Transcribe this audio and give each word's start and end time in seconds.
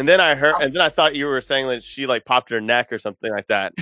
And 0.00 0.08
then 0.08 0.18
I 0.18 0.34
heard, 0.34 0.54
and 0.62 0.74
then 0.74 0.80
I 0.80 0.88
thought 0.88 1.14
you 1.14 1.26
were 1.26 1.42
saying 1.42 1.68
that 1.68 1.82
she 1.82 2.06
like 2.06 2.24
popped 2.24 2.48
her 2.48 2.60
neck 2.62 2.90
or 2.90 2.98
something 2.98 3.30
like 3.30 3.48
that. 3.48 3.74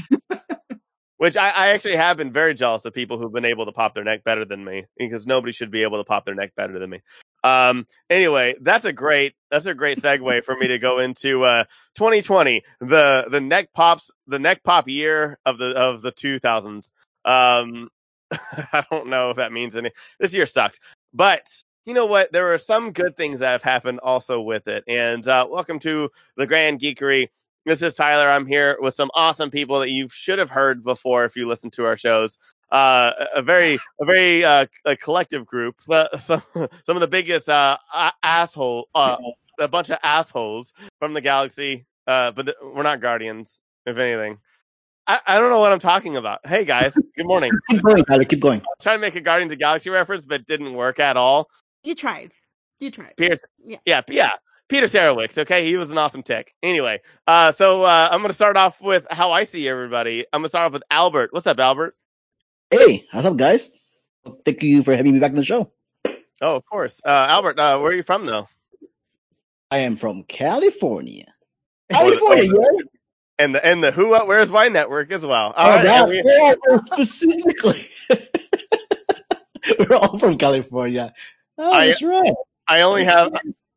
Which 1.19 1.37
I, 1.37 1.51
I 1.51 1.69
actually 1.69 1.95
have 1.95 2.17
been 2.17 2.33
very 2.33 2.55
jealous 2.55 2.85
of 2.85 2.93
people 2.93 3.21
who've 3.21 3.33
been 3.33 3.45
able 3.45 3.67
to 3.67 3.73
pop 3.73 3.95
their 3.95 4.03
neck 4.03 4.25
better 4.25 4.45
than 4.45 4.65
me 4.65 4.87
because 4.97 5.29
nobody 5.29 5.53
should 5.53 5.71
be 5.71 5.85
able 5.85 5.99
to 5.99 6.05
pop 6.05 6.25
their 6.25 6.35
neck 6.35 6.55
better 6.57 6.77
than 6.77 6.91
me. 6.91 7.03
Um, 7.45 7.87
anyway, 8.11 8.57
that's 8.61 8.85
a 8.85 8.93
great, 8.93 9.35
that's 9.53 9.67
a 9.67 9.75
great 9.75 9.99
segue 9.99 10.43
for 10.43 10.57
me 10.57 10.67
to 10.67 10.81
go 10.81 10.99
into, 10.99 11.45
uh, 11.45 11.65
2020, 11.95 12.65
the, 12.81 13.29
the 13.31 13.41
neck 13.41 13.69
pops, 13.73 14.11
the 14.27 14.41
neck 14.41 14.65
pop 14.65 14.89
year 14.89 15.39
of 15.47 15.59
the, 15.59 15.67
of 15.77 16.03
the 16.03 16.11
2000s. 16.11 16.89
Um, 17.25 17.91
I 18.33 18.85
don't 18.91 19.07
know 19.07 19.31
if 19.31 19.37
that 19.37 19.53
means 19.53 19.77
any, 19.77 19.93
this 20.19 20.35
year 20.35 20.47
sucked, 20.47 20.81
but 21.15 21.49
you 21.89 21.95
know 21.95 22.05
what? 22.05 22.31
There 22.33 22.53
are 22.53 22.59
some 22.59 22.93
good 22.93 23.17
things 23.17 23.41
that 23.41 23.53
have 23.53 23.63
happened 23.63 24.01
also 24.01 24.43
with 24.43 24.69
it. 24.69 24.85
And, 24.87 25.27
uh, 25.27 25.49
welcome 25.51 25.79
to 25.79 26.11
the 26.37 26.47
Grand 26.47 26.81
Geekery. 26.81 27.29
This 27.65 27.81
is 27.81 27.95
Tyler. 27.95 28.29
I'm 28.29 28.45
here 28.45 28.77
with 28.79 28.93
some 28.93 29.11
awesome 29.15 29.51
people 29.51 29.81
that 29.81 29.89
you 29.89 30.07
should 30.11 30.39
have 30.39 30.51
heard 30.51 30.85
before 30.85 31.25
if 31.25 31.35
you 31.35 31.49
listen 31.49 31.71
to 31.71 31.87
our 31.87 31.97
shows. 31.97 32.37
Uh, 32.71 33.13
a 33.35 33.41
very, 33.41 33.79
a 34.03 34.05
very, 34.05 34.45
uh, 34.45 34.67
a 34.85 34.97
collective 34.97 35.47
group. 35.47 35.77
Some, 36.19 36.43
some 36.53 36.97
of 36.97 37.01
the 37.01 37.09
biggest, 37.09 37.49
uh, 37.49 37.79
asshole, 38.23 38.91
uh, 38.95 39.17
a 39.59 39.67
bunch 39.67 39.89
of 39.89 39.99
assholes 40.03 40.75
from 40.99 41.15
the 41.15 41.23
galaxy. 41.23 41.87
Uh, 42.07 42.33
but 42.33 42.45
th- 42.45 42.57
we're 42.63 42.83
not 42.83 43.01
guardians, 43.01 43.63
if 43.87 43.97
anything. 43.97 44.37
I, 45.07 45.21
I 45.27 45.41
don't 45.41 45.49
know 45.49 45.59
what 45.59 45.73
I'm 45.73 45.79
talking 45.79 46.19
about. 46.19 46.47
Hey 46.47 46.67
guys, 46.67 46.93
good 47.17 47.27
morning. 47.27 47.51
keep 47.71 47.83
going, 47.83 48.05
Tyler. 48.05 48.25
Keep 48.27 48.41
going. 48.41 48.61
Trying 48.83 48.99
to 48.99 49.01
make 49.01 49.15
a 49.15 49.23
Guardians 49.23 49.51
of 49.51 49.59
the 49.59 49.63
Galaxy 49.63 49.89
reference, 49.89 50.27
but 50.27 50.45
didn't 50.45 50.75
work 50.75 51.01
at 51.01 51.17
all. 51.17 51.49
You 51.85 51.95
tried. 51.95 52.33
You 52.81 52.91
tried. 52.91 53.17
Pierce, 53.17 53.39
Yeah. 53.65 53.79
yeah, 53.87 54.03
yeah. 54.09 54.31
Peter 54.69 54.87
Sarawicz, 54.87 55.39
okay? 55.39 55.65
He 55.67 55.77
was 55.77 55.91
an 55.91 55.99
awesome 55.99 56.23
tech. 56.23 56.53
Anyway, 56.63 57.01
uh, 57.27 57.53
so 57.53 57.85
uh, 57.85 58.09
I'm 58.13 58.19
going 58.21 58.29
to 58.31 58.35
start 58.35 58.57
off 58.57 58.81
with 58.83 59.07
how 59.11 59.33
I 59.33 59.45
see 59.45 59.67
everybody. 59.69 60.27
I'm 60.33 60.41
going 60.41 60.45
to 60.45 60.49
start 60.51 60.67
off 60.67 60.73
with 60.75 60.83
Albert. 60.91 61.33
What's 61.33 61.47
up, 61.47 61.59
Albert? 61.59 61.97
Hey, 62.71 63.07
how's 63.11 63.25
up, 63.25 63.37
guys? 63.37 63.71
Thank 64.45 64.63
you 64.63 64.83
for 64.83 64.95
having 64.95 65.15
me 65.15 65.21
back 65.21 65.31
on 65.31 65.37
the 65.37 65.45
show. 65.45 65.73
Oh, 66.41 66.57
of 66.57 66.65
course. 66.67 67.01
Uh, 67.05 67.27
Albert, 67.31 67.59
uh, 67.59 67.79
where 67.79 67.91
are 67.93 67.95
you 67.95 68.03
from, 68.03 68.27
though? 68.27 68.47
I 69.71 69.79
am 69.79 69.97
from 69.97 70.23
California. 70.25 71.33
California, 71.91 72.45
yeah. 72.45 72.83
And 73.41 73.55
the 73.55 73.65
and 73.65 73.83
the 73.83 73.93
Who 73.93 74.09
What 74.11 74.27
Where's 74.27 74.51
Why 74.51 74.69
network 74.69 75.11
as 75.13 75.25
well. 75.25 75.53
All 75.57 75.67
Oh, 75.67 75.77
right, 75.77 75.85
that, 75.85 76.09
we- 76.09 76.23
yeah, 76.27 76.79
specifically. 76.81 77.89
We're 79.79 79.97
all 79.97 80.19
from 80.19 80.39
California. 80.39 81.13
Oh, 81.59 81.73
I- 81.73 81.87
that's 81.89 82.03
right. 82.03 82.33
I 82.69 82.83
only 82.83 83.05
have 83.05 83.33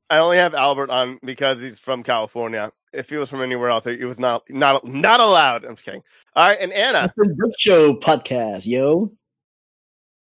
I 0.09 0.17
only 0.17 0.37
have 0.37 0.53
Albert 0.53 0.89
on 0.89 1.19
because 1.23 1.59
he's 1.59 1.79
from 1.79 2.03
California. 2.03 2.71
If 2.93 3.09
he 3.09 3.15
was 3.15 3.29
from 3.29 3.41
anywhere 3.41 3.69
else, 3.69 3.85
he 3.85 4.03
was 4.05 4.19
not 4.19 4.43
not 4.49 4.85
not 4.85 5.19
allowed. 5.21 5.63
I'm 5.63 5.75
just 5.75 5.85
kidding. 5.85 6.03
All 6.35 6.45
right, 6.47 6.57
and 6.59 6.73
Anna. 6.73 7.11
From 7.15 7.33
Brick 7.35 7.53
Show 7.57 7.93
podcast, 7.95 8.65
yo. 8.65 9.13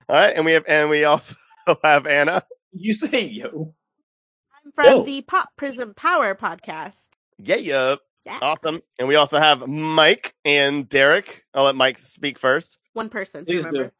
All 0.09 0.15
right, 0.15 0.35
and 0.35 0.43
we 0.45 0.51
have 0.53 0.65
and 0.67 0.89
we 0.89 1.03
also 1.05 1.35
have 1.83 2.05
Anna. 2.07 2.43
You 2.73 2.93
say 2.93 3.27
yo. 3.27 3.73
I'm 4.65 4.71
from 4.73 4.85
Oh. 4.87 5.03
the 5.03 5.21
Pop 5.21 5.49
Prism 5.57 5.93
Power 5.93 6.35
podcast. 6.35 6.97
Yeah, 7.37 7.55
yeah. 7.55 7.95
Yeah. 8.25 8.37
Awesome. 8.41 8.81
And 8.99 9.07
we 9.07 9.15
also 9.15 9.39
have 9.39 9.65
Mike 9.67 10.35
and 10.43 10.87
Derek. 10.89 11.45
I'll 11.53 11.63
let 11.63 11.75
Mike 11.75 11.97
speak 11.97 12.37
first. 12.37 12.77
One 12.93 13.07
person. 13.09 13.45
Please 13.45 13.63
remember? 13.63 13.85
do. 13.85 13.91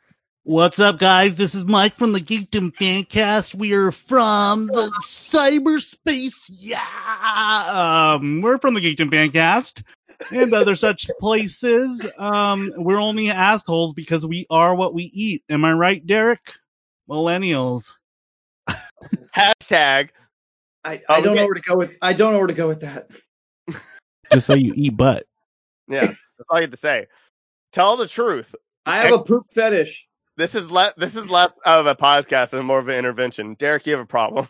What's 0.49 0.79
up, 0.79 0.97
guys? 0.97 1.35
This 1.35 1.53
is 1.53 1.65
Mike 1.65 1.93
from 1.93 2.11
the 2.11 2.19
Geekdom 2.19 2.75
Fancast. 2.75 3.53
We 3.53 3.75
are 3.75 3.91
from 3.91 4.65
the 4.65 4.91
cyberspace. 5.05 6.33
Yeah, 6.47 8.15
um, 8.17 8.41
we're 8.41 8.57
from 8.57 8.73
the 8.73 8.81
Geekdom 8.81 9.11
Fancast 9.11 9.83
and 10.31 10.51
other 10.55 10.75
such 10.75 11.07
places. 11.19 12.03
Um, 12.17 12.73
we're 12.77 12.99
only 12.99 13.29
assholes 13.29 13.93
because 13.93 14.25
we 14.25 14.47
are 14.49 14.73
what 14.73 14.95
we 14.95 15.03
eat. 15.13 15.43
Am 15.49 15.63
I 15.63 15.73
right, 15.73 16.03
Derek? 16.03 16.41
Millennials. 17.07 17.93
Hashtag. 19.37 20.09
I, 20.83 20.99
I 21.07 21.21
don't 21.21 21.33
okay. 21.33 21.41
know 21.41 21.45
where 21.45 21.53
to 21.53 21.61
go 21.61 21.77
with. 21.77 21.91
I 22.01 22.13
don't 22.13 22.33
know 22.33 22.39
where 22.39 22.47
to 22.47 22.55
go 22.55 22.69
with 22.69 22.79
that. 22.79 23.07
Just 24.33 24.47
so 24.47 24.55
you 24.55 24.73
eat 24.75 24.97
butt. 24.97 25.27
Yeah, 25.87 26.07
that's 26.07 26.49
all 26.49 26.57
you 26.57 26.63
have 26.63 26.71
to 26.71 26.77
say. 26.77 27.05
Tell 27.71 27.97
the 27.97 28.07
truth. 28.07 28.55
I 28.87 29.03
have 29.05 29.13
a 29.13 29.19
poop 29.19 29.45
fetish. 29.53 30.07
This 30.39 30.55
is 30.55 30.71
less. 30.71 30.93
This 30.95 31.17
is 31.17 31.29
less 31.29 31.51
of 31.65 31.85
a 31.85 31.95
podcast 31.95 32.53
and 32.53 32.65
more 32.65 32.79
of 32.79 32.87
an 32.87 32.97
intervention. 32.97 33.55
Derek, 33.55 33.85
you 33.85 33.91
have 33.91 34.01
a 34.01 34.05
problem. 34.05 34.47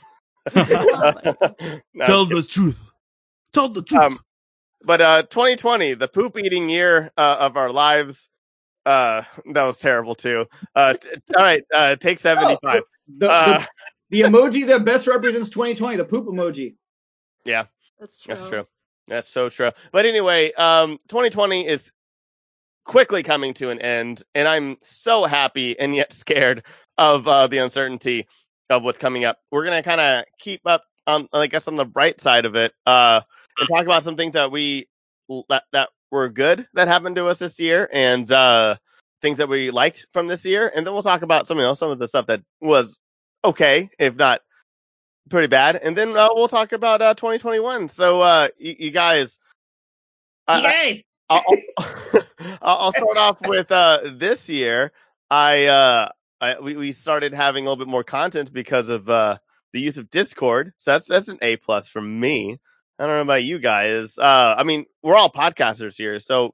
No, 0.56 0.62
Tell 2.06 2.26
the 2.26 2.46
truth. 2.48 2.80
Tell 3.54 3.70
the 3.70 3.82
truth. 3.82 4.00
Um, 4.00 4.20
But 4.84 5.02
uh 5.02 5.24
2020, 5.24 5.96
the 5.96 6.08
poop 6.08 6.38
eating 6.38 6.70
year 6.70 7.10
uh, 7.18 7.38
of 7.40 7.58
our 7.58 7.72
lives. 7.72 8.30
Uh 8.86 9.24
that 9.52 9.64
was 9.64 9.80
terrible 9.80 10.14
too. 10.14 10.46
Uh 10.76 10.94
t- 10.94 11.10
all 11.36 11.44
right, 11.44 11.64
uh 11.74 11.96
take 11.96 12.20
75. 12.20 12.84
The, 13.18 13.28
Uh 13.28 13.58
the, 13.58 13.68
the 14.24 14.30
emoji 14.30 14.68
that 14.68 14.86
best 14.86 15.08
represents 15.08 15.50
2020, 15.50 15.98
the 15.98 16.06
poop 16.06 16.28
emoji. 16.28 16.76
Yeah, 17.46 17.66
that's 18.00 18.22
true. 18.22 18.36
that's 18.36 18.48
true. 18.48 18.68
That's 19.08 19.28
so 19.28 19.50
true. 19.50 19.72
But 19.92 20.06
anyway, 20.06 20.54
um 20.54 21.00
2020 21.08 21.68
is 21.68 21.92
quickly 22.90 23.22
coming 23.22 23.54
to 23.54 23.70
an 23.70 23.78
end 23.78 24.24
and 24.34 24.48
I'm 24.48 24.78
so 24.82 25.26
happy 25.26 25.80
and 25.80 25.94
yet 25.94 26.12
scared 26.12 26.64
of 26.98 27.28
uh 27.28 27.46
the 27.46 27.60
uncertainty 27.60 28.26
of 28.72 28.82
what's 28.82 28.98
coming 28.98 29.26
up. 29.26 29.38
We're 29.52 29.66
to 29.66 29.84
kind 29.84 30.02
of 30.02 30.26
keep 30.40 30.62
up 30.66 30.84
on 31.06 31.30
I 31.32 31.46
guess 31.46 31.68
on 31.68 31.76
the 31.76 31.86
bright 31.86 32.20
side 32.20 32.46
of 32.46 32.56
it 32.56 32.74
uh 32.88 33.22
and 33.60 33.70
talk 33.70 33.86
about 33.86 34.02
some 34.02 34.16
things 34.16 34.34
that 34.34 34.50
we 34.52 34.88
that 35.50 35.66
that 35.72 35.90
were 36.10 36.30
good 36.30 36.68
that 36.74 36.88
happened 36.88 37.18
to 37.18 37.28
us 37.28 37.38
this 37.38 37.60
year 37.60 37.88
and 37.94 38.30
uh 38.32 38.76
things 39.22 39.38
that 39.38 39.50
we 39.50 39.70
liked 39.70 40.08
from 40.12 40.26
this 40.26 40.44
year 40.44 40.72
and 40.76 40.84
then 40.84 40.92
we'll 40.92 41.04
talk 41.04 41.22
about 41.22 41.46
some 41.46 41.60
you 41.60 41.64
know 41.64 41.76
some 41.76 41.92
of 41.92 42.00
the 42.00 42.08
stuff 42.08 42.26
that 42.26 42.42
was 42.60 42.98
okay 43.46 43.88
if 44.00 44.16
not 44.16 44.42
pretty 45.30 45.46
bad 45.48 45.76
and 45.76 45.96
then 45.96 46.18
uh, 46.18 46.30
we'll 46.34 46.48
talk 46.48 46.72
about 46.72 47.04
uh 47.04 47.14
2021 47.14 47.88
so 47.88 48.22
uh 48.24 48.48
you, 48.58 48.76
you 48.80 48.90
guys 48.90 49.38
I- 50.48 50.62
Yay! 50.64 51.06
I'll, 52.62 52.78
I'll- 52.78 52.92
start 52.94 53.18
off 53.18 53.38
with 53.48 53.72
uh 53.72 54.00
this 54.06 54.50
year. 54.50 54.92
I 55.30 55.66
uh 55.68 56.10
I, 56.42 56.60
we 56.60 56.76
we 56.76 56.92
started 56.92 57.34
having 57.34 57.66
a 57.66 57.70
little 57.70 57.84
bit 57.86 57.92
more 57.92 58.04
content 58.04 58.52
because 58.54 58.90
of 58.90 59.10
uh 59.10 59.38
the 59.74 59.82
use 59.82 59.98
of 59.98 60.10
Discord. 60.10 60.74
So 60.78 60.92
that's 60.92 61.08
that's 61.08 61.28
an 61.28 61.38
A 61.42 61.58
plus 61.58 61.88
for 61.88 62.02
me. 62.02 62.60
I 62.98 63.06
don't 63.06 63.16
know 63.16 63.22
about 63.22 63.44
you 63.44 63.60
guys. 63.60 64.18
Uh 64.18 64.56
I 64.58 64.64
mean, 64.64 64.86
we're 65.04 65.16
all 65.16 65.32
podcasters 65.32 65.96
here, 65.98 66.20
so 66.20 66.54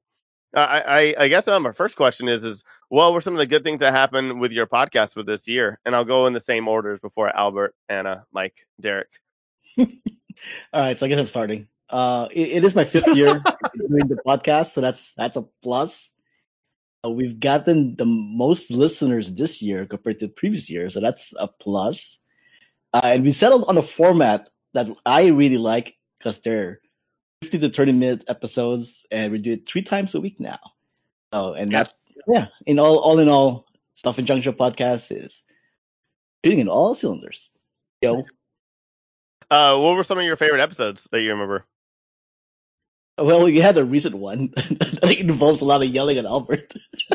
I 0.56 1.14
I, 1.18 1.24
I 1.26 1.28
guess 1.28 1.48
uh, 1.48 1.60
my 1.60 1.72
first 1.72 1.96
question 1.96 2.28
is 2.28 2.44
is 2.44 2.64
what 2.90 3.14
were 3.14 3.22
some 3.22 3.34
of 3.34 3.40
the 3.40 3.48
good 3.48 3.64
things 3.64 3.80
that 3.82 3.94
happened 3.94 4.40
with 4.40 4.52
your 4.52 4.68
podcast 4.68 5.16
with 5.16 5.26
this 5.26 5.48
year? 5.48 5.80
And 5.86 5.96
I'll 5.96 6.06
go 6.06 6.28
in 6.28 6.34
the 6.34 6.40
same 6.40 6.68
orders 6.68 7.00
before 7.00 7.30
Albert, 7.36 7.76
Anna, 7.90 8.26
Mike, 8.32 8.66
Derek. 8.80 9.10
All 9.78 9.86
right, 10.74 10.98
so 10.98 11.06
I 11.06 11.10
guess 11.10 11.20
I'm 11.20 11.28
starting. 11.28 11.68
Uh, 11.90 12.28
it, 12.32 12.50
it 12.60 12.64
is 12.64 12.76
my 12.76 12.84
fifth 12.84 13.08
year 13.16 13.42
doing 13.78 14.08
the 14.08 14.18
podcast, 14.26 14.72
so 14.72 14.82
that's 14.82 15.14
that's 15.14 15.38
a 15.38 15.44
plus. 15.62 16.12
Uh, 17.06 17.10
we've 17.12 17.40
gotten 17.40 17.96
the 17.96 18.06
most 18.06 18.72
listeners 18.72 19.32
this 19.34 19.62
year 19.62 19.86
compared 19.86 20.18
to 20.20 20.28
previous 20.28 20.70
year, 20.70 20.90
so 20.90 21.00
that's 21.00 21.34
a 21.38 21.48
plus. 21.48 22.18
Uh, 22.94 23.02
and 23.04 23.24
we 23.24 23.32
settled 23.32 23.66
on 23.68 23.78
a 23.78 23.84
format 23.84 24.50
that 24.74 24.88
I 25.06 25.28
really 25.28 25.58
like 25.60 25.96
because 26.18 26.42
they're 26.42 26.80
50 27.44 27.60
to 27.60 27.70
30 27.70 27.92
minute 27.92 28.24
episodes, 28.28 29.06
and 29.12 29.32
we 29.32 29.38
do 29.38 29.54
it 29.54 29.68
three 29.70 29.84
times 29.84 30.16
a 30.16 30.22
week 30.22 30.40
now. 30.40 30.60
Oh, 31.32 31.54
and 31.54 31.72
Yeah. 31.72 31.84
that 31.84 31.94
yeah, 32.28 32.46
in 32.66 32.80
all 32.80 32.98
all 32.98 33.20
in 33.20 33.30
all, 33.30 33.68
Stuff 33.94 34.18
in 34.18 34.26
Junction 34.26 34.54
podcast 34.54 35.16
is 35.16 35.46
shooting 36.44 36.60
in 36.60 36.68
all 36.68 36.96
cylinders. 36.96 37.52
Yo. 38.02 38.24
Uh 39.52 39.78
what 39.78 39.96
were 39.96 40.04
some 40.04 40.18
of 40.18 40.26
your 40.26 40.36
favorite 40.36 40.62
episodes 40.62 41.08
that 41.12 41.22
you 41.22 41.30
remember? 41.30 41.66
Well, 43.18 43.48
you 43.48 43.62
had 43.62 43.78
a 43.78 43.86
recent 43.86 44.16
one 44.16 44.48
that 44.56 45.16
involves 45.20 45.62
a 45.62 45.66
lot 45.66 45.82
of 45.82 45.88
yelling 45.90 46.18
at 46.18 46.26
Albert. 46.26 46.74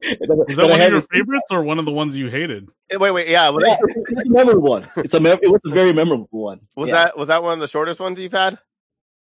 Is 0.00 0.18
that 0.18 0.66
one 0.68 0.80
of 0.80 0.90
your 0.90 1.02
favorites 1.02 1.46
or 1.50 1.62
one 1.62 1.78
of 1.78 1.84
the 1.84 1.92
ones 1.92 2.16
you 2.16 2.28
hated? 2.28 2.68
Eh, 2.90 2.96
Wait, 2.96 3.10
wait, 3.10 3.28
yeah, 3.28 3.48
was, 3.50 3.64
Yeah, 3.66 3.76
it's 4.08 4.28
a 4.28 4.30
memorable 4.30 4.62
one. 4.70 4.86
It's 4.96 5.14
a 5.14 5.20
mem- 5.20 5.38
it 5.42 5.50
was 5.50 5.60
a 5.66 5.70
very 5.70 5.92
memorable 5.92 6.28
one. 6.30 6.60
was 6.76 6.88
Yeah. 6.88 6.94
that 6.94 7.18
was 7.18 7.28
that 7.28 7.42
one 7.42 7.54
of 7.54 7.60
the 7.60 7.68
shortest 7.68 8.00
ones 8.00 8.18
you've 8.20 8.32
had? 8.32 8.58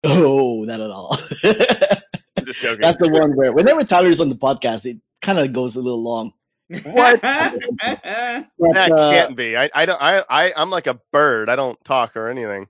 Oh, 0.04 0.64
not 0.64 0.80
at 0.80 0.90
all. 0.90 1.16
I'm 1.44 2.44
just 2.44 2.60
joking. 2.60 2.80
That's 2.80 2.98
the 2.98 3.08
one 3.08 3.34
where 3.36 3.52
whenever 3.52 3.82
Tyler's 3.84 4.20
on 4.20 4.28
the 4.28 4.36
podcast, 4.36 4.86
it 4.86 4.98
kind 5.20 5.38
of 5.38 5.52
goes 5.52 5.76
a 5.76 5.80
little 5.82 6.02
long. 6.02 6.32
What? 6.68 7.20
But, 7.22 8.74
that 8.74 8.92
uh, 8.92 9.12
can't 9.12 9.36
be. 9.36 9.56
I, 9.56 9.70
I 9.74 9.86
don't. 9.86 10.00
I, 10.02 10.22
I, 10.28 10.52
I'm 10.56 10.70
like 10.70 10.86
a 10.86 11.00
bird. 11.12 11.48
I 11.48 11.56
don't 11.56 11.82
talk 11.84 12.16
or 12.16 12.28
anything. 12.28 12.66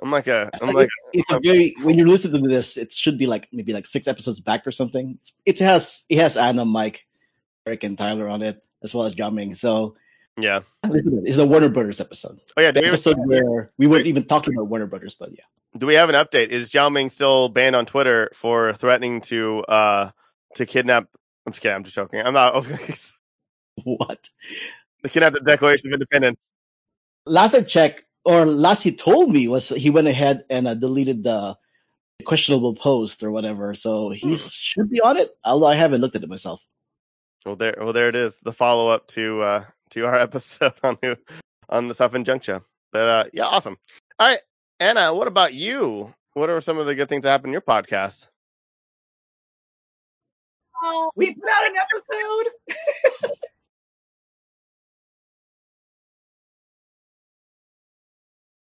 I'm 0.00 0.10
like 0.10 0.26
a. 0.26 0.50
I'm 0.60 0.68
like- 0.68 0.74
like. 0.74 0.88
it's 1.12 1.30
a 1.30 1.40
very 1.40 1.74
when 1.82 1.96
you're 1.96 2.06
listening 2.06 2.42
to 2.42 2.48
this, 2.48 2.76
it 2.76 2.92
should 2.92 3.16
be 3.18 3.26
like 3.26 3.48
maybe 3.52 3.72
like 3.72 3.86
six 3.86 4.06
episodes 4.06 4.40
back 4.40 4.66
or 4.66 4.72
something. 4.72 5.18
It 5.44 5.58
has 5.60 6.04
it 6.08 6.18
has 6.18 6.36
Anna, 6.36 6.64
Mike, 6.64 7.06
Eric, 7.66 7.84
and 7.84 7.96
Tyler 7.96 8.28
on 8.28 8.42
it 8.42 8.62
as 8.82 8.94
well 8.94 9.06
as 9.06 9.14
Jamming. 9.14 9.54
So 9.54 9.96
Yeah. 10.38 10.60
It's 10.84 11.36
the 11.36 11.46
Warner 11.46 11.68
Brothers 11.68 12.00
episode. 12.00 12.40
Oh 12.56 12.60
yeah. 12.60 12.70
The 12.70 12.80
we, 12.80 12.86
have, 12.86 12.94
episode 12.94 13.16
where 13.24 13.70
we 13.78 13.86
weren't 13.86 14.06
even 14.06 14.24
talking 14.24 14.54
about 14.54 14.68
Warner 14.68 14.86
Brothers, 14.86 15.14
but 15.14 15.30
yeah. 15.32 15.44
do 15.76 15.86
we 15.86 15.94
have 15.94 16.10
an 16.10 16.14
update? 16.14 16.48
Is 16.48 16.70
Zhao 16.70 16.92
Ming 16.92 17.10
still 17.10 17.48
banned 17.48 17.74
on 17.74 17.86
Twitter 17.86 18.30
for 18.34 18.72
threatening 18.74 19.22
to 19.22 19.64
uh 19.64 20.10
to 20.56 20.66
kidnap? 20.66 21.08
I'm 21.46 21.52
just 21.52 21.62
kidding. 21.62 21.76
I'm 21.76 21.84
just 21.84 21.94
joking. 21.96 22.20
I'm 22.20 22.34
not. 22.34 22.66
What? 23.84 24.30
to 25.02 25.08
kidnap 25.10 25.34
the 25.34 25.40
Declaration 25.40 25.88
of 25.88 25.92
Independence. 25.92 26.40
Last 27.26 27.54
I 27.54 27.60
checked, 27.60 28.05
or 28.26 28.44
last 28.44 28.82
he 28.82 28.90
told 28.94 29.30
me 29.30 29.46
was 29.48 29.68
he 29.70 29.88
went 29.88 30.08
ahead 30.08 30.44
and 30.50 30.66
uh, 30.66 30.74
deleted 30.74 31.22
the 31.22 31.56
questionable 32.24 32.74
post 32.74 33.22
or 33.22 33.30
whatever. 33.30 33.74
So 33.74 34.10
he 34.10 34.28
Hmm. 34.30 34.34
should 34.36 34.90
be 34.90 35.00
on 35.00 35.16
it. 35.16 35.30
Although 35.44 35.66
I 35.70 35.76
haven't 35.76 36.00
looked 36.00 36.16
at 36.16 36.22
it 36.24 36.28
myself. 36.28 36.66
Well, 37.44 37.54
there. 37.56 37.76
Well, 37.78 37.92
there 37.92 38.08
it 38.08 38.16
is. 38.16 38.40
The 38.40 38.52
follow 38.52 38.88
up 38.88 39.06
to 39.08 39.40
uh 39.40 39.64
to 39.90 40.06
our 40.06 40.16
episode 40.28 40.74
on 40.82 40.98
who 41.02 41.14
on 41.68 41.88
the 41.88 41.94
Stuff 41.94 42.14
and 42.14 42.26
Junk 42.26 42.42
Show. 42.42 42.62
But 42.92 43.02
uh 43.08 43.24
yeah, 43.32 43.44
awesome. 43.46 43.78
All 44.18 44.26
right, 44.28 44.40
Anna. 44.80 45.14
What 45.14 45.28
about 45.28 45.54
you? 45.54 46.12
What 46.34 46.50
are 46.50 46.60
some 46.60 46.78
of 46.78 46.86
the 46.86 46.94
good 46.94 47.08
things 47.08 47.22
that 47.22 47.30
happened 47.30 47.50
in 47.50 47.52
your 47.52 47.60
podcast? 47.62 48.28
Oh, 50.82 51.10
We 51.16 51.34
put 51.34 51.48
out 51.48 51.66
an 51.70 51.74
episode. 51.84 53.32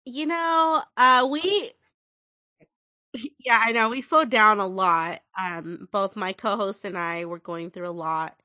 you 0.05 0.27
know, 0.27 0.83
uh, 0.97 1.27
we. 1.31 1.73
Yeah, 3.39 3.62
I 3.65 3.71
know 3.73 3.91
we 3.91 4.03
slowed 4.03 4.31
down 4.31 4.59
a 4.59 4.67
lot. 4.67 5.21
Um, 5.39 5.89
both 5.93 6.17
my 6.17 6.33
co-host 6.33 6.85
and 6.85 6.99
I 6.99 7.25
were 7.27 7.39
going 7.39 7.71
through 7.71 7.89
a 7.89 7.91
lot, 7.91 8.41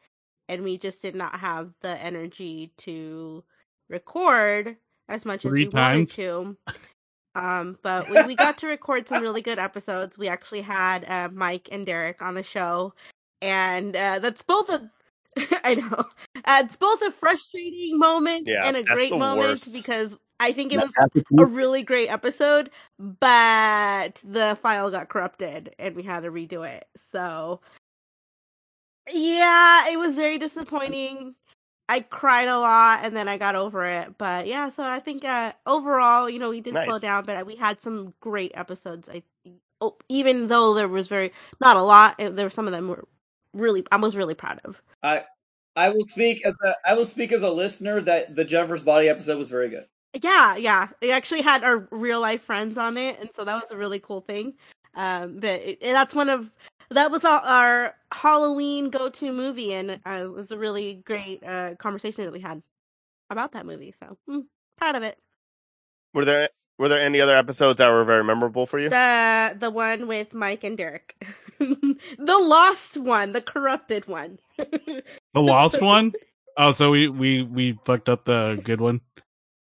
and 0.47 0.63
we 0.63 0.77
just 0.77 1.01
did 1.01 1.15
not 1.15 1.39
have 1.39 1.73
the 1.81 1.97
energy 1.99 2.71
to 2.79 3.43
record 3.89 4.77
as 5.07 5.25
much 5.25 5.45
as 5.45 5.51
we 5.53 5.67
times? 5.67 6.15
wanted 6.17 6.57
to. 6.57 6.57
Um, 7.35 7.77
but 7.81 8.09
we, 8.09 8.21
we 8.23 8.35
got 8.35 8.57
to 8.59 8.67
record 8.67 9.07
some 9.07 9.21
really 9.21 9.41
good 9.41 9.57
episodes. 9.59 10.17
We 10.17 10.27
actually 10.27 10.61
had 10.61 11.05
uh, 11.05 11.29
Mike 11.33 11.69
and 11.71 11.85
Derek 11.85 12.21
on 12.21 12.35
the 12.35 12.43
show, 12.43 12.93
and 13.41 13.95
uh, 13.95 14.19
that's 14.19 14.43
both 14.43 14.69
a 14.69 14.89
I 15.63 15.75
know 15.75 16.05
uh, 16.45 16.63
it's 16.65 16.75
both 16.77 17.01
a 17.01 17.11
frustrating 17.11 17.97
moment 17.97 18.47
Yeah, 18.47 18.65
and 18.65 18.75
a 18.77 18.83
great 18.83 19.11
moment 19.15 19.37
worst. 19.37 19.73
because 19.73 20.17
I 20.39 20.53
think 20.53 20.71
it 20.71 20.79
was 20.79 20.93
a 21.37 21.45
really 21.45 21.83
great 21.83 22.09
episode, 22.09 22.69
but 22.97 24.21
the 24.23 24.57
file 24.61 24.89
got 24.89 25.09
corrupted 25.09 25.75
and 25.77 25.95
we 25.95 26.03
had 26.03 26.21
to 26.21 26.31
redo 26.31 26.67
it. 26.67 26.87
So, 26.95 27.59
yeah, 29.11 29.89
it 29.89 29.97
was 29.97 30.15
very 30.15 30.37
disappointing. 30.37 31.35
I 31.89 32.01
cried 32.01 32.47
a 32.47 32.57
lot 32.57 32.99
and 33.03 33.17
then 33.17 33.27
I 33.27 33.37
got 33.37 33.55
over 33.55 33.85
it. 33.85 34.17
But 34.17 34.47
yeah, 34.47 34.69
so 34.69 34.83
I 34.83 34.99
think 34.99 35.25
uh, 35.25 35.53
overall, 35.65 36.29
you 36.29 36.39
know, 36.39 36.51
we 36.51 36.61
did 36.61 36.75
slow 36.85 36.99
down, 36.99 37.25
but 37.25 37.45
we 37.45 37.55
had 37.55 37.81
some 37.81 38.13
great 38.21 38.51
episodes. 38.53 39.09
I 39.09 39.23
oh, 39.81 39.97
even 40.07 40.47
though 40.47 40.73
there 40.73 40.87
was 40.87 41.07
very 41.07 41.33
not 41.59 41.77
a 41.77 41.83
lot, 41.83 42.15
it, 42.17 42.35
there 42.35 42.45
were 42.45 42.51
some 42.51 42.67
of 42.67 42.71
them 42.71 42.87
were 42.87 43.05
really 43.53 43.83
I 43.91 43.97
was 43.97 44.15
really 44.15 44.35
proud 44.35 44.61
of. 44.63 44.81
I 45.03 45.23
I 45.75 45.89
will 45.89 46.05
speak 46.05 46.45
as 46.45 46.53
a 46.63 46.75
I 46.85 46.93
will 46.93 47.05
speak 47.05 47.31
as 47.31 47.41
a 47.41 47.49
listener 47.49 48.01
that 48.01 48.35
the 48.35 48.45
Jennifer's 48.45 48.83
Body 48.83 49.09
episode 49.09 49.37
was 49.37 49.49
very 49.49 49.69
good. 49.69 49.85
Yeah, 50.13 50.55
yeah. 50.55 50.89
It 51.01 51.11
actually 51.11 51.41
had 51.41 51.63
our 51.63 51.87
real 51.91 52.19
life 52.19 52.43
friends 52.43 52.77
on 52.77 52.97
it, 52.97 53.19
and 53.19 53.29
so 53.35 53.43
that 53.43 53.61
was 53.61 53.71
a 53.71 53.77
really 53.77 53.99
cool 53.99 54.21
thing. 54.21 54.53
Um, 54.95 55.39
but 55.39 55.61
it, 55.61 55.79
and 55.81 55.95
that's 55.95 56.15
one 56.15 56.29
of 56.29 56.49
that 56.89 57.11
was 57.11 57.23
our, 57.23 57.41
our 57.41 57.95
Halloween 58.11 58.89
go 58.89 59.09
to 59.09 59.31
movie, 59.31 59.73
and 59.73 59.91
uh, 59.91 60.19
it 60.23 60.31
was 60.31 60.51
a 60.51 60.57
really 60.57 60.95
great 61.05 61.43
uh, 61.43 61.75
conversation 61.75 62.25
that 62.25 62.33
we 62.33 62.39
had 62.39 62.61
about 63.29 63.51
that 63.51 63.65
movie. 63.65 63.93
So 64.01 64.17
mm, 64.27 64.45
proud 64.77 64.95
of 64.95 65.03
it. 65.03 65.17
Were 66.13 66.25
there 66.25 66.49
were 66.79 66.89
there 66.89 67.01
any 67.01 67.21
other 67.21 67.35
episodes 67.35 67.77
that 67.77 67.89
were 67.91 68.03
very 68.03 68.23
memorable 68.23 68.65
for 68.65 68.79
you? 68.79 68.89
The 68.89 69.55
the 69.59 69.69
one 69.69 70.07
with 70.07 70.33
Mike 70.33 70.63
and 70.63 70.77
Derek, 70.77 71.23
the 71.59 71.99
lost 72.17 72.97
one, 72.97 73.33
the 73.33 73.41
corrupted 73.41 74.07
one. 74.07 74.39
The 74.57 75.03
lost 75.35 75.81
one? 75.81 76.13
Oh, 76.57 76.71
so 76.71 76.89
we 76.89 77.07
we 77.07 77.43
we 77.43 77.79
fucked 77.85 78.09
up 78.09 78.25
the 78.25 78.59
good 78.63 78.81
one. 78.81 79.01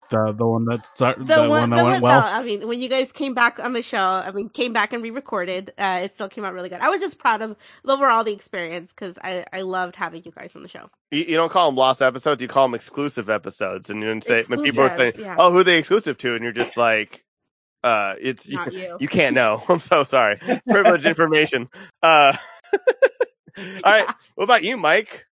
The 0.09 0.33
the 0.33 0.45
one 0.45 0.65
that's 0.65 0.89
the, 0.91 1.15
the, 1.17 1.39
one, 1.41 1.49
one, 1.49 1.69
that 1.71 1.77
the 1.77 1.83
went 1.83 1.93
one, 1.93 2.01
well. 2.01 2.21
no, 2.21 2.27
I 2.27 2.43
mean, 2.43 2.67
when 2.67 2.79
you 2.79 2.89
guys 2.89 3.11
came 3.11 3.33
back 3.33 3.59
on 3.59 3.73
the 3.73 3.81
show, 3.81 3.97
I 3.97 4.31
mean, 4.31 4.49
came 4.49 4.71
back 4.71 4.93
and 4.93 5.01
re-recorded, 5.01 5.73
uh, 5.77 6.01
it 6.03 6.13
still 6.13 6.29
came 6.29 6.45
out 6.45 6.53
really 6.53 6.69
good. 6.69 6.79
I 6.79 6.89
was 6.89 6.99
just 6.99 7.17
proud 7.17 7.41
of 7.41 7.55
overall 7.85 8.23
the 8.23 8.31
experience 8.33 8.93
because 8.93 9.17
I 9.23 9.45
I 9.51 9.61
loved 9.61 9.95
having 9.95 10.23
you 10.23 10.31
guys 10.31 10.55
on 10.55 10.61
the 10.61 10.67
show. 10.67 10.89
You, 11.11 11.23
you 11.23 11.35
don't 11.35 11.51
call 11.51 11.69
them 11.69 11.75
lost 11.75 12.01
episodes; 12.01 12.41
you 12.41 12.47
call 12.47 12.67
them 12.67 12.75
exclusive 12.75 13.29
episodes. 13.29 13.89
And 13.89 14.01
you 14.01 14.07
don't 14.07 14.23
say 14.23 14.43
when 14.43 14.61
people 14.61 14.83
are 14.83 14.97
saying, 14.97 15.13
yeah. 15.17 15.35
"Oh, 15.39 15.51
who 15.51 15.59
are 15.59 15.63
they 15.63 15.79
exclusive 15.79 16.17
to?" 16.19 16.35
and 16.35 16.43
you're 16.43 16.53
just 16.53 16.77
like, 16.77 17.23
"Uh, 17.83 18.15
it's 18.21 18.47
you, 18.47 18.57
Not 18.57 18.73
you. 18.73 18.97
you 18.99 19.07
can't 19.07 19.33
know." 19.35 19.63
I'm 19.69 19.79
so 19.79 20.03
sorry. 20.03 20.37
Privileged 20.67 21.05
information. 21.05 21.67
Uh, 22.03 22.37
all 23.57 23.63
right. 23.85 24.07
What 24.35 24.43
about 24.43 24.63
you, 24.63 24.77
Mike? 24.77 25.25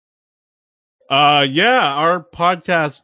Uh, 1.11 1.47
yeah, 1.49 1.93
our 1.93 2.25
podcast. 2.25 3.03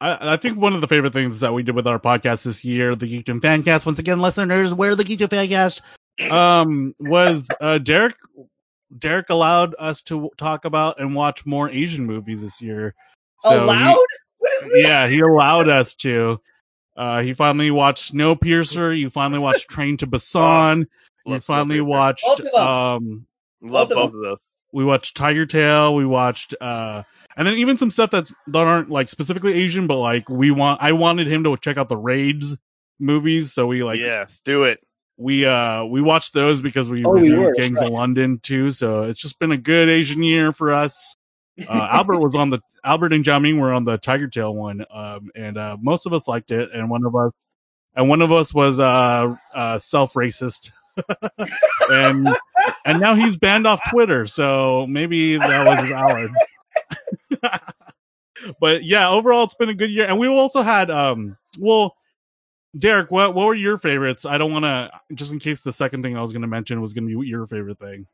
I, 0.00 0.32
I 0.32 0.36
think 0.36 0.58
one 0.58 0.74
of 0.74 0.80
the 0.80 0.88
favorite 0.88 1.12
things 1.12 1.40
that 1.40 1.52
we 1.52 1.62
did 1.62 1.74
with 1.74 1.86
our 1.86 1.98
podcast 1.98 2.44
this 2.44 2.64
year, 2.64 2.94
the 2.94 3.06
Geekdom 3.06 3.40
Fancast. 3.40 3.84
Once 3.84 3.98
again, 3.98 4.20
listeners, 4.20 4.72
where 4.72 4.94
the 4.94 5.04
Geekdom 5.04 5.28
Fancast 5.28 5.82
um 6.30 6.94
was 6.98 7.48
uh 7.60 7.78
Derek. 7.78 8.16
Derek 8.98 9.30
allowed 9.30 9.76
us 9.78 10.02
to 10.02 10.30
talk 10.36 10.64
about 10.64 10.98
and 10.98 11.14
watch 11.14 11.46
more 11.46 11.70
Asian 11.70 12.04
movies 12.04 12.42
this 12.42 12.60
year. 12.60 12.94
So 13.40 13.64
Allowed? 13.64 13.96
What 14.38 14.64
is 14.64 14.72
this? 14.72 14.82
yeah, 14.82 15.06
he 15.06 15.20
allowed 15.20 15.68
us 15.68 15.94
to. 15.96 16.40
Uh, 16.96 17.22
he 17.22 17.32
finally 17.32 17.70
watched 17.70 18.12
Snowpiercer. 18.12 18.98
You 18.98 19.08
finally 19.08 19.38
watched 19.38 19.68
Train 19.68 19.96
to 19.98 20.06
Busan. 20.06 20.86
you 21.24 21.40
finally 21.40 21.80
watched. 21.80 22.24
Both 22.24 22.40
of 22.40 22.46
them. 22.46 22.54
Um, 22.54 23.26
Love 23.62 23.90
Both 23.90 23.96
of 23.98 24.12
both 24.12 24.14
of 24.14 24.20
those. 24.22 24.40
We 24.72 24.84
watched 24.84 25.16
Tiger 25.16 25.46
Tail. 25.46 25.94
We 25.94 26.06
watched, 26.06 26.54
uh, 26.60 27.02
and 27.36 27.46
then 27.46 27.58
even 27.58 27.76
some 27.76 27.90
stuff 27.90 28.10
that's 28.10 28.32
that 28.48 28.66
aren't 28.66 28.90
like 28.90 29.08
specifically 29.08 29.54
Asian, 29.54 29.86
but 29.86 29.98
like 29.98 30.28
we 30.28 30.50
want. 30.50 30.82
I 30.82 30.92
wanted 30.92 31.26
him 31.26 31.44
to 31.44 31.56
check 31.56 31.76
out 31.76 31.88
the 31.88 31.96
Raids 31.96 32.56
movies, 32.98 33.52
so 33.52 33.66
we 33.66 33.82
like 33.82 33.98
yes, 33.98 34.40
do 34.44 34.64
it. 34.64 34.80
we 35.16 35.44
uh 35.46 35.84
we 35.84 36.00
watched 36.00 36.34
those 36.34 36.60
because 36.60 36.88
we 36.88 37.02
Oh, 37.04 37.12
we 37.12 37.32
were, 37.32 37.54
Gangs 37.54 37.76
right. 37.76 37.86
of 37.86 37.92
London 37.92 38.38
too. 38.42 38.70
So 38.70 39.04
it's 39.04 39.20
just 39.20 39.38
been 39.38 39.52
a 39.52 39.56
good 39.58 39.88
Asian 39.88 40.22
year 40.22 40.52
for 40.52 40.72
us. 40.72 41.16
Uh, 41.68 41.88
Albert 41.90 42.20
was 42.20 42.34
on 42.34 42.50
the 42.50 42.60
Albert 42.82 43.12
and 43.12 43.24
Jiaming 43.24 43.60
were 43.60 43.72
on 43.72 43.84
the 43.84 43.98
Tiger 43.98 44.28
Tail 44.28 44.54
one, 44.54 44.84
um, 44.90 45.30
and 45.34 45.58
uh, 45.58 45.76
most 45.80 46.06
of 46.06 46.12
us 46.12 46.26
liked 46.26 46.50
it, 46.50 46.70
and 46.72 46.88
one 46.88 47.04
of 47.04 47.14
us 47.14 47.32
and 47.94 48.08
one 48.08 48.22
of 48.22 48.32
us 48.32 48.54
was 48.54 48.80
uh, 48.80 49.34
uh 49.54 49.78
self 49.78 50.14
racist, 50.14 50.70
and 51.90 52.28
and 52.84 53.00
now 53.00 53.14
he's 53.14 53.36
banned 53.36 53.66
off 53.66 53.80
Twitter. 53.90 54.26
So 54.26 54.86
maybe 54.88 55.36
that 55.36 55.66
was 55.66 55.88
valid. 55.88 56.30
but 58.60 58.84
yeah, 58.84 59.08
overall 59.08 59.44
it's 59.44 59.54
been 59.54 59.68
a 59.68 59.74
good 59.74 59.90
year, 59.90 60.06
and 60.06 60.18
we 60.18 60.28
also 60.28 60.62
had 60.62 60.90
um 60.90 61.36
well. 61.58 61.96
Derek, 62.78 63.10
what 63.10 63.34
what 63.34 63.46
were 63.48 63.54
your 63.54 63.78
favorites? 63.78 64.24
I 64.24 64.38
don't 64.38 64.52
want 64.52 64.64
to 64.64 64.90
just 65.16 65.32
in 65.32 65.40
case 65.40 65.62
the 65.62 65.72
second 65.72 66.04
thing 66.04 66.16
I 66.16 66.22
was 66.22 66.30
going 66.32 66.42
to 66.42 66.48
mention 66.48 66.80
was 66.80 66.92
going 66.92 67.08
to 67.08 67.20
be 67.20 67.26
your 67.26 67.48
favorite 67.48 67.80
thing. 67.80 68.06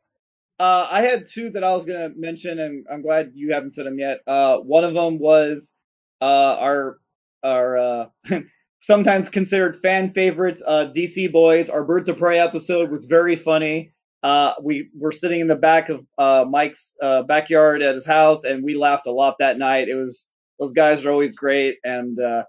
Uh, 0.59 0.87
I 0.89 1.01
had 1.01 1.29
two 1.29 1.51
that 1.51 1.63
I 1.63 1.75
was 1.75 1.85
gonna 1.85 2.09
mention, 2.15 2.59
and 2.59 2.85
I'm 2.91 3.03
glad 3.03 3.33
you 3.35 3.53
haven't 3.53 3.71
said 3.71 3.85
them 3.85 3.99
yet. 3.99 4.21
Uh, 4.25 4.57
one 4.57 4.83
of 4.83 4.95
them 4.95 5.19
was 5.19 5.71
uh, 6.19 6.25
our 6.25 6.97
our 7.43 7.77
uh, 7.77 8.05
sometimes 8.79 9.29
considered 9.29 9.79
fan 9.81 10.13
favorites, 10.13 10.61
uh, 10.65 10.91
DC 10.95 11.31
Boys. 11.31 11.69
Our 11.69 11.83
Birds 11.83 12.09
of 12.09 12.17
Prey 12.17 12.39
episode 12.39 12.91
was 12.91 13.05
very 13.05 13.35
funny. 13.35 13.91
Uh, 14.23 14.53
we 14.61 14.89
were 14.97 15.11
sitting 15.11 15.39
in 15.39 15.47
the 15.47 15.55
back 15.55 15.89
of 15.89 16.05
uh, 16.17 16.45
Mike's 16.49 16.95
uh, 17.01 17.23
backyard 17.23 17.81
at 17.81 17.95
his 17.95 18.05
house, 18.05 18.43
and 18.43 18.63
we 18.63 18.75
laughed 18.75 19.07
a 19.07 19.11
lot 19.11 19.35
that 19.39 19.57
night. 19.57 19.87
It 19.87 19.95
was 19.95 20.27
those 20.59 20.73
guys 20.73 21.05
are 21.05 21.11
always 21.11 21.35
great, 21.35 21.77
and 21.83 22.19
uh, 22.19 22.43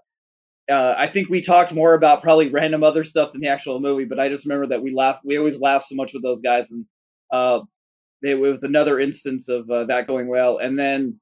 uh, 0.71 0.95
I 0.97 1.07
think 1.07 1.29
we 1.29 1.41
talked 1.41 1.71
more 1.71 1.93
about 1.93 2.23
probably 2.23 2.49
random 2.49 2.83
other 2.83 3.03
stuff 3.03 3.31
than 3.31 3.41
the 3.41 3.47
actual 3.47 3.79
movie. 3.79 4.05
But 4.05 4.19
I 4.19 4.29
just 4.29 4.45
remember 4.45 4.67
that 4.67 4.81
we 4.81 4.93
laughed. 4.93 5.21
We 5.23 5.37
always 5.37 5.59
laugh 5.59 5.85
so 5.87 5.95
much 5.95 6.13
with 6.13 6.23
those 6.23 6.41
guys, 6.41 6.71
and 6.71 6.85
uh, 7.31 7.61
it 8.23 8.35
was 8.35 8.63
another 8.63 8.99
instance 8.99 9.47
of 9.47 9.67
that 9.67 10.07
going 10.07 10.27
well. 10.27 10.57
And 10.57 10.77
then 10.77 11.19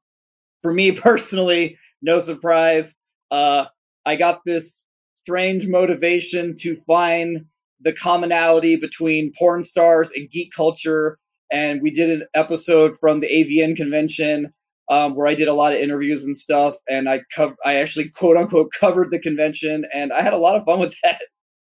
for 0.64 0.74
me 0.74 0.92
personally, 0.94 1.78
no 2.02 2.20
surprise, 2.20 2.94
uh, 3.32 3.66
I 4.06 4.16
got 4.16 4.42
this 4.46 4.84
strange 5.27 5.67
motivation 5.67 6.55
to 6.55 6.77
find 6.88 7.43
the 7.81 7.91
commonality 7.91 8.77
between 8.77 9.34
porn 9.38 9.62
stars 9.62 10.10
and 10.15 10.31
geek 10.31 10.50
culture. 10.55 11.19
And 11.51 11.81
we 11.81 11.91
did 11.91 12.10
an 12.10 12.27
episode 12.34 12.96
from 13.01 13.19
the 13.19 13.27
AVN 13.27 13.75
convention 13.75 14.53
um, 14.89 15.15
where 15.15 15.27
I 15.27 15.36
did 15.36 15.50
a 15.50 15.53
lot 15.53 15.74
of 15.74 15.79
interviews 15.81 16.24
and 16.24 16.38
stuff, 16.38 16.75
and 16.88 17.10
I 17.10 17.19
cov- 17.36 17.57
I 17.65 17.75
actually 17.75 18.07
quote 18.07 18.38
unquote 18.38 18.72
covered 18.72 19.12
the 19.12 19.19
convention, 19.19 19.86
and 19.93 20.13
I 20.13 20.22
had 20.22 20.31
a 20.31 20.38
lot 20.38 20.55
of 20.55 20.63
fun 20.63 20.79
with 20.79 20.93
that. 21.03 21.19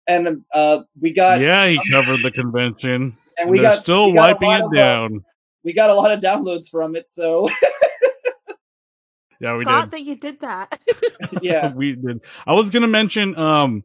And 0.06 0.44
uh, 0.52 0.80
we 1.00 1.14
got 1.14 1.40
yeah, 1.40 1.66
he 1.68 1.80
covered 1.90 2.22
the 2.22 2.30
convention, 2.42 3.16
and 3.38 3.48
we 3.48 3.60
they're 3.60 3.70
got 3.70 3.78
still 3.78 4.08
we 4.08 4.18
got 4.18 4.38
wiping 4.38 4.50
it 4.50 4.60
of, 4.60 4.72
uh, 4.72 4.78
down. 4.78 5.24
we 5.64 5.72
got 5.72 5.88
a 5.88 5.94
lot 5.94 6.12
of 6.12 6.20
downloads 6.20 6.68
from 6.68 6.96
it, 6.96 7.06
so 7.08 7.48
Yeah, 9.40 9.52
we 9.52 9.58
forgot 9.60 9.84
did. 9.84 9.90
that 9.92 10.02
you 10.02 10.16
did 10.16 10.40
that. 10.40 10.80
Yeah. 11.42 11.72
we 11.72 11.94
did. 11.94 12.20
I 12.46 12.52
was 12.54 12.70
gonna 12.70 12.88
mention, 12.88 13.36
um, 13.38 13.84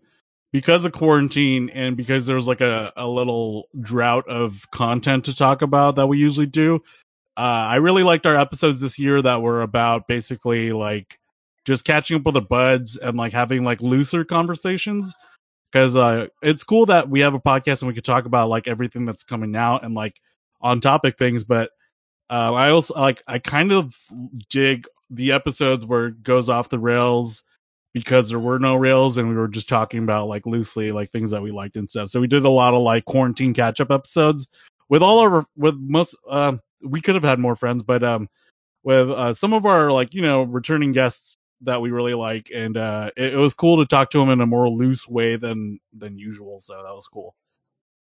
because 0.52 0.86
of 0.86 0.92
quarantine 0.94 1.70
and 1.72 1.98
because 1.98 2.26
there 2.28 2.36
was 2.36 2.48
like 2.48 2.62
a, 2.62 2.94
a 2.96 3.08
little 3.08 3.68
drought 3.82 4.28
of 4.30 4.70
content 4.72 5.26
to 5.26 5.36
talk 5.36 5.62
about 5.64 5.96
that 5.96 6.08
we 6.08 6.20
usually 6.20 6.46
do. 6.46 6.76
Uh, 7.36 7.40
I 7.40 7.76
really 7.78 8.04
liked 8.04 8.28
our 8.28 8.36
episodes 8.36 8.80
this 8.80 9.00
year 9.00 9.20
that 9.24 9.42
were 9.42 9.64
about 9.64 10.08
basically 10.08 10.72
like 10.72 11.18
just 11.66 11.86
catching 11.86 12.18
up 12.18 12.26
with 12.26 12.36
the 12.36 12.42
buds 12.42 12.98
and 12.98 13.18
like 13.18 13.34
having 13.34 13.64
like 13.64 13.82
looser 13.82 14.24
conversations. 14.24 15.12
Cause, 15.72 15.96
uh, 15.96 16.28
it's 16.44 16.64
cool 16.64 16.86
that 16.86 17.10
we 17.10 17.22
have 17.22 17.34
a 17.34 17.40
podcast 17.40 17.82
and 17.82 17.88
we 17.88 17.96
could 17.96 18.06
talk 18.06 18.26
about 18.26 18.50
like 18.50 18.68
everything 18.68 19.06
that's 19.06 19.24
coming 19.24 19.56
out 19.56 19.84
and 19.84 19.96
like 19.96 20.14
on 20.62 20.82
topic 20.82 21.18
things. 21.18 21.44
But, 21.44 21.72
uh, 22.30 22.54
I 22.54 22.70
also 22.70 22.94
like, 22.94 23.24
I 23.26 23.40
kind 23.40 23.72
of 23.72 23.96
dig 24.52 24.86
the 25.14 25.32
episodes 25.32 25.86
where 25.86 26.08
it 26.08 26.24
goes 26.24 26.50
off 26.50 26.70
the 26.70 26.80
rails 26.80 27.44
because 27.94 28.30
there 28.30 28.40
were 28.40 28.60
no 28.60 28.76
rails 28.76 29.18
and 29.18 29.30
we 29.30 29.36
were 29.36 29.48
just 29.48 29.70
talking 29.70 30.02
about 30.04 30.28
like 30.28 30.46
loosely 30.46 30.92
like 30.92 31.12
things 31.12 31.32
that 31.32 31.44
we 31.44 31.52
liked 31.52 31.76
and 31.76 31.90
stuff. 31.90 32.10
So 32.10 32.20
we 32.20 32.28
did 32.28 32.44
a 32.44 32.50
lot 32.50 32.74
of 32.74 32.82
like 32.82 33.06
quarantine 33.06 33.54
catch 33.54 33.80
up 33.80 33.92
episodes 33.92 34.48
with 34.90 35.04
all 35.04 35.20
our 35.20 35.46
with 35.56 35.76
most 35.76 36.16
um 36.30 36.60
we 36.84 37.02
could 37.02 37.16
have 37.16 37.24
had 37.24 37.40
more 37.40 37.56
friends, 37.56 37.84
but 37.84 38.04
um 38.04 38.28
with 38.84 39.10
uh 39.10 39.34
some 39.34 39.54
of 39.54 39.66
our 39.66 39.92
like, 39.92 40.14
you 40.14 40.22
know, 40.22 40.44
returning 40.44 40.92
guests 40.92 41.36
that 41.62 41.82
we 41.82 41.92
really 41.92 42.16
like 42.16 42.50
and 42.54 42.76
uh 42.76 43.12
it, 43.16 43.36
it 43.36 43.38
was 43.38 43.54
cool 43.54 43.78
to 43.78 43.86
talk 43.86 44.10
to 44.10 44.18
them 44.18 44.30
in 44.30 44.42
a 44.42 44.46
more 44.46 44.70
loose 44.70 45.08
way 45.08 45.36
than 45.36 45.80
than 45.96 46.18
usual. 46.18 46.60
So 46.60 46.74
that 46.74 46.94
was 46.94 47.08
cool. 47.08 47.36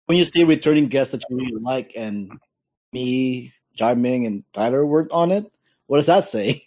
When 0.06 0.18
you 0.18 0.24
say 0.24 0.44
returning 0.44 0.88
guests 0.88 1.12
that 1.12 1.22
you 1.30 1.36
really 1.36 1.62
like, 1.62 1.92
and 1.94 2.32
me, 2.92 3.52
Jai 3.74 3.94
Ming, 3.94 4.26
and 4.26 4.42
Tyler 4.52 4.84
worked 4.84 5.12
on 5.12 5.30
it, 5.30 5.50
what 5.86 5.98
does 5.98 6.06
that 6.06 6.28
say? 6.28 6.64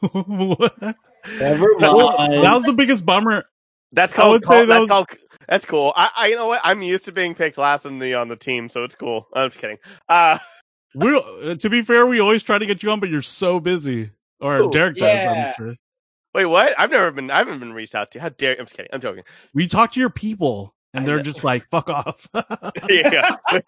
What? 0.00 0.96
Never 1.40 1.74
Well, 1.78 2.16
that 2.18 2.54
was 2.54 2.64
the 2.64 2.72
biggest 2.72 3.04
bummer. 3.04 3.44
That's 3.92 4.16
I 4.18 4.28
would 4.28 4.42
call- 4.42 4.54
say 4.56 4.60
that 4.60 4.66
that's 4.66 4.80
was- 4.80 4.88
called. 4.88 5.08
That's 5.48 5.64
cool. 5.64 5.92
I, 5.94 6.10
I, 6.16 6.26
you 6.26 6.34
know 6.36 6.48
what? 6.48 6.60
I'm 6.64 6.82
used 6.82 7.04
to 7.04 7.12
being 7.12 7.34
picked 7.36 7.56
last 7.56 7.86
in 7.86 8.00
the 8.00 8.14
on 8.14 8.26
the 8.28 8.34
team, 8.36 8.68
so 8.68 8.82
it's 8.82 8.96
cool. 8.96 9.28
I'm 9.32 9.48
just 9.48 9.60
kidding. 9.60 9.78
Uh, 10.08 10.38
We're, 10.94 11.16
uh, 11.18 11.54
to 11.54 11.70
be 11.70 11.82
fair, 11.82 12.04
we 12.04 12.18
always 12.20 12.42
try 12.42 12.58
to 12.58 12.66
get 12.66 12.82
you 12.82 12.90
on, 12.90 12.98
but 12.98 13.10
you're 13.10 13.22
so 13.22 13.60
busy. 13.60 14.10
Or 14.40 14.56
Ooh, 14.62 14.70
Derek 14.70 14.96
does, 14.96 15.04
yeah. 15.06 15.52
I'm 15.58 15.64
sure. 15.64 15.74
wait, 16.34 16.46
what? 16.46 16.74
I've 16.78 16.90
never 16.90 17.10
been. 17.12 17.30
I 17.30 17.38
haven't 17.38 17.60
been 17.60 17.72
reached 17.72 17.94
out 17.94 18.10
to. 18.12 18.20
How 18.20 18.28
dare? 18.30 18.56
I'm 18.58 18.64
just 18.66 18.76
kidding. 18.76 18.90
I'm 18.92 19.00
joking. 19.00 19.22
We 19.54 19.68
talk 19.68 19.92
to 19.92 20.00
your 20.00 20.10
people, 20.10 20.74
and 20.92 21.04
I 21.04 21.06
they're 21.06 21.16
know. 21.18 21.22
just 21.22 21.44
like, 21.44 21.68
"Fuck 21.70 21.88
off." 21.90 22.28
yeah, 22.88 23.36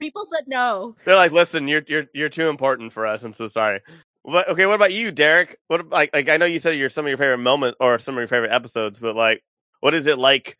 People 0.00 0.24
said 0.32 0.44
no. 0.46 0.96
they're 1.04 1.16
like, 1.16 1.32
listen, 1.32 1.68
you're 1.68 1.82
you're 1.86 2.06
you're 2.14 2.28
too 2.30 2.48
important 2.48 2.92
for 2.94 3.06
us. 3.06 3.22
I'm 3.24 3.34
so 3.34 3.46
sorry. 3.46 3.80
What, 4.26 4.48
okay, 4.50 4.66
what 4.66 4.74
about 4.74 4.92
you, 4.92 5.12
Derek? 5.12 5.58
What 5.68 5.88
like 5.90 6.10
like 6.12 6.28
I 6.28 6.36
know 6.36 6.46
you 6.46 6.58
said 6.60 6.76
you're 6.78 6.90
some 6.90 7.06
of 7.06 7.10
your 7.10 7.18
favorite 7.18 7.38
moments 7.38 7.76
or 7.80 7.98
some 8.00 8.16
of 8.16 8.20
your 8.20 8.28
favorite 8.28 8.52
episodes, 8.52 8.98
but 8.98 9.14
like, 9.16 9.42
what 9.80 9.94
is 9.94 10.06
it 10.08 10.18
like 10.18 10.58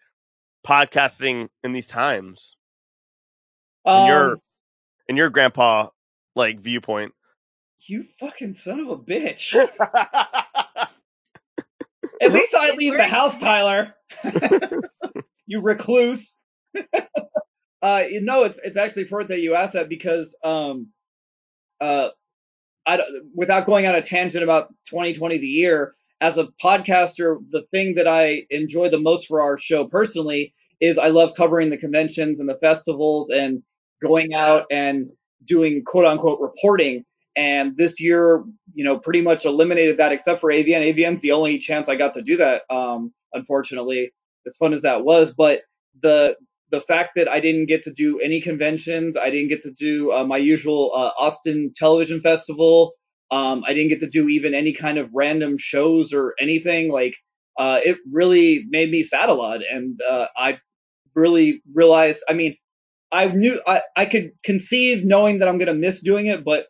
podcasting 0.66 1.48
in 1.64 1.72
these 1.72 1.88
times? 1.88 2.56
In 3.92 4.04
your 4.04 4.34
Um, 4.34 4.40
in 5.08 5.16
your 5.16 5.30
grandpa 5.30 5.88
like 6.36 6.60
viewpoint. 6.60 7.14
you 7.88 8.04
fucking 8.20 8.56
son 8.56 8.80
of 8.80 8.88
a 8.90 8.98
bitch. 8.98 9.54
At 12.22 12.32
least 12.32 12.54
I 12.54 12.72
leave 12.72 12.96
the 12.96 13.06
house, 13.08 13.38
Tyler. 13.38 13.94
you 15.46 15.60
recluse. 15.60 16.36
uh, 17.82 18.02
you 18.10 18.20
know, 18.22 18.44
it's 18.44 18.58
it's 18.64 18.76
actually 18.76 19.02
important 19.02 19.30
that 19.30 19.40
you 19.40 19.54
asked 19.56 19.72
that 19.74 19.88
because 19.88 20.34
um, 20.44 20.88
uh, 21.80 22.08
I 22.86 22.98
without 23.34 23.66
going 23.66 23.86
on 23.86 23.94
a 23.94 24.02
tangent 24.02 24.44
about 24.44 24.68
2020 24.88 25.38
the 25.38 25.46
year, 25.46 25.94
as 26.20 26.38
a 26.38 26.48
podcaster, 26.62 27.38
the 27.50 27.62
thing 27.70 27.94
that 27.96 28.08
I 28.08 28.44
enjoy 28.50 28.88
the 28.90 28.98
most 28.98 29.26
for 29.26 29.40
our 29.40 29.58
show 29.58 29.86
personally 29.86 30.54
is 30.80 30.98
I 30.98 31.08
love 31.08 31.32
covering 31.36 31.70
the 31.70 31.76
conventions 31.76 32.40
and 32.40 32.48
the 32.48 32.58
festivals 32.58 33.30
and 33.30 33.62
going 34.02 34.34
out 34.34 34.64
and 34.70 35.10
doing 35.46 35.82
quote 35.84 36.06
unquote 36.06 36.40
reporting. 36.40 37.04
And 37.36 37.76
this 37.76 38.00
year, 38.00 38.44
you 38.74 38.84
know, 38.84 38.98
pretty 38.98 39.20
much 39.20 39.44
eliminated 39.44 39.98
that 39.98 40.12
except 40.12 40.40
for 40.40 40.50
AVN. 40.50 40.94
AVN's 40.94 41.20
the 41.20 41.32
only 41.32 41.58
chance 41.58 41.88
I 41.88 41.96
got 41.96 42.14
to 42.14 42.22
do 42.22 42.36
that, 42.38 42.62
um, 42.70 43.12
unfortunately, 43.34 44.10
as 44.46 44.56
fun 44.56 44.72
as 44.72 44.82
that 44.82 45.04
was. 45.04 45.34
But 45.36 45.60
the 46.02 46.36
the 46.70 46.80
fact 46.88 47.10
that 47.16 47.28
I 47.28 47.40
didn't 47.40 47.66
get 47.66 47.84
to 47.84 47.92
do 47.92 48.20
any 48.20 48.40
conventions, 48.40 49.16
I 49.16 49.30
didn't 49.30 49.48
get 49.48 49.62
to 49.62 49.70
do 49.70 50.12
uh, 50.12 50.24
my 50.24 50.36
usual 50.36 50.92
uh, 50.94 51.10
Austin 51.22 51.72
Television 51.76 52.20
Festival. 52.20 52.92
Um, 53.30 53.62
I 53.66 53.72
didn't 53.72 53.88
get 53.88 54.00
to 54.00 54.10
do 54.10 54.28
even 54.28 54.54
any 54.54 54.72
kind 54.72 54.98
of 54.98 55.10
random 55.14 55.58
shows 55.58 56.12
or 56.12 56.34
anything. 56.40 56.90
Like, 56.90 57.14
uh, 57.58 57.78
it 57.84 57.98
really 58.10 58.64
made 58.68 58.90
me 58.90 59.02
sad 59.02 59.28
a 59.28 59.34
lot, 59.34 59.60
and 59.68 59.98
uh, 60.02 60.26
I 60.36 60.58
really 61.14 61.62
realized. 61.72 62.22
I 62.28 62.34
mean, 62.34 62.56
I 63.12 63.26
knew 63.26 63.60
I, 63.66 63.82
I 63.96 64.06
could 64.06 64.32
conceive 64.44 65.04
knowing 65.04 65.38
that 65.38 65.48
I'm 65.48 65.58
going 65.58 65.68
to 65.68 65.74
miss 65.74 66.02
doing 66.02 66.26
it, 66.26 66.44
but 66.44 66.66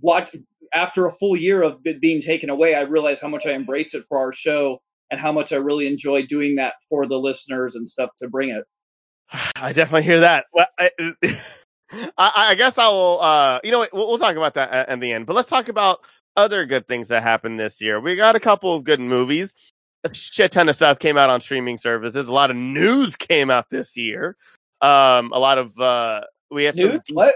watch 0.00 0.34
after 0.72 1.06
a 1.06 1.14
full 1.16 1.36
year 1.36 1.62
of 1.62 1.78
it 1.84 2.00
being 2.00 2.20
taken 2.20 2.50
away, 2.50 2.74
I 2.74 2.80
realized 2.82 3.22
how 3.22 3.28
much 3.28 3.46
I 3.46 3.52
embraced 3.52 3.94
it 3.94 4.04
for 4.08 4.18
our 4.18 4.32
show 4.32 4.78
and 5.10 5.20
how 5.20 5.32
much 5.32 5.52
I 5.52 5.56
really 5.56 5.86
enjoy 5.86 6.26
doing 6.26 6.56
that 6.56 6.74
for 6.88 7.06
the 7.06 7.16
listeners 7.16 7.74
and 7.74 7.88
stuff 7.88 8.10
to 8.18 8.28
bring 8.28 8.50
it. 8.50 8.64
I 9.56 9.72
definitely 9.72 10.04
hear 10.04 10.20
that. 10.20 10.46
Well, 10.52 10.66
I, 10.78 10.90
I, 11.92 12.32
I 12.36 12.54
guess 12.54 12.78
I 12.78 12.88
will. 12.88 13.20
Uh, 13.20 13.60
you 13.64 13.70
know, 13.70 13.78
what, 13.78 13.92
we'll, 13.92 14.08
we'll 14.08 14.18
talk 14.18 14.36
about 14.36 14.54
that 14.54 14.70
at, 14.70 14.88
at 14.88 15.00
the 15.00 15.12
end. 15.12 15.26
But 15.26 15.36
let's 15.36 15.50
talk 15.50 15.68
about 15.68 16.00
other 16.36 16.66
good 16.66 16.86
things 16.86 17.08
that 17.08 17.22
happened 17.22 17.58
this 17.58 17.80
year. 17.80 18.00
We 18.00 18.16
got 18.16 18.36
a 18.36 18.40
couple 18.40 18.74
of 18.74 18.84
good 18.84 19.00
movies. 19.00 19.54
A 20.04 20.14
shit 20.14 20.52
ton 20.52 20.68
of 20.68 20.76
stuff 20.76 20.98
came 20.98 21.16
out 21.16 21.30
on 21.30 21.40
streaming 21.40 21.78
services. 21.78 22.28
A 22.28 22.32
lot 22.32 22.50
of 22.50 22.56
news 22.56 23.16
came 23.16 23.50
out 23.50 23.70
this 23.70 23.96
year. 23.96 24.36
Um, 24.80 25.32
a 25.32 25.38
lot 25.38 25.58
of 25.58 25.78
uh, 25.80 26.22
we 26.50 26.64
had 26.64 26.74
some? 26.74 27.00
What? 27.12 27.34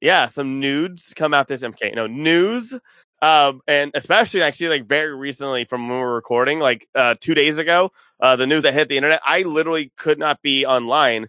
yeah, 0.00 0.26
some 0.26 0.60
nudes 0.60 1.12
come 1.14 1.34
out 1.34 1.48
this 1.48 1.62
MK. 1.62 1.94
No 1.94 2.06
news. 2.06 2.78
Um, 3.20 3.60
and 3.68 3.92
especially 3.94 4.42
actually 4.42 4.68
like 4.68 4.86
very 4.86 5.14
recently 5.14 5.64
from 5.64 5.88
when 5.88 5.98
we 5.98 6.04
were 6.04 6.14
recording, 6.14 6.58
like 6.58 6.88
uh 6.94 7.14
two 7.20 7.34
days 7.34 7.56
ago, 7.58 7.92
uh 8.22 8.36
the 8.36 8.46
news 8.46 8.62
that 8.62 8.72
hit 8.72 8.88
the 8.88 8.96
internet, 8.96 9.20
I 9.24 9.42
literally 9.42 9.92
could 9.98 10.18
not 10.18 10.40
be 10.40 10.64
online. 10.64 11.26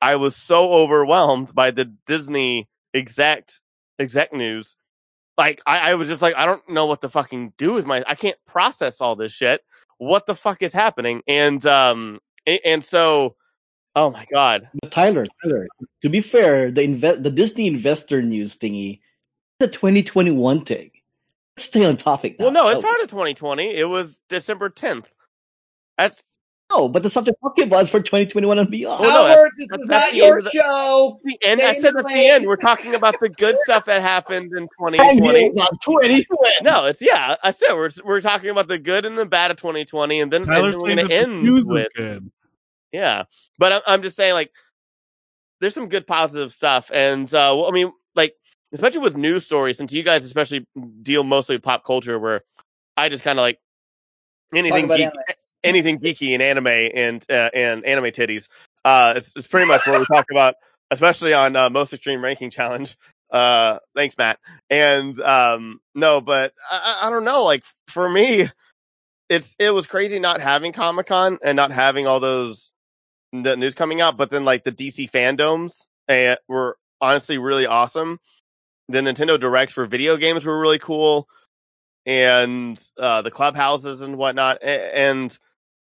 I 0.00 0.16
was 0.16 0.36
so 0.36 0.72
overwhelmed 0.72 1.54
by 1.54 1.70
the 1.70 1.86
Disney 2.06 2.68
exact 2.92 3.60
exec 3.98 4.32
news. 4.32 4.76
Like 5.38 5.62
I, 5.66 5.92
I 5.92 5.94
was 5.94 6.08
just 6.08 6.22
like, 6.22 6.36
I 6.36 6.44
don't 6.44 6.68
know 6.68 6.86
what 6.86 7.00
to 7.00 7.08
fucking 7.08 7.54
do 7.56 7.72
with 7.72 7.86
my 7.86 8.04
I 8.06 8.14
can't 8.14 8.36
process 8.46 9.00
all 9.00 9.16
this 9.16 9.32
shit. 9.32 9.62
What 9.98 10.26
the 10.26 10.34
fuck 10.34 10.62
is 10.62 10.72
happening? 10.72 11.22
And 11.26 11.64
um 11.66 12.20
and 12.46 12.84
so 12.84 13.36
oh 13.96 14.10
my 14.10 14.26
god. 14.32 14.68
But 14.82 14.90
Tyler, 14.90 15.26
Tyler, 15.42 15.66
to 16.02 16.08
be 16.08 16.20
fair, 16.20 16.70
the 16.70 16.82
inve- 16.82 17.22
the 17.22 17.30
Disney 17.30 17.66
investor 17.66 18.20
news 18.20 18.56
thingy, 18.56 19.00
the 19.60 19.68
2021 19.68 20.64
thing. 20.64 20.90
Let's 21.56 21.66
stay 21.66 21.84
on 21.84 21.96
topic. 21.96 22.38
Now. 22.38 22.46
Well 22.46 22.52
no, 22.52 22.68
it's 22.68 22.82
hard 22.82 23.00
of 23.00 23.08
twenty 23.08 23.34
twenty. 23.34 23.70
It 23.70 23.84
was 23.84 24.20
December 24.28 24.68
tenth. 24.68 25.10
That's 26.02 26.24
No, 26.70 26.88
but 26.88 27.02
the 27.02 27.10
subject 27.10 27.36
we're 27.42 27.50
talking 27.50 27.68
for 27.68 28.00
2021 28.00 28.58
and 28.58 28.70
beyond. 28.70 29.00
Well, 29.00 29.10
no, 29.10 29.26
Howard, 29.34 29.50
this 29.58 29.68
that's- 29.68 29.82
is 29.82 29.88
that's 29.88 30.04
not 30.04 30.10
the 30.12 30.16
your 30.16 30.38
end 30.38 30.48
show. 30.52 31.20
the 31.24 31.38
end. 31.42 31.60
Stay 31.60 31.68
I 31.68 31.80
said 31.80 31.96
at 31.96 32.04
the 32.06 32.26
end. 32.30 32.46
We're 32.46 32.56
talking 32.56 32.94
about 32.94 33.20
the 33.20 33.28
good 33.28 33.56
stuff 33.64 33.84
that 33.86 34.00
happened 34.02 34.52
in 34.56 34.68
2020. 34.78 35.50
2020. 35.50 36.24
No, 36.62 36.86
it's 36.86 37.02
yeah. 37.02 37.36
I 37.42 37.50
said 37.50 37.74
we're 37.74 37.90
we're 38.04 38.20
talking 38.20 38.50
about 38.50 38.68
the 38.68 38.78
good 38.78 39.04
and 39.04 39.18
the 39.18 39.26
bad 39.26 39.50
of 39.50 39.56
2020, 39.58 40.20
and 40.20 40.32
then, 40.32 40.42
and 40.42 40.50
Tyler's 40.50 40.72
then 40.74 40.80
we're 40.82 40.94
going 40.96 41.08
to 41.08 41.14
end 41.14 41.66
with 41.66 41.86
good. 41.96 42.30
yeah. 42.92 43.24
But 43.58 43.72
I'm, 43.72 43.80
I'm 43.86 44.02
just 44.02 44.16
saying 44.16 44.32
like 44.34 44.50
there's 45.60 45.74
some 45.74 45.88
good 45.88 46.06
positive 46.06 46.52
stuff, 46.52 46.90
and 46.92 47.28
uh, 47.34 47.52
well, 47.56 47.66
I 47.68 47.70
mean 47.70 47.92
like 48.14 48.34
especially 48.72 49.00
with 49.00 49.16
news 49.16 49.44
stories, 49.44 49.76
since 49.76 49.92
you 49.92 50.02
guys 50.02 50.24
especially 50.24 50.66
deal 51.02 51.22
mostly 51.24 51.56
with 51.56 51.62
pop 51.62 51.84
culture, 51.84 52.18
where 52.18 52.42
I 52.96 53.08
just 53.10 53.22
kind 53.24 53.38
of 53.38 53.42
like 53.42 53.58
anything 54.54 54.88
geek, 54.88 55.00
anime. 55.00 55.12
Anything 55.64 55.98
geeky 55.98 56.32
and 56.32 56.42
anime 56.42 56.66
and 56.66 57.24
uh, 57.30 57.50
and 57.54 57.84
anime 57.84 58.06
titties. 58.06 58.48
Uh, 58.84 59.14
it's, 59.16 59.32
it's 59.36 59.46
pretty 59.46 59.66
much 59.66 59.86
what 59.86 59.98
we 60.00 60.06
talk 60.06 60.26
about, 60.30 60.54
especially 60.90 61.34
on 61.34 61.54
uh, 61.56 61.70
most 61.70 61.92
extreme 61.92 62.22
ranking 62.22 62.50
challenge. 62.50 62.96
Uh, 63.30 63.78
thanks, 63.96 64.16
Matt. 64.18 64.38
And 64.68 65.18
um, 65.20 65.80
no, 65.94 66.20
but 66.20 66.52
I, 66.70 67.00
I 67.04 67.10
don't 67.10 67.24
know. 67.24 67.44
Like 67.44 67.64
for 67.88 68.08
me, 68.08 68.50
it's 69.28 69.56
it 69.58 69.72
was 69.72 69.86
crazy 69.86 70.18
not 70.18 70.40
having 70.40 70.72
Comic 70.72 71.06
Con 71.06 71.38
and 71.42 71.56
not 71.56 71.72
having 71.72 72.06
all 72.06 72.20
those 72.20 72.70
the 73.32 73.56
news 73.56 73.74
coming 73.74 74.00
out. 74.00 74.16
But 74.16 74.30
then 74.30 74.44
like 74.44 74.64
the 74.64 74.72
DC 74.72 75.10
fandoms 75.10 75.86
uh, 76.08 76.36
were 76.46 76.76
honestly 77.00 77.38
really 77.38 77.66
awesome. 77.66 78.18
The 78.88 78.98
Nintendo 78.98 79.40
directs 79.40 79.72
for 79.72 79.86
video 79.86 80.18
games 80.18 80.44
were 80.44 80.58
really 80.58 80.78
cool, 80.78 81.26
and 82.04 82.80
uh, 82.98 83.22
the 83.22 83.30
clubhouses 83.30 84.02
and 84.02 84.18
whatnot, 84.18 84.62
and 84.62 85.36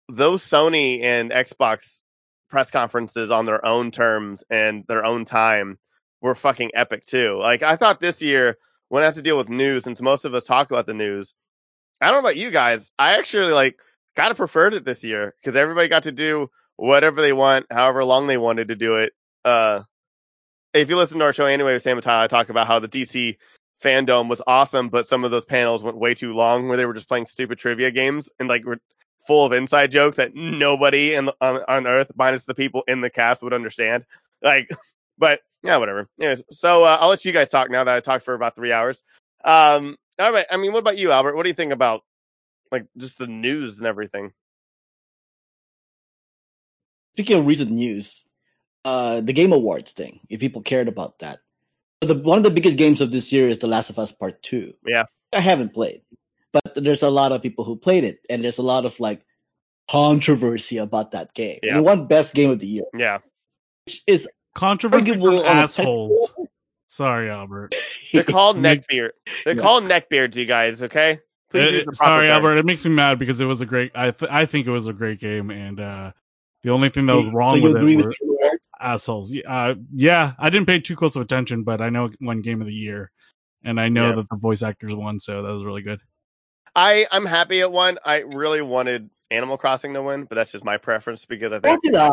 those 0.09 0.43
Sony 0.43 1.03
and 1.03 1.31
Xbox 1.31 2.03
press 2.49 2.71
conferences 2.71 3.31
on 3.31 3.45
their 3.45 3.65
own 3.65 3.91
terms 3.91 4.43
and 4.49 4.83
their 4.87 5.05
own 5.05 5.25
time 5.25 5.77
were 6.21 6.35
fucking 6.35 6.71
epic 6.73 7.05
too. 7.05 7.39
Like 7.41 7.63
I 7.63 7.75
thought 7.75 7.99
this 7.99 8.21
year 8.21 8.57
when 8.89 9.03
it 9.03 9.05
has 9.05 9.15
to 9.15 9.21
deal 9.21 9.37
with 9.37 9.49
news, 9.49 9.83
since 9.83 10.01
most 10.01 10.25
of 10.25 10.33
us 10.33 10.43
talk 10.43 10.69
about 10.71 10.85
the 10.85 10.93
news, 10.93 11.33
I 11.99 12.07
don't 12.07 12.15
know 12.15 12.27
about 12.27 12.37
you 12.37 12.51
guys. 12.51 12.91
I 12.99 13.17
actually 13.17 13.51
like 13.53 13.77
kind 14.15 14.31
of 14.31 14.37
preferred 14.37 14.73
it 14.73 14.85
this 14.85 15.03
year 15.03 15.33
because 15.41 15.55
everybody 15.55 15.87
got 15.87 16.03
to 16.03 16.11
do 16.11 16.49
whatever 16.77 17.21
they 17.21 17.33
want, 17.33 17.65
however 17.71 18.03
long 18.03 18.27
they 18.27 18.37
wanted 18.37 18.67
to 18.69 18.75
do 18.75 18.97
it. 18.97 19.13
Uh, 19.43 19.83
if 20.73 20.89
you 20.89 20.97
listen 20.97 21.19
to 21.19 21.25
our 21.25 21.33
show 21.33 21.45
anyway 21.45 21.73
with 21.73 21.83
Sam 21.83 21.97
and 21.97 22.03
Tyler, 22.03 22.25
I 22.25 22.27
talk 22.27 22.49
about 22.49 22.67
how 22.67 22.79
the 22.79 22.89
DC 22.89 23.37
fandom 23.83 24.29
was 24.29 24.41
awesome, 24.45 24.89
but 24.89 25.07
some 25.07 25.23
of 25.23 25.31
those 25.31 25.45
panels 25.45 25.83
went 25.83 25.97
way 25.97 26.13
too 26.13 26.33
long 26.33 26.67
where 26.67 26.77
they 26.77 26.85
were 26.85 26.93
just 26.93 27.07
playing 27.07 27.25
stupid 27.25 27.57
trivia 27.57 27.91
games 27.91 28.29
and 28.39 28.49
like 28.49 28.63
full 29.27 29.45
of 29.45 29.53
inside 29.53 29.91
jokes 29.91 30.17
that 30.17 30.35
nobody 30.35 31.13
in, 31.13 31.29
on, 31.41 31.63
on 31.67 31.87
earth, 31.87 32.11
minus 32.15 32.45
the 32.45 32.55
people 32.55 32.83
in 32.87 33.01
the 33.01 33.09
cast, 33.09 33.43
would 33.43 33.53
understand. 33.53 34.05
Like, 34.41 34.69
but 35.17 35.41
yeah, 35.63 35.77
whatever. 35.77 36.07
Anyways, 36.19 36.43
so 36.51 36.83
uh, 36.83 36.97
I'll 36.99 37.09
let 37.09 37.25
you 37.25 37.31
guys 37.31 37.49
talk 37.49 37.69
now 37.69 37.83
that 37.83 37.95
I 37.95 37.99
talked 37.99 38.25
for 38.25 38.33
about 38.33 38.55
three 38.55 38.71
hours. 38.71 39.03
Um, 39.43 39.97
all 40.19 40.31
right. 40.31 40.45
I 40.49 40.57
mean, 40.57 40.71
what 40.71 40.79
about 40.79 40.97
you, 40.97 41.11
Albert? 41.11 41.35
What 41.35 41.43
do 41.43 41.49
you 41.49 41.55
think 41.55 41.73
about 41.73 42.03
like 42.71 42.85
just 42.97 43.17
the 43.17 43.27
news 43.27 43.79
and 43.79 43.87
everything? 43.87 44.31
Speaking 47.13 47.39
of 47.39 47.45
recent 47.45 47.71
news, 47.71 48.25
uh, 48.83 49.21
the 49.21 49.33
Game 49.33 49.53
Awards 49.53 49.93
thing. 49.93 50.19
If 50.29 50.39
people 50.39 50.61
cared 50.61 50.87
about 50.87 51.19
that, 51.19 51.39
the, 52.01 52.15
one 52.15 52.37
of 52.37 52.43
the 52.43 52.51
biggest 52.51 52.77
games 52.77 53.01
of 53.01 53.11
this 53.11 53.31
year 53.31 53.47
is 53.47 53.59
The 53.59 53.67
Last 53.67 53.89
of 53.89 53.97
Us 53.97 54.11
Part 54.11 54.41
Two. 54.43 54.73
Yeah, 54.85 55.05
I 55.33 55.39
haven't 55.39 55.73
played, 55.73 56.01
but 56.63 56.73
there's 56.83 57.03
a 57.03 57.09
lot 57.09 57.31
of 57.33 57.41
people 57.41 57.65
who 57.65 57.75
played 57.75 58.03
it, 58.05 58.19
and 58.29 58.41
there's 58.43 58.57
a 58.59 58.63
lot 58.63 58.85
of 58.85 58.97
like 58.99 59.25
controversy 59.89 60.77
about 60.77 61.11
that 61.11 61.33
game. 61.33 61.59
Yeah. 61.61 61.77
It 61.77 61.81
won 61.83 62.07
Best 62.07 62.33
Game 62.33 62.49
of 62.49 62.59
the 62.59 62.67
Year, 62.67 62.85
yeah. 62.97 63.19
which 63.85 64.01
is 64.07 64.27
Controversial 64.55 64.99
arguable 65.09 65.39
on 65.45 65.57
a 65.57 65.59
assholes. 65.61 66.31
Sorry, 66.87 67.29
Albert. 67.29 67.75
They're 68.13 68.23
called 68.23 68.57
Makes- 68.57 68.87
neckbeard. 68.87 69.09
They're 69.43 69.55
Yeah. 69.55 69.61
called 69.61 69.83
neckbeards, 69.83 70.35
you 70.37 70.45
guys. 70.45 70.81
Okay. 70.81 71.19
Please 71.51 71.69
Uh, 71.71 71.75
use 71.75 71.85
the 71.85 71.91
proper 71.91 72.09
sorry, 72.11 72.27
term. 72.27 72.35
Albert. 72.35 72.57
It 72.57 72.65
makes 72.65 72.85
me 72.85 72.91
mad 72.91 73.19
because 73.19 73.39
it 73.41 73.45
was 73.45 73.59
a 73.61 73.65
great. 73.65 73.91
I 73.93 74.11
th- 74.11 74.31
I 74.31 74.45
think 74.45 74.65
it 74.65 74.71
was 74.71 74.87
a 74.87 74.93
great 74.93 75.19
game, 75.19 75.51
and 75.51 75.79
uh, 75.79 76.11
the 76.63 76.71
only 76.71 76.89
thing 76.89 77.05
that 77.07 77.15
was 77.15 77.27
wrong 77.33 77.51
so 77.51 77.55
you 77.57 77.63
with 77.63 77.75
agree 77.75 77.93
it 77.93 77.97
with 77.97 78.05
were 78.05 78.13
the 78.21 78.59
assholes. 78.79 79.31
Yeah, 79.31 79.41
Uh, 79.53 79.75
yeah, 79.93 80.33
I 80.39 80.49
didn't 80.49 80.67
pay 80.67 80.79
too 80.79 80.95
close 80.95 81.15
of 81.17 81.21
attention, 81.21 81.63
but 81.63 81.81
I 81.81 81.89
know 81.89 82.05
it 82.05 82.13
won 82.21 82.41
Game 82.41 82.61
of 82.61 82.67
the 82.67 82.73
Year, 82.73 83.11
and 83.63 83.79
I 83.79 83.89
know 83.89 84.09
Yeah. 84.09 84.15
that 84.15 84.29
the 84.29 84.37
voice 84.37 84.63
actors 84.63 84.95
won, 84.95 85.19
so 85.19 85.41
that 85.43 85.49
was 85.51 85.63
really 85.65 85.81
good. 85.83 85.99
I 86.75 87.07
I'm 87.11 87.25
happy 87.25 87.59
it 87.59 87.71
won. 87.71 87.97
I 88.05 88.19
really 88.19 88.61
wanted 88.61 89.09
Animal 89.31 89.57
Crossing 89.57 89.93
to 89.93 90.03
win, 90.03 90.25
but 90.25 90.35
that's 90.35 90.51
just 90.51 90.65
my 90.65 90.77
preference 90.77 91.25
because 91.25 91.51
I 91.51 91.59
think 91.59 91.81
did 91.83 91.95
I. 91.95 92.09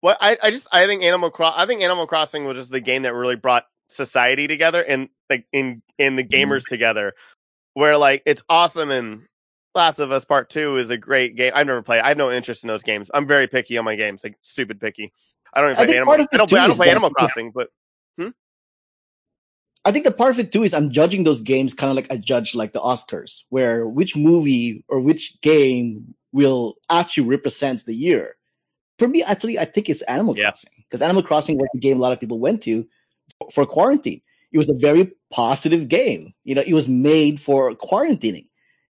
what 0.00 0.18
I 0.20 0.36
I 0.42 0.50
just 0.50 0.68
I 0.72 0.86
think 0.86 1.02
Animal 1.02 1.30
Cro- 1.30 1.52
I 1.54 1.66
think 1.66 1.82
Animal 1.82 2.06
Crossing 2.06 2.44
was 2.44 2.56
just 2.56 2.70
the 2.70 2.80
game 2.80 3.02
that 3.02 3.14
really 3.14 3.36
brought 3.36 3.64
society 3.88 4.46
together 4.48 4.82
and 4.82 5.08
like 5.30 5.46
in 5.52 5.82
in 5.98 6.16
the 6.16 6.24
Mm-hmm. 6.24 6.52
gamers 6.52 6.64
together. 6.66 7.14
Where 7.74 7.96
like 7.96 8.22
it's 8.26 8.44
awesome 8.48 8.90
and 8.90 9.22
Last 9.74 9.98
of 9.98 10.12
Us 10.12 10.26
Part 10.26 10.50
Two 10.50 10.76
is 10.76 10.90
a 10.90 10.98
great 10.98 11.34
game. 11.36 11.52
I've 11.54 11.66
never 11.66 11.80
played. 11.82 12.02
I 12.02 12.08
have 12.08 12.18
no 12.18 12.30
interest 12.30 12.64
in 12.64 12.68
those 12.68 12.82
games. 12.82 13.10
I'm 13.14 13.26
very 13.26 13.46
picky 13.48 13.78
on 13.78 13.84
my 13.86 13.96
games, 13.96 14.22
like 14.22 14.36
stupid 14.42 14.78
picky. 14.80 15.12
I 15.54 15.60
don't 15.62 15.70
even 15.72 15.82
I 15.82 15.86
play 15.86 15.96
Animal. 15.96 16.14
I 16.14 16.36
don't 16.36 16.50
play. 16.50 16.60
I 16.60 16.66
don't 16.66 16.76
play 16.76 16.90
Animal 16.90 17.10
Crossing, 17.10 17.50
but 17.50 17.70
I 19.84 19.90
think 19.92 20.04
the 20.04 20.12
part 20.12 20.30
of 20.30 20.38
it 20.38 20.52
too 20.52 20.62
is 20.62 20.74
I'm 20.74 20.90
judging 20.90 21.24
those 21.24 21.40
games 21.40 21.74
kind 21.74 21.90
of 21.90 21.96
like 21.96 22.10
I 22.10 22.16
judge 22.16 22.54
like 22.54 22.72
the 22.72 22.80
Oscars, 22.80 23.42
where 23.48 23.86
which 23.86 24.16
movie 24.16 24.84
or 24.88 25.00
which 25.00 25.40
game 25.40 26.14
will 26.32 26.76
actually 26.88 27.26
represent 27.28 27.84
the 27.84 27.94
year. 27.94 28.36
For 28.98 29.08
me, 29.08 29.22
actually, 29.22 29.58
I 29.58 29.64
think 29.64 29.88
it's 29.88 30.02
Animal 30.02 30.36
Yeah. 30.36 30.50
Crossing 30.50 30.70
because 30.78 31.02
Animal 31.02 31.22
Crossing 31.22 31.58
was 31.58 31.68
the 31.74 31.80
game 31.80 31.98
a 31.98 32.00
lot 32.00 32.12
of 32.12 32.20
people 32.20 32.38
went 32.38 32.62
to 32.62 32.86
for 33.50 33.66
quarantine. 33.66 34.20
It 34.52 34.58
was 34.58 34.68
a 34.68 34.74
very 34.74 35.10
positive 35.30 35.88
game. 35.88 36.34
You 36.44 36.54
know, 36.54 36.62
it 36.64 36.74
was 36.74 36.86
made 36.86 37.40
for 37.40 37.74
quarantining. 37.74 38.46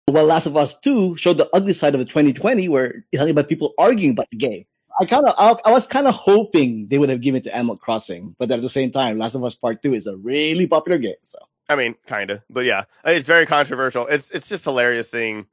While 0.06 0.24
Last 0.26 0.46
of 0.46 0.56
Us 0.56 0.78
2 0.80 1.16
showed 1.16 1.38
the 1.38 1.48
ugly 1.54 1.72
side 1.72 1.94
of 1.94 1.98
the 2.00 2.04
2020 2.04 2.68
where 2.68 3.04
it's 3.10 3.20
only 3.20 3.30
about 3.30 3.48
people 3.48 3.72
arguing 3.78 4.10
about 4.12 4.28
the 4.30 4.36
game. 4.36 4.66
I 5.00 5.04
kind 5.06 5.26
of, 5.26 5.34
I, 5.38 5.68
I 5.68 5.72
was 5.72 5.86
kind 5.86 6.06
of 6.06 6.14
hoping 6.14 6.86
they 6.88 6.98
would 6.98 7.08
have 7.08 7.20
given 7.20 7.38
it 7.38 7.44
to 7.44 7.54
Animal 7.54 7.76
Crossing, 7.76 8.36
but 8.38 8.50
at 8.50 8.62
the 8.62 8.68
same 8.68 8.90
time, 8.90 9.18
Last 9.18 9.34
of 9.34 9.44
Us 9.44 9.54
Part 9.54 9.82
2 9.82 9.94
is 9.94 10.06
a 10.06 10.16
really 10.16 10.66
popular 10.66 10.98
game. 10.98 11.14
So 11.24 11.38
I 11.68 11.76
mean, 11.76 11.94
kind 12.06 12.30
of, 12.30 12.42
but 12.50 12.64
yeah, 12.64 12.84
it's 13.04 13.26
very 13.26 13.46
controversial. 13.46 14.06
It's 14.06 14.30
it's 14.30 14.48
just 14.48 14.64
hilarious 14.64 15.10
seeing 15.10 15.46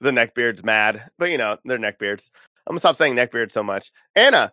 the 0.00 0.10
neckbeards 0.10 0.64
mad, 0.64 1.10
but 1.18 1.30
you 1.30 1.38
know 1.38 1.58
they're 1.64 1.78
neckbeards. 1.78 2.30
I'm 2.66 2.72
gonna 2.72 2.80
stop 2.80 2.96
saying 2.96 3.14
neckbeard 3.14 3.52
so 3.52 3.62
much. 3.62 3.92
Anna, 4.16 4.52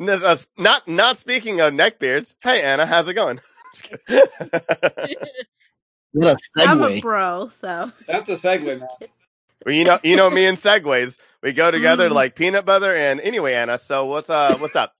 uh, 0.00 0.36
not 0.58 0.86
not 0.86 1.16
speaking 1.16 1.60
of 1.60 1.72
neckbeards. 1.72 2.34
Hey 2.42 2.62
Anna, 2.62 2.84
how's 2.84 3.08
it 3.08 3.14
going? 3.14 3.40
Just 3.74 3.84
kidding. 3.84 5.16
what 6.12 6.28
a 6.28 6.36
I'm 6.68 6.82
a 6.82 6.88
segue. 6.88 7.02
bro, 7.02 7.50
so 7.60 7.90
That's 8.06 8.28
a 8.28 8.34
segue, 8.34 8.82
well, 9.64 9.74
you 9.74 9.84
know 9.84 9.98
you 10.02 10.16
know 10.16 10.28
me 10.28 10.44
and 10.44 10.58
segues. 10.58 11.18
We 11.42 11.52
go 11.52 11.70
together 11.70 12.10
Mm. 12.10 12.14
like 12.14 12.36
peanut 12.36 12.66
butter. 12.66 12.94
And 12.94 13.20
anyway, 13.20 13.54
Anna, 13.54 13.78
so 13.78 14.06
what's 14.06 14.30
uh 14.30 14.56
what's 14.58 14.76
up? 14.76 14.94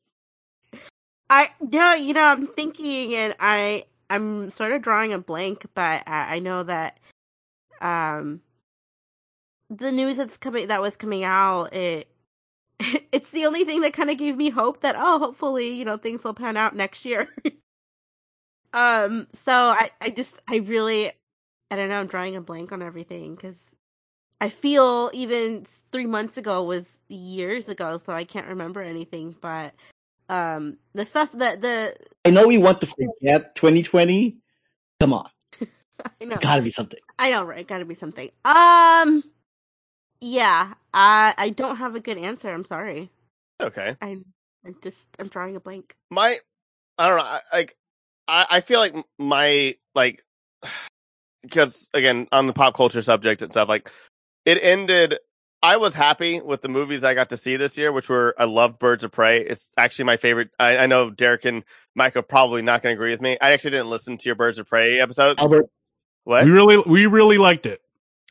I 1.30 1.50
no, 1.60 1.94
you 1.94 2.14
know, 2.14 2.24
I'm 2.24 2.46
thinking, 2.48 3.14
and 3.16 3.34
I 3.40 3.86
I'm 4.10 4.50
sort 4.50 4.72
of 4.72 4.82
drawing 4.82 5.12
a 5.12 5.18
blank, 5.18 5.66
but 5.74 6.04
I, 6.08 6.36
I 6.36 6.38
know 6.40 6.62
that 6.64 6.98
um 7.80 8.42
the 9.70 9.92
news 9.92 10.16
that's 10.16 10.36
coming 10.36 10.68
that 10.68 10.80
was 10.82 10.96
coming 10.96 11.24
out 11.24 11.74
it 11.74 12.08
it's 13.12 13.30
the 13.30 13.46
only 13.46 13.64
thing 13.64 13.80
that 13.82 13.92
kind 13.92 14.10
of 14.10 14.18
gave 14.18 14.36
me 14.36 14.50
hope 14.50 14.80
that 14.80 14.96
oh 14.98 15.18
hopefully 15.18 15.70
you 15.74 15.84
know 15.84 15.96
things 15.96 16.24
will 16.24 16.34
pan 16.34 16.56
out 16.56 16.76
next 16.76 17.04
year 17.04 17.28
um 18.74 19.26
so 19.34 19.52
i 19.52 19.90
i 20.00 20.10
just 20.10 20.40
i 20.48 20.56
really 20.56 21.10
i 21.70 21.76
don't 21.76 21.88
know 21.88 22.00
i'm 22.00 22.06
drawing 22.08 22.36
a 22.36 22.40
blank 22.40 22.72
on 22.72 22.82
everything 22.82 23.34
because 23.34 23.70
i 24.40 24.48
feel 24.48 25.10
even 25.12 25.66
three 25.90 26.06
months 26.06 26.36
ago 26.36 26.62
was 26.62 26.98
years 27.08 27.68
ago 27.68 27.96
so 27.96 28.12
i 28.12 28.24
can't 28.24 28.46
remember 28.46 28.82
anything 28.82 29.34
but 29.40 29.74
um 30.28 30.76
the 30.94 31.04
stuff 31.04 31.32
that 31.32 31.60
the 31.60 31.94
I 32.28 32.30
know 32.30 32.46
we 32.46 32.58
want 32.58 32.82
to 32.82 32.86
forget 32.86 33.54
2020. 33.54 34.36
Come 35.00 35.14
on, 35.14 35.30
i 35.62 36.24
know 36.24 36.34
It's 36.34 36.44
gotta 36.44 36.60
be 36.60 36.70
something. 36.70 37.00
I 37.18 37.30
know, 37.30 37.42
right? 37.42 37.66
Gotta 37.66 37.86
be 37.86 37.94
something. 37.94 38.30
Um, 38.44 39.24
yeah, 40.20 40.74
I 40.92 41.34
I 41.38 41.48
don't 41.48 41.76
have 41.76 41.94
a 41.94 42.00
good 42.00 42.18
answer. 42.18 42.50
I'm 42.52 42.66
sorry. 42.66 43.10
Okay. 43.62 43.96
I 44.02 44.18
I'm 44.66 44.76
just 44.82 45.08
I'm 45.18 45.28
drawing 45.28 45.56
a 45.56 45.60
blank. 45.60 45.96
my 46.10 46.36
I 46.98 47.08
don't 47.08 47.16
know. 47.16 47.24
I, 47.24 47.40
like 47.50 47.76
I, 48.26 48.46
I 48.50 48.60
feel 48.60 48.80
like 48.80 48.94
my 49.18 49.74
like 49.94 50.22
because 51.42 51.88
again 51.94 52.28
on 52.30 52.46
the 52.46 52.52
pop 52.52 52.76
culture 52.76 53.00
subject 53.00 53.40
and 53.40 53.52
stuff 53.52 53.70
like 53.70 53.90
it 54.48 54.58
ended. 54.62 55.18
I 55.60 55.76
was 55.76 55.94
happy 55.94 56.40
with 56.40 56.62
the 56.62 56.68
movies 56.68 57.02
I 57.02 57.14
got 57.14 57.30
to 57.30 57.36
see 57.36 57.56
this 57.56 57.76
year, 57.76 57.90
which 57.92 58.08
were 58.08 58.34
I 58.38 58.44
love 58.44 58.78
Birds 58.78 59.02
of 59.02 59.10
Prey. 59.10 59.40
It's 59.40 59.68
actually 59.76 60.04
my 60.04 60.16
favorite. 60.16 60.50
I, 60.58 60.78
I 60.78 60.86
know 60.86 61.10
Derek 61.10 61.44
and 61.44 61.64
Mike 61.96 62.16
are 62.16 62.22
probably 62.22 62.62
not 62.62 62.80
going 62.82 62.94
to 62.94 62.98
agree 62.98 63.10
with 63.10 63.20
me. 63.20 63.36
I 63.40 63.50
actually 63.52 63.72
didn't 63.72 63.90
listen 63.90 64.16
to 64.18 64.28
your 64.28 64.36
Birds 64.36 64.58
of 64.58 64.66
Prey 64.68 65.00
episode. 65.00 65.40
Albert, 65.40 65.66
What? 66.24 66.44
We 66.44 66.50
really, 66.52 66.78
we 66.78 67.06
really 67.06 67.38
liked 67.38 67.66
it. 67.66 67.80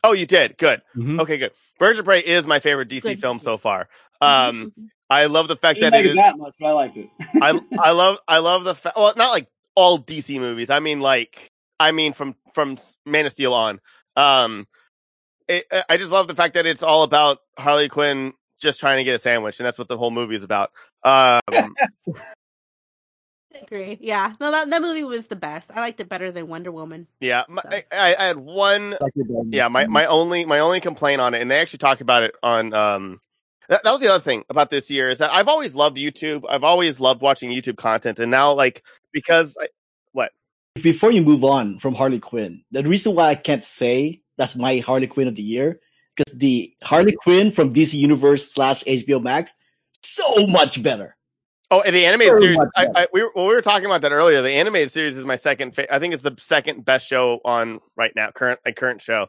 Oh, 0.02 0.12
you 0.12 0.24
did. 0.26 0.56
Good. 0.56 0.80
Mhm. 0.96 1.20
Okay, 1.20 1.36
good. 1.36 1.50
Birds 1.78 1.98
of 1.98 2.04
Prey 2.06 2.20
is 2.20 2.46
my 2.46 2.60
favorite 2.60 2.88
DC 2.88 3.02
Good. 3.02 3.20
film 3.20 3.40
so 3.40 3.58
far. 3.58 3.88
Um, 4.20 4.72
I 5.10 5.26
love 5.26 5.48
the 5.48 5.56
fact 5.56 5.80
that 5.80 5.92
it 5.94 6.06
it 6.06 6.10
is. 6.10 6.16
that 6.16 6.38
much, 6.38 6.54
but 6.58 6.66
I 6.66 6.72
liked 6.72 6.96
it. 6.96 7.08
I 7.42 7.60
I 7.78 7.90
love 7.92 8.18
I 8.26 8.38
love 8.38 8.64
the 8.64 8.74
fact. 8.74 8.96
well 8.96 9.12
not 9.16 9.30
like 9.30 9.48
all 9.74 9.98
DC 9.98 10.38
movies. 10.40 10.70
I 10.70 10.78
mean 10.80 11.00
like 11.00 11.50
I 11.78 11.92
mean 11.92 12.12
from 12.14 12.36
from 12.54 12.78
Man 13.06 13.26
of 13.26 13.32
Steel 13.32 13.54
on. 13.54 13.80
Um, 14.16 14.66
it, 15.48 15.84
I 15.88 15.96
just 15.96 16.12
love 16.12 16.28
the 16.28 16.34
fact 16.34 16.54
that 16.54 16.66
it's 16.66 16.82
all 16.82 17.02
about 17.02 17.38
Harley 17.58 17.88
Quinn 17.88 18.32
just 18.60 18.80
trying 18.80 18.98
to 18.98 19.04
get 19.04 19.16
a 19.16 19.18
sandwich, 19.18 19.58
and 19.60 19.66
that's 19.66 19.78
what 19.78 19.88
the 19.88 19.96
whole 19.96 20.10
movie 20.10 20.34
is 20.34 20.42
about. 20.42 20.70
Um, 21.02 21.40
I 23.54 23.60
agree. 23.62 23.98
Yeah, 24.00 24.34
no, 24.40 24.50
that 24.50 24.70
that 24.70 24.82
movie 24.82 25.04
was 25.04 25.26
the 25.26 25.36
best. 25.36 25.70
I 25.74 25.80
liked 25.80 26.00
it 26.00 26.08
better 26.08 26.30
than 26.30 26.48
Wonder 26.48 26.70
Woman. 26.70 27.06
yeah, 27.20 27.44
my, 27.48 27.62
I, 27.70 27.84
I 27.92 28.16
I 28.16 28.24
had 28.24 28.36
one 28.36 28.90
like 29.00 29.12
your 29.14 29.26
dad. 29.26 29.52
yeah 29.52 29.68
my 29.68 29.86
my 29.86 30.06
only 30.06 30.44
my 30.44 30.60
only 30.60 30.80
complaint 30.80 31.20
on 31.20 31.34
it 31.34 31.40
and 31.42 31.50
they 31.50 31.58
actually 31.60 31.78
talk 31.78 32.00
about 32.00 32.22
it 32.22 32.34
on 32.42 32.74
um 32.74 33.20
that, 33.68 33.82
that 33.84 33.92
was 33.92 34.00
the 34.00 34.08
other 34.08 34.22
thing 34.22 34.44
about 34.48 34.70
this 34.70 34.90
year 34.90 35.10
is 35.10 35.18
that 35.18 35.32
i've 35.32 35.48
always 35.48 35.74
loved 35.74 35.96
youtube 35.96 36.44
i've 36.48 36.64
always 36.64 37.00
loved 37.00 37.20
watching 37.20 37.50
youtube 37.50 37.76
content 37.76 38.18
and 38.18 38.30
now 38.30 38.52
like 38.52 38.82
because 39.12 39.56
I, 39.60 39.68
Before 40.82 41.10
you 41.10 41.22
move 41.22 41.42
on 41.42 41.78
from 41.80 41.94
Harley 41.94 42.20
Quinn, 42.20 42.62
the 42.70 42.84
reason 42.84 43.14
why 43.14 43.30
I 43.30 43.34
can't 43.34 43.64
say 43.64 44.22
that's 44.38 44.56
my 44.56 44.78
Harley 44.78 45.06
Quinn 45.06 45.28
of 45.28 45.34
the 45.34 45.42
year 45.42 45.80
because 46.16 46.38
the 46.38 46.72
Harley 46.82 47.12
Quinn 47.12 47.52
from 47.52 47.72
DC 47.72 47.94
Universe 47.94 48.52
slash 48.52 48.82
HBO 48.84 49.22
Max 49.22 49.52
so 50.02 50.46
much 50.46 50.82
better. 50.82 51.16
oh 51.70 51.82
and 51.82 51.94
the 51.94 52.06
animated 52.06 52.32
Very 52.32 52.42
series 52.42 52.58
I. 52.76 52.86
I, 52.94 53.06
we, 53.12 53.22
were, 53.22 53.32
well, 53.34 53.46
we 53.46 53.54
were 53.54 53.62
talking 53.62 53.86
about 53.86 54.00
that 54.02 54.12
earlier 54.12 54.40
the 54.40 54.52
animated 54.52 54.90
series 54.92 55.18
is 55.18 55.24
my 55.24 55.36
second 55.36 55.74
fa- 55.74 55.92
i 55.92 55.98
think 55.98 56.14
it's 56.14 56.22
the 56.22 56.34
second 56.38 56.84
best 56.84 57.06
show 57.06 57.40
on 57.44 57.80
right 57.96 58.12
now 58.16 58.30
current 58.30 58.60
current 58.76 59.02
show 59.02 59.26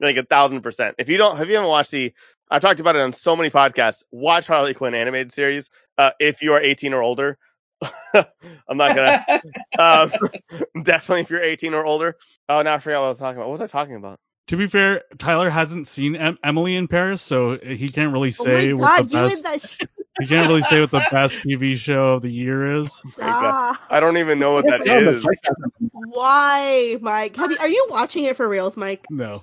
like 0.00 0.16
a 0.16 0.24
thousand 0.24 0.60
percent 0.62 0.96
if 0.98 1.08
you 1.08 1.16
don't 1.16 1.36
have 1.36 1.48
you 1.48 1.54
haven't 1.54 1.70
watched 1.70 1.92
the 1.92 2.12
i've 2.50 2.60
talked 2.60 2.80
about 2.80 2.96
it 2.96 3.02
on 3.02 3.12
so 3.12 3.36
many 3.36 3.50
podcasts 3.50 4.02
watch 4.10 4.48
harley 4.48 4.74
quinn 4.74 4.94
animated 4.94 5.30
series 5.30 5.70
uh 5.96 6.10
if 6.18 6.42
you 6.42 6.52
are 6.52 6.60
18 6.60 6.92
or 6.92 7.02
older 7.02 7.38
I'm 8.14 8.76
not 8.76 8.94
gonna. 8.96 9.24
um, 9.78 10.12
definitely, 10.82 11.22
if 11.22 11.30
you're 11.30 11.42
18 11.42 11.74
or 11.74 11.84
older. 11.84 12.16
Oh, 12.48 12.62
now 12.62 12.74
I 12.74 12.78
forgot 12.78 13.00
what 13.00 13.06
I 13.06 13.08
was 13.10 13.18
talking 13.18 13.36
about. 13.38 13.48
What 13.48 13.60
was 13.60 13.60
I 13.60 13.66
talking 13.66 13.96
about? 13.96 14.18
To 14.48 14.56
be 14.58 14.66
fair, 14.66 15.02
Tyler 15.18 15.48
hasn't 15.48 15.88
seen 15.88 16.16
em- 16.16 16.38
Emily 16.44 16.76
in 16.76 16.86
Paris, 16.86 17.22
so 17.22 17.56
he 17.58 17.88
can't 17.88 18.12
really 18.12 18.28
Oh 18.38 18.44
say 18.44 18.72
my 18.74 19.00
what 19.00 19.08
the 19.08 19.28
best. 19.28 19.42
that 19.42 19.62
sh- 19.66 19.80
He 20.20 20.26
can't 20.26 20.46
really 20.48 20.62
say 20.62 20.80
what 20.80 20.90
the 20.90 21.04
best 21.10 21.40
TV 21.40 21.76
show 21.76 22.12
of 22.14 22.22
the 22.22 22.30
year 22.30 22.72
is. 22.76 23.00
Ah, 23.20 23.80
I 23.90 24.00
don't 24.00 24.18
even 24.18 24.38
know 24.38 24.52
what 24.52 24.66
that 24.66 24.84
No, 24.86 25.02
the 25.02 25.10
is. 25.10 25.22
sarcasm. 25.22 25.72
why, 25.92 26.98
Mike? 27.00 27.36
Have 27.36 27.50
you, 27.52 27.56
are 27.58 27.68
you 27.68 27.86
watching 27.90 28.24
it 28.24 28.36
for 28.36 28.46
reals, 28.46 28.76
Mike? 28.76 29.06
No, 29.10 29.42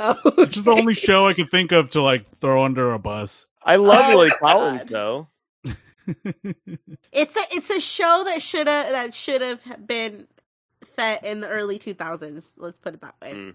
Oh, 0.00 0.14
which 0.34 0.56
is 0.56 0.64
the 0.64 0.72
only 0.72 0.94
show 0.94 1.28
I 1.28 1.32
can 1.34 1.46
think 1.46 1.70
of 1.70 1.90
to 1.90 2.02
like 2.02 2.26
throw 2.40 2.64
under 2.64 2.92
a 2.92 2.98
bus. 2.98 3.46
I 3.62 3.76
love 3.76 4.06
Oh 4.10 4.16
Lily 4.16 4.30
my 4.30 4.36
Collins 4.36 4.86
though. 4.86 5.28
It's 7.12 7.36
a 7.36 7.40
it's 7.56 7.70
a 7.70 7.80
show 7.80 8.24
that 8.26 8.42
should 8.42 8.66
have 8.66 8.90
that 8.90 9.14
should 9.14 9.40
have 9.40 9.60
been 9.86 10.26
set 10.96 11.24
in 11.24 11.40
the 11.40 11.48
early 11.48 11.78
2000s. 11.78 12.52
Let's 12.58 12.76
put 12.78 12.92
it 12.94 13.00
that 13.00 13.14
way. 13.22 13.32
Mm. 13.32 13.54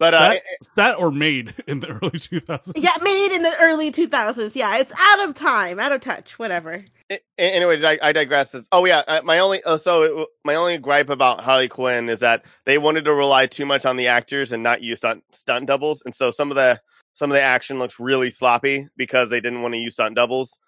But 0.00 0.14
uh, 0.14 0.18
That, 0.30 0.42
that 0.76 0.98
or 0.98 1.12
made 1.12 1.54
in 1.68 1.80
the 1.80 1.88
early 1.88 2.10
2000s. 2.18 2.72
Yeah, 2.74 2.90
made 3.02 3.32
in 3.32 3.42
the 3.42 3.54
early 3.60 3.92
2000s. 3.92 4.56
Yeah, 4.56 4.78
it's 4.78 4.92
out 4.98 5.28
of 5.28 5.34
time, 5.34 5.78
out 5.78 5.92
of 5.92 6.00
touch, 6.00 6.38
whatever. 6.38 6.86
A- 7.10 7.20
anyway, 7.38 7.84
I, 7.84 7.98
I 8.02 8.12
digress. 8.12 8.54
It's, 8.54 8.66
oh 8.72 8.86
yeah, 8.86 9.02
uh, 9.06 9.20
my 9.22 9.38
only 9.40 9.60
oh, 9.64 9.76
so 9.76 10.02
it, 10.22 10.28
my 10.42 10.54
only 10.54 10.78
gripe 10.78 11.10
about 11.10 11.42
Harley 11.42 11.68
Quinn 11.68 12.08
is 12.08 12.20
that 12.20 12.46
they 12.64 12.78
wanted 12.78 13.04
to 13.04 13.12
rely 13.12 13.46
too 13.46 13.66
much 13.66 13.84
on 13.84 13.98
the 13.98 14.08
actors 14.08 14.52
and 14.52 14.62
not 14.62 14.80
use 14.82 14.98
stunt 14.98 15.22
stunt 15.32 15.66
doubles, 15.66 16.02
and 16.06 16.14
so 16.14 16.30
some 16.30 16.50
of 16.50 16.54
the 16.54 16.80
some 17.12 17.30
of 17.30 17.34
the 17.34 17.42
action 17.42 17.78
looks 17.78 18.00
really 18.00 18.30
sloppy 18.30 18.88
because 18.96 19.28
they 19.28 19.40
didn't 19.42 19.60
want 19.60 19.74
to 19.74 19.80
use 19.80 19.94
stunt 19.94 20.16
doubles, 20.16 20.58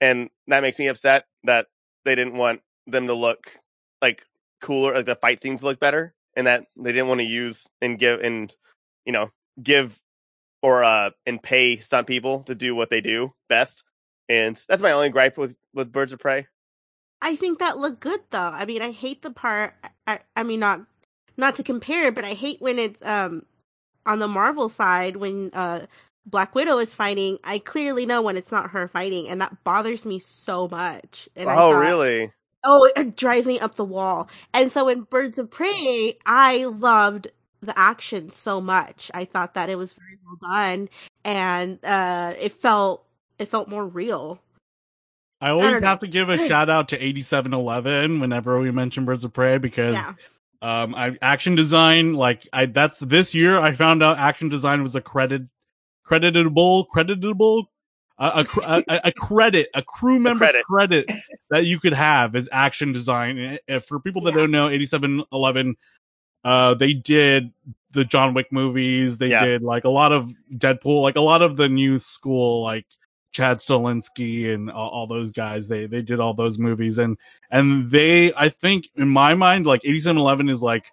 and 0.00 0.30
that 0.48 0.62
makes 0.62 0.80
me 0.80 0.88
upset 0.88 1.26
that 1.44 1.68
they 2.04 2.16
didn't 2.16 2.34
want 2.34 2.60
them 2.88 3.06
to 3.06 3.14
look 3.14 3.56
like 4.02 4.24
cooler, 4.60 4.94
like 4.94 5.06
the 5.06 5.14
fight 5.14 5.40
scenes 5.40 5.62
look 5.62 5.78
better, 5.78 6.12
and 6.36 6.46
that 6.46 6.66
they 6.76 6.92
didn't 6.92 7.08
want 7.08 7.20
to 7.20 7.26
use 7.26 7.66
and 7.80 7.98
give 7.98 8.20
and 8.20 8.54
you 9.04 9.12
know 9.12 9.30
give 9.62 9.98
or 10.62 10.82
uh 10.82 11.10
and 11.26 11.42
pay 11.42 11.76
stunt 11.78 12.06
people 12.06 12.40
to 12.44 12.54
do 12.54 12.74
what 12.74 12.90
they 12.90 13.00
do 13.00 13.32
best. 13.48 13.84
And 14.28 14.60
that's 14.68 14.82
my 14.82 14.92
only 14.92 15.10
gripe 15.10 15.36
with 15.36 15.56
with 15.74 15.92
Birds 15.92 16.12
of 16.12 16.18
Prey. 16.18 16.46
I 17.20 17.36
think 17.36 17.58
that 17.58 17.78
looked 17.78 18.00
good 18.00 18.20
though. 18.30 18.38
I 18.38 18.64
mean, 18.64 18.82
I 18.82 18.90
hate 18.90 19.22
the 19.22 19.30
part. 19.30 19.74
I, 20.06 20.20
I 20.36 20.42
mean, 20.42 20.60
not 20.60 20.80
not 21.36 21.56
to 21.56 21.62
compare, 21.62 22.12
but 22.12 22.24
I 22.24 22.32
hate 22.32 22.60
when 22.60 22.78
it's 22.78 23.04
um 23.04 23.44
on 24.06 24.18
the 24.18 24.28
Marvel 24.28 24.68
side 24.68 25.16
when 25.16 25.50
uh 25.52 25.86
Black 26.26 26.54
Widow 26.54 26.78
is 26.78 26.94
fighting. 26.94 27.38
I 27.44 27.58
clearly 27.58 28.06
know 28.06 28.22
when 28.22 28.36
it's 28.36 28.52
not 28.52 28.70
her 28.70 28.88
fighting, 28.88 29.28
and 29.28 29.40
that 29.40 29.62
bothers 29.64 30.04
me 30.04 30.18
so 30.18 30.68
much. 30.68 31.28
And 31.36 31.48
I 31.48 31.54
oh, 31.54 31.72
thought, 31.72 31.80
really? 31.80 32.32
Oh, 32.64 32.90
it 32.96 33.16
drives 33.16 33.46
me 33.46 33.60
up 33.60 33.76
the 33.76 33.84
wall. 33.84 34.28
And 34.54 34.72
so 34.72 34.88
in 34.88 35.02
Birds 35.02 35.38
of 35.38 35.50
Prey, 35.50 36.16
I 36.26 36.64
loved 36.64 37.28
the 37.60 37.78
action 37.78 38.30
so 38.30 38.60
much. 38.60 39.10
I 39.14 39.24
thought 39.24 39.54
that 39.54 39.68
it 39.70 39.76
was 39.76 39.92
very 39.94 40.18
well 40.24 40.50
done, 40.52 40.88
and 41.24 41.82
uh 41.84 42.34
it 42.38 42.52
felt 42.52 43.04
it 43.38 43.48
felt 43.48 43.68
more 43.68 43.86
real. 43.86 44.40
I 45.40 45.50
always 45.50 45.72
don't 45.72 45.82
have 45.82 46.00
to 46.00 46.06
give 46.06 46.28
a 46.30 46.38
shout 46.38 46.70
out 46.70 46.88
to 46.90 46.96
8711 47.02 48.20
whenever 48.20 48.58
we 48.60 48.70
mention 48.70 49.04
Birds 49.04 49.24
of 49.24 49.32
Prey 49.32 49.58
because 49.58 49.94
Yeah. 49.94 50.14
um 50.62 50.94
I 50.94 51.18
action 51.20 51.54
design 51.54 52.14
like 52.14 52.48
I 52.52 52.66
that's 52.66 53.00
this 53.00 53.34
year 53.34 53.58
I 53.58 53.72
found 53.72 54.02
out 54.02 54.18
action 54.18 54.48
design 54.48 54.82
was 54.82 54.94
a 54.94 55.00
credit 55.02 55.42
creditable 56.06 56.86
creditable 56.88 57.64
a, 58.18 58.46
a, 58.62 58.84
a, 58.88 59.00
a 59.06 59.12
credit 59.12 59.68
a 59.74 59.82
crew 59.82 60.18
member 60.20 60.44
credit. 60.44 60.64
credit. 60.64 61.10
that 61.50 61.64
you 61.64 61.80
could 61.80 61.92
have 61.92 62.36
is 62.36 62.48
action 62.52 62.92
design 62.92 63.38
And 63.38 63.58
if 63.66 63.84
for 63.86 63.98
people 64.00 64.22
that 64.22 64.34
Yeah. 64.34 64.40
don't 64.42 64.50
know 64.52 64.68
8711 64.68 65.76
uh 66.44 66.74
they 66.74 66.92
did 66.92 67.50
the 67.92 68.04
John 68.04 68.34
Wick 68.34 68.52
movies 68.52 69.18
they 69.18 69.28
Yeah. 69.30 69.44
did 69.44 69.62
like 69.62 69.84
a 69.84 69.88
lot 69.88 70.12
of 70.12 70.32
Deadpool 70.52 71.02
like 71.02 71.16
a 71.16 71.20
lot 71.20 71.42
of 71.42 71.56
the 71.56 71.68
new 71.68 71.98
school 71.98 72.62
like 72.62 72.86
Chad 73.32 73.58
Stahelski 73.58 74.54
and 74.54 74.70
all, 74.70 74.90
all 74.90 75.06
those 75.08 75.32
guys 75.32 75.66
they 75.68 75.86
they 75.86 76.02
did 76.02 76.20
all 76.20 76.34
those 76.34 76.56
movies 76.58 76.98
and 76.98 77.18
and 77.50 77.90
they 77.90 78.32
I 78.34 78.48
think 78.48 78.88
in 78.94 79.08
my 79.08 79.34
mind 79.34 79.66
like 79.66 79.80
8711 79.84 80.48
is 80.50 80.62
like 80.62 80.84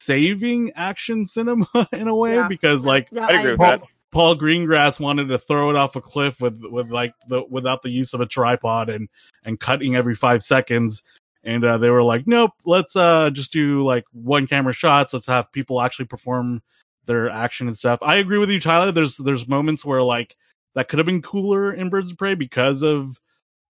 saving 0.00 0.72
action 0.76 1.26
cinema 1.26 1.66
in 1.92 2.08
a 2.08 2.14
way 2.14 2.34
Yeah. 2.34 2.48
because 2.48 2.84
like 2.84 3.08
Yeah, 3.10 3.26
I'd 3.26 3.36
agree 3.36 3.50
with 3.52 3.58
Paul, 3.60 3.70
that. 3.78 3.82
Paul 4.12 4.36
Greengrass 4.36 4.98
wanted 4.98 5.28
to 5.28 5.38
throw 5.38 5.70
it 5.70 5.76
off 5.76 5.96
a 5.96 6.00
cliff 6.00 6.40
with 6.40 6.60
with 6.62 6.90
like 6.90 7.14
the 7.28 7.44
without 7.48 7.82
the 7.82 7.90
use 7.90 8.12
of 8.12 8.20
a 8.20 8.26
tripod 8.26 8.88
and 8.88 9.08
and 9.44 9.60
cutting 9.60 9.94
every 9.94 10.14
five 10.14 10.42
seconds. 10.42 11.02
And 11.42 11.64
uh, 11.64 11.78
they 11.78 11.88
were 11.88 12.02
like, 12.02 12.26
nope, 12.26 12.52
let's 12.66 12.96
uh 12.96 13.30
just 13.30 13.52
do 13.52 13.84
like 13.84 14.04
one 14.12 14.46
camera 14.46 14.72
shots. 14.72 15.14
Let's 15.14 15.26
have 15.26 15.52
people 15.52 15.80
actually 15.80 16.06
perform 16.06 16.62
their 17.06 17.30
action 17.30 17.66
and 17.66 17.76
stuff. 17.76 18.00
I 18.02 18.16
agree 18.16 18.38
with 18.38 18.50
you, 18.50 18.60
Tyler. 18.60 18.92
There's 18.92 19.16
there's 19.16 19.48
moments 19.48 19.84
where 19.84 20.02
like 20.02 20.36
that 20.74 20.88
could 20.88 20.98
have 20.98 21.06
been 21.06 21.22
cooler 21.22 21.72
in 21.72 21.88
Birds 21.88 22.10
of 22.10 22.18
Prey 22.18 22.34
because 22.34 22.82
of 22.82 23.20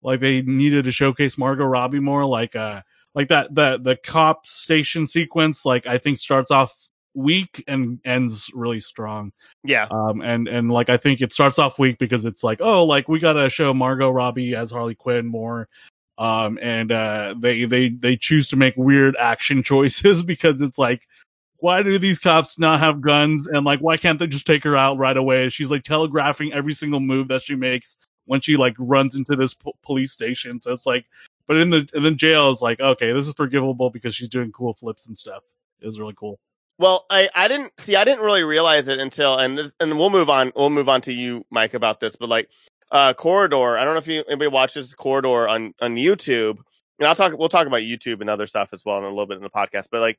like 0.03 0.19
they 0.19 0.41
needed 0.41 0.85
to 0.85 0.91
showcase 0.91 1.37
Margot 1.37 1.65
Robbie 1.65 1.99
more. 1.99 2.25
Like 2.25 2.55
uh 2.55 2.81
like 3.13 3.29
that 3.29 3.53
the 3.53 3.79
the 3.81 3.95
cop 3.95 4.47
station 4.47 5.05
sequence 5.05 5.65
like 5.65 5.85
I 5.85 5.97
think 5.97 6.17
starts 6.17 6.51
off 6.51 6.89
weak 7.13 7.63
and 7.67 7.99
ends 8.05 8.49
really 8.53 8.81
strong. 8.81 9.31
Yeah, 9.63 9.87
um 9.91 10.21
and 10.21 10.47
and 10.47 10.71
like 10.71 10.89
i 10.89 10.97
think 10.97 11.21
it 11.21 11.33
starts 11.33 11.59
off 11.59 11.79
weak 11.79 11.97
because 11.97 12.25
it's 12.25 12.43
like 12.43 12.59
oh 12.61 12.85
like 12.85 13.07
we 13.07 13.19
gotta 13.19 13.49
show 13.49 13.73
margot 13.73 14.09
robbie 14.09 14.55
as 14.55 14.71
harley 14.71 14.95
quinn 14.95 15.27
more. 15.27 15.67
Um 16.17 16.59
and 16.61 16.91
uh 16.91 17.35
they 17.39 17.65
they 17.65 17.89
they 17.89 18.17
choose 18.17 18.47
to 18.49 18.55
make 18.55 18.75
weird 18.77 19.15
action 19.17 19.63
choices 19.71 20.23
because 20.23 20.61
it's 20.61 20.77
like 20.77 21.01
why 21.57 21.83
do 21.83 21.99
these 21.99 22.17
cops 22.17 22.57
not 22.57 22.79
have 22.79 23.01
guns? 23.01 23.47
And 23.47 23.63
like 23.65 23.79
why 23.79 23.95
can't 23.97 24.17
they 24.17 24.27
just 24.27 24.47
take 24.47 24.63
her 24.63 24.75
out 24.75 24.97
right 24.97 25.15
away? 25.15 25.49
She's 25.49 25.69
like 25.69 25.83
telegraphing 25.83 26.53
every 26.53 26.73
single 26.73 26.99
move 26.99 27.27
that 27.27 27.43
she 27.43 27.55
makes 27.55 27.97
when 28.25 28.41
she 28.41 28.57
like 28.57 28.73
runs 28.79 29.15
into 29.15 29.35
this 29.35 29.53
po- 29.53 29.75
police 29.83 30.11
station. 30.11 30.59
So 30.59 30.73
it's 30.73 30.87
like 30.87 31.05
but 31.47 31.57
in 31.57 31.69
the 31.69 31.87
in 31.93 32.03
the 32.03 32.11
jail 32.11 32.51
is 32.51 32.61
like 32.61 32.79
okay 32.79 33.13
this 33.13 33.27
is 33.27 33.33
forgivable 33.35 33.89
because 33.89 34.15
she's 34.15 34.29
doing 34.29 34.51
cool 34.51 34.73
flips 34.73 35.05
and 35.05 35.17
stuff. 35.17 35.43
It 35.81 35.85
was 35.85 35.99
really 35.99 36.15
cool 36.17 36.39
Well, 36.81 37.05
I, 37.11 37.29
I 37.35 37.47
didn't 37.47 37.79
see. 37.79 37.95
I 37.95 38.03
didn't 38.03 38.25
really 38.25 38.41
realize 38.41 38.87
it 38.87 38.97
until 38.97 39.37
and 39.37 39.55
this, 39.55 39.75
and 39.79 39.99
we'll 39.99 40.09
move 40.09 40.31
on. 40.31 40.51
We'll 40.55 40.71
move 40.71 40.89
on 40.89 41.01
to 41.01 41.13
you, 41.13 41.45
Mike, 41.51 41.75
about 41.75 41.99
this. 41.99 42.15
But 42.15 42.27
like, 42.27 42.49
uh, 42.91 43.13
Corridor. 43.13 43.77
I 43.77 43.85
don't 43.85 43.93
know 43.93 43.99
if 43.99 44.07
you 44.07 44.23
anybody 44.27 44.47
watches 44.47 44.91
Corridor 44.95 45.47
on 45.47 45.75
on 45.79 45.95
YouTube. 45.95 46.57
And 46.97 47.07
I'll 47.07 47.13
talk. 47.13 47.37
We'll 47.37 47.49
talk 47.49 47.67
about 47.67 47.81
YouTube 47.81 48.21
and 48.21 48.31
other 48.31 48.47
stuff 48.47 48.69
as 48.73 48.83
well 48.83 48.97
in 48.97 49.03
a 49.03 49.09
little 49.09 49.27
bit 49.27 49.37
in 49.37 49.43
the 49.43 49.49
podcast. 49.51 49.89
But 49.91 50.01
like, 50.01 50.17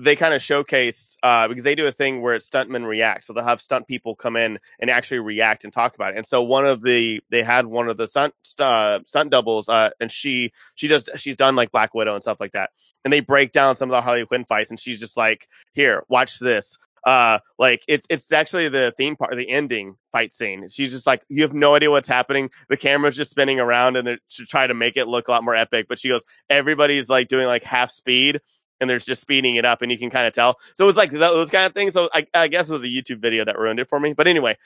they 0.00 0.16
kind 0.16 0.32
of 0.32 0.40
showcase 0.40 1.16
uh 1.22 1.48
because 1.48 1.64
they 1.64 1.74
do 1.74 1.86
a 1.86 1.92
thing 1.92 2.22
where 2.22 2.34
it's 2.34 2.48
stuntmen 2.48 2.86
react. 2.86 3.24
So 3.24 3.32
they'll 3.32 3.44
have 3.44 3.60
stunt 3.60 3.86
people 3.88 4.14
come 4.14 4.36
in 4.36 4.58
and 4.78 4.90
actually 4.90 5.20
react 5.20 5.64
and 5.64 5.72
talk 5.72 5.94
about 5.94 6.14
it. 6.14 6.16
And 6.16 6.26
so 6.26 6.42
one 6.42 6.64
of 6.64 6.82
the 6.82 7.20
they 7.30 7.42
had 7.42 7.66
one 7.66 7.88
of 7.88 7.96
the 7.96 8.06
stunt 8.06 8.34
uh, 8.58 9.00
stunt 9.06 9.30
doubles, 9.30 9.68
uh, 9.68 9.90
and 10.00 10.10
she 10.10 10.52
she 10.74 10.88
does 10.88 11.08
she's 11.16 11.36
done 11.36 11.56
like 11.56 11.72
Black 11.72 11.94
Widow 11.94 12.14
and 12.14 12.22
stuff 12.22 12.38
like 12.40 12.52
that 12.52 12.70
and 13.04 13.12
they 13.12 13.20
break 13.20 13.52
down 13.52 13.74
some 13.74 13.88
of 13.88 13.92
the 13.92 14.02
Harley 14.02 14.26
Quinn 14.26 14.44
fights, 14.44 14.70
and 14.70 14.78
she's 14.78 15.00
just 15.00 15.16
like, 15.16 15.48
"Here, 15.72 16.04
watch 16.08 16.38
this." 16.38 16.78
Uh, 17.04 17.38
like 17.58 17.82
it's 17.88 18.06
it's 18.10 18.30
actually 18.32 18.68
the 18.68 18.92
theme 18.96 19.16
part, 19.16 19.34
the 19.34 19.48
ending 19.48 19.94
fight 20.12 20.32
scene. 20.32 20.68
She's 20.68 20.90
just 20.90 21.06
like, 21.06 21.22
you 21.28 21.42
have 21.42 21.54
no 21.54 21.74
idea 21.74 21.90
what's 21.90 22.08
happening. 22.08 22.50
The 22.68 22.76
camera's 22.76 23.16
just 23.16 23.30
spinning 23.30 23.60
around, 23.60 23.96
and 23.96 24.06
they're 24.06 24.18
to 24.36 24.44
try 24.44 24.66
to 24.66 24.74
make 24.74 24.96
it 24.96 25.08
look 25.08 25.28
a 25.28 25.30
lot 25.30 25.44
more 25.44 25.56
epic. 25.56 25.86
But 25.88 25.98
she 25.98 26.08
goes, 26.08 26.24
everybody's 26.50 27.08
like 27.08 27.28
doing 27.28 27.46
like 27.46 27.64
half 27.64 27.90
speed, 27.90 28.40
and 28.80 28.88
they're 28.88 28.98
just 28.98 29.20
speeding 29.20 29.56
it 29.56 29.64
up, 29.64 29.82
and 29.82 29.90
you 29.90 29.98
can 29.98 30.10
kind 30.10 30.26
of 30.26 30.32
tell. 30.32 30.58
So 30.74 30.88
it's 30.88 30.98
like 30.98 31.10
those 31.10 31.50
kind 31.50 31.66
of 31.66 31.74
things. 31.74 31.94
So 31.94 32.08
I, 32.12 32.26
I 32.34 32.48
guess 32.48 32.70
it 32.70 32.72
was 32.72 32.84
a 32.84 32.86
YouTube 32.86 33.20
video 33.20 33.44
that 33.44 33.58
ruined 33.58 33.80
it 33.80 33.88
for 33.88 33.98
me. 33.98 34.12
But 34.12 34.26
anyway, 34.26 34.56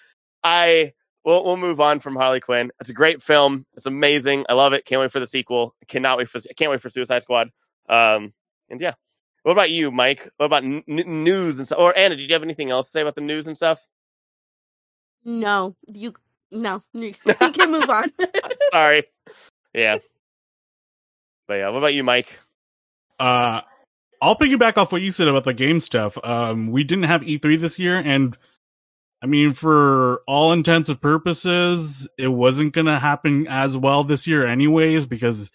I 0.43 0.93
we'll, 1.25 1.45
we'll 1.45 1.57
move 1.57 1.81
on 1.81 2.01
from 2.01 2.17
Harley 2.17 2.41
Quinn. 2.41 2.71
It's 2.81 2.91
a 2.91 2.95
great 2.95 3.23
film. 3.23 3.67
It's 3.75 3.87
amazing. 3.87 4.47
I 4.49 4.55
love 4.55 4.73
it. 4.73 4.85
Can't 4.85 5.01
wait 5.01 5.13
for 5.13 5.21
the 5.21 5.27
sequel. 5.27 5.75
I 5.83 5.87
cannot 5.87 6.19
wait 6.19 6.29
for. 6.29 6.39
I 6.39 6.53
can't 6.55 6.71
wait 6.71 6.81
for 6.81 6.91
Suicide 6.91 7.23
Squad. 7.23 7.51
Um, 7.89 8.33
and 8.69 8.81
yeah. 8.81 8.95
What 9.43 9.53
about 9.53 9.71
you, 9.71 9.91
Mike? 9.91 10.31
What 10.37 10.47
about 10.47 10.63
n- 10.63 10.85
n- 10.87 11.25
news 11.25 11.59
and 11.59 11.67
stuff? 11.67 11.81
Or 11.81 11.97
Anna, 11.97 12.15
did 12.15 12.29
you 12.29 12.33
have 12.33 12.45
anything 12.45 12.71
else 12.71 12.87
to 12.87 12.93
say 12.93 13.03
about 13.03 13.17
the 13.17 13.23
news 13.23 13.49
and 13.49 13.57
stuff? 13.57 13.85
No, 15.25 15.75
you 15.87 16.15
no, 16.51 16.83
you 16.93 17.15
can 17.15 17.73
move 17.73 17.89
on. 17.89 18.11
Sorry. 18.71 19.05
Yeah. 19.75 19.99
But 21.49 21.55
yeah, 21.55 21.69
what 21.71 21.79
about 21.79 21.95
you, 21.95 22.05
Mike? 22.05 22.39
Uh, 23.19 23.63
I'll 24.23 24.37
piggyback 24.37 24.77
off 24.77 24.93
what 24.93 25.03
you 25.03 25.11
said 25.11 25.27
about 25.27 25.43
the 25.43 25.53
game 25.53 25.81
stuff. 25.81 26.17
Um, 26.23 26.71
we 26.71 26.85
didn't 26.85 27.05
have 27.05 27.23
E3 27.23 27.59
this 27.59 27.77
year, 27.77 27.97
and 27.97 28.39
I 29.21 29.27
mean, 29.27 29.53
for 29.53 30.23
all 30.29 30.53
intents 30.53 30.89
and 30.89 31.01
purposes, 31.01 32.09
it 32.17 32.29
wasn't 32.29 32.73
going 32.73 32.87
to 32.87 33.01
happen 33.01 33.49
as 33.49 33.77
well 33.77 34.05
this 34.05 34.29
year, 34.29 34.47
anyways, 34.47 35.07
because 35.07 35.51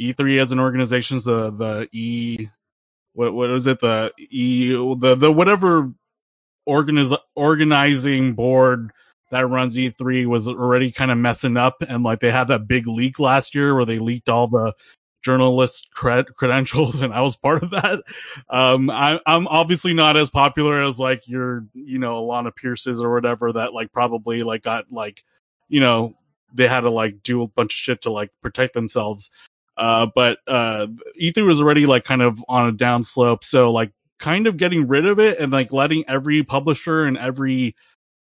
E3 0.00 0.42
as 0.42 0.50
an 0.50 0.58
organization 0.58 1.18
the 1.18 1.50
the 1.52 1.88
E, 1.92 2.48
what 3.12 3.34
what 3.34 3.50
is 3.50 3.68
it? 3.68 3.78
The 3.78 4.12
E 4.18 4.72
the 4.72 5.14
the 5.14 5.30
whatever 5.30 5.92
organiz 6.68 7.16
organizing 7.36 8.34
board 8.34 8.90
that 9.30 9.46
runs 9.46 9.76
E3 9.76 10.26
was 10.26 10.48
already 10.48 10.90
kind 10.90 11.12
of 11.12 11.18
messing 11.18 11.56
up, 11.56 11.76
and 11.88 12.02
like 12.02 12.18
they 12.18 12.32
had 12.32 12.48
that 12.48 12.66
big 12.66 12.88
leak 12.88 13.20
last 13.20 13.54
year 13.54 13.76
where 13.76 13.86
they 13.86 14.00
leaked 14.00 14.28
all 14.28 14.48
the 14.48 14.74
journalist 15.22 15.88
cred- 15.94 16.34
credentials, 16.34 17.00
and 17.00 17.12
I 17.12 17.20
was 17.20 17.36
part 17.36 17.62
of 17.62 17.70
that. 17.70 18.00
Um, 18.48 18.90
I, 18.90 19.20
I'm 19.26 19.46
obviously 19.48 19.94
not 19.94 20.16
as 20.16 20.30
popular 20.30 20.82
as 20.82 20.98
like 20.98 21.26
your, 21.26 21.66
you 21.74 21.98
know, 21.98 22.22
Alana 22.22 22.54
Pierce's 22.54 23.00
or 23.00 23.12
whatever 23.12 23.52
that 23.52 23.72
like 23.72 23.92
probably 23.92 24.42
like 24.42 24.62
got 24.62 24.90
like, 24.90 25.22
you 25.68 25.80
know, 25.80 26.14
they 26.54 26.68
had 26.68 26.80
to 26.80 26.90
like 26.90 27.22
do 27.22 27.42
a 27.42 27.48
bunch 27.48 27.72
of 27.72 27.76
shit 27.76 28.02
to 28.02 28.10
like 28.10 28.30
protect 28.42 28.74
themselves. 28.74 29.30
Uh, 29.76 30.06
but 30.14 30.38
uh, 30.48 30.88
E3 31.20 31.46
was 31.46 31.60
already 31.60 31.86
like 31.86 32.04
kind 32.04 32.22
of 32.22 32.44
on 32.48 32.68
a 32.68 32.72
downslope, 32.72 33.44
so 33.44 33.70
like 33.70 33.92
kind 34.18 34.46
of 34.46 34.56
getting 34.56 34.88
rid 34.88 35.06
of 35.06 35.20
it 35.20 35.38
and 35.38 35.52
like 35.52 35.72
letting 35.72 36.04
every 36.08 36.42
publisher 36.42 37.04
and 37.04 37.16
every 37.16 37.76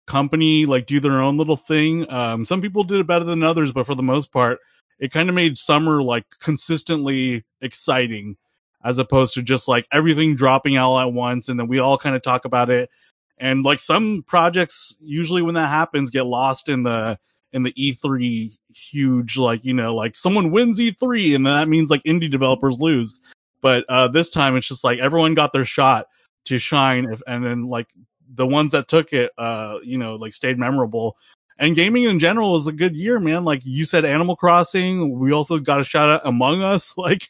company 0.06 0.66
like 0.66 0.86
do 0.86 1.00
their 1.00 1.20
own 1.20 1.36
little 1.36 1.56
thing. 1.56 2.10
Um, 2.10 2.44
some 2.44 2.60
people 2.60 2.84
did 2.84 3.00
it 3.00 3.06
better 3.06 3.24
than 3.24 3.42
others, 3.42 3.72
but 3.72 3.86
for 3.86 3.94
the 3.94 4.02
most 4.02 4.32
part, 4.32 4.58
it 4.98 5.12
kind 5.12 5.28
of 5.28 5.34
made 5.34 5.58
summer 5.58 6.02
like 6.02 6.24
consistently 6.40 7.44
exciting 7.60 8.36
as 8.84 8.98
opposed 8.98 9.34
to 9.34 9.42
just 9.42 9.66
like 9.66 9.86
everything 9.92 10.36
dropping 10.36 10.76
all 10.76 10.98
at 10.98 11.12
once 11.12 11.48
and 11.48 11.58
then 11.58 11.68
we 11.68 11.78
all 11.78 11.98
kind 11.98 12.14
of 12.14 12.22
talk 12.22 12.44
about 12.44 12.70
it. 12.70 12.90
And 13.38 13.64
like 13.64 13.80
some 13.80 14.22
projects, 14.26 14.94
usually 15.00 15.42
when 15.42 15.54
that 15.54 15.68
happens, 15.68 16.10
get 16.10 16.26
lost 16.26 16.68
in 16.68 16.82
the 16.84 17.18
in 17.52 17.62
the 17.62 17.72
E3 17.72 18.56
huge 18.74 19.36
like 19.36 19.64
you 19.64 19.72
know 19.72 19.94
like 19.94 20.16
someone 20.16 20.50
wins 20.50 20.80
E3 20.80 21.36
and 21.36 21.46
that 21.46 21.68
means 21.68 21.90
like 21.90 22.02
indie 22.04 22.30
developers 22.30 22.78
lose. 22.78 23.20
But 23.60 23.84
uh, 23.88 24.08
this 24.08 24.30
time 24.30 24.56
it's 24.56 24.68
just 24.68 24.84
like 24.84 24.98
everyone 24.98 25.34
got 25.34 25.52
their 25.52 25.64
shot 25.64 26.06
to 26.44 26.58
shine, 26.58 27.06
if, 27.10 27.22
and 27.26 27.44
then 27.44 27.68
like 27.68 27.86
the 28.34 28.46
ones 28.46 28.72
that 28.72 28.88
took 28.88 29.12
it, 29.12 29.30
uh, 29.38 29.78
you 29.82 29.96
know, 29.96 30.16
like 30.16 30.34
stayed 30.34 30.58
memorable. 30.58 31.16
And 31.58 31.76
gaming 31.76 32.04
in 32.04 32.18
general 32.18 32.52
was 32.52 32.66
a 32.66 32.72
good 32.72 32.96
year, 32.96 33.20
man. 33.20 33.44
Like 33.44 33.62
you 33.64 33.84
said, 33.84 34.04
Animal 34.04 34.34
Crossing. 34.34 35.18
We 35.18 35.32
also 35.32 35.58
got 35.58 35.80
a 35.80 35.84
shout 35.84 36.08
out 36.10 36.22
Among 36.24 36.62
Us. 36.62 36.94
Like 36.98 37.28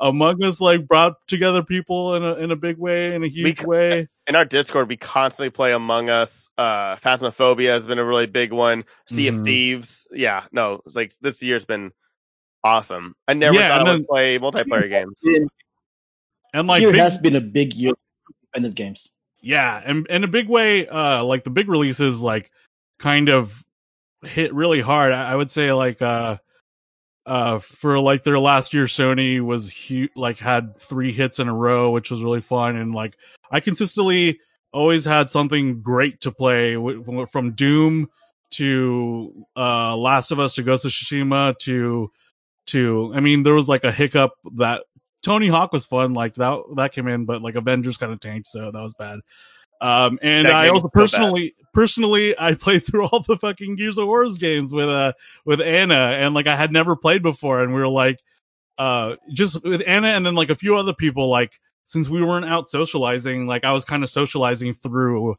Among 0.00 0.42
Us, 0.42 0.60
like 0.60 0.86
brought 0.88 1.14
together 1.28 1.62
people 1.62 2.14
in 2.14 2.24
a 2.24 2.34
in 2.34 2.50
a 2.50 2.56
big 2.56 2.76
way, 2.78 3.14
in 3.14 3.22
a 3.22 3.28
huge 3.28 3.60
We- 3.62 3.66
way. 3.66 4.08
in 4.26 4.34
our 4.34 4.44
Discord, 4.44 4.88
we 4.88 4.96
constantly 4.96 5.50
play 5.50 5.72
Among 5.72 6.08
Us. 6.10 6.48
Uh, 6.58 6.96
Phasmophobia 6.96 7.68
has 7.68 7.86
been 7.86 7.98
a 7.98 8.04
really 8.04 8.26
big 8.26 8.52
one. 8.52 8.84
Sea 9.06 9.28
Mhm. 9.30 9.38
of 9.40 9.44
Thieves. 9.44 10.08
Yeah, 10.10 10.44
no, 10.52 10.80
it's 10.86 10.96
like 10.96 11.12
this 11.20 11.42
year's 11.42 11.64
been 11.66 11.92
awesome. 12.64 13.14
I 13.28 13.34
never 13.34 13.56
Yeah, 13.56 13.68
thought 13.68 13.80
and 13.80 13.88
I 13.88 13.92
would 13.94 14.08
play 14.08 14.38
multiplayer 14.38 14.88
games. 14.88 15.20
Been- 15.22 15.48
And 16.54 16.68
This 16.68 16.72
like 16.72 16.80
year 16.80 16.92
big, 16.92 17.00
has 17.00 17.18
been 17.18 17.36
a 17.36 17.40
big 17.40 17.74
year 17.74 17.92
for 17.92 18.32
independent 18.54 18.74
games. 18.74 19.10
Yeah, 19.42 19.80
and 19.84 20.06
in 20.08 20.24
a 20.24 20.28
big 20.28 20.48
way, 20.48 20.88
uh, 20.88 21.22
like 21.24 21.44
the 21.44 21.50
big 21.50 21.68
releases, 21.68 22.22
like 22.22 22.50
kind 22.98 23.28
of 23.28 23.62
hit 24.24 24.54
really 24.54 24.80
hard. 24.80 25.12
I, 25.12 25.32
I 25.32 25.34
would 25.34 25.50
say, 25.50 25.72
like, 25.72 26.00
uh, 26.02 26.38
uh, 27.26 27.58
for 27.58 27.98
like 27.98 28.22
their 28.24 28.38
last 28.38 28.72
year, 28.72 28.86
Sony 28.86 29.40
was 29.40 29.70
huge, 29.70 30.12
like 30.14 30.38
had 30.38 30.78
three 30.78 31.12
hits 31.12 31.38
in 31.38 31.48
a 31.48 31.54
row, 31.54 31.90
which 31.90 32.10
was 32.10 32.22
really 32.22 32.40
fun. 32.40 32.76
And 32.76 32.94
like, 32.94 33.16
I 33.50 33.60
consistently 33.60 34.40
always 34.72 35.04
had 35.04 35.28
something 35.30 35.80
great 35.80 36.20
to 36.20 36.30
play 36.30 36.74
w- 36.74 37.26
from 37.26 37.52
Doom 37.52 38.08
to 38.50 39.46
uh, 39.56 39.96
Last 39.96 40.30
of 40.30 40.38
Us 40.38 40.54
to 40.54 40.62
Ghost 40.62 40.84
of 40.84 40.92
Tsushima 40.92 41.58
to 41.60 42.10
to. 42.68 43.12
I 43.14 43.20
mean, 43.20 43.42
there 43.42 43.54
was 43.54 43.68
like 43.68 43.84
a 43.84 43.92
hiccup 43.92 44.32
that 44.56 44.84
Tony 45.22 45.48
Hawk 45.48 45.72
was 45.72 45.86
fun, 45.86 46.14
like 46.14 46.36
that 46.36 46.60
that 46.76 46.92
came 46.92 47.08
in, 47.08 47.24
but 47.24 47.42
like 47.42 47.56
Avengers 47.56 47.96
kind 47.96 48.12
of 48.12 48.20
tanked, 48.20 48.46
so 48.46 48.70
that 48.70 48.80
was 48.80 48.94
bad. 48.94 49.18
Um, 49.80 50.18
and 50.22 50.48
I 50.48 50.68
also 50.68 50.90
was 50.94 51.10
so 51.10 51.18
personally, 51.18 51.54
personally, 51.72 52.34
I 52.38 52.54
played 52.54 52.86
through 52.86 53.06
all 53.06 53.20
the 53.20 53.36
fucking 53.36 53.76
Gears 53.76 53.98
of 53.98 54.06
War 54.06 54.26
games 54.38 54.72
with 54.72 54.88
uh 54.88 55.12
with 55.44 55.60
Anna, 55.60 56.16
and 56.18 56.34
like 56.34 56.46
I 56.46 56.56
had 56.56 56.72
never 56.72 56.96
played 56.96 57.22
before, 57.22 57.62
and 57.62 57.74
we 57.74 57.80
were 57.80 57.88
like, 57.88 58.20
uh, 58.78 59.16
just 59.32 59.62
with 59.62 59.82
Anna, 59.86 60.08
and 60.08 60.24
then 60.24 60.34
like 60.34 60.50
a 60.50 60.54
few 60.54 60.76
other 60.76 60.94
people, 60.94 61.28
like 61.28 61.60
since 61.86 62.08
we 62.08 62.22
weren't 62.22 62.46
out 62.46 62.68
socializing, 62.68 63.46
like 63.46 63.64
I 63.64 63.72
was 63.72 63.84
kind 63.84 64.02
of 64.02 64.10
socializing 64.10 64.74
through 64.74 65.36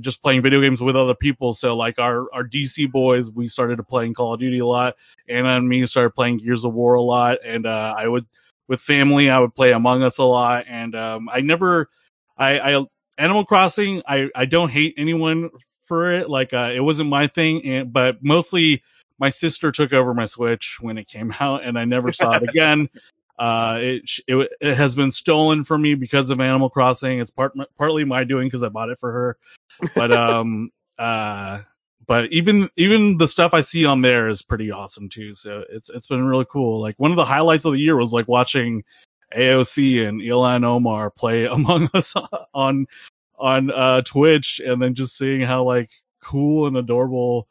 just 0.00 0.22
playing 0.22 0.42
video 0.42 0.60
games 0.60 0.80
with 0.80 0.96
other 0.96 1.14
people. 1.14 1.52
So 1.52 1.76
like 1.76 1.98
our 1.98 2.32
our 2.32 2.44
DC 2.44 2.90
boys, 2.90 3.30
we 3.30 3.48
started 3.48 3.76
to 3.76 3.82
playing 3.82 4.14
Call 4.14 4.34
of 4.34 4.40
Duty 4.40 4.58
a 4.58 4.66
lot. 4.66 4.94
Anna 5.28 5.56
and 5.56 5.68
me 5.68 5.86
started 5.86 6.10
playing 6.10 6.38
Gears 6.38 6.64
of 6.64 6.74
War 6.74 6.94
a 6.94 7.02
lot, 7.02 7.38
and 7.44 7.66
uh, 7.66 7.94
I 7.96 8.08
would 8.08 8.26
with 8.68 8.80
family, 8.80 9.28
I 9.28 9.38
would 9.38 9.54
play 9.54 9.72
Among 9.72 10.02
Us 10.02 10.18
a 10.18 10.24
lot, 10.24 10.64
and 10.68 10.94
um, 10.94 11.28
I 11.28 11.40
never, 11.40 11.90
I, 12.38 12.58
I 12.58 12.86
Animal 13.18 13.44
Crossing, 13.44 14.02
I 14.06 14.28
I 14.34 14.46
don't 14.46 14.70
hate 14.70 14.94
anyone 14.96 15.50
for 15.86 16.12
it, 16.12 16.30
like 16.30 16.52
uh, 16.52 16.72
it 16.74 16.80
wasn't 16.80 17.10
my 17.10 17.26
thing, 17.26 17.64
and 17.64 17.92
but 17.92 18.22
mostly 18.22 18.82
my 19.18 19.28
sister 19.28 19.70
took 19.70 19.92
over 19.92 20.14
my 20.14 20.26
Switch 20.26 20.78
when 20.80 20.98
it 20.98 21.08
came 21.08 21.34
out, 21.40 21.64
and 21.64 21.78
I 21.78 21.84
never 21.84 22.12
saw 22.12 22.36
it 22.36 22.42
again. 22.42 22.88
Uh, 23.38 23.78
it, 23.80 24.02
it 24.28 24.52
it 24.60 24.76
has 24.76 24.94
been 24.94 25.10
stolen 25.10 25.64
from 25.64 25.82
me 25.82 25.94
because 25.94 26.30
of 26.30 26.38
Animal 26.38 26.70
Crossing. 26.70 27.18
It's 27.18 27.30
part 27.30 27.54
partly 27.76 28.04
my 28.04 28.22
doing 28.22 28.46
because 28.46 28.62
I 28.62 28.68
bought 28.68 28.90
it 28.90 28.98
for 28.98 29.10
her, 29.10 29.36
but 29.96 30.12
um 30.12 30.70
uh 30.98 31.62
but 32.06 32.30
even 32.30 32.68
even 32.76 33.16
the 33.18 33.26
stuff 33.26 33.54
I 33.54 33.62
see 33.62 33.84
on 33.84 34.02
there 34.02 34.28
is 34.28 34.42
pretty 34.42 34.70
awesome 34.70 35.08
too. 35.08 35.34
So 35.34 35.64
it's 35.70 35.88
it's 35.88 36.06
been 36.06 36.24
really 36.24 36.46
cool. 36.48 36.80
Like 36.80 36.94
one 36.98 37.10
of 37.10 37.16
the 37.16 37.24
highlights 37.24 37.64
of 37.64 37.72
the 37.72 37.80
year 37.80 37.96
was 37.96 38.12
like 38.12 38.28
watching 38.28 38.84
AOC 39.36 40.06
and 40.08 40.20
Ilhan 40.20 40.64
Omar 40.64 41.10
play 41.10 41.44
Among 41.50 41.88
Us 41.94 42.14
on 42.54 42.86
on 43.38 43.70
uh 43.70 44.02
Twitch 44.02 44.60
and 44.64 44.80
then 44.80 44.94
just 44.94 45.16
seeing 45.16 45.40
how 45.40 45.64
like 45.64 45.90
cool 46.22 46.66
and 46.66 46.76
adorable 46.76 47.48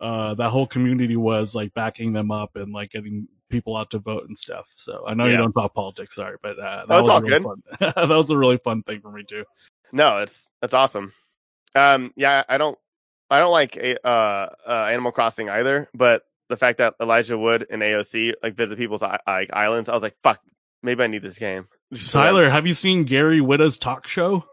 uh 0.00 0.34
that 0.34 0.50
whole 0.50 0.66
community 0.66 1.16
was 1.16 1.54
like 1.54 1.74
backing 1.74 2.12
them 2.12 2.30
up 2.30 2.56
and 2.56 2.72
like 2.72 2.90
getting 2.90 3.28
people 3.50 3.76
out 3.76 3.90
to 3.90 3.98
vote 3.98 4.26
and 4.26 4.36
stuff. 4.38 4.66
So 4.76 5.04
I 5.06 5.14
know 5.14 5.26
you 5.26 5.36
don't 5.36 5.52
talk 5.52 5.74
politics, 5.74 6.14
sorry, 6.14 6.36
but 6.42 6.58
uh 6.58 6.86
that 6.86 6.94
Oh, 6.94 7.00
was 7.02 7.08
all 7.10 7.18
a 7.18 7.20
really 7.22 7.40
fun 7.44 7.62
that 7.80 8.08
was 8.08 8.30
a 8.30 8.38
really 8.38 8.56
fun 8.58 8.82
thing 8.82 9.00
for 9.00 9.10
me 9.12 9.22
too. 9.22 9.44
No, 9.92 10.18
it's 10.18 10.48
that's 10.62 10.74
awesome. 10.74 11.12
Um, 11.76 12.12
yeah, 12.16 12.44
I 12.48 12.56
don't, 12.56 12.78
I 13.30 13.40
don't 13.40 13.50
like 13.50 13.76
a- 13.76 14.06
uh, 14.06 14.48
uh, 14.66 14.88
Animal 14.90 15.10
Crossing 15.12 15.50
either. 15.50 15.88
But 15.92 16.22
the 16.48 16.56
fact 16.56 16.78
that 16.78 16.94
Elijah 17.00 17.36
Wood 17.36 17.66
and 17.68 17.82
AOC 17.82 18.34
like 18.42 18.54
visit 18.54 18.78
people's 18.78 19.02
I- 19.02 19.18
like 19.26 19.50
islands, 19.52 19.88
I 19.88 19.92
was 19.94 20.02
like, 20.02 20.16
fuck, 20.22 20.40
maybe 20.84 21.02
I 21.02 21.06
need 21.08 21.22
this 21.22 21.38
game. 21.38 21.66
Tyler, 22.08 22.48
have 22.48 22.66
you 22.66 22.74
seen 22.74 23.04
Gary 23.04 23.40
Whitta's 23.40 23.78
talk 23.78 24.06
show? 24.06 24.44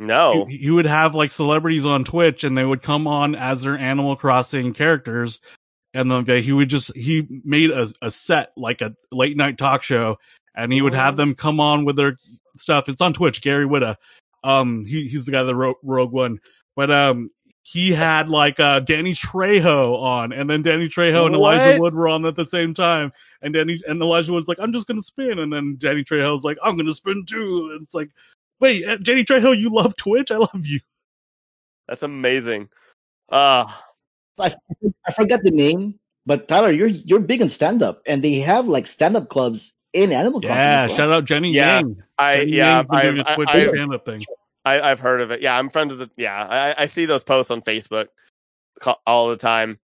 no, 0.00 0.46
he, 0.46 0.70
would 0.70 0.86
have 0.86 1.14
like 1.14 1.30
celebrities 1.30 1.86
on 1.86 2.04
Twitch 2.04 2.42
and 2.42 2.58
they 2.58 2.64
would 2.64 2.82
come 2.82 3.06
on 3.06 3.36
as 3.36 3.62
their 3.62 3.78
Animal 3.78 4.16
Crossing 4.16 4.74
characters. 4.74 5.40
And 5.92 6.10
then 6.10 6.18
okay, 6.18 6.42
he 6.42 6.50
would 6.50 6.68
just, 6.68 6.94
he 6.96 7.28
made 7.44 7.70
a, 7.70 7.92
a 8.02 8.10
set, 8.10 8.50
like 8.56 8.80
a 8.80 8.94
late 9.12 9.36
night 9.36 9.56
talk 9.56 9.84
show, 9.84 10.18
and 10.56 10.72
he 10.72 10.82
would 10.82 10.94
have 10.94 11.16
them 11.16 11.36
come 11.36 11.60
on 11.60 11.84
with 11.84 11.94
their 11.94 12.16
stuff. 12.58 12.88
It's 12.88 13.00
on 13.00 13.12
Twitch, 13.12 13.42
Gary 13.42 13.66
Whitta. 13.66 13.96
Um, 14.42 14.84
he, 14.84 15.06
he's 15.06 15.26
the 15.26 15.32
guy 15.32 15.44
that 15.44 15.54
wrote 15.54 15.76
Rogue 15.84 16.12
One. 16.12 16.40
But, 16.74 16.90
um, 16.90 17.30
he 17.64 17.92
had 17.92 18.28
like, 18.28 18.60
uh, 18.60 18.80
Danny 18.80 19.14
Trejo 19.14 19.98
on, 19.98 20.32
and 20.32 20.48
then 20.48 20.62
Danny 20.62 20.88
Trejo 20.88 21.26
and 21.26 21.34
Elijah 21.34 21.80
Wood 21.80 21.94
were 21.94 22.08
on 22.08 22.24
at 22.26 22.36
the 22.36 22.46
same 22.46 22.74
time. 22.74 23.12
And 23.42 23.54
Danny, 23.54 23.80
and 23.88 24.00
Elijah 24.00 24.32
was 24.32 24.46
like, 24.48 24.58
I'm 24.60 24.72
just 24.72 24.86
gonna 24.86 25.02
spin. 25.02 25.38
And 25.38 25.52
then 25.52 25.76
Danny 25.78 26.04
Trejo 26.04 26.32
was 26.32 26.44
like, 26.44 26.58
I'm 26.62 26.76
gonna 26.76 26.94
spin 26.94 27.24
too. 27.26 27.70
And 27.72 27.82
it's 27.82 27.94
like, 27.94 28.10
wait, 28.60 28.86
uh, 28.86 28.98
Danny 28.98 29.24
Trejo, 29.24 29.58
you 29.58 29.70
love 29.70 29.96
Twitch? 29.96 30.30
I 30.30 30.36
love 30.36 30.64
you. 30.64 30.80
that's 31.88 32.02
amazing. 32.02 32.68
Uh 33.28 33.72
I, 34.38 34.54
I 35.06 35.12
forgot 35.12 35.40
the 35.42 35.50
name, 35.50 35.98
but 36.26 36.48
Tyler, 36.48 36.70
you're 36.70 36.88
you're 36.88 37.20
big 37.20 37.40
in 37.40 37.48
stand 37.48 37.82
up, 37.82 38.02
and 38.06 38.22
they 38.22 38.34
have 38.40 38.66
like 38.66 38.86
stand 38.86 39.16
up 39.16 39.28
clubs 39.28 39.72
in 39.92 40.12
Animal 40.12 40.40
Crossing. 40.40 40.56
Yeah, 40.56 40.86
well. 40.86 40.96
shout 40.96 41.12
out 41.12 41.24
Jenny 41.24 41.52
Yeah, 41.52 41.76
Yang. 41.76 41.96
I 42.18 42.36
Jenny 42.36 42.52
yeah, 42.52 42.74
Yang's 42.76 42.88
been 42.88 43.00
doing 43.00 43.20
I've, 43.20 43.32
a 43.32 43.34
Twitch 43.36 43.48
I, 43.50 43.56
I, 43.56 43.60
stand 43.68 43.94
up 43.94 44.04
thing. 44.04 44.24
I, 44.64 44.80
I've 44.80 45.00
heard 45.00 45.20
of 45.20 45.30
it. 45.30 45.42
Yeah, 45.42 45.56
I'm 45.56 45.70
friends 45.70 45.90
with 45.90 46.00
the. 46.00 46.10
Yeah, 46.16 46.34
I, 46.34 46.82
I 46.82 46.86
see 46.86 47.04
those 47.04 47.22
posts 47.22 47.50
on 47.50 47.62
Facebook 47.62 48.08
all 49.06 49.28
the 49.28 49.36
time. 49.36 49.78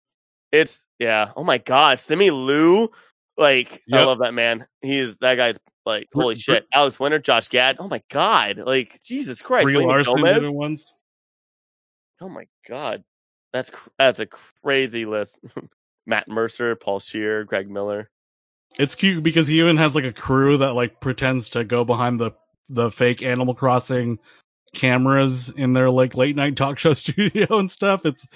It's 0.52 0.86
yeah. 0.98 1.30
Oh 1.36 1.44
my 1.44 1.58
god, 1.58 1.98
Simu 1.98 2.46
Liu, 2.46 2.88
like 3.36 3.82
I 3.92 4.04
love 4.04 4.20
that 4.20 4.34
man. 4.34 4.66
He 4.80 4.98
is 4.98 5.18
that 5.18 5.34
guy's 5.34 5.58
like 5.84 6.08
holy 6.12 6.36
br- 6.36 6.40
shit. 6.40 6.66
Alex 6.72 6.98
Winter, 6.98 7.18
Josh 7.18 7.48
Gad. 7.48 7.76
Oh 7.80 7.88
my 7.88 8.02
god, 8.10 8.58
like 8.58 9.00
Jesus 9.02 9.42
Christ. 9.42 9.64
Brie 9.64 9.74
Selena 9.74 9.90
Larson 9.90 10.16
Gomez? 10.16 10.34
did 10.34 10.44
it 10.44 10.54
once. 10.54 10.94
Oh 12.20 12.28
my 12.28 12.44
god, 12.68 13.04
that's 13.52 13.70
cr- 13.70 13.90
that's 13.98 14.18
a 14.18 14.26
crazy 14.26 15.04
list. 15.04 15.40
Matt 16.06 16.28
Mercer, 16.28 16.74
Paul 16.74 17.00
Scheer, 17.00 17.44
Greg 17.44 17.70
Miller. 17.70 18.10
It's 18.78 18.94
cute 18.94 19.22
because 19.22 19.46
he 19.46 19.60
even 19.60 19.76
has 19.76 19.94
like 19.94 20.04
a 20.04 20.12
crew 20.12 20.56
that 20.58 20.72
like 20.72 21.00
pretends 21.00 21.50
to 21.50 21.64
go 21.64 21.84
behind 21.84 22.20
the 22.20 22.32
the 22.70 22.90
fake 22.90 23.22
Animal 23.22 23.54
Crossing 23.54 24.18
cameras 24.74 25.50
in 25.50 25.72
their 25.72 25.90
like 25.90 26.14
late 26.14 26.36
night 26.36 26.56
talk 26.56 26.78
show 26.78 26.94
studio 26.94 27.58
and 27.58 27.70
stuff. 27.70 28.04
It's 28.06 28.26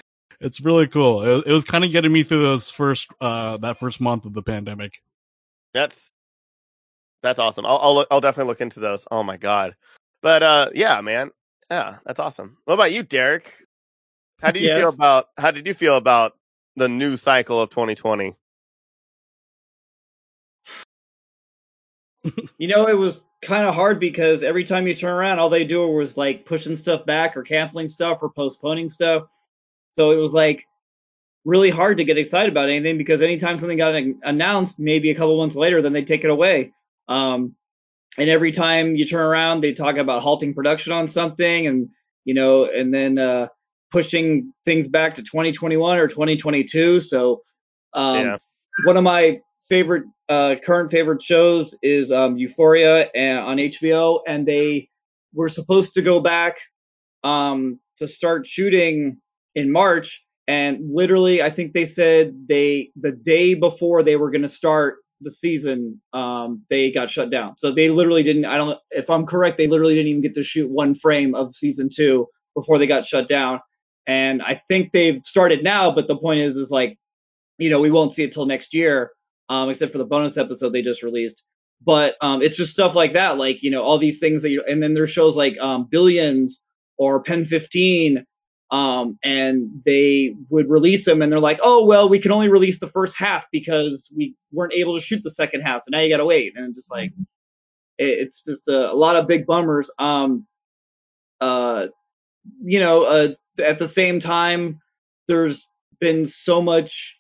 it's 0.41 0.61
really 0.61 0.89
cool. 0.89 1.23
It, 1.41 1.47
it 1.47 1.53
was 1.53 1.65
kind 1.65 1.85
of 1.85 1.93
getting 1.93 2.13
me 2.13 2.23
through 2.23 2.43
those 2.43 2.69
first 2.69 3.09
uh 3.21 3.59
that 3.59 3.79
first 3.79 4.01
month 4.01 4.25
of 4.25 4.35
the 4.35 4.43
pandemic. 4.43 4.93
That's 5.75 6.13
that's 7.23 7.39
awesome. 7.39 7.65
I'll 7.67 7.79
I'll, 7.79 7.95
look, 7.95 8.09
I'll 8.11 8.21
definitely 8.21 8.51
look 8.51 8.61
into 8.61 8.81
those. 8.81 9.07
Oh 9.11 9.23
my 9.23 9.37
god, 9.37 9.77
but 10.23 10.43
uh, 10.43 10.71
yeah, 10.75 11.01
man, 11.01 11.31
yeah, 11.71 11.99
that's 12.05 12.21
awesome. 12.21 12.59
What 12.65 12.75
about 12.75 12.93
you, 12.93 13.03
Derek? 13.03 13.55
How 14.41 14.51
do 14.51 14.59
you 14.61 14.67
Yes. 14.67 14.79
feel 14.81 14.89
about 14.89 15.27
how 15.39 15.51
did 15.53 15.67
you 15.67 15.75
feel 15.75 15.97
about 15.97 16.37
the 16.77 16.89
new 16.89 17.17
cycle 17.17 17.61
of 17.61 17.71
2020? 17.71 18.35
you 22.59 22.69
know, 22.69 22.89
it 22.89 22.95
was 22.97 23.21
kind 23.43 23.67
of 23.67 23.75
hard 23.75 23.99
because 23.99 24.43
every 24.43 24.65
time 24.65 24.87
you 24.87 24.95
turn 24.95 25.13
around, 25.13 25.39
all 25.39 25.51
they 25.51 25.65
do 25.65 25.87
was 25.89 26.17
like 26.17 26.47
pushing 26.47 26.77
stuff 26.77 27.05
back 27.05 27.37
or 27.37 27.43
canceling 27.43 27.89
stuff 27.89 28.19
or 28.23 28.31
postponing 28.31 28.89
stuff. 28.89 29.25
So 29.95 30.13
it 30.13 30.17
was 30.17 30.33
like 30.33 30.65
really 31.45 31.71
hard 31.71 31.99
to 31.99 32.05
get 32.05 32.19
excited 32.19 32.51
about 32.51 32.71
anything 32.71 32.99
because 32.99 33.21
anytime 33.21 33.59
something 33.59 33.77
got 33.77 34.01
announced, 34.23 34.79
maybe 34.79 35.11
a 35.11 35.15
couple 35.15 35.37
months 35.37 35.57
later, 35.57 35.83
then 35.83 35.93
they 35.93 36.05
take 36.05 36.25
it 36.25 36.31
away. 36.31 36.73
Um, 37.09 37.57
and 38.17 38.31
every 38.31 38.53
time 38.53 38.95
you 38.95 39.07
turn 39.07 39.21
around, 39.21 39.61
they 39.63 39.73
talk 39.73 39.97
about 39.97 40.23
halting 40.23 40.55
production 40.55 40.93
on 40.93 41.09
something, 41.09 41.67
and 41.67 41.89
you 42.25 42.35
know, 42.35 42.67
and 42.67 42.93
then 42.93 43.19
uh, 43.19 43.49
pushing 43.91 44.53
things 44.65 44.89
back 44.89 45.15
to 45.15 45.23
2021 45.23 45.99
or 45.99 46.09
2022. 46.09 47.01
So, 47.01 47.43
um, 47.95 48.25
yeah. 48.25 48.37
one 48.85 48.99
of 48.99 49.03
my 49.03 49.41
favorite 49.69 50.05
uh, 50.33 50.57
current 50.65 50.91
favorite 50.91 51.23
shows 51.23 51.75
is 51.83 52.11
um, 52.11 52.39
Euphoria 52.39 53.09
and, 53.15 53.39
on 53.39 53.57
HBO, 53.59 54.21
and 54.27 54.47
they 54.47 54.89
were 55.35 55.49
supposed 55.49 55.93
to 55.95 56.03
go 56.03 56.21
back 56.21 56.57
um, 57.23 57.79
to 57.99 58.09
start 58.09 58.47
shooting 58.47 59.19
in 59.55 59.71
March, 59.71 60.25
and 60.49 60.79
literally, 60.91 61.43
I 61.43 61.51
think 61.51 61.73
they 61.73 61.87
said 61.87 62.47
they 62.49 62.91
the 62.97 63.13
day 63.13 63.55
before 63.55 64.03
they 64.03 64.17
were 64.17 64.31
going 64.31 64.43
to 64.43 64.49
start 64.49 64.97
the 65.21 65.31
season, 65.31 66.01
um, 66.15 66.63
they 66.69 66.91
got 66.91 67.11
shut 67.11 67.31
down. 67.31 67.55
So 67.59 67.73
they 67.73 67.91
literally 67.91 68.23
didn't. 68.23 68.47
I 68.47 68.57
don't. 68.57 68.79
If 68.91 69.11
I'm 69.11 69.27
correct, 69.27 69.59
they 69.59 69.69
literally 69.69 69.95
didn't 69.95 70.09
even 70.09 70.23
get 70.23 70.35
to 70.35 70.43
shoot 70.43 70.69
one 70.71 70.95
frame 70.95 71.35
of 71.35 71.55
season 71.55 71.91
two 71.95 72.27
before 72.57 72.79
they 72.79 72.87
got 72.87 73.07
shut 73.07 73.29
down. 73.29 73.61
And 74.07 74.43
I 74.43 74.61
think 74.69 74.93
they've 74.93 75.21
started 75.25 75.63
now, 75.63 75.95
but 75.95 76.09
the 76.09 76.17
point 76.17 76.41
is, 76.41 76.57
is 76.57 76.71
like, 76.71 76.99
you 77.59 77.71
know, 77.71 77.81
we 77.81 77.91
won't 77.91 78.15
see 78.15 78.25
it 78.25 78.33
till 78.33 78.47
next 78.47 78.75
year, 78.75 79.13
um, 79.49 79.71
except 79.71 79.93
for 79.93 79.99
the 79.99 80.05
bonus 80.05 80.37
episode 80.37 80.73
they 80.73 80.83
just 80.83 81.03
released. 81.03 81.43
But 81.85 82.15
um, 82.21 82.43
it's 82.43 82.57
just 82.57 82.73
stuff 82.73 82.95
like 82.95 83.15
that, 83.15 83.39
like 83.39 83.63
you 83.63 83.71
know, 83.71 83.83
all 83.83 83.99
these 83.99 84.19
things 84.19 84.43
that 84.43 84.51
you. 84.51 84.63
And 84.69 84.83
then 84.83 84.95
there's 84.95 85.11
shows 85.11 85.37
like 85.37 85.59
um, 85.59 85.89
Billions 85.91 86.63
or 86.97 87.23
Pen 87.23 87.45
15 87.47 88.25
um, 88.73 89.19
and 89.23 89.83
they 89.85 90.35
would 90.49 90.71
release 90.71 91.05
them 91.05 91.21
and 91.21 91.31
they're 91.31 91.39
like, 91.39 91.61
oh, 91.63 91.85
well, 91.85 92.09
we 92.09 92.19
can 92.19 92.33
only 92.33 92.49
release 92.49 92.81
the 92.81 92.89
first 92.89 93.15
half 93.15 93.45
because 93.53 94.11
we 94.17 94.35
weren't 94.51 94.73
able 94.73 94.99
to 94.99 95.05
shoot 95.05 95.21
the 95.23 95.31
second 95.31 95.61
half. 95.61 95.83
So 95.83 95.91
now 95.91 96.01
you 96.01 96.09
got 96.09 96.17
to 96.17 96.25
wait. 96.25 96.55
And 96.57 96.69
it's 96.69 96.79
just 96.79 96.91
like, 96.91 97.11
mm-hmm. 97.11 97.23
it, 97.99 98.19
it's 98.21 98.43
just 98.43 98.67
a, 98.69 98.91
a, 98.91 98.95
lot 98.95 99.17
of 99.17 99.29
big 99.29 99.45
bummers. 99.45 99.91
Um, 99.99 100.47
uh, 101.39 101.89
you 102.63 102.81
know, 102.81 103.03
uh, 103.03 103.29
at 103.63 103.79
the 103.79 103.89
same 103.89 104.21
time, 104.21 104.81
there's 105.29 105.67
been 106.01 106.27
so 106.27 106.63
much. 106.63 107.19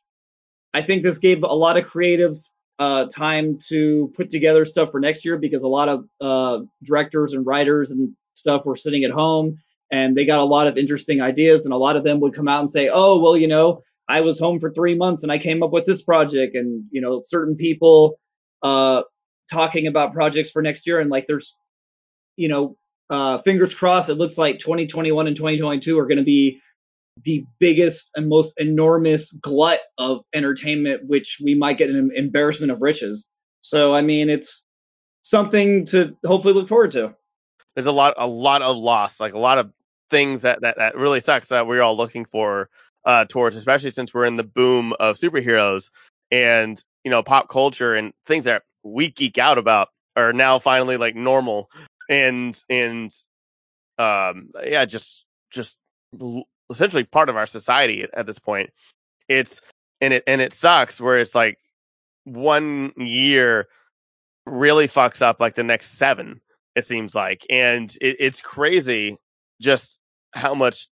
I 0.75 0.83
think 0.83 1.03
this 1.03 1.19
gave 1.19 1.43
a 1.43 1.47
lot 1.47 1.77
of 1.77 1.85
creatives 1.85 2.49
uh, 2.79 3.07
time 3.07 3.59
to 3.69 4.13
put 4.17 4.31
together 4.31 4.65
stuff 4.65 4.91
for 4.91 5.01
next 5.01 5.25
year 5.25 5.37
because 5.37 5.63
a 5.63 5.69
lot 5.69 5.89
of 5.89 6.05
uh, 6.21 6.65
directors 6.83 7.33
and 7.33 7.47
writers 7.47 7.91
and 7.91 8.13
stuff 8.35 8.65
were 8.65 8.77
sitting 8.77 9.05
at 9.05 9.11
home 9.11 9.59
and 9.93 10.17
they 10.17 10.25
got 10.25 10.41
a 10.41 10.45
lot 10.45 10.67
of 10.67 10.79
interesting 10.79 11.21
ideas 11.21 11.65
and 11.65 11.73
a 11.73 11.77
lot 11.77 11.97
of 11.97 12.03
them 12.03 12.19
would 12.19 12.35
come 12.35 12.49
out 12.49 12.63
and 12.63 12.73
say 12.73 12.89
oh 12.93 13.19
well 13.21 13.37
you 13.37 13.47
know 13.47 13.81
i 14.09 14.21
was 14.21 14.39
home 14.39 14.59
for 14.59 14.73
three 14.73 14.97
months 14.97 15.23
and 15.23 15.31
i 15.31 15.39
came 15.39 15.63
up 15.63 15.71
with 15.71 15.87
this 15.87 16.03
project. 16.03 16.57
And 16.57 16.85
you 16.91 17.01
know 17.01 17.21
certain 17.23 17.55
people 17.55 18.19
uh 18.63 19.03
talking 19.51 19.87
about 19.87 20.15
projects 20.15 20.51
for 20.51 20.63
next 20.63 20.87
year 20.87 20.99
and 20.99 21.11
like 21.11 21.27
there's 21.29 21.57
you 22.37 22.49
know 22.49 22.77
uh 23.11 23.41
fingers 23.43 23.75
crossed 23.75 24.09
it 24.09 24.15
looks 24.15 24.39
like 24.39 24.59
2021 24.59 25.27
and 25.27 25.37
2022 25.37 25.99
are 25.99 26.07
going 26.07 26.19
to 26.19 26.25
be 26.25 26.61
the 27.25 27.45
biggest 27.59 28.11
and 28.15 28.29
most 28.29 28.55
enormous 28.57 29.33
glut 29.33 29.81
of 29.99 30.21
entertainment 30.35 31.03
which 31.07 31.39
we 31.45 31.55
might 31.55 31.79
get 31.79 31.91
an 31.91 32.11
embarrassment 32.15 32.73
of 32.73 32.81
riches. 32.81 33.27
So 33.61 33.95
i 33.95 34.01
mean 34.01 34.31
it's 34.31 34.65
something 35.23 35.87
to 35.87 36.17
hopefully 36.25 36.55
look 36.55 36.69
forward 36.69 36.93
to. 36.93 37.15
There's 37.75 37.87
a 37.87 37.93
lot 37.93 38.15
a 38.17 38.27
lot 38.27 38.63
of 38.63 38.77
loss 38.77 39.21
like 39.21 39.35
a 39.35 39.39
lot 39.39 39.59
of 39.59 39.73
things 40.13 40.43
that, 40.43 40.61
that, 40.61 40.77
that 40.77 40.95
really 40.95 41.19
sucks 41.19 41.49
that 41.49 41.67
we're 41.67 41.83
all 41.83 41.97
looking 41.97 42.25
for 42.25 42.69
uh, 43.05 43.25
towards, 43.25 43.57
especially 43.57 43.91
since 43.91 44.15
we're 44.15 44.27
in 44.27 44.37
the 44.37 44.45
boom 44.45 44.93
of 45.01 45.17
superheroes 45.17 45.91
and, 46.31 46.85
you 47.03 47.11
know, 47.11 47.23
pop 47.23 47.49
culture 47.49 47.95
and 47.95 48.13
things 48.27 48.45
that 48.45 48.63
we 48.85 49.11
geek 49.11 49.39
out 49.39 49.59
about 49.59 49.89
are 50.15 50.33
now 50.33 50.61
finally 50.61 50.97
like 50.97 51.17
normal 51.17 51.69
and, 52.09 52.63
and, 52.69 53.11
um, 53.99 54.51
yeah, 54.65 54.85
just, 54.85 55.25
just 55.51 55.77
essentially 56.73 57.05
part 57.05 57.29
of 57.29 57.37
our 57.37 57.47
society 57.47 58.07
at 58.15 58.27
this 58.27 58.39
point. 58.39 58.71
It's, 59.29 59.61
and 60.01 60.15
it, 60.15 60.25
and 60.27 60.41
it 60.41 60.53
sucks 60.53 61.01
where 61.01 61.21
it's 61.21 61.35
like 61.35 61.59
one 62.25 62.93
year 62.97 63.69
really 64.47 64.89
fucks 64.89 65.23
up 65.23 65.41
like 65.41 65.55
the 65.55 65.63
next 65.63 65.99
seven, 65.99 66.41
it 66.75 66.87
seems 66.87 67.15
like. 67.15 67.47
And 67.51 67.91
it, 68.01 68.17
it's 68.19 68.41
crazy 68.41 69.19
just 69.61 69.99
how 70.33 70.55
much 70.55 70.89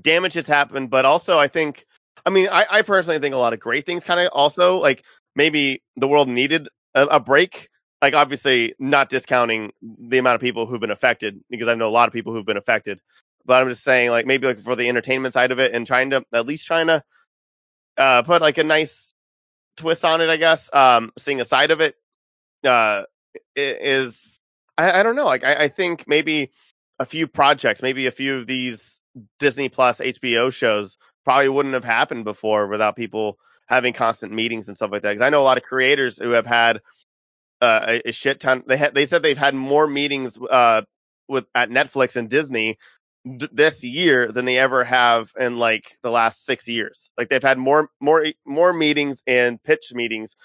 damage 0.00 0.34
has 0.34 0.46
happened, 0.46 0.90
but 0.90 1.04
also 1.04 1.38
I 1.38 1.48
think, 1.48 1.86
I 2.24 2.30
mean, 2.30 2.48
I, 2.50 2.66
I 2.70 2.82
personally 2.82 3.18
think 3.18 3.34
a 3.34 3.38
lot 3.38 3.52
of 3.52 3.60
great 3.60 3.86
things 3.86 4.04
kind 4.04 4.20
of 4.20 4.28
also 4.32 4.78
like 4.78 5.04
maybe 5.34 5.82
the 5.96 6.08
world 6.08 6.28
needed 6.28 6.68
a, 6.94 7.04
a, 7.04 7.20
break. 7.20 7.68
Like 8.00 8.14
obviously 8.14 8.74
not 8.78 9.08
discounting 9.08 9.72
the 9.80 10.18
amount 10.18 10.34
of 10.34 10.40
people 10.40 10.66
who've 10.66 10.80
been 10.80 10.90
affected 10.90 11.40
because 11.48 11.68
I 11.68 11.74
know 11.74 11.88
a 11.88 11.90
lot 11.90 12.08
of 12.08 12.12
people 12.12 12.32
who've 12.32 12.46
been 12.46 12.56
affected, 12.56 13.00
but 13.44 13.62
I'm 13.62 13.68
just 13.68 13.84
saying 13.84 14.10
like 14.10 14.26
maybe 14.26 14.46
like 14.46 14.60
for 14.60 14.76
the 14.76 14.88
entertainment 14.88 15.34
side 15.34 15.52
of 15.52 15.58
it 15.58 15.72
and 15.72 15.86
trying 15.86 16.10
to 16.10 16.24
at 16.32 16.46
least 16.46 16.66
trying 16.66 16.88
to 16.88 17.02
uh, 17.96 18.22
put 18.22 18.42
like 18.42 18.58
a 18.58 18.64
nice 18.64 19.14
twist 19.76 20.04
on 20.04 20.20
it, 20.20 20.30
I 20.30 20.36
guess. 20.36 20.72
Um, 20.72 21.12
seeing 21.18 21.40
a 21.40 21.44
side 21.44 21.70
of 21.70 21.80
it, 21.80 21.96
uh, 22.64 23.04
is 23.56 24.38
I, 24.78 25.00
I 25.00 25.02
don't 25.02 25.16
know. 25.16 25.24
Like 25.24 25.44
I, 25.44 25.54
I 25.54 25.68
think 25.68 26.04
maybe 26.06 26.50
a 26.98 27.06
few 27.06 27.26
projects, 27.26 27.82
maybe 27.82 28.06
a 28.06 28.12
few 28.12 28.36
of 28.38 28.46
these 28.46 29.00
Disney 29.38 29.68
Plus 29.68 30.00
HBO 30.00 30.52
shows 30.52 30.98
probably 31.24 31.48
wouldn't 31.48 31.74
have 31.74 31.84
happened 31.84 32.24
before 32.24 32.66
without 32.66 32.96
people 32.96 33.38
having 33.66 33.92
constant 33.92 34.32
meetings 34.32 34.68
and 34.68 34.76
stuff 34.76 34.90
like 34.90 35.02
that. 35.02 35.10
Because 35.10 35.22
I 35.22 35.30
know 35.30 35.40
a 35.40 35.44
lot 35.44 35.56
of 35.56 35.62
creators 35.62 36.18
who 36.18 36.30
have 36.30 36.46
had 36.46 36.80
uh, 37.60 37.84
a, 38.04 38.08
a, 38.08 38.12
shit 38.12 38.40
ton. 38.40 38.64
They 38.66 38.76
had 38.76 38.94
they 38.94 39.06
said 39.06 39.22
they've 39.22 39.38
had 39.38 39.54
more 39.54 39.86
meetings 39.86 40.38
uh, 40.50 40.82
with 41.28 41.46
at 41.54 41.70
Netflix 41.70 42.16
and 42.16 42.28
Disney 42.28 42.78
d- 43.36 43.48
this 43.52 43.84
year 43.84 44.30
than 44.30 44.44
they 44.44 44.58
ever 44.58 44.84
have 44.84 45.32
in 45.38 45.58
like 45.58 45.98
the 46.02 46.10
last 46.10 46.44
six 46.44 46.68
years. 46.68 47.10
Like 47.18 47.28
they've 47.28 47.42
had 47.42 47.58
more 47.58 47.90
more 48.00 48.26
more 48.46 48.72
meetings 48.72 49.22
and 49.26 49.62
pitch 49.62 49.92
meetings 49.94 50.36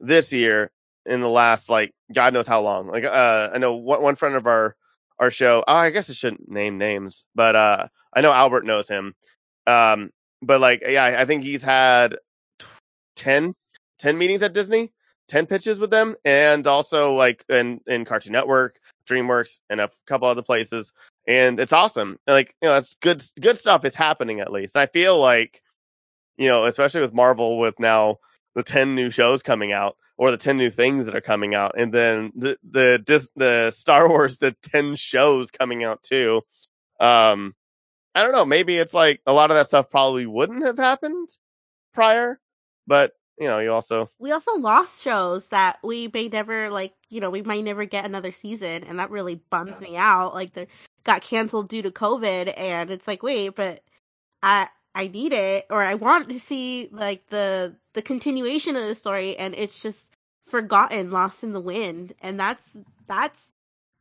this 0.00 0.32
year 0.32 0.70
in 1.04 1.20
the 1.20 1.28
last 1.28 1.68
like 1.68 1.92
God 2.12 2.34
knows 2.34 2.46
how 2.46 2.60
long. 2.62 2.88
Like 2.88 3.04
uh, 3.04 3.50
I 3.54 3.58
know 3.58 3.76
one, 3.76 4.02
one 4.02 4.16
friend 4.16 4.34
of 4.34 4.46
our 4.46 4.76
our 5.18 5.30
show. 5.30 5.64
Oh, 5.66 5.74
I 5.74 5.90
guess 5.90 6.10
I 6.10 6.12
shouldn't 6.12 6.50
name 6.50 6.78
names, 6.78 7.24
but 7.34 7.56
uh, 7.56 7.88
I 8.14 8.20
know 8.20 8.32
Albert 8.32 8.64
knows 8.64 8.88
him. 8.88 9.14
Um, 9.66 10.10
but 10.42 10.60
like, 10.60 10.82
yeah, 10.86 11.16
I 11.18 11.24
think 11.24 11.42
he's 11.42 11.62
had 11.62 12.16
10, 13.16 13.54
10 13.98 14.18
meetings 14.18 14.42
at 14.42 14.52
Disney, 14.52 14.92
10 15.28 15.46
pitches 15.46 15.78
with 15.78 15.90
them, 15.90 16.16
and 16.24 16.66
also 16.66 17.14
like 17.14 17.44
in, 17.48 17.80
in 17.86 18.04
Cartoon 18.04 18.32
Network, 18.32 18.78
DreamWorks, 19.08 19.60
and 19.70 19.80
a 19.80 19.88
couple 20.06 20.28
other 20.28 20.42
places. 20.42 20.92
And 21.26 21.58
it's 21.58 21.72
awesome. 21.72 22.18
Like, 22.26 22.54
you 22.62 22.68
know, 22.68 22.76
it's 22.76 22.94
good, 22.94 23.22
good 23.40 23.58
stuff 23.58 23.84
is 23.84 23.94
happening 23.94 24.40
at 24.40 24.52
least. 24.52 24.76
I 24.76 24.86
feel 24.86 25.18
like, 25.18 25.62
you 26.36 26.48
know, 26.48 26.64
especially 26.64 27.00
with 27.00 27.14
Marvel 27.14 27.58
with 27.58 27.78
now 27.80 28.18
the 28.54 28.62
10 28.62 28.94
new 28.94 29.10
shows 29.10 29.42
coming 29.42 29.72
out, 29.72 29.96
or 30.18 30.30
the 30.30 30.36
10 30.36 30.56
new 30.56 30.70
things 30.70 31.04
that 31.06 31.16
are 31.16 31.20
coming 31.20 31.54
out. 31.54 31.74
And 31.76 31.92
then 31.92 32.32
the, 32.34 32.58
the, 32.68 33.28
the 33.36 33.70
Star 33.70 34.08
Wars, 34.08 34.38
the 34.38 34.56
10 34.62 34.96
shows 34.96 35.50
coming 35.50 35.84
out 35.84 36.02
too. 36.02 36.42
Um, 37.00 37.54
I 38.14 38.22
don't 38.22 38.32
know. 38.32 38.46
Maybe 38.46 38.78
it's 38.78 38.94
like 38.94 39.20
a 39.26 39.32
lot 39.32 39.50
of 39.50 39.56
that 39.56 39.66
stuff 39.68 39.90
probably 39.90 40.24
wouldn't 40.24 40.64
have 40.64 40.78
happened 40.78 41.28
prior, 41.92 42.40
but 42.86 43.12
you 43.38 43.46
know, 43.46 43.58
you 43.58 43.70
also 43.70 44.10
we 44.18 44.32
also 44.32 44.56
lost 44.56 45.02
shows 45.02 45.48
that 45.48 45.78
we 45.84 46.08
may 46.12 46.28
never 46.28 46.70
like. 46.70 46.94
You 47.10 47.20
know, 47.20 47.28
we 47.28 47.42
might 47.42 47.62
never 47.62 47.84
get 47.84 48.06
another 48.06 48.32
season, 48.32 48.84
and 48.84 48.98
that 48.98 49.10
really 49.10 49.42
bums 49.50 49.78
me 49.80 49.96
out. 49.96 50.32
Like 50.32 50.54
they 50.54 50.66
got 51.06 51.22
canceled 51.22 51.68
due 51.68 51.82
to 51.82 51.90
COVID, 51.90 52.52
and 52.56 52.90
it's 52.90 53.08
like, 53.08 53.22
wait, 53.22 53.54
but 53.56 53.82
I 54.42 54.68
I 54.96 55.08
need 55.08 55.34
it 55.34 55.66
or 55.68 55.82
I 55.82 55.94
want 55.94 56.30
to 56.30 56.40
see 56.40 56.88
like 56.90 57.26
the 57.28 57.76
the 57.92 58.00
continuation 58.00 58.76
of 58.76 58.86
the 58.86 58.94
story 58.94 59.36
and 59.36 59.54
it's 59.54 59.80
just 59.80 60.10
forgotten, 60.46 61.10
lost 61.10 61.44
in 61.44 61.52
the 61.52 61.60
wind. 61.60 62.14
And 62.22 62.40
that's 62.40 62.62
that's 63.06 63.50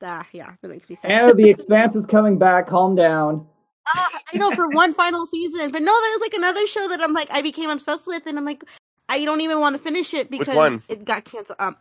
uh, 0.02 0.24
yeah, 0.32 0.54
that 0.62 0.68
makes 0.68 0.90
me 0.90 0.96
sad. 0.96 1.12
And 1.12 1.38
the 1.38 1.50
expanse 1.50 1.96
is 1.98 2.06
coming 2.06 2.38
back, 2.38 2.68
calm 2.68 2.96
down. 2.96 3.46
Uh, 3.94 4.20
I 4.34 4.38
know 4.38 4.52
for 4.56 4.70
one 4.70 4.94
final 4.94 5.28
season. 5.28 5.72
But 5.72 5.82
no, 5.82 5.94
there's 6.02 6.22
like 6.22 6.34
another 6.34 6.66
show 6.66 6.88
that 6.88 7.02
I'm 7.02 7.14
like 7.14 7.30
I 7.30 7.42
became 7.42 7.70
obsessed 7.70 8.08
with 8.08 8.26
and 8.26 8.38
I'm 8.38 8.46
like 8.46 8.64
I 9.10 9.26
don't 9.26 9.42
even 9.42 9.60
want 9.60 9.76
to 9.76 9.84
finish 9.84 10.14
it 10.14 10.32
because 10.32 10.80
it 10.88 11.04
got 11.04 11.26
canceled. 11.26 11.60
Um 11.60 11.76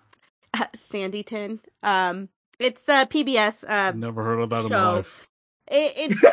Sanditon. 0.77 1.61
Um 1.85 2.29
it's 2.59 2.89
uh 2.89 3.07
PBS 3.07 3.65
uh 3.69 3.93
Never 3.93 4.23
heard 4.23 4.41
about 4.41 4.65
it 4.65 4.67
in 4.67 4.73
my 4.73 4.93
life. 4.93 5.27
It, 5.71 5.93
it's 5.97 6.25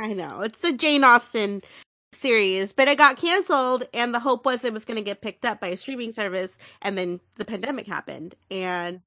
I 0.00 0.12
know. 0.12 0.42
It's 0.42 0.62
a 0.64 0.72
Jane 0.72 1.04
Austen 1.04 1.62
series, 2.12 2.72
but 2.72 2.88
it 2.88 2.98
got 2.98 3.16
canceled 3.16 3.84
and 3.92 4.14
the 4.14 4.20
hope 4.20 4.44
was 4.44 4.64
it 4.64 4.72
was 4.72 4.84
going 4.84 4.96
to 4.96 5.02
get 5.02 5.20
picked 5.20 5.44
up 5.44 5.60
by 5.60 5.68
a 5.68 5.76
streaming 5.76 6.12
service 6.12 6.58
and 6.82 6.96
then 6.96 7.20
the 7.36 7.44
pandemic 7.44 7.86
happened 7.86 8.34
and 8.50 9.00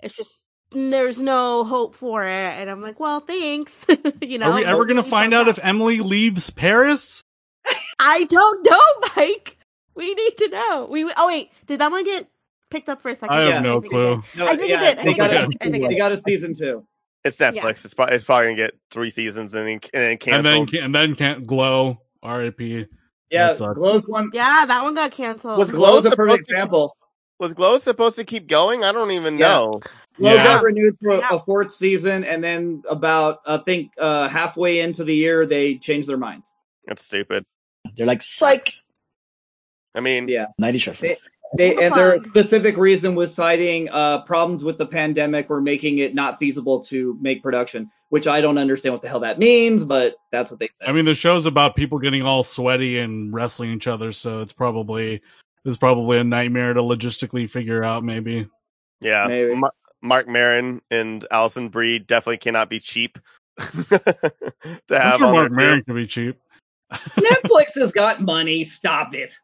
it's 0.00 0.14
just 0.14 0.42
there's 0.70 1.20
no 1.20 1.64
hope 1.64 1.94
for 1.94 2.26
it, 2.26 2.30
and 2.30 2.68
I'm 2.68 2.82
like, 2.82 3.00
well, 3.00 3.20
thanks. 3.20 3.86
you 4.20 4.38
know, 4.38 4.50
Are 4.50 4.54
we 4.54 4.64
ever 4.64 4.84
going 4.84 4.96
to 4.96 5.02
find 5.02 5.32
out 5.32 5.48
if 5.48 5.58
Emily 5.62 6.00
leaves 6.00 6.50
Paris? 6.50 7.22
I 7.98 8.24
don't 8.24 8.66
know, 8.66 9.10
Mike. 9.16 9.56
We 9.94 10.14
need 10.14 10.36
to 10.38 10.48
know. 10.48 10.88
We 10.90 11.10
oh 11.16 11.26
wait, 11.26 11.50
did 11.66 11.80
that 11.80 11.90
one 11.90 12.04
get 12.04 12.28
picked 12.70 12.88
up 12.88 13.00
for 13.02 13.10
a 13.10 13.14
second? 13.14 13.36
I 13.36 13.40
have 13.40 13.48
Yeah, 13.48 13.60
no 13.60 13.80
clue. 13.80 14.22
No, 14.36 14.46
I 14.46 14.56
think 14.56 14.68
yeah, 14.70 14.76
it 14.76 14.80
did. 14.80 14.88
I 14.90 14.94
They 14.94 15.02
think 15.04 15.16
got, 15.18 15.30
it 15.32 15.36
a, 15.36 15.46
did. 15.46 15.56
I 15.60 15.70
think 15.70 15.84
it 15.84 15.88
they 15.88 15.94
got 15.96 16.12
a 16.12 16.20
season 16.20 16.54
two. 16.54 16.86
It's 17.24 17.36
Netflix. 17.36 17.84
It's, 17.84 17.94
probably, 17.94 18.14
it's 18.14 18.24
probably 18.24 18.46
gonna 18.46 18.56
get 18.56 18.74
three 18.90 19.10
seasons 19.10 19.54
and 19.54 19.66
then 19.66 19.74
and 19.74 19.80
then 19.92 20.10
And 20.12 20.20
canceled. 20.20 20.70
then 20.72 20.82
and 20.84 20.94
then 20.94 21.14
can't 21.16 21.46
glow. 21.46 21.98
R.I.P. 22.22 22.86
Yeah, 23.30 23.48
That 23.48 23.56
sucks. 23.58 23.74
Glow's 23.78 24.06
one. 24.06 24.30
Yeah, 24.32 24.64
that 24.66 24.82
one 24.82 24.94
got 24.94 25.10
canceled. 25.12 25.58
Was 25.58 25.70
Glow's 25.70 26.04
a 26.04 26.10
supposed 26.10 26.16
perfect 26.16 26.48
to- 26.48 26.54
example. 26.54 26.96
Was 27.38 27.52
Glow 27.52 27.78
supposed 27.78 28.16
to 28.16 28.24
keep 28.24 28.48
going? 28.48 28.82
I 28.82 28.90
don't 28.92 29.10
even 29.12 29.38
Yeah. 29.38 29.48
know. 29.48 29.80
Glow 30.16 30.32
Yeah. 30.34 30.44
got 30.44 30.62
renewed 30.64 30.96
for 31.00 31.18
Yeah. 31.18 31.28
a 31.30 31.38
fourth 31.44 31.72
season, 31.72 32.24
and 32.24 32.42
then 32.42 32.82
about 32.88 33.40
I 33.46 33.58
think 33.58 33.92
uh, 33.98 34.28
halfway 34.28 34.80
into 34.80 35.04
the 35.04 35.14
year 35.14 35.46
they 35.46 35.76
changed 35.76 36.08
their 36.08 36.16
minds. 36.16 36.50
That's 36.86 37.04
stupid. 37.04 37.44
They're 37.96 38.06
like 38.06 38.22
psych. 38.22 38.72
I 39.94 40.00
mean, 40.00 40.28
Yeah. 40.28 40.46
90 40.58 40.90
reference. 40.90 41.20
They 41.20 41.26
Pull 41.56 41.58
the 41.58 41.82
and 41.82 41.94
their 41.94 42.18
specific 42.24 42.76
reason 42.76 43.14
was 43.14 43.34
citing 43.34 43.88
uh, 43.90 44.22
problems 44.22 44.62
with 44.62 44.76
the 44.76 44.86
pandemic 44.86 45.48
were 45.48 45.60
making 45.60 45.98
it 45.98 46.14
not 46.14 46.38
feasible 46.38 46.84
to 46.84 47.16
make 47.20 47.42
production, 47.42 47.90
which 48.10 48.26
I 48.26 48.40
don't 48.40 48.58
understand 48.58 48.92
what 48.92 49.02
the 49.02 49.08
hell 49.08 49.20
that 49.20 49.38
means, 49.38 49.82
but 49.84 50.16
that's 50.30 50.50
what 50.50 50.60
they 50.60 50.68
said. 50.78 50.90
I 50.90 50.92
mean, 50.92 51.06
the 51.06 51.14
show's 51.14 51.46
about 51.46 51.74
people 51.74 51.98
getting 51.98 52.22
all 52.22 52.42
sweaty 52.42 52.98
and 52.98 53.32
wrestling 53.32 53.70
each 53.70 53.86
other, 53.86 54.12
so 54.12 54.42
it's 54.42 54.52
probably 54.52 55.22
it's 55.64 55.78
probably 55.78 56.18
a 56.18 56.24
nightmare 56.24 56.74
to 56.74 56.82
logistically 56.82 57.48
figure 57.48 57.82
out. 57.82 58.04
Maybe. 58.04 58.46
yeah. 59.00 59.26
Maybe. 59.26 59.54
Ma- 59.54 59.70
Marc 60.02 60.28
Maron 60.28 60.82
and 60.90 61.26
Alison 61.30 61.70
Brie 61.70 61.98
definitely 61.98 62.38
cannot 62.38 62.70
be 62.70 62.78
cheap 62.78 63.18
to 63.58 64.22
I'm 64.90 64.96
have 64.96 65.16
sure 65.16 65.26
on 65.26 65.32
Marc 65.32 65.52
their 65.52 65.56
Maron 65.56 65.84
team. 65.84 65.94
be 65.96 66.06
cheap. 66.06 66.38
Netflix 66.92 67.74
has 67.74 67.92
got 67.92 68.22
money. 68.22 68.64
Stop 68.64 69.14
it. 69.14 69.34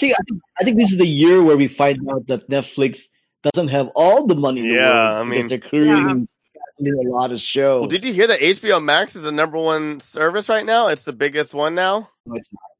See, 0.00 0.12
I 0.12 0.16
think, 0.28 0.40
I 0.60 0.64
think 0.64 0.76
this 0.78 0.92
is 0.92 0.98
the 0.98 1.06
year 1.06 1.42
where 1.42 1.56
we 1.56 1.66
find 1.68 1.98
out 2.10 2.26
that 2.28 2.48
Netflix 2.48 3.08
doesn't 3.42 3.68
have 3.68 3.88
all 3.94 4.26
the 4.26 4.34
money 4.34 4.60
in 4.60 4.68
the 4.68 4.74
Yeah, 4.74 4.90
world 5.14 5.26
I 5.26 5.30
mean- 5.30 5.48
they're 5.48 5.58
creating 5.58 6.28
canceling 6.78 7.06
a 7.06 7.10
lot 7.10 7.32
of 7.32 7.40
shows. 7.40 7.80
Well, 7.80 7.88
did 7.88 8.04
you 8.04 8.12
hear 8.12 8.26
that 8.28 8.40
HBO 8.40 8.82
Max 8.82 9.16
is 9.16 9.22
the 9.22 9.32
number 9.32 9.58
one 9.58 10.00
service 10.00 10.48
right 10.48 10.64
now? 10.64 10.88
It's 10.88 11.04
the 11.04 11.12
biggest 11.12 11.54
one 11.54 11.74
now. 11.74 12.10
No, 12.26 12.34
it's 12.36 12.48
not. 12.52 12.60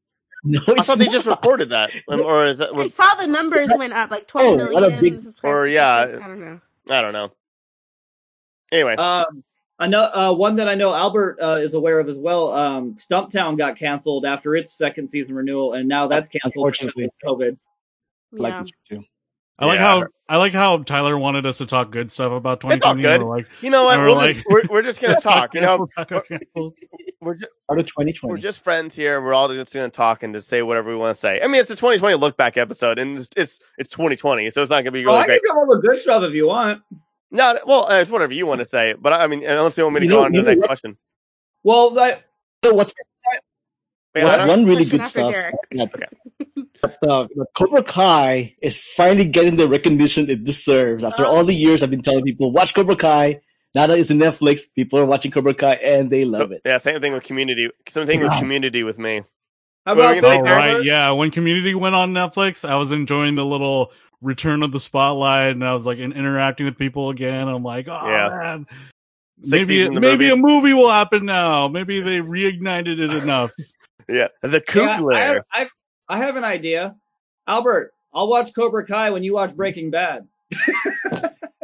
No, 0.41 0.59
I 0.69 0.71
it's 0.77 0.87
thought 0.87 0.99
they 0.99 1.07
just 1.07 1.25
reported 1.27 1.71
that, 1.71 1.91
or 2.07 2.45
is 2.45 2.59
that? 2.59 2.69
I 2.73 2.87
saw 2.87 3.15
the 3.15 3.27
numbers 3.27 3.69
went 3.77 3.91
up 3.91 4.09
like 4.09 4.29
Oh, 4.35 4.55
20 4.57 4.73
what 4.73 4.83
a 4.85 4.89
million. 4.89 5.19
big- 5.19 5.33
or, 5.43 5.67
yeah. 5.67 5.95
I 6.23 6.27
don't 6.27 6.39
know. 6.39 6.61
I 6.89 7.01
don't 7.01 7.11
know. 7.11 7.31
Anyway, 8.71 8.95
Um, 8.95 9.43
I 9.79 9.87
know 9.87 10.03
uh, 10.03 10.33
one 10.33 10.57
that 10.57 10.67
I 10.67 10.75
know 10.75 10.93
Albert 10.93 11.37
uh, 11.41 11.55
is 11.55 11.73
aware 11.73 11.99
of 11.99 12.09
as 12.09 12.17
well. 12.17 12.51
Um, 12.53 12.95
Stumptown 12.95 13.57
got 13.57 13.77
canceled 13.77 14.25
after 14.25 14.55
its 14.55 14.77
second 14.77 15.09
season 15.09 15.35
renewal, 15.35 15.73
and 15.73 15.87
now 15.87 16.07
that's 16.07 16.29
canceled 16.29 16.67
because 16.67 16.81
Unfortunately. 16.81 17.05
of 17.05 17.11
COVID. 17.25 17.57
I 18.37 18.41
like 18.41 18.53
Yeah. 18.53 18.97
too. 18.97 19.03
I 19.61 19.65
like 19.67 19.79
Yeah. 19.79 19.85
how 19.85 20.03
I 20.29 20.37
like 20.37 20.53
how 20.53 20.77
Tyler 20.83 21.17
wanted 21.17 21.45
us 21.45 21.57
to 21.57 21.65
talk 21.65 21.91
good 21.91 22.11
stuff 22.11 22.31
about 22.31 22.57
It's 22.59 22.65
all 22.65 22.71
2020. 22.95 23.01
good. 23.01 23.23
We're 23.23 23.37
like, 23.37 23.47
you 23.61 23.69
know 23.69 23.83
what? 23.85 23.99
Or 23.99 24.03
We'll 24.05 24.15
like- 24.15 24.35
just, 24.37 24.47
we're 24.49 24.63
we're 24.69 24.81
just 24.83 25.01
gonna 25.01 25.15
talk. 25.21 25.53
You 25.53 25.61
know, 25.61 25.87
Got 25.97 26.09
canceled. 26.27 26.73
we're 27.21 27.35
just, 27.35 27.51
Part 27.67 27.79
of 27.79 27.85
2020. 27.87 28.31
we're 28.31 28.37
just 28.37 28.63
friends 28.63 28.95
here. 28.95 29.21
We're 29.21 29.33
all 29.33 29.47
just 29.53 29.73
gonna 29.73 29.89
talk 29.89 30.23
and 30.23 30.33
just 30.33 30.47
say 30.47 30.61
whatever 30.61 30.89
we 30.91 30.95
want 30.97 31.15
to 31.15 31.19
say. 31.19 31.41
I 31.41 31.47
mean, 31.47 31.59
it's 31.61 31.69
a 31.71 31.75
2020 31.75 32.15
look 32.15 32.37
back 32.37 32.55
episode, 32.57 32.99
and 32.99 33.17
it's 33.17 33.29
it's, 33.35 33.59
it's 33.77 33.89
2020, 33.89 34.49
so 34.51 34.61
it's 34.61 34.69
not 34.69 34.81
gonna 34.83 34.91
be 34.91 35.05
Oh, 35.05 35.11
I 35.13 35.25
great. 35.25 35.41
can 35.41 35.49
come 35.51 35.63
up 35.63 35.67
with 35.67 35.81
good 35.81 35.99
stuff 35.99 36.23
if 36.23 36.33
you 36.33 36.47
want. 36.47 36.81
No, 37.31 37.59
well, 37.65 37.91
uh, 37.91 37.95
it's 38.01 38.09
whatever 38.11 38.33
you 38.33 38.45
want 38.47 38.59
to 38.59 38.65
say. 38.65 38.93
But 38.99 39.13
I 39.13 39.27
mean, 39.27 39.43
unless 39.45 39.77
you 39.77 39.83
want 39.83 39.95
me 39.95 39.99
to 40.01 40.05
You 40.05 40.11
go 40.11 40.17
know- 40.19 40.25
on 40.25 40.31
to 40.31 40.37
you 40.37 40.43
the 40.43 40.49
next 40.49 40.59
what? 40.61 40.67
question. 40.67 40.97
Well, 41.63 41.99
I, 41.99 42.09
You 42.63 42.71
know 42.71 42.73
what's, 42.73 42.93
Wait, 44.15 44.23
what's 44.23 44.37
Anna? 44.37 44.47
one 44.47 44.65
really 44.65 44.85
good 44.85 45.05
stuff? 45.05 45.31
Derek. 45.33 45.55
that- 45.71 45.91
that, 46.81 46.97
uh, 47.07 47.27
that 47.35 47.45
Cobra 47.55 47.83
Kai 47.83 48.55
is 48.61 48.79
finally 48.79 49.25
getting 49.25 49.57
the 49.57 49.67
recognition 49.67 50.29
it 50.29 50.43
deserves. 50.45 51.03
After 51.03 51.25
Oh. 51.25 51.29
all 51.29 51.43
the 51.43 51.53
years 51.53 51.83
I've 51.83 51.91
been 51.91 52.01
telling 52.01 52.23
people, 52.23 52.51
watch 52.51 52.73
Cobra 52.73 52.95
Kai. 52.95 53.41
Now 53.75 53.85
that 53.85 53.99
it's 53.99 54.09
in 54.09 54.17
Netflix, 54.17 54.61
people 54.73 54.97
are 54.97 55.05
watching 55.05 55.29
Cobra 55.31 55.53
Kai 55.53 55.73
and 55.75 56.09
they 56.09 56.25
love 56.25 56.49
So- 56.49 56.55
it. 56.55 56.61
yeah, 56.65 56.77
same 56.77 56.99
thing 57.01 57.13
with 57.13 57.23
community. 57.23 57.69
Same 57.87 58.07
thing 58.07 58.21
with 58.21 58.31
community 58.39 58.83
with 58.83 58.97
me. 58.97 59.23
how 59.85 59.93
about 59.93 60.15
you 60.15 60.21
gonna 60.21 60.41
this, 60.41 60.47
say, 60.49 60.55
right, 60.55 60.69
Albert? 60.71 60.83
yeah. 60.85 61.11
When 61.11 61.31
Community 61.31 61.73
went 61.75 61.95
on 61.95 62.13
Netflix, 62.13 62.67
I 62.67 62.75
was 62.77 62.91
enjoying 62.91 63.35
the 63.35 63.45
little 63.45 63.91
return 64.21 64.63
of 64.63 64.71
the 64.71 64.79
spotlight, 64.79 65.51
and 65.51 65.65
I 65.65 65.73
was 65.73 65.85
like 65.85 65.97
in- 65.99 66.13
interacting 66.13 66.65
with 66.65 66.77
people 66.77 67.09
again. 67.09 67.47
I'm 67.47 67.63
like, 67.63 67.87
oh 67.89 68.07
Yeah. 68.07 68.29
man, 68.29 68.67
maybe 69.45 69.77
seasons 69.79 69.99
maybe 69.99 70.29
movie. 70.29 70.29
a 70.29 70.35
movie 70.35 70.73
will 70.73 70.89
happen 70.89 71.25
now. 71.25 71.67
Maybe 71.67 72.01
they 72.01 72.19
reignited 72.19 72.99
it 72.99 73.11
enough. 73.23 73.51
Yeah, 74.11 74.29
the 74.41 74.49
Yeah, 74.53 74.59
Kugler. 74.95 75.13
I, 75.13 75.19
have, 75.19 75.43
I, 75.53 75.67
I 76.09 76.17
have 76.17 76.35
an 76.35 76.43
idea. 76.43 76.95
Albert, 77.45 77.93
I'll 78.11 78.27
watch 78.27 78.55
Cobra 78.55 78.83
Kai 78.83 79.11
when 79.11 79.21
you 79.21 79.35
watch 79.35 79.55
Breaking 79.55 79.91
Bad. 79.91 80.27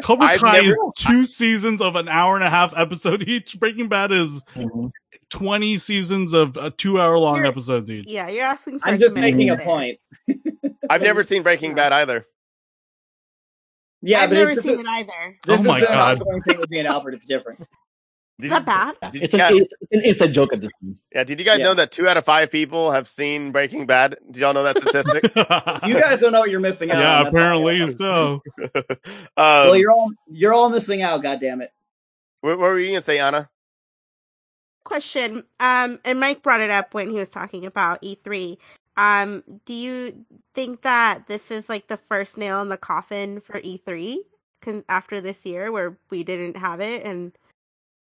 Cobra 0.03 0.27
I've 0.27 0.39
Kai 0.41 0.59
never- 0.61 0.67
is 0.67 0.75
two 0.95 1.25
seasons 1.25 1.81
of 1.81 1.95
an 1.95 2.07
hour 2.07 2.35
and 2.35 2.43
a 2.43 2.49
half 2.51 2.71
episode 2.77 3.23
each. 3.27 3.59
Breaking 3.59 3.87
Bad 3.87 4.11
is 4.11 4.43
Mhm. 4.55 4.91
twenty 5.31 5.79
seasons 5.79 6.33
of 6.33 6.55
uh, 6.57 6.69
two 6.77 7.01
hour 7.01 7.17
long 7.17 7.37
You're- 7.37 7.47
episodes 7.49 7.89
each. 7.89 8.05
Yeah, 8.07 8.29
you're 8.29 8.45
asking 8.45 8.77
for 8.79 8.89
I'm 8.89 8.99
just 8.99 9.15
making 9.15 9.49
a 9.49 9.57
point. 9.57 9.97
I've 10.87 11.01
never 11.01 11.23
seen 11.23 11.41
Breaking 11.41 11.71
Yeah. 11.71 11.75
Bad 11.89 11.93
either. 11.93 12.27
Yeah, 14.05 14.21
I've 14.21 14.29
but 14.29 14.35
never 14.35 14.55
seen 14.55 14.77
this, 14.77 14.81
it 14.81 14.87
either. 14.87 15.37
this 15.45 15.59
Oh 15.59 15.63
my 15.63 15.77
is 15.79 15.83
an 15.87 15.93
God. 15.93 16.19
thing 16.47 16.59
with 16.59 16.69
me 16.69 16.79
and 16.79 16.87
Albert. 16.87 17.15
It's 17.15 17.25
different. 17.25 17.59
Did 18.39 18.47
Is 18.47 18.51
that 18.51 18.65
bad? 18.65 18.95
Did 19.13 19.23
it's, 19.23 19.33
you 19.33 19.39
an, 19.41 19.49
guys- 19.49 19.61
it's 19.81 19.91
an 19.93 20.01
inside 20.03 20.33
joke 20.33 20.53
at 20.53 20.61
this 20.61 20.71
point. 20.83 20.97
Yeah, 21.13 21.23
did 21.23 21.39
you 21.39 21.45
guys 21.45 21.59
Yeah. 21.59 21.65
know 21.65 21.73
that 21.75 21.91
two 21.91 22.07
out 22.07 22.17
of 22.17 22.25
five 22.25 22.51
people 22.51 22.91
have 22.91 23.07
seen 23.07 23.51
Breaking 23.51 23.85
Bad? 23.85 24.17
Did 24.29 24.37
y'all 24.41 24.53
know 24.53 24.63
that 24.63 24.77
statistic? 24.81 25.23
You 25.87 25.99
guys 25.99 26.19
don't 26.19 26.33
know 26.33 26.41
what 26.41 26.49
you're 26.49 26.59
missing 26.59 26.91
out. 26.91 26.99
yeah, 26.99 27.19
on. 27.19 27.23
That's 27.25 27.35
all 27.37 27.69
I 27.69 27.73
apparently 27.79 27.91
so. 27.91 28.41
um, 29.37 29.37
Well, 29.37 29.77
you're 29.77 29.91
all 29.91 30.11
you're 30.27 30.53
all 30.53 30.69
missing 30.69 31.01
out. 31.01 31.23
God 31.23 31.39
damn 31.41 31.61
it. 31.61 31.71
what, 32.41 32.57
what 32.59 32.65
were 32.71 32.79
you 32.79 32.89
gonna 32.91 33.01
say, 33.01 33.19
Anna? 33.19 33.49
Question. 34.83 35.43
Um, 35.59 35.99
and 36.05 36.19
Mike 36.19 36.43
brought 36.43 36.61
it 36.61 36.69
up 36.69 36.93
when 36.93 37.09
he 37.09 37.15
was 37.17 37.29
talking 37.29 37.65
about 37.65 38.01
E3. 38.03 38.57
Um, 38.97 39.43
do 39.65 39.73
you 39.73 40.25
think 40.53 40.81
that 40.83 41.27
this 41.27 41.51
is 41.51 41.67
like 41.67 41.87
the 41.87 41.97
first 41.97 42.37
nail 42.37 42.61
in 42.61 42.69
the 42.69 42.77
coffin 42.77 43.41
for 43.41 43.59
E3 43.59 44.17
con- 44.61 44.83
after 44.87 45.19
this 45.21 45.45
year 45.45 45.71
where 45.71 45.97
we 46.09 46.23
didn't 46.23 46.55
have 46.57 46.79
it 46.79 47.03
and 47.05 47.33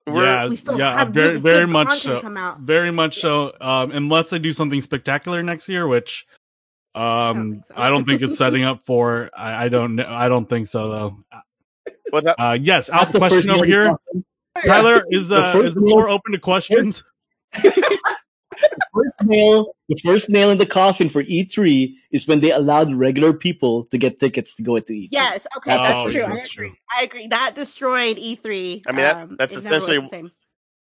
We're- 0.06 0.24
yeah, 0.26 0.48
we 0.48 0.56
still 0.56 0.78
yeah, 0.78 0.98
have 0.98 1.10
very, 1.10 1.30
really 1.38 1.40
very 1.42 1.68
much 1.68 2.02
so. 2.02 2.22
come 2.22 2.38
out? 2.38 2.60
Very 2.60 2.92
much 2.92 3.20
so. 3.20 3.54
Um, 3.60 3.92
unless 3.92 4.30
they 4.30 4.40
do 4.40 4.54
something 4.54 4.82
spectacular 4.82 5.42
next 5.42 5.68
year, 5.68 5.88
which 5.88 6.26
um, 6.96 7.52
think 7.54 7.68
so. 7.68 7.74
I 7.76 7.90
don't 7.90 8.06
think 8.06 8.22
it's 8.22 8.38
setting 8.38 8.64
up 8.64 8.82
for. 8.86 9.30
I, 9.36 9.66
I 9.66 9.70
don't. 9.70 9.96
know. 9.98 10.06
I 10.08 10.30
don't 10.30 10.48
think 10.50 10.68
so 10.68 10.90
though. 10.90 11.18
What's 12.12 12.26
that? 12.26 12.36
Uh, 12.42 12.54
yes, 12.60 12.90
Not 12.90 13.08
Al, 13.08 13.12
the 13.12 13.18
question 13.20 13.50
over 13.52 13.66
here. 13.66 13.92
Tyler, 14.64 15.04
is 15.12 15.28
The 15.28 15.38
uh, 15.38 15.52
first 15.52 15.66
is 15.70 15.74
the 15.76 15.82
nail- 15.82 15.90
floor 15.90 16.10
open 16.10 16.32
to 16.32 16.40
questions? 16.40 17.04
First 18.94 19.14
nail, 19.24 19.74
the 19.90 19.96
first 20.04 20.30
nail 20.30 20.50
in 20.52 20.58
the 20.58 20.66
coffin 20.66 21.10
for 21.10 21.24
E3 21.24 21.94
is 22.12 22.28
when 22.28 22.40
they 22.40 22.52
allowed 22.52 22.94
regular 22.94 23.34
people 23.34 23.84
to 23.86 23.98
get 23.98 24.20
tickets 24.20 24.56
to 24.56 24.64
go 24.64 24.80
to 24.80 24.94
E 24.94 25.06
E3. 25.06 25.10
Yes, 25.12 25.48
okay, 25.58 25.74
Oh, 25.74 25.78
that's 25.78 26.14
true. 26.14 26.24
I 26.24 26.28
that's 26.36 26.54
agree. 26.54 26.68
true. 26.70 26.78
I 27.00 27.04
agree. 27.04 27.28
That 27.28 27.54
destroyed 27.56 28.18
E3. 28.18 28.84
I 28.88 28.92
mean, 28.92 28.98
that- 29.02 29.16
um, 29.18 29.36
that's 29.38 29.54
it 29.54 29.64
never 29.64 29.78
essentially- 29.78 30.32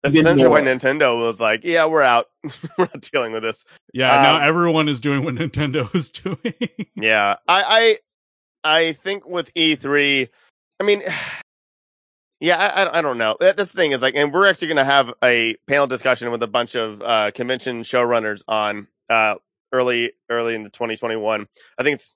That's 0.03 0.15
essentially 0.15 0.47
why. 0.49 0.61
Nintendo 0.61 1.17
was 1.19 1.39
like, 1.39 1.63
"Yeah, 1.63 1.85
we're 1.87 2.03
out. 2.03 2.27
we're 2.77 2.85
not 2.93 3.01
dealing 3.01 3.31
with 3.33 3.41
this." 3.43 3.65
Yeah, 3.93 4.15
Um, 4.15 4.23
now 4.23 4.45
everyone 4.47 4.87
is 4.89 5.01
doing 5.01 5.23
what 5.25 5.33
Nintendo 5.35 5.93
is 5.95 6.11
doing. 6.11 6.53
Yeah, 6.95 7.37
I, 7.47 7.97
I, 8.63 8.77
I 8.77 8.91
think 8.93 9.27
with 9.27 9.51
E3, 9.55 10.29
I 10.79 10.83
mean, 10.83 11.01
yeah, 12.39 12.57
I, 12.57 12.99
I- 12.99 13.01
don't 13.01 13.17
know. 13.17 13.37
That, 13.39 13.57
that's 13.57 13.71
the 13.71 13.77
thing 13.77 13.91
is 13.91 14.01
like, 14.01 14.15
and 14.15 14.33
we're 14.33 14.47
actually 14.47 14.67
going 14.69 14.77
to 14.77 14.85
have 14.85 15.13
a 15.23 15.55
panel 15.67 15.87
discussion 15.87 16.31
with 16.31 16.43
a 16.43 16.47
bunch 16.47 16.75
of 16.75 17.01
uh, 17.01 17.31
convention 17.31 17.83
showrunners 17.83 18.41
on 18.47 18.87
uh, 19.09 19.35
early, 19.71 20.13
early 20.29 20.55
in 20.55 20.63
the 20.63 20.69
2021. 20.69 21.47
I 21.77 21.83
think 21.83 21.95
it's 21.95 22.15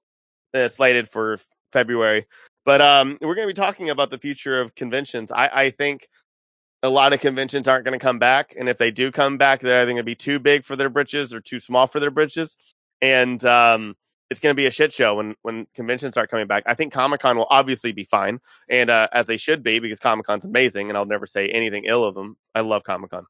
uh, 0.54 0.68
slated 0.68 1.10
for 1.10 1.40
February, 1.72 2.28
but 2.66 2.82
um, 2.82 3.18
we're 3.22 3.36
going 3.36 3.48
to 3.48 3.54
be 3.54 3.60
talking 3.60 3.90
about 3.90 4.10
the 4.10 4.18
future 4.20 4.62
of 4.62 4.76
conventions. 4.76 5.32
I, 5.32 5.50
I 5.54 5.70
think 5.72 6.08
a 6.84 6.90
lot 6.90 7.14
of 7.14 7.22
conventions 7.22 7.68
aren't 7.68 7.86
going 7.86 7.98
to 7.98 8.04
come 8.04 8.20
back, 8.20 8.56
and 8.58 8.68
if 8.70 8.78
they 8.78 8.92
do 8.92 9.12
come 9.12 9.38
back, 9.38 9.62
they're 9.62 9.82
either 9.82 9.92
going 9.92 9.98
to 9.98 10.04
be 10.04 10.16
too 10.16 10.40
big 10.40 10.66
for 10.66 10.76
their 10.76 10.90
britches 10.90 11.34
or 11.34 11.40
too 11.40 11.60
small 11.60 11.88
for 11.88 12.00
their 12.00 12.12
britches, 12.12 12.58
and 13.02 13.44
um, 13.46 13.96
it's 14.32 14.40
going 14.40 14.52
to 14.52 14.58
be 14.58 14.66
a 14.66 14.72
shit 14.72 14.94
show 14.94 15.16
when 15.16 15.36
when 15.42 15.68
conventions 15.76 16.14
start 16.14 16.32
coming 16.32 16.48
back. 16.48 16.64
I 16.66 16.74
think 16.74 16.94
Comic 16.94 17.20
Con 17.20 17.38
will 17.38 17.48
obviously 17.50 17.92
be 17.92 18.06
fine, 18.06 18.40
and 18.70 18.90
uh, 18.90 19.10
as 19.12 19.28
they 19.28 19.36
should 19.36 19.62
be 19.62 19.78
because 19.80 20.00
Comic 20.00 20.26
Con's 20.26 20.46
amazing, 20.46 20.88
and 20.90 20.98
I'll 20.98 21.06
never 21.06 21.28
say 21.28 21.50
anything 21.50 21.84
ill 21.84 22.06
of 22.06 22.16
them. 22.16 22.38
I 22.56 22.62
love 22.62 22.84
Comic 22.84 23.12
Con. 23.12 23.26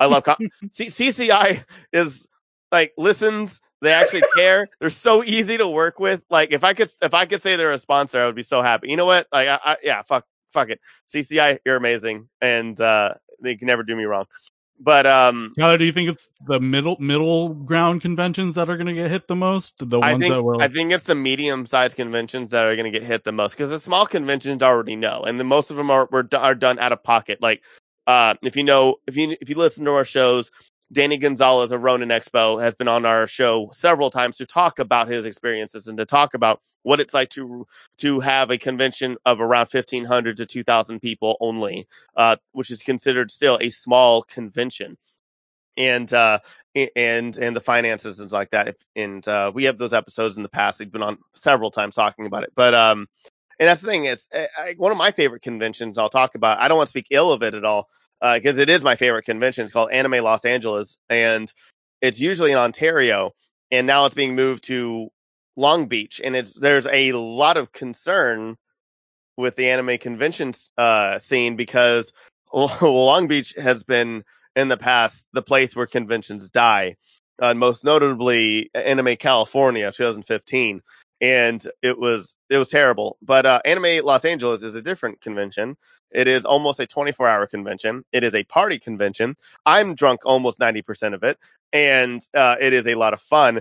I 0.00 0.06
love 0.06 0.22
Com- 0.22 0.36
C- 0.70 0.86
CCI 0.86 1.64
is 1.92 2.28
like 2.70 2.92
listens. 2.96 3.60
They 3.82 3.92
actually 3.92 4.22
care. 4.36 4.68
They're 4.80 4.90
so 4.90 5.24
easy 5.24 5.58
to 5.58 5.68
work 5.68 5.98
with. 5.98 6.22
Like 6.30 6.52
if 6.52 6.62
I 6.62 6.72
could 6.72 6.88
if 7.02 7.14
I 7.14 7.26
could 7.26 7.42
say 7.42 7.56
they're 7.56 7.72
a 7.72 7.78
sponsor, 7.78 8.22
I 8.22 8.26
would 8.26 8.36
be 8.36 8.44
so 8.44 8.62
happy. 8.62 8.88
You 8.88 8.96
know 8.96 9.06
what? 9.06 9.26
Like 9.32 9.48
I, 9.48 9.58
I 9.64 9.76
yeah, 9.82 10.02
fuck 10.02 10.24
fuck 10.52 10.70
it, 10.70 10.80
CCI, 11.12 11.58
you're 11.66 11.76
amazing, 11.76 12.28
and 12.40 12.80
uh, 12.80 13.14
they 13.42 13.56
can 13.56 13.66
never 13.66 13.82
do 13.82 13.96
me 13.96 14.04
wrong. 14.04 14.26
But 14.84 15.06
um, 15.06 15.54
Tyler, 15.58 15.78
do 15.78 15.84
you 15.86 15.92
think 15.92 16.10
it's 16.10 16.30
the 16.46 16.60
middle 16.60 16.96
middle 17.00 17.54
ground 17.54 18.02
conventions 18.02 18.54
that 18.56 18.68
are 18.68 18.76
going 18.76 18.86
to 18.86 18.92
get 18.92 19.10
hit 19.10 19.26
the 19.28 19.34
most? 19.34 19.76
The 19.78 19.98
I 19.98 20.12
ones 20.12 20.22
think 20.22 20.34
that 20.34 20.42
were 20.42 20.60
I 20.60 20.68
think 20.68 20.92
it's 20.92 21.04
the 21.04 21.14
medium 21.14 21.64
sized 21.64 21.96
conventions 21.96 22.50
that 22.50 22.66
are 22.66 22.76
going 22.76 22.92
to 22.92 22.96
get 22.96 23.02
hit 23.02 23.24
the 23.24 23.32
most 23.32 23.52
because 23.52 23.70
the 23.70 23.80
small 23.80 24.04
conventions 24.04 24.62
already 24.62 24.94
know, 24.94 25.22
and 25.22 25.40
the 25.40 25.44
most 25.44 25.70
of 25.70 25.78
them 25.78 25.90
are 25.90 26.06
were, 26.12 26.28
are 26.34 26.54
done 26.54 26.78
out 26.78 26.92
of 26.92 27.02
pocket. 27.02 27.40
Like, 27.40 27.62
uh, 28.06 28.34
if 28.42 28.56
you 28.56 28.62
know, 28.62 28.96
if 29.06 29.16
you 29.16 29.34
if 29.40 29.48
you 29.48 29.54
listen 29.54 29.86
to 29.86 29.92
our 29.92 30.04
shows, 30.04 30.50
Danny 30.92 31.16
Gonzalez 31.16 31.72
of 31.72 31.80
Ronin 31.80 32.10
Expo 32.10 32.62
has 32.62 32.74
been 32.74 32.88
on 32.88 33.06
our 33.06 33.26
show 33.26 33.70
several 33.72 34.10
times 34.10 34.36
to 34.36 34.44
talk 34.44 34.78
about 34.78 35.08
his 35.08 35.24
experiences 35.24 35.86
and 35.86 35.96
to 35.96 36.04
talk 36.04 36.34
about 36.34 36.60
what 36.84 37.00
it's 37.00 37.12
like 37.14 37.30
to 37.30 37.66
to 37.98 38.20
have 38.20 38.50
a 38.50 38.58
convention 38.58 39.16
of 39.26 39.40
around 39.40 39.66
fifteen 39.66 40.04
hundred 40.04 40.36
to 40.38 40.46
two 40.46 40.62
thousand 40.62 41.00
people 41.00 41.36
only, 41.40 41.88
uh, 42.16 42.36
which 42.52 42.70
is 42.70 42.82
considered 42.82 43.32
still 43.32 43.58
a 43.60 43.70
small 43.70 44.22
convention. 44.22 44.96
And 45.76 46.12
uh 46.14 46.38
and 46.74 47.36
and 47.36 47.56
the 47.56 47.60
finances 47.60 48.20
and 48.20 48.30
like 48.32 48.50
that 48.50 48.76
and 48.96 49.26
uh 49.28 49.52
we 49.54 49.64
have 49.64 49.78
those 49.78 49.92
episodes 49.92 50.36
in 50.36 50.42
the 50.42 50.48
past 50.48 50.78
he's 50.80 50.88
been 50.88 51.02
on 51.02 51.18
several 51.34 51.70
times 51.70 51.94
talking 51.94 52.26
about 52.26 52.42
it 52.42 52.52
but 52.56 52.74
um 52.74 53.06
and 53.60 53.68
that's 53.68 53.80
the 53.80 53.86
thing 53.86 54.06
is 54.06 54.26
I, 54.32 54.48
I, 54.58 54.74
one 54.76 54.90
of 54.90 54.98
my 54.98 55.12
favorite 55.12 55.42
conventions 55.42 55.98
i'll 55.98 56.10
talk 56.10 56.34
about 56.34 56.58
i 56.58 56.66
don't 56.66 56.76
want 56.76 56.88
to 56.88 56.90
speak 56.90 57.06
ill 57.10 57.32
of 57.32 57.42
it 57.42 57.54
at 57.54 57.64
all 57.64 57.88
because 58.20 58.58
it 58.58 58.70
is 58.70 58.82
my 58.82 58.96
favorite 58.96 59.24
convention 59.24 59.64
it's 59.64 59.72
called 59.72 59.92
anime 59.92 60.24
los 60.24 60.44
angeles 60.44 60.96
and 61.08 61.52
it's 62.00 62.20
usually 62.20 62.50
in 62.52 62.58
ontario 62.58 63.30
and 63.70 63.86
now 63.86 64.04
it's 64.04 64.14
being 64.14 64.34
moved 64.34 64.64
to 64.64 65.08
long 65.56 65.86
beach 65.86 66.20
and 66.22 66.34
it's 66.34 66.54
there's 66.54 66.86
a 66.86 67.12
lot 67.12 67.56
of 67.56 67.72
concern 67.72 68.56
with 69.36 69.56
the 69.56 69.68
anime 69.68 69.98
conventions 69.98 70.70
uh 70.78 71.18
scene 71.18 71.56
because 71.56 72.12
long 72.52 73.26
beach 73.26 73.54
has 73.56 73.82
been 73.82 74.24
in 74.56 74.68
the 74.68 74.76
past 74.76 75.26
the 75.32 75.42
place 75.42 75.74
where 75.74 75.86
conventions 75.86 76.48
die. 76.50 76.96
Uh, 77.40 77.54
most 77.54 77.84
notably, 77.84 78.70
Anime 78.74 79.16
California, 79.16 79.90
2015, 79.90 80.82
and 81.20 81.66
it 81.82 81.98
was 81.98 82.36
it 82.48 82.58
was 82.58 82.68
terrible. 82.68 83.18
But 83.20 83.46
uh, 83.46 83.60
Anime 83.64 84.04
Los 84.04 84.24
Angeles 84.24 84.62
is 84.62 84.74
a 84.74 84.82
different 84.82 85.20
convention. 85.20 85.76
It 86.12 86.28
is 86.28 86.44
almost 86.44 86.78
a 86.78 86.86
24 86.86 87.28
hour 87.28 87.46
convention. 87.48 88.04
It 88.12 88.22
is 88.22 88.36
a 88.36 88.44
party 88.44 88.78
convention. 88.78 89.36
I'm 89.66 89.96
drunk 89.96 90.20
almost 90.24 90.60
90% 90.60 91.14
of 91.14 91.24
it, 91.24 91.38
and 91.72 92.22
uh, 92.34 92.54
it 92.60 92.72
is 92.72 92.86
a 92.86 92.94
lot 92.94 93.14
of 93.14 93.20
fun. 93.20 93.60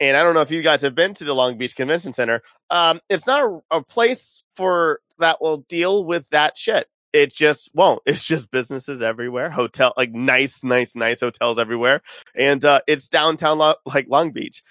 And 0.00 0.16
I 0.16 0.22
don't 0.22 0.34
know 0.34 0.42
if 0.42 0.50
you 0.50 0.62
guys 0.62 0.82
have 0.82 0.94
been 0.94 1.14
to 1.14 1.24
the 1.24 1.34
Long 1.34 1.58
Beach 1.58 1.74
Convention 1.74 2.12
Center. 2.12 2.42
Um, 2.70 3.00
it's 3.08 3.26
not 3.26 3.44
a, 3.44 3.78
a 3.78 3.82
place 3.82 4.44
for 4.54 5.00
that 5.18 5.40
will 5.40 5.58
deal 5.58 6.04
with 6.04 6.28
that 6.30 6.56
shit 6.56 6.86
it 7.12 7.34
just 7.34 7.70
won't. 7.74 8.02
It's 8.06 8.24
just 8.24 8.50
businesses 8.50 9.02
everywhere, 9.02 9.50
hotel 9.50 9.92
like 9.96 10.12
nice, 10.12 10.64
nice, 10.64 10.94
nice 10.94 11.20
hotels 11.20 11.58
everywhere, 11.58 12.02
and 12.34 12.64
uh, 12.64 12.80
it's 12.86 13.08
downtown 13.08 13.58
Lo- 13.58 13.74
like 13.84 14.08
Long 14.08 14.32
Beach. 14.32 14.62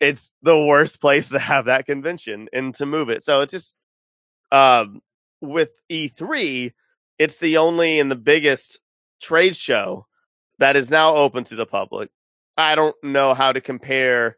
It's 0.00 0.30
the 0.42 0.58
worst 0.58 1.00
place 1.00 1.28
to 1.30 1.38
have 1.38 1.66
that 1.66 1.86
convention 1.86 2.48
and 2.52 2.74
to 2.76 2.86
move 2.86 3.08
it. 3.08 3.22
So 3.22 3.40
it's 3.40 3.52
just 3.52 3.74
um, 4.52 5.00
with 5.40 5.70
E3, 5.90 6.72
it's 7.18 7.38
the 7.38 7.58
only 7.58 7.98
and 7.98 8.10
the 8.10 8.16
biggest 8.16 8.80
trade 9.20 9.56
show 9.56 10.06
that 10.58 10.76
is 10.76 10.90
now 10.90 11.14
open 11.14 11.44
to 11.44 11.56
the 11.56 11.66
public. 11.66 12.10
I 12.56 12.74
don't 12.74 12.96
know 13.04 13.34
how 13.34 13.52
to 13.52 13.60
compare 13.60 14.36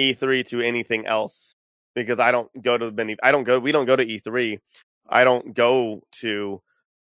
E3 0.00 0.44
to 0.46 0.60
anything 0.60 1.06
else 1.06 1.54
because 1.94 2.20
I 2.20 2.32
don't 2.32 2.50
go 2.60 2.78
to 2.78 2.90
many. 2.90 3.16
I 3.22 3.32
don't 3.32 3.44
go. 3.44 3.58
We 3.58 3.72
don't 3.72 3.86
go 3.86 3.96
to 3.96 4.04
E3. 4.04 4.58
I 5.08 5.24
don't 5.24 5.54
go 5.54 6.02
to 6.20 6.62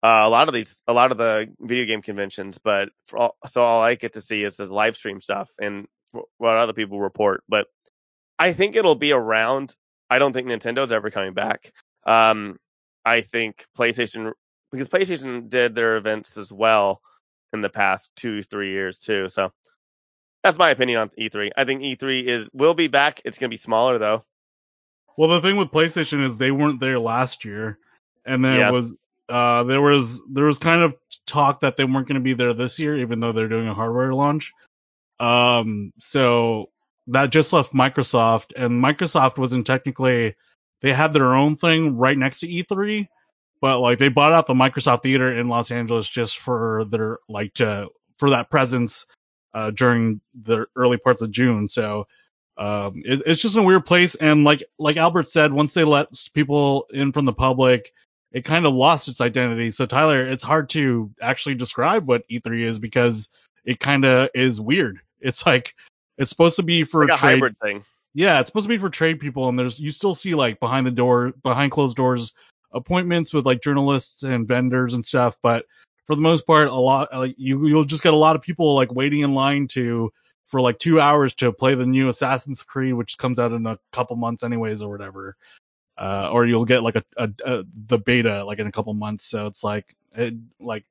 uh, 0.02 0.22
a 0.24 0.30
lot 0.30 0.48
of 0.48 0.54
these, 0.54 0.82
a 0.86 0.92
lot 0.92 1.12
of 1.12 1.18
the 1.18 1.52
video 1.60 1.84
game 1.84 2.02
conventions, 2.02 2.58
but 2.62 2.88
all, 3.14 3.36
so 3.46 3.62
all 3.62 3.82
I 3.82 3.94
get 3.94 4.14
to 4.14 4.20
see 4.20 4.42
is 4.42 4.56
this 4.56 4.70
live 4.70 4.96
stream 4.96 5.20
stuff 5.20 5.50
and 5.60 5.86
what 6.38 6.56
other 6.56 6.72
people 6.72 7.00
report. 7.00 7.42
But 7.48 7.66
I 8.38 8.52
think 8.52 8.76
it'll 8.76 8.94
be 8.94 9.12
around. 9.12 9.74
I 10.08 10.18
don't 10.18 10.32
think 10.32 10.48
Nintendo's 10.48 10.92
ever 10.92 11.10
coming 11.10 11.34
back. 11.34 11.72
Um, 12.06 12.56
I 13.04 13.20
think 13.20 13.66
PlayStation 13.76 14.32
because 14.72 14.88
PlayStation 14.88 15.48
did 15.48 15.74
their 15.74 15.96
events 15.96 16.36
as 16.36 16.52
well 16.52 17.00
in 17.52 17.60
the 17.60 17.68
past 17.68 18.10
two, 18.16 18.42
three 18.42 18.70
years 18.70 18.98
too. 18.98 19.28
So 19.28 19.52
that's 20.42 20.58
my 20.58 20.70
opinion 20.70 20.98
on 20.98 21.10
E3. 21.18 21.50
I 21.56 21.64
think 21.64 21.82
E3 21.82 22.24
is 22.24 22.48
will 22.52 22.74
be 22.74 22.88
back. 22.88 23.20
It's 23.24 23.38
going 23.38 23.48
to 23.48 23.52
be 23.52 23.58
smaller 23.58 23.98
though. 23.98 24.24
well, 25.16 25.28
the 25.28 25.40
thing 25.40 25.56
with 25.56 25.70
PlayStation 25.70 26.24
is 26.24 26.38
they 26.38 26.50
weren't 26.50 26.80
there 26.80 26.98
last 26.98 27.44
year, 27.44 27.78
and 28.24 28.44
then 28.44 28.60
it 28.60 28.72
was 28.72 28.92
uh 29.28 29.62
there 29.64 29.80
was 29.80 30.20
there 30.30 30.44
was 30.44 30.58
kind 30.58 30.82
of 30.82 30.94
talk 31.26 31.60
that 31.60 31.76
they 31.76 31.84
weren't 31.84 32.08
going 32.08 32.14
to 32.14 32.20
be 32.20 32.34
there 32.34 32.54
this 32.54 32.78
year, 32.78 32.98
even 32.98 33.20
though 33.20 33.32
they're 33.32 33.48
doing 33.48 33.68
a 33.68 33.74
hardware 33.74 34.14
launch. 34.14 34.52
Um, 35.18 35.92
so 36.00 36.70
that 37.08 37.30
just 37.30 37.52
left 37.52 37.72
Microsoft, 37.72 38.52
and 38.56 38.82
Microsoft 38.82 39.36
wasn't 39.36 39.66
technically 39.66 40.34
they 40.80 40.92
had 40.92 41.12
their 41.12 41.34
own 41.34 41.56
thing 41.56 41.96
right 41.96 42.16
next 42.16 42.40
to 42.40 42.48
E3, 42.48 43.06
but 43.60 43.80
like 43.80 43.98
they 43.98 44.08
bought 44.08 44.32
out 44.32 44.46
the 44.46 44.54
Microsoft 44.54 45.02
Theater 45.02 45.38
in 45.38 45.48
Los 45.48 45.70
Angeles 45.70 46.08
just 46.08 46.38
for 46.38 46.86
their 46.86 47.18
like 47.28 47.52
to 47.54 47.88
for 48.18 48.30
that 48.30 48.50
presence 48.50 49.06
uh 49.54 49.70
during 49.70 50.20
the 50.44 50.66
early 50.76 50.96
parts 50.96 51.22
of 51.22 51.30
June. 51.30 51.68
So 51.68 52.06
um 52.56 52.94
it, 53.04 53.22
it's 53.26 53.40
just 53.42 53.56
a 53.56 53.62
weird 53.62 53.86
place 53.86 54.14
and 54.16 54.44
like 54.44 54.62
like 54.78 54.96
Albert 54.96 55.28
said 55.28 55.52
once 55.52 55.74
they 55.74 55.84
let 55.84 56.08
people 56.34 56.86
in 56.92 57.12
from 57.12 57.24
the 57.24 57.32
public 57.32 57.92
it 58.32 58.44
kind 58.44 58.64
of 58.64 58.72
lost 58.74 59.08
its 59.08 59.20
identity. 59.20 59.72
So 59.72 59.86
Tyler, 59.86 60.24
it's 60.24 60.42
hard 60.44 60.68
to 60.70 61.10
actually 61.20 61.56
describe 61.56 62.06
what 62.06 62.22
E3 62.28 62.64
is 62.64 62.78
because 62.78 63.28
it 63.64 63.80
kind 63.80 64.04
of 64.04 64.28
is 64.34 64.60
weird. 64.60 65.00
It's 65.20 65.44
like 65.44 65.74
it's 66.16 66.30
supposed 66.30 66.56
to 66.56 66.62
be 66.62 66.82
for 66.84 67.06
Like 67.06 67.16
a 67.16 67.20
trade 67.20 67.30
hybrid 67.34 67.56
thing. 67.62 67.84
yeah, 68.14 68.40
it's 68.40 68.48
supposed 68.48 68.64
to 68.64 68.68
be 68.68 68.78
for 68.78 68.88
trade 68.88 69.20
people, 69.20 69.48
and 69.48 69.58
there's 69.58 69.78
you 69.78 69.90
still 69.90 70.14
see 70.14 70.34
like 70.34 70.58
behind 70.60 70.86
the 70.86 70.90
door, 70.90 71.32
behind 71.42 71.72
closed 71.72 71.96
doors, 71.96 72.32
appointments 72.72 73.34
with 73.34 73.44
like 73.46 73.60
journalists 73.62 74.22
and 74.22 74.48
vendors 74.48 74.94
and 74.94 75.04
stuff. 75.04 75.36
But 75.42 75.66
for 76.10 76.16
the 76.16 76.22
most 76.22 76.44
part, 76.44 76.66
a 76.66 76.74
lot 76.74 77.08
like 77.12 77.36
you 77.38 77.68
you'll 77.68 77.84
just 77.84 78.02
get 78.02 78.12
a 78.12 78.16
lot 78.16 78.34
of 78.34 78.42
people 78.42 78.74
like 78.74 78.92
waiting 78.92 79.20
in 79.20 79.32
line 79.32 79.68
to 79.68 80.12
for 80.48 80.60
like 80.60 80.76
two 80.80 81.00
hours 81.00 81.32
to 81.34 81.52
play 81.52 81.76
the 81.76 81.86
new 81.86 82.08
Assassin's 82.08 82.64
Creed, 82.64 82.94
which 82.94 83.16
comes 83.16 83.38
out 83.38 83.52
in 83.52 83.64
a 83.64 83.78
couple 83.92 84.16
months 84.16 84.42
anyways 84.42 84.82
or 84.82 84.90
whatever. 84.90 85.36
Uh, 85.96 86.28
or 86.32 86.46
you'll 86.46 86.64
get 86.64 86.82
like 86.82 86.96
a, 86.96 87.04
a, 87.16 87.30
a 87.44 87.64
the 87.86 87.98
beta 87.98 88.42
like 88.42 88.58
in 88.58 88.66
a 88.66 88.72
couple 88.72 88.92
months. 88.92 89.24
So 89.24 89.46
it's 89.46 89.62
like 89.62 89.94
it 90.16 90.34
like 90.58 90.84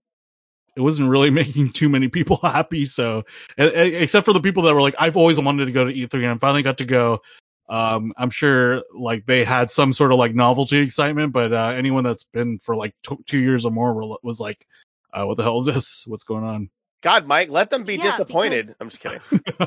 it 0.78 0.80
wasn't 0.80 1.10
really 1.10 1.30
making 1.42 1.74
too 1.74 1.90
many 1.90 2.08
people 2.08 2.38
happy. 2.42 2.86
So 2.86 3.26
except 3.58 4.24
for 4.24 4.32
the 4.32 4.40
people 4.40 4.64
that 4.64 4.74
were 4.74 4.82
like, 4.82 4.96
I've 4.98 5.18
always 5.18 5.38
wanted 5.38 5.66
to 5.66 5.74
go 5.74 5.84
to 5.84 5.92
E3 5.92 6.14
and 6.14 6.28
I 6.28 6.38
finally 6.38 6.64
got 6.64 6.78
to 6.78 6.86
go. 6.86 7.20
Um, 7.68 8.14
I'm 8.16 8.30
sure 8.30 8.84
like 8.98 9.26
they 9.26 9.44
had 9.44 9.70
some 9.70 9.92
sort 9.92 10.14
of 10.14 10.18
like 10.18 10.34
novelty 10.34 10.78
excitement, 10.78 11.34
but 11.34 11.52
uh, 11.52 11.74
anyone 11.76 12.06
that's 12.06 12.24
been 12.24 12.58
for 12.60 12.78
like 12.78 12.96
t- 13.06 13.18
two 13.26 13.40
years 13.40 13.66
or 13.66 13.72
more 13.72 14.18
was 14.24 14.40
like, 14.40 14.66
uh, 15.14 15.26
what 15.26 15.38
the 15.38 15.44
hell 15.44 15.60
is 15.60 15.68
this? 15.68 16.04
What's 16.08 16.24
going 16.24 16.44
on? 16.44 16.70
God, 17.02 17.28
Mike, 17.28 17.50
let 17.50 17.70
them 17.70 17.84
be 17.86 17.98
Yeah, 17.98 18.12
disappointed. 18.12 18.76
I'm 18.80 18.90
just 18.90 19.02
kidding. 19.02 19.22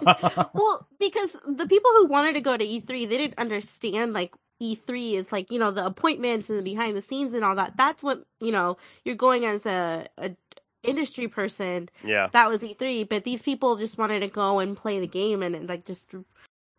Well, 0.55 0.87
because 1.01 1.37
the 1.47 1.67
people 1.69 1.91
who 1.93 2.07
wanted 2.07 2.35
to 2.35 2.41
go 2.43 2.57
to 2.57 2.65
E3, 2.67 3.09
they 3.09 3.19
didn't 3.19 3.39
understand 3.39 4.13
like 4.15 4.35
E3 4.63 5.15
is 5.15 5.33
like, 5.33 5.51
you 5.51 5.59
know, 5.59 5.71
the 5.71 5.87
appointments 5.87 6.51
and 6.51 6.59
the 6.59 6.63
behind 6.63 6.97
the 6.97 7.03
scenes 7.03 7.35
and 7.35 7.45
all 7.45 7.57
that. 7.57 7.77
That's 7.77 8.03
what, 8.03 8.25
you 8.41 8.53
know, 8.53 8.77
you're 9.05 9.17
going 9.17 9.47
as 9.47 9.67
a, 9.67 10.09
a 10.19 10.37
industry 10.85 11.29
person. 11.29 11.89
Yeah. 12.05 12.29
That 12.33 12.49
was 12.49 12.63
E3, 12.63 13.09
but 13.09 13.25
these 13.25 13.43
people 13.43 13.77
just 13.77 13.99
wanted 13.99 14.21
to 14.21 14.29
go 14.29 14.61
and 14.61 14.77
play 14.77 15.01
the 15.01 15.07
game 15.07 15.43
and, 15.43 15.57
and 15.57 15.69
like 15.69 15.87
just 15.87 16.15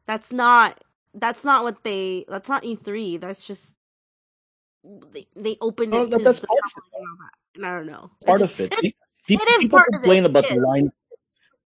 that's 0.08 0.32
not 0.32 0.84
that's 1.16 1.44
not 1.46 1.64
what 1.64 1.84
they 1.84 2.26
that's 2.30 2.50
not 2.50 2.64
E3. 2.64 3.22
That's 3.22 3.46
just 3.46 3.74
they 5.12 5.28
they 5.36 5.58
opened 5.62 5.92
Well, 5.94 6.04
it 6.04 6.12
that- 6.12 6.24
that's 6.24 6.40
the 6.40 6.48
part 6.48 6.60
of 6.66 6.72
public 6.74 6.94
and 6.96 7.08
all 7.08 7.18
that. 7.20 7.58
And 7.58 7.66
I 7.66 7.78
don't 7.78 7.88
know. 7.88 8.12
part 8.26 8.42
just- 8.42 8.54
of 8.60 8.60
it. 8.62 8.74
it- 8.84 8.96
Pe- 9.26 9.38
People, 9.38 9.46
people 9.60 9.78
part 9.80 9.88
of 9.88 9.94
it, 9.94 9.98
complain 10.00 10.26
about 10.26 10.44
the 10.50 10.56
is. 10.56 10.62
line. 10.62 10.92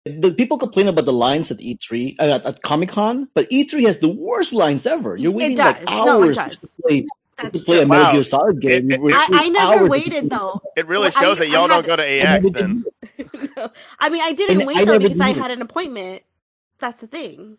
The 0.05 0.31
people 0.33 0.57
complain 0.57 0.87
about 0.89 1.05
the 1.05 1.13
lines 1.13 1.49
at 1.51 1.59
E3 1.59 2.15
uh, 2.19 2.23
at, 2.23 2.45
at 2.45 2.61
Comic 2.61 2.89
Con, 2.89 3.29
but 3.33 3.49
E3 3.49 3.85
has 3.85 3.99
the 3.99 4.09
worst 4.09 4.51
lines 4.53 4.85
ever. 4.85 5.15
You're 5.15 5.31
waiting 5.31 5.57
like 5.57 5.83
hours 5.89 6.35
does. 6.37 6.57
to 6.57 6.67
play 6.81 7.01
to 7.03 7.07
That's 7.37 7.63
play 7.63 7.77
a 7.77 7.79
true. 7.81 7.87
Metal 7.89 8.03
Wow. 8.05 8.11
Gear 8.13 8.23
Solid 8.25 8.59
game. 8.61 8.91
It- 8.91 8.99
You 8.99 9.05
wait- 9.05 9.15
I, 9.15 9.27
I 9.45 9.49
never 9.49 9.87
waited 9.87 10.29
though. 10.29 10.61
It 10.75 10.87
really 10.87 11.03
Well, 11.09 11.13
I- 11.15 11.21
shows 11.21 11.37
that 11.37 11.47
y'all 11.49 11.67
don't 11.69 11.85
go 11.85 11.95
to 11.95 12.03
I 12.03 12.17
AX 12.19 12.49
then. 12.51 12.83
No. 13.57 13.69
I 13.99 14.09
mean, 14.09 14.21
I 14.23 14.33
didn't 14.33 14.57
And 14.59 14.67
wait 14.67 14.77
I 14.77 14.85
though 14.85 14.91
never 14.97 15.07
because 15.07 15.21
I 15.21 15.29
had 15.31 15.51
an 15.51 15.61
appointment. 15.61 16.23
That's 16.79 16.99
the 17.01 17.07
thing. 17.07 17.57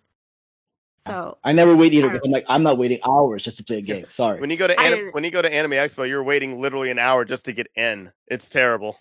So 1.08 1.38
I 1.44 1.52
never 1.52 1.74
wait 1.76 1.92
either. 1.92 2.08
I 2.08 2.12
'cause 2.12 2.20
I'm 2.24 2.30
like, 2.30 2.46
I'm 2.48 2.62
not 2.62 2.78
waiting 2.78 2.98
hours 3.04 3.42
just 3.42 3.58
to 3.58 3.64
play 3.64 3.78
a 3.78 3.80
game. 3.82 4.04
Sorry. 4.08 4.40
When 4.40 4.50
you 4.50 4.56
go 4.56 4.66
to 4.66 4.78
anim- 4.78 5.10
when 5.12 5.24
you 5.24 5.30
go 5.30 5.42
to 5.42 5.52
Anime 5.52 5.72
Expo, 5.72 6.08
you're 6.08 6.22
waiting 6.22 6.60
literally 6.60 6.90
an 6.90 6.98
hour 6.98 7.24
just 7.24 7.44
to 7.46 7.52
get 7.52 7.68
in. 7.74 8.12
It's 8.26 8.48
terrible. 8.48 8.98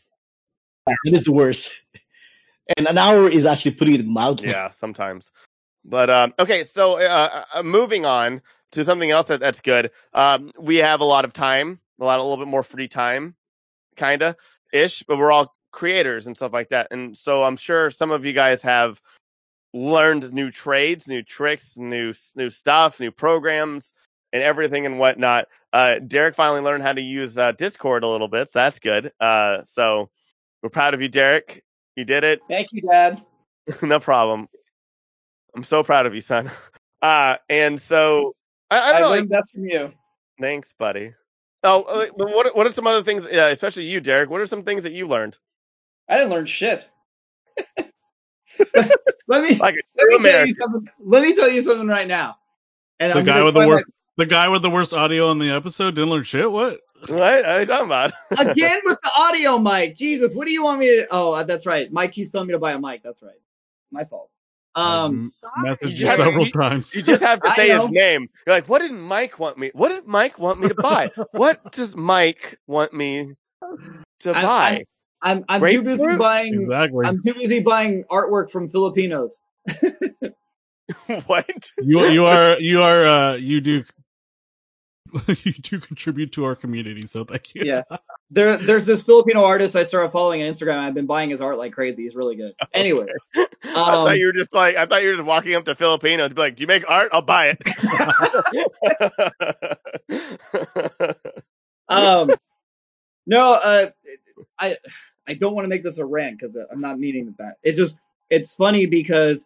It 1.06 1.14
is 1.14 1.24
the 1.24 1.32
worst. 1.32 1.72
And 2.78 2.86
an 2.86 2.98
hour 2.98 3.30
is 3.30 3.46
actually 3.46 3.72
putting 3.72 3.96
it 3.96 4.06
mildly. 4.06 4.50
Yeah, 4.50 4.72
sometimes. 4.72 5.32
But 5.86 6.10
um, 6.10 6.34
okay, 6.38 6.66
so 6.66 7.00
uh, 7.00 7.46
uh, 7.54 7.64
moving 7.64 8.06
on 8.06 8.42
to 8.74 8.84
something 8.84 9.10
else 9.10 9.28
that, 9.28 9.40
that's 9.40 9.62
good. 9.62 9.90
Um, 10.14 10.52
we 10.60 10.76
have 10.78 11.00
a 11.00 11.06
lot 11.06 11.24
of 11.24 11.32
time 11.32 11.80
a 12.02 12.04
lot, 12.04 12.20
a 12.20 12.22
little 12.22 12.38
bit 12.44 12.50
more 12.52 12.64
free 12.64 12.90
time, 12.90 13.36
kind 13.96 14.22
of 14.22 14.36
ish, 14.74 15.04
but 15.04 15.18
we're 15.18 15.32
all 15.32 15.56
creators 15.72 16.28
and 16.28 16.36
stuff 16.36 16.52
like 16.52 16.70
that. 16.70 16.88
And 16.92 17.18
so 17.18 17.44
I'm 17.44 17.56
sure 17.56 17.90
some 17.90 18.12
of 18.12 18.26
you 18.26 18.34
guys 18.34 18.62
have 18.64 19.02
learned 19.78 20.34
new 20.34 20.52
trades, 20.52 21.08
new 21.08 21.24
tricks, 21.24 21.78
new 21.78 22.14
new 22.36 22.50
stuff, 22.50 23.00
new 23.00 23.12
programs, 23.12 23.94
and 24.34 24.44
everything 24.44 24.86
and 24.86 25.00
whatnot. 25.00 25.48
Uh, 25.74 26.00
Derek 26.00 26.36
finally 26.36 26.62
learned 26.62 26.84
how 26.84 26.94
to 26.94 27.02
use 27.02 27.38
uh, 27.38 27.52
Discord 27.54 28.04
a 28.04 28.08
little 28.08 28.28
bit, 28.30 28.50
so 28.52 28.60
that's 28.60 28.80
good. 28.80 29.12
Uh, 29.20 29.64
so 29.64 30.10
we're 30.64 30.70
proud 30.70 30.94
of 30.94 31.02
you, 31.02 31.10
Derek. 31.10 31.64
You 31.96 32.06
did 32.06 32.24
it. 32.24 32.42
Thank 32.50 32.70
you, 32.72 32.82
Dad. 32.82 33.22
no 33.82 34.00
problem. 34.00 34.48
I'm 35.56 35.64
so 35.64 35.84
proud 35.84 36.06
of 36.06 36.16
you, 36.16 36.22
son. 36.22 36.52
Uh, 37.00 37.38
and 37.48 37.80
so 37.80 38.36
I, 38.72 38.80
I 38.80 38.94
don't 38.94 38.96
I 38.96 39.00
know. 39.02 39.10
learned 39.12 39.30
Like, 39.30 39.30
that 39.30 39.44
from 39.54 39.66
you. 39.66 39.92
thanks, 40.42 40.74
buddy. 40.74 41.14
Oh, 41.64 41.84
uh, 41.84 42.08
what 42.16 42.56
what 42.56 42.66
are 42.68 42.72
some 42.72 42.88
other 42.88 43.04
things? 43.04 43.26
Uh, 43.26 43.50
especially 43.54 43.84
you, 43.86 44.02
Derek. 44.02 44.32
What 44.32 44.42
are 44.42 44.48
some 44.48 44.64
things 44.64 44.84
that 44.84 44.94
you 44.94 45.08
learned? 45.08 45.38
I 46.10 46.18
didn't 46.18 46.32
learn 46.32 46.48
shit. 46.48 46.88
let 49.28 49.44
me 49.44 49.56
Like 49.56 49.76
let 49.96 50.04
true 50.10 50.20
me 50.20 50.30
tell 50.32 50.46
you 50.48 50.56
something. 50.56 50.90
Let 51.00 51.24
me 51.24 51.36
tell 51.36 51.50
you 51.50 51.62
something 51.62 51.88
right 51.88 52.08
now. 52.08 52.38
And 53.00 53.12
The 53.14 53.20
I'm 53.20 53.26
guy 53.26 53.44
with 53.44 53.54
the 53.54 53.60
try 53.62 53.68
worst, 53.68 53.86
the 54.18 54.26
guy 54.26 54.48
with 54.50 54.62
the 54.62 54.70
worst 54.70 54.94
audio 54.94 55.28
on 55.30 55.40
the 55.40 55.50
episode 55.52 55.96
didn't 55.96 56.10
learn 56.10 56.24
shit. 56.24 56.52
What? 56.52 56.80
What 57.08 57.46
are 57.46 57.60
you 57.60 57.66
talking 57.68 57.86
about? 57.86 58.14
again 58.32 58.82
with 58.86 58.98
the 59.04 59.12
audio 59.16 59.60
mic. 59.60 59.96
Jesus, 59.96 60.34
what 60.34 60.46
do 60.48 60.52
you 60.52 60.64
want 60.64 60.80
me 60.80 60.88
to? 60.88 61.08
Oh, 61.12 61.34
uh, 61.34 61.44
that's 61.44 61.66
right. 61.68 61.92
Mike 61.92 62.12
keeps 62.14 62.32
telling 62.32 62.48
me 62.48 62.54
to 62.54 62.60
buy 62.60 62.72
a 62.74 62.80
mic. 62.80 63.04
That's 63.04 63.22
right. 63.22 63.40
My 63.92 64.04
fault. 64.06 64.30
Um, 64.74 65.32
messaged 65.60 65.82
You 65.84 66.08
you 66.08 66.16
several 66.16 66.46
you- 66.46 66.52
times. 66.52 66.94
You 66.96 67.02
just 67.04 67.24
have 67.24 67.42
to 67.42 67.52
say 67.56 67.70
his 67.70 67.90
name. 67.92 68.30
You're 68.46 68.56
like, 68.56 68.68
what 68.70 68.82
did 68.82 68.92
Mike 68.92 69.40
want 69.40 69.58
me? 69.58 69.72
What 69.74 69.90
did 69.90 70.08
Mike 70.08 70.38
want 70.40 70.60
me 70.60 70.68
to 70.70 70.76
buy? 70.76 71.10
what 71.32 71.72
does 71.72 71.96
Mike 71.96 72.58
want 72.68 72.94
me 72.94 73.34
to 74.22 74.34
I'm- 74.34 74.44
buy? 74.46 74.84
I'm 75.22 75.46
I'm 75.50 75.62
too 75.62 75.82
busy 75.82 76.04
Grapefruit? 76.04 76.20
buying. 76.20 76.62
exactly. 76.62 77.06
I'm 77.06 77.24
too 77.24 77.34
busy 77.34 77.60
buying 77.60 78.04
artwork 78.12 78.52
from 78.52 78.70
Filipinos. 78.70 79.38
what? 81.26 81.72
you 81.82 82.06
you 82.06 82.26
are 82.26 82.60
you 82.60 82.82
are 82.82 83.06
uh 83.06 83.36
you 83.36 83.62
do 83.62 83.84
you 85.44 85.54
do 85.54 85.80
contribute 85.80 86.32
to 86.34 86.46
our 86.46 86.56
community, 86.56 87.06
so 87.08 87.24
thank 87.24 87.56
you. 87.56 87.64
Yeah. 87.66 87.84
There, 88.30 88.58
there's 88.58 88.86
this 88.86 89.02
Filipino 89.02 89.42
artist 89.42 89.74
I 89.78 89.84
started 89.84 90.12
following 90.12 90.44
on 90.44 90.54
Instagram. 90.54 90.80
I've 90.80 90.94
been 90.94 91.06
buying 91.06 91.30
his 91.30 91.40
art 91.40 91.58
like 91.58 91.72
crazy. 91.72 92.04
He's 92.04 92.14
really 92.14 92.36
good. 92.36 92.52
Anyway, 92.74 93.06
I 93.38 93.46
um, 93.64 94.06
thought 94.06 94.18
you 94.18 94.26
were 94.26 94.34
just 94.34 94.54
like, 94.54 94.76
I 94.76 94.86
thought 94.86 95.02
you 95.02 95.12
were 95.12 95.16
just 95.16 95.26
walking 95.26 95.56
up 95.56 95.64
to 95.64 95.76
Filipino 95.76 96.28
to 96.28 96.36
be 96.36 96.42
like, 96.42 96.58
do 96.58 96.64
you 96.64 96.68
make 96.68 96.90
art? 96.90 97.08
I'll 97.14 97.22
buy 97.22 97.56
it. 97.58 97.64
um, 101.88 102.32
no, 103.26 103.54
uh, 103.54 103.92
I, 104.60 104.76
I 105.28 105.34
don't 105.34 105.54
want 105.54 105.66
to 105.66 105.70
make 105.70 105.84
this 105.84 105.98
a 105.98 106.06
rant 106.06 106.40
because 106.40 106.56
I'm 106.56 106.82
not 106.82 107.00
meaning 107.00 107.34
that. 107.38 107.56
It's 107.64 107.78
just, 107.78 108.00
it's 108.30 108.54
funny 108.54 108.86
because, 108.86 109.46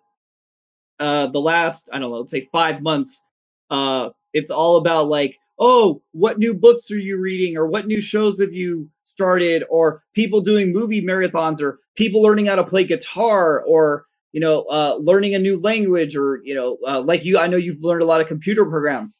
uh, 0.99 1.27
the 1.27 1.39
last, 1.39 1.89
I 1.91 1.99
don't 1.99 2.11
know, 2.11 2.19
let's 2.19 2.31
say 2.31 2.47
five 2.51 2.81
months, 2.81 3.23
uh, 3.71 4.09
it's 4.33 4.51
all 4.51 4.77
about 4.77 5.07
like, 5.07 5.37
oh, 5.59 6.01
what 6.11 6.39
new 6.39 6.53
books 6.53 6.89
are 6.91 6.97
you 6.97 7.17
reading, 7.17 7.55
or 7.57 7.67
what 7.67 7.87
new 7.87 8.01
shows 8.01 8.39
have 8.39 8.53
you 8.53 8.89
started, 9.03 9.63
or 9.69 10.03
people 10.13 10.41
doing 10.41 10.73
movie 10.73 11.01
marathons, 11.01 11.61
or 11.61 11.79
people 11.95 12.21
learning 12.21 12.47
how 12.47 12.55
to 12.55 12.63
play 12.63 12.83
guitar, 12.83 13.61
or 13.61 14.05
you 14.31 14.39
know, 14.39 14.63
uh, 14.63 14.95
learning 14.99 15.35
a 15.35 15.39
new 15.39 15.59
language, 15.59 16.15
or 16.15 16.41
you 16.43 16.55
know, 16.55 16.77
uh, 16.87 17.01
like 17.01 17.23
you, 17.23 17.37
I 17.37 17.47
know 17.47 17.57
you've 17.57 17.83
learned 17.83 18.01
a 18.01 18.05
lot 18.05 18.21
of 18.21 18.27
computer 18.27 18.65
programs. 18.65 19.17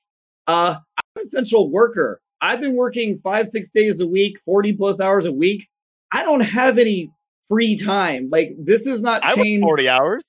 Uh, 0.47 0.75
I'm 0.97 1.21
an 1.21 1.27
essential 1.27 1.69
worker. 1.69 2.21
I've 2.41 2.59
been 2.59 2.75
working 2.75 3.19
five, 3.23 3.49
six 3.49 3.69
days 3.69 3.99
a 3.99 4.07
week, 4.07 4.39
40 4.43 4.73
plus 4.73 4.99
hours 4.99 5.25
a 5.25 5.31
week. 5.31 5.69
I 6.11 6.23
don't 6.23 6.41
have 6.41 6.77
any 6.77 7.11
free 7.47 7.77
time. 7.77 8.29
Like 8.31 8.53
this 8.57 8.87
is 8.87 9.01
not 9.01 9.23
I 9.23 9.35
work 9.35 9.45
changed. 9.45 9.63
40 9.63 9.89
hours. 9.89 10.23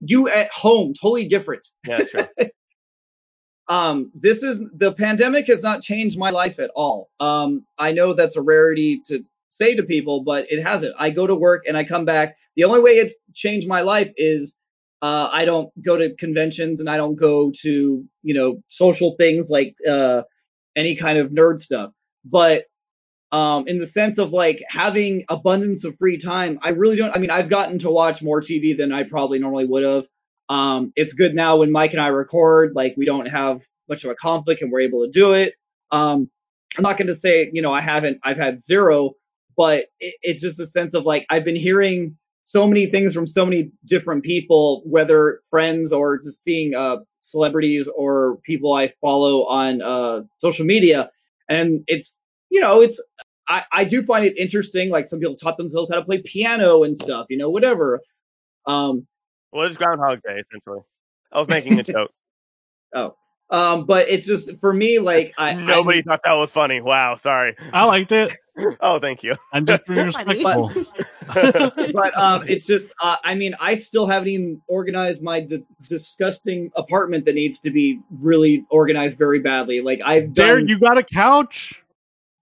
You 0.00 0.28
at 0.28 0.50
home, 0.50 0.94
totally 0.94 1.26
different. 1.26 1.66
Yeah, 1.86 2.04
sure. 2.04 2.28
um 3.68 4.10
this 4.14 4.42
is 4.42 4.62
the 4.76 4.92
pandemic 4.92 5.46
has 5.46 5.62
not 5.62 5.82
changed 5.82 6.18
my 6.18 6.30
life 6.30 6.58
at 6.58 6.70
all 6.74 7.10
um 7.20 7.64
i 7.78 7.92
know 7.92 8.14
that's 8.14 8.36
a 8.36 8.40
rarity 8.40 9.00
to 9.06 9.22
say 9.50 9.74
to 9.74 9.82
people 9.82 10.22
but 10.22 10.46
it 10.50 10.62
hasn't 10.62 10.94
i 10.98 11.10
go 11.10 11.26
to 11.26 11.34
work 11.34 11.64
and 11.68 11.76
i 11.76 11.84
come 11.84 12.04
back 12.04 12.36
the 12.56 12.64
only 12.64 12.80
way 12.80 12.92
it's 12.92 13.14
changed 13.34 13.68
my 13.68 13.80
life 13.80 14.10
is 14.16 14.54
uh 15.02 15.28
i 15.32 15.44
don't 15.44 15.70
go 15.82 15.96
to 15.96 16.14
conventions 16.14 16.80
and 16.80 16.88
i 16.88 16.96
don't 16.96 17.16
go 17.16 17.52
to 17.60 18.04
you 18.22 18.34
know 18.34 18.58
social 18.68 19.14
things 19.16 19.50
like 19.50 19.74
uh 19.88 20.22
any 20.76 20.96
kind 20.96 21.18
of 21.18 21.30
nerd 21.30 21.60
stuff 21.60 21.92
but 22.24 22.64
um 23.32 23.66
in 23.68 23.78
the 23.78 23.86
sense 23.86 24.18
of 24.18 24.32
like 24.32 24.62
having 24.68 25.24
abundance 25.28 25.84
of 25.84 25.96
free 25.98 26.18
time 26.18 26.58
i 26.62 26.70
really 26.70 26.96
don't 26.96 27.14
i 27.14 27.18
mean 27.18 27.30
i've 27.30 27.50
gotten 27.50 27.78
to 27.78 27.90
watch 27.90 28.22
more 28.22 28.40
tv 28.40 28.76
than 28.76 28.92
i 28.92 29.02
probably 29.02 29.38
normally 29.38 29.66
would 29.66 29.82
have 29.82 30.04
um, 30.48 30.92
it's 30.96 31.12
good 31.12 31.34
now 31.34 31.56
when 31.56 31.70
Mike 31.70 31.92
and 31.92 32.00
I 32.00 32.08
record, 32.08 32.72
like 32.74 32.94
we 32.96 33.04
don't 33.04 33.26
have 33.26 33.60
much 33.88 34.04
of 34.04 34.10
a 34.10 34.14
conflict 34.14 34.62
and 34.62 34.70
we're 34.72 34.80
able 34.80 35.04
to 35.04 35.10
do 35.10 35.32
it. 35.32 35.54
Um, 35.90 36.30
I'm 36.76 36.82
not 36.82 36.96
going 36.96 37.08
to 37.08 37.14
say, 37.14 37.50
you 37.52 37.62
know, 37.62 37.72
I 37.72 37.80
haven't, 37.80 38.18
I've 38.24 38.36
had 38.36 38.60
zero, 38.60 39.12
but 39.56 39.86
it, 40.00 40.14
it's 40.22 40.40
just 40.40 40.60
a 40.60 40.66
sense 40.66 40.94
of 40.94 41.04
like, 41.04 41.26
I've 41.30 41.44
been 41.44 41.56
hearing 41.56 42.16
so 42.42 42.66
many 42.66 42.86
things 42.86 43.12
from 43.12 43.26
so 43.26 43.44
many 43.44 43.72
different 43.84 44.24
people, 44.24 44.82
whether 44.86 45.40
friends 45.50 45.92
or 45.92 46.18
just 46.18 46.42
seeing, 46.42 46.74
uh, 46.74 46.96
celebrities 47.20 47.88
or 47.94 48.38
people 48.44 48.72
I 48.72 48.92
follow 49.02 49.44
on, 49.46 49.82
uh, 49.82 50.22
social 50.38 50.64
media. 50.64 51.10
And 51.50 51.82
it's, 51.88 52.20
you 52.50 52.60
know, 52.60 52.80
it's, 52.80 53.00
I, 53.48 53.64
I 53.72 53.84
do 53.84 54.02
find 54.02 54.24
it 54.24 54.36
interesting. 54.36 54.90
Like 54.90 55.08
some 55.08 55.20
people 55.20 55.36
taught 55.36 55.56
themselves 55.56 55.90
how 55.90 55.96
to 55.96 56.04
play 56.04 56.22
piano 56.22 56.82
and 56.84 56.96
stuff, 56.96 57.26
you 57.30 57.38
know, 57.38 57.50
whatever. 57.50 58.00
Um, 58.66 59.06
Well, 59.52 59.66
it's 59.66 59.76
Groundhog 59.76 60.20
Day, 60.22 60.42
essentially. 60.48 60.80
I 61.32 61.38
was 61.38 61.48
making 61.48 61.78
a 61.78 61.82
joke. 61.82 62.10
Oh, 62.94 63.14
um, 63.50 63.84
but 63.84 64.08
it's 64.08 64.26
just 64.26 64.50
for 64.60 64.72
me, 64.72 64.98
like 64.98 65.34
I 65.36 65.52
Nobody 65.52 66.00
thought 66.00 66.20
that 66.24 66.32
was 66.32 66.50
funny. 66.50 66.80
Wow, 66.80 67.16
sorry. 67.16 67.54
I 67.72 67.84
liked 67.84 68.12
it. 68.12 68.36
Oh, 68.80 68.98
thank 68.98 69.22
you. 69.22 69.36
I'm 69.52 69.66
just 69.66 69.86
being 69.86 69.98
Funny. 70.12 70.44
respectful. 70.44 70.72
I, 71.28 71.90
but 71.94 72.18
um, 72.18 72.42
it's 72.48 72.66
just 72.66 72.92
uh, 73.00 73.14
I 73.22 73.34
mean, 73.34 73.54
I 73.60 73.76
still 73.76 74.04
haven't 74.06 74.28
even 74.28 74.60
organized 74.66 75.22
my 75.22 75.40
d- 75.40 75.64
disgusting 75.88 76.68
apartment 76.74 77.24
that 77.26 77.36
needs 77.36 77.60
to 77.60 77.70
be 77.70 78.00
really 78.20 78.64
organized 78.70 79.16
very 79.16 79.38
badly. 79.38 79.80
Like 79.80 80.00
I've 80.04 80.34
Derek, 80.34 80.62
done, 80.62 80.68
you 80.68 80.80
got 80.80 80.98
a 80.98 81.04
couch. 81.04 81.84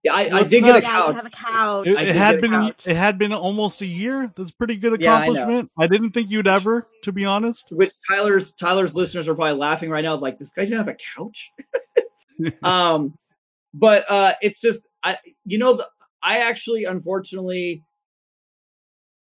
I, 0.09 0.39
I 0.39 0.43
did 0.43 0.61
not- 0.61 0.67
get 0.67 0.75
a 0.77 0.81
Yeah, 0.81 0.91
couch. 0.91 1.15
have 1.15 1.25
a 1.25 1.29
couch. 1.29 1.87
It, 1.87 1.99
it 2.09 2.15
had 2.15 2.41
been 2.41 2.51
couch. 2.51 2.81
it 2.85 2.95
had 2.95 3.17
been 3.17 3.33
almost 3.33 3.81
a 3.81 3.85
year. 3.85 4.31
That's 4.35 4.49
a 4.49 4.53
pretty 4.53 4.75
good 4.75 4.99
Yeah, 4.99 5.15
I 5.15 5.23
accomplishment. 5.23 5.71
I, 5.77 5.87
didn't 5.87 6.11
think 6.11 6.29
you'd 6.29 6.47
ever, 6.47 6.87
to 7.03 7.11
be 7.11 7.25
honest. 7.25 7.65
Which 7.71 7.91
Tyler's 8.07 8.53
Tyler's 8.53 8.93
listeners 8.93 9.27
are 9.27 9.35
probably 9.35 9.57
laughing 9.57 9.89
right 9.89 10.03
now, 10.03 10.15
like 10.15 10.37
this 10.39 10.51
guy 10.51 10.65
didn't 10.65 10.79
have 10.79 10.87
a 10.87 10.97
couch. 11.15 11.51
um, 12.63 13.17
but 13.73 14.09
uh, 14.09 14.33
it's 14.41 14.59
just 14.59 14.87
I, 15.03 15.17
you 15.45 15.57
know, 15.57 15.77
the, 15.77 15.87
I 16.23 16.39
actually, 16.39 16.85
unfortunately, 16.85 17.83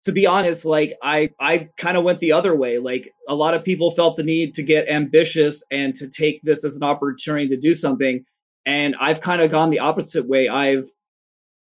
to 0.04 0.12
be 0.12 0.26
honest, 0.26 0.64
like 0.64 0.94
I, 1.02 1.30
I 1.38 1.68
kind 1.76 1.96
of 1.96 2.04
went 2.04 2.20
the 2.20 2.32
other 2.32 2.54
way. 2.54 2.78
Like 2.78 3.12
a 3.28 3.34
lot 3.34 3.54
of 3.54 3.64
people 3.64 3.94
felt 3.94 4.16
the 4.16 4.22
need 4.22 4.54
to 4.54 4.62
get 4.62 4.88
ambitious 4.88 5.62
and 5.70 5.94
to 5.96 6.08
take 6.08 6.40
this 6.42 6.64
as 6.64 6.76
an 6.76 6.82
opportunity 6.82 7.48
to 7.48 7.56
do 7.56 7.74
something, 7.74 8.24
and 8.66 8.94
I've 9.00 9.20
kind 9.20 9.40
of 9.40 9.50
gone 9.50 9.70
the 9.70 9.80
opposite 9.80 10.26
way. 10.26 10.48
I've 10.48 10.88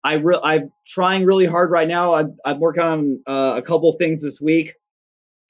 I 0.04 0.14
re- 0.14 0.40
I'm 0.44 0.72
trying 0.88 1.26
really 1.26 1.46
hard 1.46 1.72
right 1.72 1.88
now. 1.88 2.14
I'm, 2.14 2.38
I'm 2.46 2.60
working 2.60 2.84
on 2.84 3.22
uh, 3.28 3.56
a 3.58 3.62
couple 3.62 3.92
things 3.94 4.22
this 4.22 4.40
week 4.40 4.74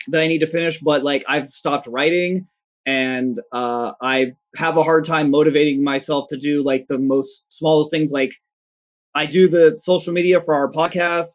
that 0.08 0.22
I 0.22 0.28
need 0.28 0.40
to 0.40 0.48
finish, 0.48 0.80
but 0.80 1.04
like 1.04 1.24
I've 1.28 1.50
stopped 1.50 1.88
writing 1.88 2.48
and 2.86 3.40
uh, 3.52 3.92
I 4.02 4.32
have 4.56 4.78
a 4.78 4.84
hard 4.84 5.06
time 5.06 5.30
motivating 5.30 5.84
myself 5.84 6.28
to 6.30 6.38
do 6.38 6.64
like 6.64 6.88
the 6.88 6.98
most 6.98 7.54
smallest 7.54 7.92
things. 7.92 8.12
Like 8.12 8.32
I 9.14 9.26
do 9.26 9.48
the 9.48 9.78
social 9.78 10.14
media 10.14 10.42
for 10.42 10.56
our 10.56 10.72
podcast. 10.72 11.28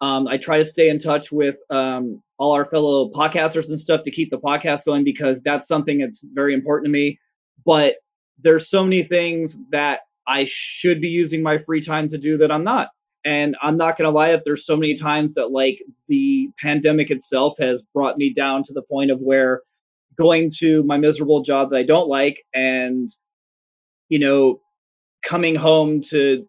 Um, 0.00 0.26
I 0.26 0.36
try 0.36 0.58
to 0.58 0.64
stay 0.64 0.88
in 0.88 0.98
touch 0.98 1.30
with 1.30 1.56
um, 1.70 2.22
all 2.38 2.52
our 2.52 2.64
fellow 2.64 3.10
podcasters 3.10 3.68
and 3.68 3.78
stuff 3.78 4.02
to 4.04 4.10
keep 4.10 4.30
the 4.30 4.38
podcast 4.38 4.84
going 4.84 5.04
because 5.04 5.42
that's 5.42 5.68
something 5.68 5.98
that's 5.98 6.24
very 6.34 6.52
important 6.54 6.86
to 6.86 6.90
me. 6.90 7.18
But 7.64 7.94
there's 8.42 8.68
so 8.68 8.84
many 8.84 9.02
things 9.02 9.56
that 9.70 10.00
I 10.28 10.46
should 10.48 11.00
be 11.00 11.08
using 11.08 11.42
my 11.42 11.58
free 11.58 11.82
time 11.82 12.08
to 12.10 12.18
do 12.18 12.36
that 12.38 12.50
I'm 12.50 12.64
not. 12.64 12.88
And 13.24 13.56
I'm 13.60 13.76
not 13.76 13.98
gonna 13.98 14.10
lie, 14.10 14.30
if 14.30 14.42
there's 14.44 14.66
so 14.66 14.76
many 14.76 14.96
times 14.96 15.34
that 15.34 15.50
like 15.50 15.82
the 16.08 16.50
pandemic 16.60 17.10
itself 17.10 17.54
has 17.58 17.82
brought 17.94 18.18
me 18.18 18.32
down 18.32 18.62
to 18.64 18.72
the 18.72 18.82
point 18.82 19.10
of 19.10 19.20
where 19.20 19.62
going 20.16 20.50
to 20.58 20.82
my 20.84 20.96
miserable 20.96 21.42
job 21.42 21.70
that 21.70 21.76
I 21.76 21.82
don't 21.82 22.08
like 22.08 22.38
and 22.54 23.10
you 24.08 24.18
know 24.18 24.60
coming 25.22 25.54
home 25.54 26.02
to 26.10 26.46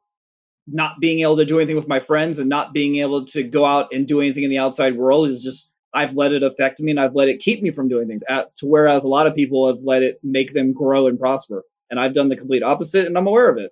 not 0.67 0.99
being 0.99 1.21
able 1.21 1.37
to 1.37 1.45
do 1.45 1.59
anything 1.59 1.75
with 1.75 1.87
my 1.87 1.99
friends 1.99 2.39
and 2.39 2.49
not 2.49 2.73
being 2.73 2.97
able 2.97 3.25
to 3.25 3.43
go 3.43 3.65
out 3.65 3.87
and 3.93 4.07
do 4.07 4.21
anything 4.21 4.43
in 4.43 4.49
the 4.49 4.57
outside 4.57 4.95
world 4.95 5.29
is 5.29 5.41
just 5.41 5.69
I've 5.93 6.13
let 6.13 6.33
it 6.33 6.43
affect 6.43 6.79
me 6.79 6.91
and 6.91 6.99
I've 6.99 7.15
let 7.15 7.29
it 7.29 7.39
keep 7.39 7.63
me 7.63 7.71
from 7.71 7.87
doing 7.87 8.07
things. 8.07 8.21
At, 8.29 8.55
to 8.57 8.67
whereas 8.67 9.03
a 9.03 9.07
lot 9.07 9.25
of 9.25 9.33
people 9.33 9.67
have 9.67 9.81
let 9.83 10.03
it 10.03 10.19
make 10.21 10.53
them 10.53 10.73
grow 10.73 11.07
and 11.07 11.17
prosper, 11.17 11.63
and 11.89 11.99
I've 11.99 12.13
done 12.13 12.29
the 12.29 12.35
complete 12.35 12.63
opposite, 12.63 13.05
and 13.05 13.17
I'm 13.17 13.27
aware 13.27 13.49
of 13.49 13.57
it. 13.57 13.71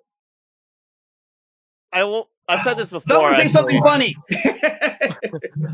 I 1.92 2.04
will. 2.04 2.30
I've 2.48 2.62
said 2.62 2.78
this 2.78 2.90
before. 2.92 3.20
Don't 3.20 3.36
say 3.36 3.48
something 3.48 3.82
funny. 3.82 4.16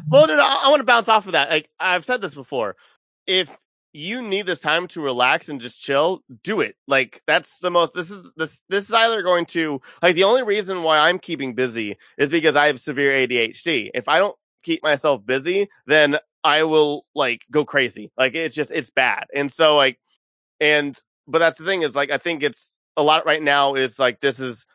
Well, 0.10 0.28
no, 0.28 0.36
no, 0.36 0.44
I, 0.44 0.64
I 0.66 0.70
want 0.70 0.82
to 0.82 0.86
bounce 0.86 1.08
off 1.08 1.26
of 1.26 1.34
that. 1.34 1.50
Like 1.50 1.70
I've 1.80 2.06
said 2.06 2.22
this 2.22 2.34
before. 2.34 2.76
If 3.28 3.56
you 3.94 4.22
need 4.22 4.46
this 4.46 4.62
time 4.62 4.88
to 4.90 5.02
relax 5.02 5.50
and 5.50 5.60
just 5.60 5.82
chill, 5.82 6.22
do 6.44 6.62
it. 6.62 6.76
Like 6.88 7.22
that's 7.28 7.60
the 7.60 7.72
most. 7.72 7.94
This 7.94 8.12
is 8.12 8.30
this. 8.36 8.62
This 8.70 8.90
is 8.90 8.94
either 8.94 9.22
going 9.22 9.46
to 9.48 9.82
like 10.02 10.16
the 10.16 10.24
only 10.26 10.44
reason 10.44 10.84
why 10.84 11.00
I'm 11.00 11.20
keeping 11.20 11.54
busy 11.54 11.98
is 12.18 12.30
because 12.30 12.56
I 12.56 12.68
have 12.68 12.80
severe 12.80 13.12
ADHD. 13.12 13.90
If 13.94 14.08
I 14.08 14.20
don't 14.20 14.36
keep 14.64 14.84
myself 14.84 15.26
busy, 15.26 15.68
then 15.88 16.18
I 16.44 16.64
will 16.64 17.06
like 17.16 17.44
go 17.52 17.66
crazy. 17.66 18.12
Like 18.18 18.36
it's 18.36 18.56
just 18.56 18.72
it's 18.72 18.90
bad. 18.90 19.28
And 19.34 19.52
so 19.52 19.76
like, 19.76 20.00
and 20.60 20.98
but 21.32 21.40
that's 21.40 21.58
the 21.58 21.66
thing 21.66 21.82
is 21.82 21.96
like 21.96 22.12
I 22.12 22.18
think 22.18 22.44
it's 22.44 22.78
a 22.98 23.04
lot 23.04 23.26
right 23.26 23.42
now 23.42 23.76
is 23.76 23.98
like 24.00 24.20
this 24.20 24.40
is 24.40 24.66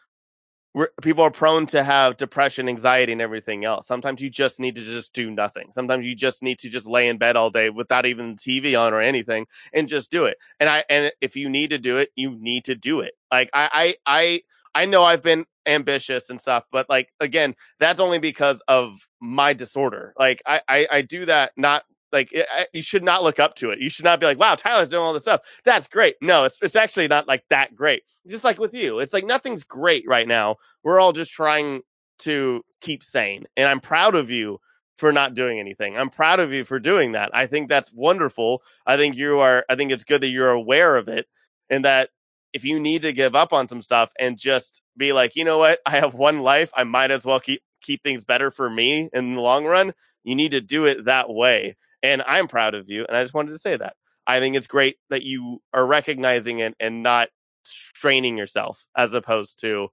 people 1.00 1.24
are 1.24 1.30
prone 1.30 1.66
to 1.66 1.82
have 1.82 2.16
depression, 2.16 2.68
anxiety, 2.68 3.12
and 3.12 3.20
everything 3.20 3.64
else. 3.64 3.86
Sometimes 3.86 4.20
you 4.20 4.28
just 4.28 4.60
need 4.60 4.74
to 4.74 4.82
just 4.82 5.12
do 5.12 5.30
nothing. 5.30 5.68
Sometimes 5.72 6.04
you 6.04 6.14
just 6.14 6.42
need 6.42 6.58
to 6.58 6.68
just 6.68 6.86
lay 6.86 7.08
in 7.08 7.16
bed 7.16 7.36
all 7.36 7.50
day 7.50 7.70
without 7.70 8.04
even 8.04 8.36
the 8.36 8.36
TV 8.36 8.78
on 8.78 8.92
or 8.92 9.00
anything 9.00 9.46
and 9.72 9.88
just 9.88 10.10
do 10.10 10.26
it. 10.26 10.36
And 10.60 10.68
I 10.68 10.84
and 10.90 11.12
if 11.20 11.36
you 11.36 11.48
need 11.48 11.70
to 11.70 11.78
do 11.78 11.96
it, 11.96 12.10
you 12.14 12.36
need 12.38 12.64
to 12.64 12.74
do 12.74 13.00
it. 13.00 13.12
Like 13.30 13.50
I 13.54 13.68
I 13.72 14.42
I 14.74 14.82
I 14.82 14.86
know 14.86 15.04
I've 15.04 15.22
been 15.22 15.46
ambitious 15.66 16.28
and 16.28 16.40
stuff, 16.40 16.64
but 16.70 16.88
like 16.90 17.08
again, 17.20 17.54
that's 17.80 18.00
only 18.00 18.18
because 18.18 18.62
of 18.68 18.98
my 19.20 19.52
disorder. 19.52 20.12
Like 20.18 20.42
I 20.46 20.60
I, 20.68 20.88
I 20.90 21.02
do 21.02 21.24
that 21.26 21.52
not 21.56 21.84
like 22.16 22.32
it, 22.32 22.46
I, 22.50 22.66
you 22.72 22.82
should 22.82 23.04
not 23.04 23.22
look 23.22 23.38
up 23.38 23.54
to 23.56 23.70
it. 23.70 23.78
You 23.80 23.90
should 23.90 24.04
not 24.04 24.20
be 24.20 24.26
like, 24.26 24.38
"Wow, 24.38 24.54
Tyler's 24.54 24.90
doing 24.90 25.02
all 25.02 25.12
this 25.12 25.24
stuff. 25.24 25.42
That's 25.64 25.88
great." 25.88 26.16
No, 26.22 26.44
it's 26.44 26.58
it's 26.62 26.76
actually 26.76 27.08
not 27.08 27.28
like 27.28 27.44
that 27.50 27.74
great. 27.74 28.02
Just 28.28 28.44
like 28.44 28.58
with 28.58 28.74
you, 28.74 28.98
it's 28.98 29.12
like 29.12 29.26
nothing's 29.26 29.64
great 29.64 30.04
right 30.06 30.26
now. 30.26 30.56
We're 30.82 30.98
all 30.98 31.12
just 31.12 31.32
trying 31.32 31.82
to 32.20 32.64
keep 32.80 33.04
sane, 33.04 33.44
and 33.56 33.68
I'm 33.68 33.80
proud 33.80 34.14
of 34.14 34.30
you 34.30 34.58
for 34.96 35.12
not 35.12 35.34
doing 35.34 35.60
anything. 35.60 35.96
I'm 35.96 36.08
proud 36.08 36.40
of 36.40 36.52
you 36.52 36.64
for 36.64 36.80
doing 36.80 37.12
that. 37.12 37.30
I 37.34 37.46
think 37.46 37.68
that's 37.68 37.92
wonderful. 37.92 38.62
I 38.86 38.96
think 38.96 39.14
you 39.16 39.38
are. 39.40 39.64
I 39.68 39.76
think 39.76 39.92
it's 39.92 40.04
good 40.04 40.22
that 40.22 40.30
you're 40.30 40.50
aware 40.50 40.96
of 40.96 41.08
it, 41.08 41.26
and 41.68 41.84
that 41.84 42.08
if 42.54 42.64
you 42.64 42.80
need 42.80 43.02
to 43.02 43.12
give 43.12 43.36
up 43.36 43.52
on 43.52 43.68
some 43.68 43.82
stuff 43.82 44.12
and 44.18 44.38
just 44.38 44.80
be 44.96 45.12
like, 45.12 45.36
you 45.36 45.44
know 45.44 45.58
what, 45.58 45.80
I 45.84 45.90
have 45.90 46.14
one 46.14 46.40
life. 46.40 46.70
I 46.74 46.84
might 46.84 47.10
as 47.10 47.26
well 47.26 47.40
keep 47.40 47.60
keep 47.82 48.02
things 48.02 48.24
better 48.24 48.50
for 48.50 48.70
me 48.70 49.10
in 49.12 49.34
the 49.34 49.40
long 49.42 49.66
run. 49.66 49.92
You 50.24 50.34
need 50.34 50.52
to 50.52 50.60
do 50.60 50.86
it 50.86 51.04
that 51.04 51.28
way 51.28 51.76
and 52.02 52.22
I'm 52.26 52.48
proud 52.48 52.74
of 52.74 52.88
you. 52.88 53.04
And 53.06 53.16
I 53.16 53.22
just 53.22 53.34
wanted 53.34 53.52
to 53.52 53.58
say 53.58 53.76
that. 53.76 53.94
I 54.26 54.40
think 54.40 54.56
it's 54.56 54.66
great 54.66 54.96
that 55.10 55.22
you 55.22 55.60
are 55.72 55.86
recognizing 55.86 56.58
it 56.58 56.74
and 56.80 57.02
not 57.02 57.28
straining 57.62 58.36
yourself 58.36 58.86
as 58.96 59.14
opposed 59.14 59.60
to 59.60 59.88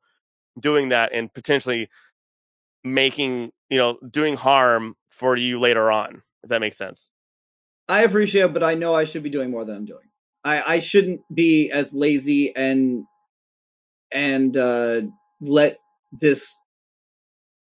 doing 0.60 0.90
that 0.90 1.12
and 1.14 1.34
potentially 1.34 1.90
making, 2.84 3.52
you 3.70 3.78
know, 3.78 3.98
doing 4.10 4.36
harm 4.36 4.96
for 5.10 5.36
you 5.36 5.60
later 5.60 5.92
on, 5.92 6.22
if 6.44 6.50
that 6.50 6.62
makes 6.62 6.78
sense. 6.78 7.10
I 7.88 8.02
appreciate 8.02 8.46
it, 8.46 8.54
but 8.54 8.64
I 8.64 8.76
know 8.76 8.96
I 8.96 9.04
should 9.04 9.24
be 9.24 9.30
doing 9.30 9.52
more 9.52 9.66
than 9.66 9.76
I'm 9.76 9.86
doing. 9.86 10.08
I, 10.44 10.76
I 10.76 10.80
shouldn't 10.80 11.22
be 11.34 11.72
as 11.72 11.94
lazy 11.94 12.56
and 12.56 13.06
and 14.12 14.56
uh, 14.58 15.02
let 15.42 15.78
this 16.22 16.54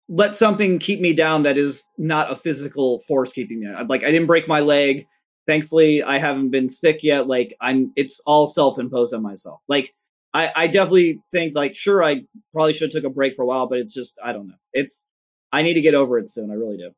let 0.08 0.36
something 0.36 0.78
keep 0.78 1.00
me 1.00 1.12
down 1.12 1.42
that 1.44 1.58
is 1.58 1.82
not 1.98 2.32
a 2.32 2.36
physical 2.36 3.02
force 3.06 3.30
keeping 3.32 3.60
me. 3.60 3.66
I'm 3.68 3.88
like 3.88 4.02
I 4.04 4.10
didn't 4.10 4.26
break 4.26 4.48
my 4.48 4.60
leg. 4.60 5.06
Thankfully, 5.46 6.02
I 6.02 6.18
haven't 6.18 6.50
been 6.50 6.70
sick 6.70 7.00
yet. 7.02 7.26
Like 7.26 7.56
I'm, 7.60 7.92
it's 7.96 8.20
all 8.26 8.48
self-imposed 8.48 9.14
on 9.14 9.22
myself. 9.22 9.60
Like 9.66 9.94
I, 10.34 10.50
I 10.54 10.66
definitely 10.66 11.20
think 11.30 11.54
like 11.54 11.74
sure 11.74 12.04
I 12.04 12.22
probably 12.52 12.74
should 12.74 12.92
have 12.92 13.02
took 13.02 13.10
a 13.10 13.14
break 13.14 13.34
for 13.34 13.42
a 13.42 13.46
while, 13.46 13.66
but 13.66 13.78
it's 13.78 13.94
just 13.94 14.18
I 14.22 14.32
don't 14.32 14.48
know. 14.48 14.54
It's 14.74 15.06
I 15.52 15.62
need 15.62 15.74
to 15.74 15.80
get 15.80 15.94
over 15.94 16.18
it 16.18 16.30
soon. 16.30 16.50
I 16.50 16.54
really 16.54 16.76
do. 16.76 16.90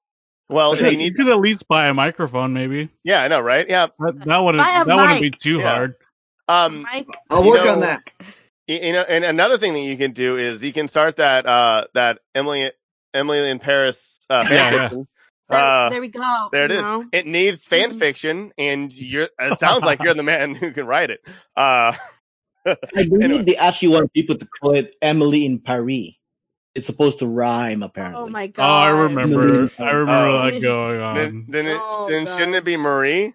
Well, 0.49 0.73
if 0.73 0.81
you 0.81 0.89
you 0.91 0.97
need, 0.97 1.15
could 1.17 1.29
at 1.29 1.39
least 1.39 1.69
buy 1.69 1.87
a 1.87 1.95
microphone, 1.95 2.53
maybe. 2.53 2.89
yeah, 3.05 3.23
I 3.23 3.29
know, 3.29 3.41
right? 3.41 3.65
Yeah. 3.69 3.87
That, 4.01 4.25
that 4.25 4.39
wouldn't 4.39 4.61
Buy 4.65 4.81
a 4.81 4.85
that 4.85 4.97
wouldn't 4.97 5.21
be 5.21 5.31
too 5.31 5.59
Yeah. 5.59 5.75
hard. 5.75 5.95
Um, 6.49 6.85
I'll 7.31 7.45
work 7.49 7.65
know- 7.65 7.75
on 7.75 7.81
that. 7.81 8.11
You 8.67 8.93
know 8.93 9.03
and 9.09 9.25
another 9.25 9.59
thing 9.59 9.75
that 9.75 9.81
you 9.81 9.97
can 9.97 10.13
do 10.13 10.37
is 10.37 10.63
you 10.63 10.73
can 10.73 10.87
start 10.87 11.17
that 11.17 11.45
uh 11.45 11.87
that 11.95 12.21
emily 12.37 12.71
emily 13.15 13.49
in 13.51 13.59
paris 13.59 14.19
uh 14.31 14.45
fan 14.45 14.53
Yeah, 14.53 14.71
yeah. 14.73 14.83
fiction. 14.89 15.09
there, 15.49 15.59
Uh, 15.61 15.91
there 15.91 16.01
we 16.01 16.09
go. 16.09 16.49
there 16.53 16.65
it 16.67 16.71
you 16.73 16.77
is. 16.77 16.83
know? 16.83 17.05
it 17.13 17.27
needs 17.27 17.65
fan 17.65 17.93
Mhm. 17.93 17.99
fiction 17.99 18.53
and 18.59 18.93
you're 18.93 19.29
it 19.39 19.59
sounds 19.59 19.83
like 19.85 20.03
you're 20.03 20.15
the 20.15 20.23
man 20.23 20.55
who 20.55 20.71
can 20.73 20.87
write 20.87 21.11
it 21.11 21.21
uh 21.57 21.93
I 22.67 22.77
believe 22.95 23.23
Anyway. 23.23 23.45
they 23.45 23.57
actually 23.57 23.89
want 23.89 24.13
people 24.13 24.37
to 24.37 24.47
call 24.47 24.73
it 24.75 24.95
Emily 25.01 25.47
in 25.47 25.61
Paris. 25.61 26.11
It's 26.75 26.87
supposed 26.87 27.21
to 27.21 27.27
rhyme, 27.27 27.83
apparently. 27.83 28.23
Oh 28.23 28.27
my 28.29 28.45
Oh, 28.45 28.49
god. 28.49 28.63
I 28.93 29.03
remember. 29.05 29.71
I 29.79 29.91
remember 29.93 30.13
Oh. 30.13 30.51
that 30.51 30.61
going 30.61 31.01
on. 31.01 31.15
then 31.17 31.47
then, 31.49 31.67
it, 31.67 31.79
Oh, 31.83 32.07
then 32.09 32.27
shouldn't 32.27 32.55
it 32.57 32.65
be 32.65 32.77
marie 32.77 33.35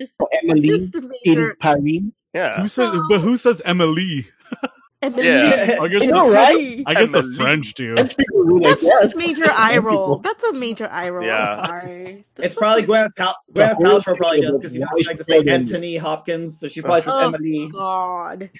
Just, 0.00 0.14
Oh, 0.20 0.28
Emily 0.42 0.60
just 0.68 0.94
in 1.24 1.52
Paris. 1.60 2.00
yeah 2.32 2.60
who 2.62 2.68
says? 2.68 2.92
But 3.08 3.20
who 3.20 3.36
says 3.36 3.60
Emily? 3.64 4.28
Emily. 5.04 5.26
Yeah. 5.26 5.78
I 5.80 5.88
guess. 5.88 6.02
You 6.02 6.10
know, 6.12 6.26
the, 6.28 6.34
right? 6.34 6.82
I 6.86 6.94
guess 6.94 7.10
the 7.10 7.22
French 7.38 7.74
do. 7.74 7.94
That's 7.94 8.14
people 8.14 8.44
who 8.44 8.60
like, 8.60 8.80
yes. 8.82 9.02
just 9.02 9.16
major 9.16 9.50
eye 9.50 9.78
roll. 9.78 10.18
That's 10.18 10.42
a 10.44 10.52
major 10.52 10.88
eye 10.88 11.08
roll. 11.10 11.24
Yeah. 11.26 11.56
I'm 11.60 11.66
sorry. 11.66 12.24
That's 12.36 12.46
It's 12.48 12.54
probably 12.56 12.82
something- 12.82 12.96
Gwyneth, 12.96 13.16
Pal- 13.16 13.36
Gwyneth 13.52 13.76
Paltrow 13.78 14.16
probably 14.16 14.40
does 14.40 14.52
because 14.60 14.72
you 14.74 14.80
know 14.80 14.86
why 14.90 15.02
she 15.02 15.08
like 15.08 15.18
to 15.18 15.24
she 15.24 15.30
say 15.30 15.36
called 15.38 15.46
him- 15.48 15.54
Anthony 15.62 15.96
Hopkins, 15.96 16.58
so 16.60 16.68
she 16.68 16.80
probably 16.80 17.02
says 17.02 17.12
Oh 17.14 17.20
Emily. 17.20 17.68
God. 17.72 18.50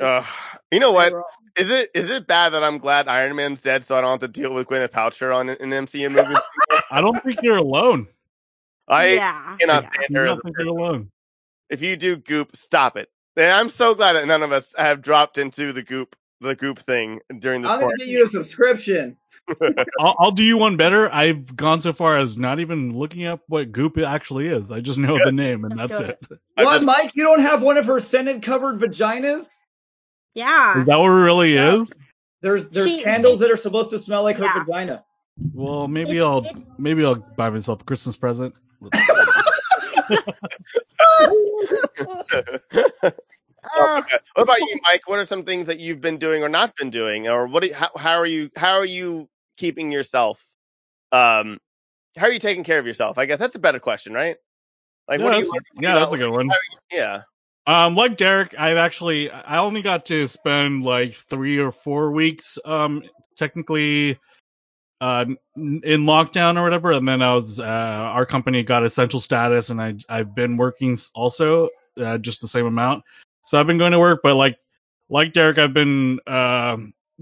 uh, 0.00 0.24
you 0.70 0.80
know 0.80 0.90
Eye 0.90 0.94
what 0.94 1.12
roll. 1.12 1.24
is 1.56 1.70
it 1.70 1.90
is 1.94 2.10
it 2.10 2.26
bad 2.26 2.50
that 2.50 2.64
i'm 2.64 2.78
glad 2.78 3.06
iron 3.06 3.36
man's 3.36 3.62
dead 3.62 3.84
so 3.84 3.96
i 3.96 4.00
don't 4.00 4.10
have 4.10 4.20
to 4.20 4.26
deal 4.28 4.52
with 4.52 4.66
gwyneth 4.66 4.88
paltrow 4.90 5.36
on 5.36 5.48
an 5.50 5.56
mcu 5.70 6.10
movie 6.10 6.34
I 6.90 7.00
don't 7.00 7.22
think 7.22 7.38
you're 7.42 7.58
alone. 7.58 8.08
i 8.88 9.14
yeah. 9.14 9.56
cannot 9.60 9.84
yeah. 9.84 9.90
stand 10.02 10.16
her 10.16 10.26
as 10.26 10.28
don't 10.30 10.42
think 10.42 10.56
you're 10.58 10.66
person. 10.66 10.78
alone. 10.80 11.10
if 11.70 11.80
you 11.82 11.96
do 11.96 12.16
goop, 12.16 12.56
stop 12.56 12.96
it. 12.96 13.08
And 13.38 13.52
I'm 13.52 13.70
so 13.70 13.94
glad 13.94 14.14
that 14.14 14.26
none 14.26 14.42
of 14.42 14.52
us 14.52 14.74
have 14.76 15.00
dropped 15.00 15.38
into 15.38 15.72
the 15.72 15.82
goop 15.82 16.14
the 16.40 16.54
goop 16.54 16.78
thing 16.80 17.20
during 17.38 17.62
this 17.62 17.70
I'm 17.70 17.76
gonna 17.80 17.86
part. 17.86 17.98
get 18.00 18.08
you 18.08 18.24
a 18.24 18.28
subscription. 18.28 19.16
I'll, 19.98 20.14
I'll 20.18 20.30
do 20.30 20.42
you 20.42 20.58
one 20.58 20.76
better. 20.76 21.08
I've 21.12 21.56
gone 21.56 21.80
so 21.80 21.92
far 21.94 22.18
as 22.18 22.36
not 22.36 22.60
even 22.60 22.94
looking 22.98 23.24
up 23.26 23.40
what 23.48 23.72
Goop 23.72 23.96
actually 23.96 24.46
is. 24.48 24.70
I 24.70 24.80
just 24.80 24.98
know 24.98 25.18
the 25.24 25.32
name, 25.32 25.64
and 25.64 25.78
that's 25.78 25.96
Good. 25.98 26.10
it. 26.10 26.18
I 26.58 26.64
What, 26.64 26.72
just- 26.74 26.84
Mike? 26.84 27.12
You 27.14 27.24
don't 27.24 27.40
have 27.40 27.62
one 27.62 27.78
of 27.78 27.86
her 27.86 27.98
scented 28.00 28.42
covered 28.42 28.78
vaginas? 28.78 29.48
Yeah. 30.34 30.80
Is 30.80 30.86
that 30.86 30.98
what 30.98 31.06
it 31.06 31.14
really 31.14 31.56
is? 31.56 31.90
There's 32.42 32.68
there's 32.68 32.88
She- 32.90 33.02
candles 33.02 33.40
that 33.40 33.50
are 33.50 33.56
supposed 33.56 33.90
to 33.90 33.98
smell 33.98 34.22
like 34.22 34.36
her 34.36 34.60
vagina. 34.64 35.02
Well, 35.54 35.88
maybe 35.88 36.18
It- 36.18 36.22
I'll 36.22 36.44
it- 36.44 36.56
maybe 36.78 37.04
I'll 37.04 37.14
buy 37.36 37.48
myself 37.50 37.80
a 37.80 37.84
Christmas 37.84 38.16
present. 38.16 38.54
Oh, 43.76 44.02
what 44.34 44.42
about 44.42 44.58
you, 44.60 44.80
Mike? 44.84 45.02
What 45.06 45.18
are 45.18 45.24
some 45.24 45.44
things 45.44 45.66
that 45.66 45.78
you've 45.78 46.00
been 46.00 46.16
doing 46.16 46.42
or 46.42 46.48
not 46.48 46.74
been 46.76 46.90
doing, 46.90 47.28
or 47.28 47.46
what? 47.46 47.62
Do 47.62 47.68
you, 47.68 47.74
how, 47.74 47.90
how 47.96 48.16
are 48.16 48.26
you? 48.26 48.50
How 48.56 48.72
are 48.78 48.84
you 48.84 49.28
keeping 49.56 49.92
yourself? 49.92 50.42
Um, 51.12 51.58
how 52.16 52.26
are 52.26 52.32
you 52.32 52.38
taking 52.38 52.64
care 52.64 52.78
of 52.78 52.86
yourself? 52.86 53.18
I 53.18 53.26
guess 53.26 53.38
that's 53.38 53.54
a 53.54 53.58
better 53.58 53.80
question, 53.80 54.14
right? 54.14 54.36
Like, 55.06 55.18
yeah, 55.18 55.24
what 55.24 55.32
that's, 55.32 55.46
you? 55.46 55.60
yeah, 55.80 55.94
that's 55.94 56.12
a 56.12 56.18
good 56.18 56.30
one. 56.30 56.50
Yeah, 56.90 57.22
Um, 57.68 57.94
like 57.94 58.16
Derek, 58.16 58.58
I've 58.58 58.78
actually 58.78 59.30
I 59.30 59.58
only 59.58 59.82
got 59.82 60.06
to 60.06 60.26
spend 60.26 60.84
like 60.84 61.16
three 61.28 61.58
or 61.58 61.70
four 61.70 62.10
weeks, 62.12 62.58
um, 62.64 63.02
technically, 63.36 64.18
uh, 65.00 65.24
in 65.56 65.82
lockdown 65.82 66.58
or 66.58 66.64
whatever, 66.64 66.92
and 66.92 67.06
then 67.06 67.22
I 67.22 67.34
was 67.34 67.60
uh, 67.60 67.64
our 67.64 68.26
company 68.26 68.62
got 68.62 68.84
essential 68.84 69.20
status, 69.20 69.70
and 69.70 69.80
I 69.80 69.94
I've 70.08 70.34
been 70.34 70.56
working 70.56 70.98
also 71.14 71.68
uh, 71.96 72.18
just 72.18 72.40
the 72.40 72.48
same 72.48 72.66
amount. 72.66 73.04
So 73.44 73.58
I've 73.58 73.66
been 73.66 73.78
going 73.78 73.92
to 73.92 73.98
work, 73.98 74.20
but 74.22 74.34
like 74.34 74.58
like 75.08 75.32
Derek, 75.32 75.58
I've 75.58 75.74
been 75.74 76.20
uh, 76.26 76.76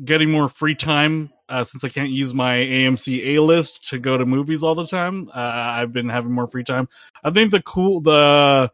getting 0.04 0.30
more 0.30 0.48
free 0.48 0.74
time 0.74 1.30
uh, 1.48 1.64
since 1.64 1.84
I 1.84 1.88
can't 1.88 2.10
use 2.10 2.34
my 2.34 2.56
AMC 2.56 3.36
A 3.36 3.42
list 3.42 3.88
to 3.88 3.98
go 3.98 4.16
to 4.16 4.26
movies 4.26 4.62
all 4.62 4.74
the 4.74 4.86
time. 4.86 5.28
Uh, 5.28 5.32
I've 5.34 5.92
been 5.92 6.08
having 6.08 6.32
more 6.32 6.48
free 6.48 6.64
time. 6.64 6.88
I 7.22 7.30
think 7.30 7.50
the 7.50 7.62
cool 7.62 8.00
the 8.00 8.70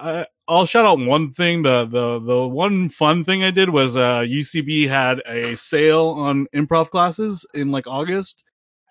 I, 0.00 0.26
I'll 0.48 0.66
shout 0.66 0.84
out 0.84 0.98
one 0.98 1.32
thing. 1.32 1.62
The 1.62 1.86
the 1.86 2.18
the 2.20 2.48
one 2.48 2.88
fun 2.88 3.24
thing 3.24 3.44
I 3.44 3.50
did 3.50 3.70
was 3.70 3.96
uh 3.96 4.20
UCB 4.20 4.88
had 4.88 5.20
a 5.26 5.56
sale 5.56 6.08
on 6.08 6.46
improv 6.54 6.90
classes 6.90 7.46
in 7.54 7.70
like 7.70 7.86
August, 7.86 8.42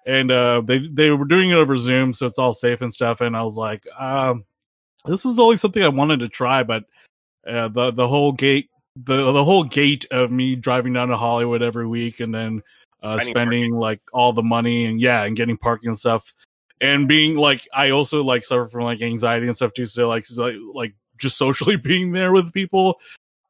and 0.05 0.31
uh 0.31 0.61
they 0.65 0.87
they 0.91 1.09
were 1.11 1.25
doing 1.25 1.49
it 1.49 1.55
over 1.55 1.77
Zoom, 1.77 2.13
so 2.13 2.25
it's 2.25 2.39
all 2.39 2.53
safe 2.53 2.81
and 2.81 2.93
stuff. 2.93 3.21
And 3.21 3.35
I 3.35 3.43
was 3.43 3.57
like, 3.57 3.83
um, 3.99 4.45
this 5.05 5.25
was 5.25 5.39
always 5.39 5.61
something 5.61 5.83
I 5.83 5.89
wanted 5.89 6.19
to 6.21 6.29
try, 6.29 6.63
but 6.63 6.83
uh, 7.47 7.67
the 7.69 7.91
the 7.91 8.07
whole 8.07 8.31
gate 8.31 8.69
the 8.95 9.31
the 9.31 9.43
whole 9.43 9.63
gate 9.63 10.05
of 10.11 10.31
me 10.31 10.55
driving 10.55 10.93
down 10.93 11.09
to 11.09 11.17
Hollywood 11.17 11.61
every 11.61 11.87
week 11.87 12.19
and 12.19 12.33
then 12.33 12.61
uh, 13.01 13.19
spending 13.19 13.73
like 13.73 14.01
all 14.13 14.33
the 14.33 14.43
money 14.43 14.85
and 14.85 14.99
yeah 14.99 15.23
and 15.23 15.37
getting 15.37 15.57
parking 15.57 15.89
and 15.89 15.97
stuff 15.97 16.33
and 16.81 17.07
being 17.07 17.35
like 17.35 17.67
I 17.73 17.91
also 17.91 18.23
like 18.23 18.45
suffer 18.45 18.67
from 18.67 18.83
like 18.83 19.01
anxiety 19.01 19.47
and 19.47 19.55
stuff 19.55 19.73
too. 19.73 19.85
So 19.85 20.07
like 20.07 20.25
like 20.73 20.93
just 21.17 21.37
socially 21.37 21.75
being 21.77 22.11
there 22.11 22.31
with 22.31 22.53
people 22.53 22.99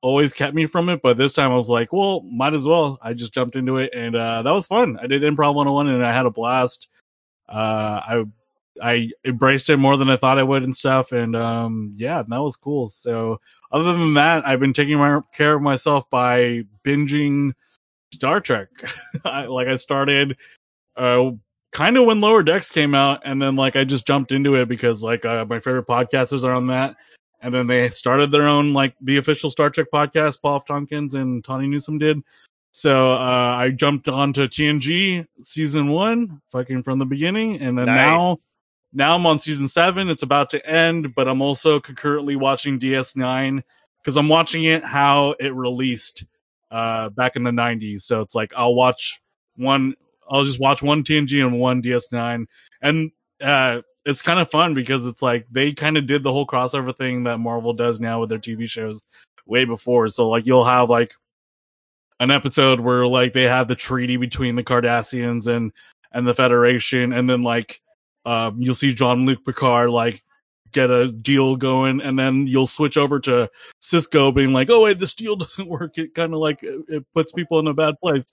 always 0.02 0.32
kept 0.32 0.56
me 0.56 0.66
from 0.66 0.90
it, 0.90 1.02
but 1.02 1.18
this 1.18 1.34
time 1.34 1.52
I 1.52 1.56
was 1.56 1.70
like, 1.70 1.92
well, 1.92 2.22
might 2.22 2.54
as 2.54 2.66
well. 2.66 2.98
I 3.02 3.14
just 3.14 3.34
jumped 3.34 3.56
into 3.56 3.78
it 3.78 3.94
and 3.94 4.16
uh, 4.16 4.42
that 4.44 4.52
was 4.52 4.66
fun. 4.66 4.98
I 5.02 5.08
did 5.08 5.24
improv 5.24 5.56
101 5.56 5.88
and 5.88 6.06
I 6.06 6.14
had 6.14 6.26
a 6.26 6.32
blast. 6.32 6.88
Uh, 7.48 8.02
I 8.04 8.24
I 8.82 9.12
embraced 9.26 9.70
it 9.70 9.78
more 9.78 9.98
than 9.98 10.10
I 10.10 10.16
thought 10.16 10.38
I 10.38 10.44
would 10.44 10.64
and 10.64 10.76
stuff. 10.76 11.12
And 11.12 11.36
um, 11.36 11.92
yeah, 11.96 12.24
that 12.26 12.42
was 12.42 12.56
cool. 12.56 12.90
So 12.90 13.42
other 13.72 13.94
than 13.94 14.14
that, 14.14 14.48
I've 14.48 14.60
been 14.60 14.74
taking 14.74 14.98
my, 14.98 15.20
care 15.34 15.56
of 15.56 15.62
myself 15.62 16.10
by 16.10 16.64
binging 16.86 17.54
Star 18.14 18.40
Trek. 18.40 18.70
I, 19.26 19.46
like 19.46 19.68
I 19.68 19.76
started 19.76 20.38
uh, 20.96 21.32
kind 21.72 21.98
of 21.98 22.06
when 22.06 22.20
Lower 22.20 22.44
Decks 22.44 22.72
came 22.72 22.96
out, 22.96 23.22
and 23.26 23.42
then 23.42 23.56
like 23.56 23.76
I 23.76 23.84
just 23.84 24.08
jumped 24.08 24.32
into 24.32 24.56
it 24.56 24.68
because 24.68 25.04
like 25.04 25.26
uh, 25.26 25.46
my 25.46 25.60
favorite 25.60 25.88
podcasters 25.88 26.44
are 26.44 26.54
on 26.54 26.68
that. 26.68 26.96
And 27.42 27.54
then 27.54 27.68
they 27.68 27.90
started 27.90 28.32
their 28.32 28.48
own 28.48 28.74
like 28.74 28.96
the 29.02 29.18
official 29.18 29.50
Star 29.50 29.70
Trek 29.70 29.88
podcast. 29.94 30.42
Paul 30.42 30.58
F. 30.58 30.66
Tompkins 30.66 31.14
and 31.14 31.44
Tawny 31.44 31.68
Newsome 31.68 31.98
did. 31.98 32.22
So 32.72 33.12
uh, 33.12 33.16
I 33.58 33.70
jumped 33.70 34.08
onto 34.10 34.48
TNG 34.48 35.26
season 35.44 35.88
one, 35.88 36.42
fucking 36.52 36.84
from 36.84 37.00
the 37.00 37.06
beginning, 37.06 37.62
and 37.62 37.78
then 37.78 37.86
Nice. 37.86 37.96
now 37.96 38.38
now 38.94 39.16
I'm 39.16 39.26
on 39.26 39.40
season 39.40 39.68
seven. 39.68 40.10
It's 40.10 40.24
about 40.24 40.50
to 40.52 40.66
end, 40.70 41.16
but 41.16 41.28
I'm 41.28 41.42
also 41.42 41.80
concurrently 41.80 42.36
watching 42.36 42.80
DS9 42.80 43.64
because 44.04 44.18
I'm 44.18 44.30
watching 44.30 44.66
it 44.66 44.84
how 44.84 45.36
it 45.40 45.54
released 45.54 46.26
uh, 46.72 47.10
back 47.10 47.36
in 47.36 47.44
the 47.44 47.52
90s. 47.52 48.02
So 48.02 48.22
it's 48.22 48.36
like 48.36 48.52
I'll 48.56 48.76
watch 48.76 49.20
one, 49.56 49.96
I'll 50.30 50.46
just 50.46 50.60
watch 50.60 50.82
one 50.82 51.04
TNG 51.04 51.46
and 51.46 51.60
one 51.60 51.82
DS9, 51.82 52.46
and 52.82 53.12
uh, 53.42 53.82
it's 54.06 54.22
kind 54.22 54.40
of 54.40 54.50
fun 54.50 54.74
because 54.74 55.06
it's 55.06 55.22
like 55.22 55.46
they 55.52 55.74
kind 55.74 55.98
of 55.98 56.08
did 56.08 56.24
the 56.24 56.32
whole 56.32 56.48
crossover 56.48 56.96
thing 56.96 57.24
that 57.24 57.40
Marvel 57.40 57.74
does 57.74 58.00
now 58.00 58.20
with 58.20 58.30
their 58.30 58.40
TV 58.40 58.70
shows 58.70 59.02
way 59.46 59.66
before. 59.66 60.10
So 60.10 60.30
like 60.30 60.46
you'll 60.46 60.66
have 60.66 60.90
like 60.90 61.14
an 62.20 62.32
episode 62.32 62.80
where 62.80 63.08
like 63.08 63.34
they 63.34 63.44
have 63.44 63.68
the 63.68 63.76
treaty 63.76 64.18
between 64.18 64.56
the 64.56 64.64
Cardassians 64.64 65.48
and 65.48 65.72
and 66.12 66.28
the 66.28 66.34
Federation, 66.34 67.14
and 67.14 67.30
then 67.30 67.44
like 67.44 67.82
um, 68.26 68.62
you'll 68.62 68.76
see 68.76 68.94
Jean-Luc 68.94 69.46
Picard 69.46 69.90
like 69.90 70.24
get 70.72 70.92
a 70.92 71.12
deal 71.12 71.56
going, 71.56 72.02
and 72.02 72.18
then 72.18 72.48
you'll 72.48 72.68
switch 72.68 72.98
over 72.98 73.20
to 73.22 73.50
Sisko 73.82 74.34
being 74.34 74.54
like, 74.54 74.70
"Oh 74.70 74.84
wait, 74.84 75.00
this 75.00 75.16
deal 75.16 75.36
doesn't 75.38 75.68
work." 75.68 75.98
It 75.98 76.14
kind 76.16 76.34
of 76.34 76.40
like 76.40 76.64
it, 76.64 76.82
it 76.88 77.06
puts 77.14 77.32
people 77.32 77.60
in 77.60 77.68
a 77.68 77.74
bad 77.74 77.96
place. 78.02 78.26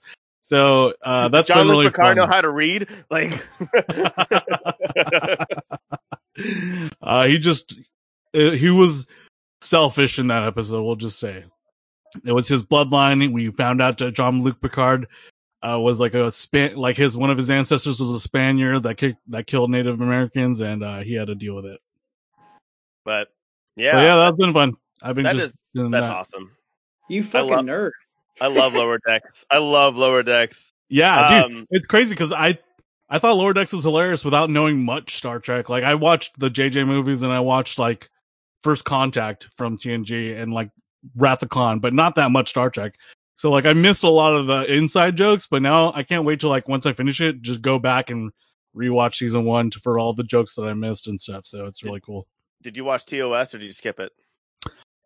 So 0.47 0.93
uh, 1.01 1.27
that's 1.27 1.49
John 1.49 1.57
been 1.57 1.67
Luke 1.67 1.73
really 1.73 1.87
Picard 1.89 2.07
fun. 2.11 2.15
know 2.15 2.25
how 2.33 2.39
to 2.39 2.49
read? 2.49 2.87
Like, 3.09 3.33
uh, 7.01 7.27
he 7.27 7.37
just 7.37 7.73
uh, 8.33 8.51
he 8.51 8.69
was 8.69 9.07
selfish 9.59 10.19
in 10.19 10.27
that 10.27 10.43
episode. 10.43 10.83
We'll 10.83 10.95
just 10.95 11.19
say 11.19 11.43
it 12.25 12.31
was 12.31 12.47
his 12.47 12.63
bloodline. 12.63 13.33
We 13.33 13.51
found 13.51 13.81
out 13.81 13.97
that 13.97 14.13
Jean-Luc 14.13 14.61
Picard 14.61 15.07
uh, 15.67 15.77
was 15.81 15.99
like 15.99 16.13
a 16.13 16.31
span, 16.31 16.77
like 16.77 16.95
his 16.95 17.17
one 17.17 17.29
of 17.29 17.37
his 17.37 17.49
ancestors 17.49 17.99
was 17.99 18.11
a 18.11 18.19
Spaniard 18.21 18.83
that 18.83 18.95
ki- 18.95 19.17
that 19.27 19.47
killed 19.47 19.69
Native 19.69 19.99
Americans, 19.99 20.61
and 20.61 20.81
uh, 20.81 20.99
he 20.99 21.13
had 21.13 21.27
to 21.27 21.35
deal 21.35 21.55
with 21.55 21.65
it. 21.65 21.81
but 23.03 23.33
Yeah, 23.75 23.87
yeah, 23.87 23.91
so 23.91 24.01
yeah, 24.01 24.15
that's 24.15 24.37
been 24.37 24.53
fun. 24.53 24.77
I've 25.01 25.15
been 25.15 25.25
that 25.25 25.33
just 25.33 25.45
is 25.47 25.53
doing 25.75 25.91
that's 25.91 26.07
that. 26.07 26.15
awesome. 26.15 26.55
You 27.09 27.25
fucking 27.25 27.49
love- 27.51 27.65
nerd. 27.65 27.91
I 28.41 28.47
love 28.47 28.73
Lower 28.73 28.99
Decks. 29.05 29.45
I 29.49 29.57
love 29.57 29.95
Lower 29.95 30.23
Decks. 30.23 30.71
Yeah, 30.89 31.43
dude, 31.43 31.57
Um, 31.57 31.67
it's 31.69 31.85
crazy 31.85 32.11
because 32.11 32.31
I 32.31 32.57
I 33.09 33.19
thought 33.19 33.37
Lower 33.37 33.53
Decks 33.53 33.73
was 33.73 33.83
hilarious 33.83 34.25
without 34.25 34.49
knowing 34.49 34.83
much 34.83 35.15
Star 35.17 35.39
Trek. 35.39 35.69
Like 35.69 35.83
I 35.83 35.95
watched 35.95 36.39
the 36.39 36.49
JJ 36.49 36.85
movies 36.87 37.21
and 37.21 37.31
I 37.31 37.39
watched 37.39 37.79
like 37.79 38.09
First 38.63 38.85
Contact 38.85 39.47
from 39.55 39.77
TNG 39.77 40.37
and 40.37 40.53
like 40.53 40.69
Wrath 41.15 41.43
of 41.43 41.49
Khan, 41.49 41.79
but 41.79 41.93
not 41.93 42.15
that 42.15 42.31
much 42.31 42.49
Star 42.49 42.69
Trek. 42.69 42.95
So 43.35 43.51
like 43.51 43.65
I 43.65 43.73
missed 43.73 44.03
a 44.03 44.09
lot 44.09 44.35
of 44.35 44.47
the 44.47 44.63
inside 44.73 45.15
jokes, 45.15 45.47
but 45.49 45.61
now 45.61 45.93
I 45.93 46.03
can't 46.03 46.25
wait 46.25 46.41
to 46.41 46.47
like 46.47 46.67
once 46.67 46.85
I 46.85 46.93
finish 46.93 47.21
it, 47.21 47.41
just 47.41 47.61
go 47.61 47.79
back 47.79 48.09
and 48.09 48.31
rewatch 48.75 49.15
season 49.15 49.45
one 49.45 49.71
to, 49.71 49.79
for 49.79 49.99
all 49.99 50.13
the 50.13 50.23
jokes 50.23 50.55
that 50.55 50.63
I 50.63 50.73
missed 50.73 51.07
and 51.07 51.19
stuff. 51.19 51.45
So 51.45 51.65
it's 51.65 51.83
really 51.83 52.01
cool. 52.01 52.27
Did 52.61 52.75
you 52.75 52.83
watch 52.83 53.05
TOS 53.05 53.53
or 53.53 53.59
did 53.59 53.65
you 53.65 53.73
skip 53.73 53.99
it? 53.99 54.11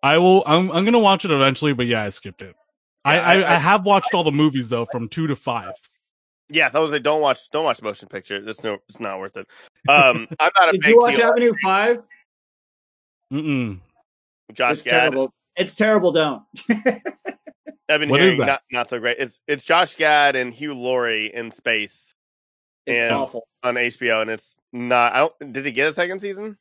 I 0.01 0.17
will. 0.17 0.43
I'm 0.47 0.71
I'm 0.71 0.85
gonna 0.85 0.99
watch 0.99 1.25
it 1.25 1.31
eventually, 1.31 1.73
but 1.73 1.85
yeah, 1.85 2.03
I 2.03 2.09
skipped 2.09 2.41
it. 2.41 2.55
I, 3.05 3.17
I, 3.19 3.33
I- 3.41 3.51
I 3.55 3.55
have 3.57 3.85
watched 3.85 4.13
all 4.13 4.23
the 4.23 4.31
movies 4.31 4.69
though, 4.69 4.85
from 4.91 5.09
two 5.09 5.27
to 5.27 5.35
five. 5.35 5.73
Yes, 6.49 6.75
I 6.75 6.79
was 6.79 6.91
like, 6.91 7.01
don't 7.03 7.21
watch, 7.21 7.39
don't 7.53 7.63
watch 7.63 7.81
motion 7.81 8.09
picture. 8.09 8.35
It's 8.47 8.61
no, 8.63 8.77
it's 8.89 8.99
not 8.99 9.19
worth 9.19 9.37
it. 9.37 9.47
Um, 9.89 10.27
I'm 10.39 10.51
not 10.59 10.69
a 10.69 10.71
Did 10.73 10.81
big 10.81 10.89
you 10.91 10.97
watch 10.99 11.15
TOS. 11.15 11.21
Avenue 11.23 11.53
Five? 11.63 11.97
Mm-mm. 13.33 13.79
Josh 14.53 14.73
it's 14.73 14.81
Gad. 14.83 14.91
terrible. 15.11 15.33
It's 15.55 15.75
terrible. 15.75 16.11
Don't. 16.11 16.43
I've 17.89 17.99
been 17.99 18.09
What 18.09 18.21
is 18.21 18.25
hearing 18.33 18.39
that? 18.41 18.45
not 18.45 18.61
not 18.71 18.89
so 18.89 18.99
great. 18.99 19.17
It's 19.19 19.39
it's 19.47 19.63
Josh 19.63 19.95
Gad 19.95 20.35
and 20.35 20.53
Hugh 20.53 20.73
Laurie 20.73 21.33
in 21.33 21.51
space 21.51 22.13
It's 22.85 22.95
And- 23.11 23.15
awful. 23.15 23.47
on 23.63 23.75
HBO, 23.75 24.21
and 24.21 24.29
it's 24.31 24.57
not. 24.73 25.13
I 25.13 25.17
don't. 25.19 25.53
Did 25.53 25.65
he 25.65 25.71
get 25.71 25.89
a 25.89 25.93
second 25.93 26.19
season? 26.19 26.57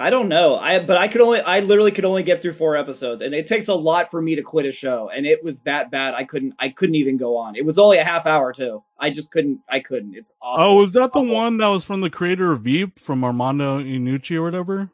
I 0.00 0.10
don't 0.10 0.28
know. 0.30 0.56
I 0.56 0.80
but 0.84 0.96
I 0.98 1.08
could 1.08 1.20
only 1.22 1.40
I 1.42 1.60
literally 1.60 1.92
could 1.92 2.06
only 2.06 2.24
get 2.24 2.42
through 2.42 2.54
four 2.54 2.76
episodes, 2.76 3.22
and 3.22 3.34
it 3.34 3.46
takes 3.48 3.68
a 3.68 3.74
lot 3.74 4.10
for 4.10 4.22
me 4.22 4.34
to 4.36 4.42
quit 4.42 4.66
a 4.66 4.72
show. 4.72 5.10
And 5.14 5.26
it 5.26 5.44
was 5.44 5.62
that 5.62 5.92
bad. 5.92 6.14
I 6.14 6.24
couldn't. 6.24 6.54
I 6.58 6.70
couldn't 6.70 6.96
even 6.96 7.18
go 7.18 7.36
on. 7.36 7.56
It 7.56 7.66
was 7.66 7.78
only 7.78 7.98
a 7.98 8.04
half 8.04 8.26
hour 8.26 8.52
too. 8.54 8.82
I 8.98 9.10
just 9.10 9.30
couldn't. 9.30 9.60
I 9.70 9.80
couldn't. 9.80 10.16
It's 10.16 10.32
awful. 10.42 10.64
Oh, 10.64 10.76
was 10.76 10.92
that 10.94 11.12
the 11.12 11.20
Awful. 11.20 11.34
one 11.34 11.58
that 11.58 11.66
was 11.68 11.84
from 11.84 12.00
the 12.02 12.10
creator 12.10 12.52
of 12.52 12.62
Veep 12.62 12.98
from 13.00 13.24
Armando 13.24 13.80
Iannucci 13.80 14.36
or 14.36 14.42
whatever? 14.44 14.90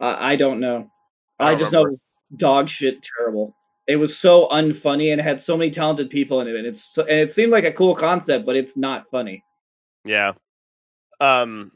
I 0.00 0.32
I 0.32 0.36
don't 0.36 0.60
know. 0.60 0.90
I 1.38 1.50
I, 1.50 1.54
don't 1.54 1.58
just 1.58 1.72
know 1.72 1.84
it 1.84 1.84
remember. 1.84 1.92
was 1.92 2.06
dog 2.36 2.68
shit 2.68 3.02
terrible. 3.18 3.56
It 3.86 3.96
was 3.96 4.18
so 4.18 4.48
unfunny 4.48 5.12
and 5.12 5.20
it 5.20 5.24
had 5.24 5.42
so 5.42 5.56
many 5.56 5.70
talented 5.70 6.10
people 6.10 6.40
in 6.40 6.48
it, 6.48 6.56
and 6.56 6.66
it's 6.66 6.82
so, 6.94 7.02
and 7.02 7.18
it 7.20 7.32
seemed 7.32 7.52
like 7.52 7.64
a 7.64 7.72
cool 7.72 7.94
concept, 7.96 8.46
but 8.46 8.56
it's 8.56 8.76
not 8.76 9.10
funny. 9.10 9.44
Yeah. 10.04 10.32
Um. 11.20 11.72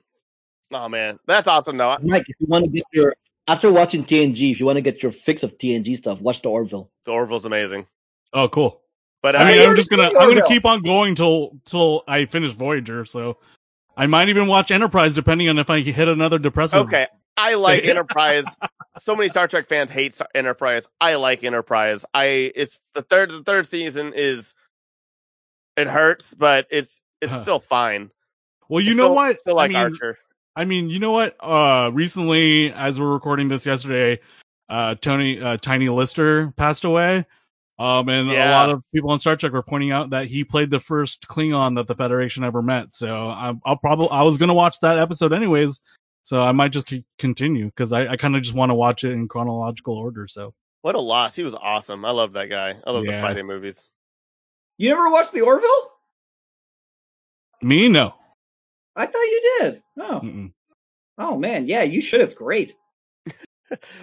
Oh 0.73 0.89
man, 0.89 1.19
that's 1.27 1.49
awesome. 1.49 1.77
though. 1.77 1.97
Mike, 2.03 2.25
if 2.29 2.37
you 2.39 2.47
want 2.47 2.65
to 2.65 2.71
get 2.71 2.85
your 2.93 3.15
after 3.49 3.73
watching 3.73 4.05
TNG, 4.05 4.51
if 4.53 4.61
you 4.61 4.67
want 4.67 4.77
to 4.77 4.83
get 4.83 5.03
your 5.03 5.13
fix 5.13 5.43
of 5.43 5.57
TNG 5.59 5.97
stuff, 5.97 6.21
watch 6.21 6.43
the 6.43 6.49
Orville. 6.51 6.91
The 7.05 7.11
Orville's 7.13 7.45
amazing. 7.45 7.87
Oh, 8.33 8.49
cool. 8.49 8.81
But 9.23 9.35
I 9.37 9.41
I, 9.43 9.45
mean, 9.51 9.61
you're 9.61 9.71
I'm 9.71 9.77
just 9.77 9.91
gonna 9.91 10.11
doing 10.11 10.23
I'm 10.23 10.29
gonna 10.29 10.47
keep 10.47 10.65
on 10.65 10.83
going 10.83 11.15
till 11.15 11.59
till 11.65 12.05
I 12.07 12.27
finish 12.27 12.53
Voyager. 12.53 13.05
So 13.05 13.39
I 13.97 14.07
might 14.07 14.29
even 14.29 14.47
watch 14.47 14.71
Enterprise 14.71 15.13
depending 15.15 15.49
on 15.49 15.59
if 15.59 15.69
I 15.71 15.81
hit 15.81 16.09
another 16.09 16.39
depressive. 16.39 16.81
okay. 16.87 17.07
I 17.37 17.55
like 17.55 17.85
Say- 17.85 17.91
Enterprise. 17.91 18.45
so 18.99 19.17
many 19.17 19.29
Star 19.29 19.49
Trek 19.49 19.69
fans 19.69 19.91
hate 19.91 20.15
Star- 20.15 20.29
Enterprise. 20.35 20.89
I 21.01 21.17
like 21.17 21.43
Enterprise. 21.43 22.05
I 22.15 22.53
it's 22.55 22.79
the 22.95 23.03
third 23.03 23.31
the 23.31 23.43
third 23.43 23.67
season 23.67 24.13
is 24.15 24.55
it 25.77 25.87
hurts, 25.89 26.35
but 26.35 26.67
it's 26.71 27.01
it's 27.21 27.33
Huh. 27.33 27.43
still 27.43 27.61
fine. 27.61 28.11
Well, 28.69 28.81
you 28.83 28.93
It's 28.93 28.97
know 28.99 29.05
still- 29.07 29.15
what? 29.15 29.41
Still 29.41 29.57
like 29.57 29.71
I 29.71 29.75
mean, 29.75 29.93
Archer. 29.93 30.19
I 30.57 30.65
mean, 30.65 30.91
you 30.91 30.99
know 30.99 31.13
what? 31.13 31.37
Uh, 31.41 31.91
recently, 31.93 32.73
as 32.73 32.99
we're 32.99 33.13
recording 33.13 33.49
this 33.49 33.65
yesterday, 33.65 34.21
uh, 34.69 34.95
Tony, 34.97 35.41
uh, 35.41 35.57
Tiny 35.57 35.89
Lister 35.89 36.53
passed 36.57 36.85
away. 36.85 37.27
Um, 37.79 38.11
and 38.11 38.31
a 38.31 38.51
lot 38.51 38.69
of 38.69 38.83
people 38.95 39.11
on 39.11 39.19
Star 39.19 39.37
Trek 39.37 39.53
were 39.53 39.63
pointing 39.63 39.91
out 39.91 40.11
that 40.11 40.27
he 40.27 40.45
played 40.45 40.69
the 40.69 40.81
first 40.81 41.27
Klingon 41.29 41.77
that 41.77 41.87
the 41.87 41.95
Federation 41.95 42.45
ever 42.45 42.61
met. 42.61 42.93
So 42.93 43.31
I'm, 43.31 43.63
I'll 43.65 43.79
probably, 43.79 44.11
I 44.11 44.23
was 44.23 44.37
going 44.37 44.49
to 44.49 44.55
watch 44.55 44.81
that 44.81 44.99
episode 44.99 45.33
anyways. 45.33 45.81
So 46.25 46.41
I 46.41 46.53
might 46.53 46.73
just 46.73 46.93
continue 47.19 47.67
because 47.67 47.93
I, 47.93 48.07
I 48.07 48.17
kind 48.19 48.37
of 48.37 48.43
just 48.43 48.55
want 48.55 48.69
to 48.69 48.75
watch 48.75 49.03
it 49.03 49.13
in 49.13 49.29
chronological 49.29 49.97
order. 49.97 50.29
So 50.29 50.53
What 50.83 50.95
a 50.95 51.01
loss. 51.01 51.35
He 51.35 51.43
was 51.43 51.55
awesome. 51.55 52.05
I 52.05 52.11
love 52.11 52.35
that 52.35 52.51
guy. 52.51 52.77
I 52.87 52.91
love 52.93 53.07
the 53.07 53.13
Friday 53.13 53.43
movies. 53.43 53.91
You 54.77 54.91
never 54.91 55.09
watched 55.09 55.33
the 55.33 55.41
Orville? 55.41 55.91
me, 57.63 57.89
no. 57.89 58.15
I 59.01 59.07
thought 59.07 59.21
you 59.21 59.57
did. 59.59 59.83
Oh, 59.99 60.21
Mm-mm. 60.23 60.53
oh 61.19 61.37
man, 61.39 61.67
yeah, 61.67 61.83
you 61.83 62.01
should. 62.03 62.21
It's 62.21 62.35
great. 62.35 62.75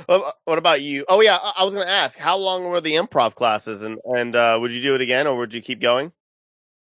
What 0.06 0.36
what 0.46 0.58
about 0.58 0.82
you? 0.82 1.04
Oh 1.10 1.20
yeah, 1.20 1.36
I 1.42 1.56
I 1.58 1.64
was 1.66 1.74
going 1.74 1.86
to 1.86 1.92
ask, 1.92 2.18
how 2.18 2.38
long 2.38 2.64
were 2.64 2.80
the 2.80 2.94
improv 2.94 3.36
classes, 3.36 3.82
and 3.82 4.00
and 4.06 4.34
uh, 4.34 4.58
would 4.62 4.72
you 4.72 4.82
do 4.82 4.96
it 4.96 5.02
again, 5.02 5.28
or 5.28 5.38
would 5.38 5.54
you 5.54 5.62
keep 5.62 5.82
going? 5.82 6.14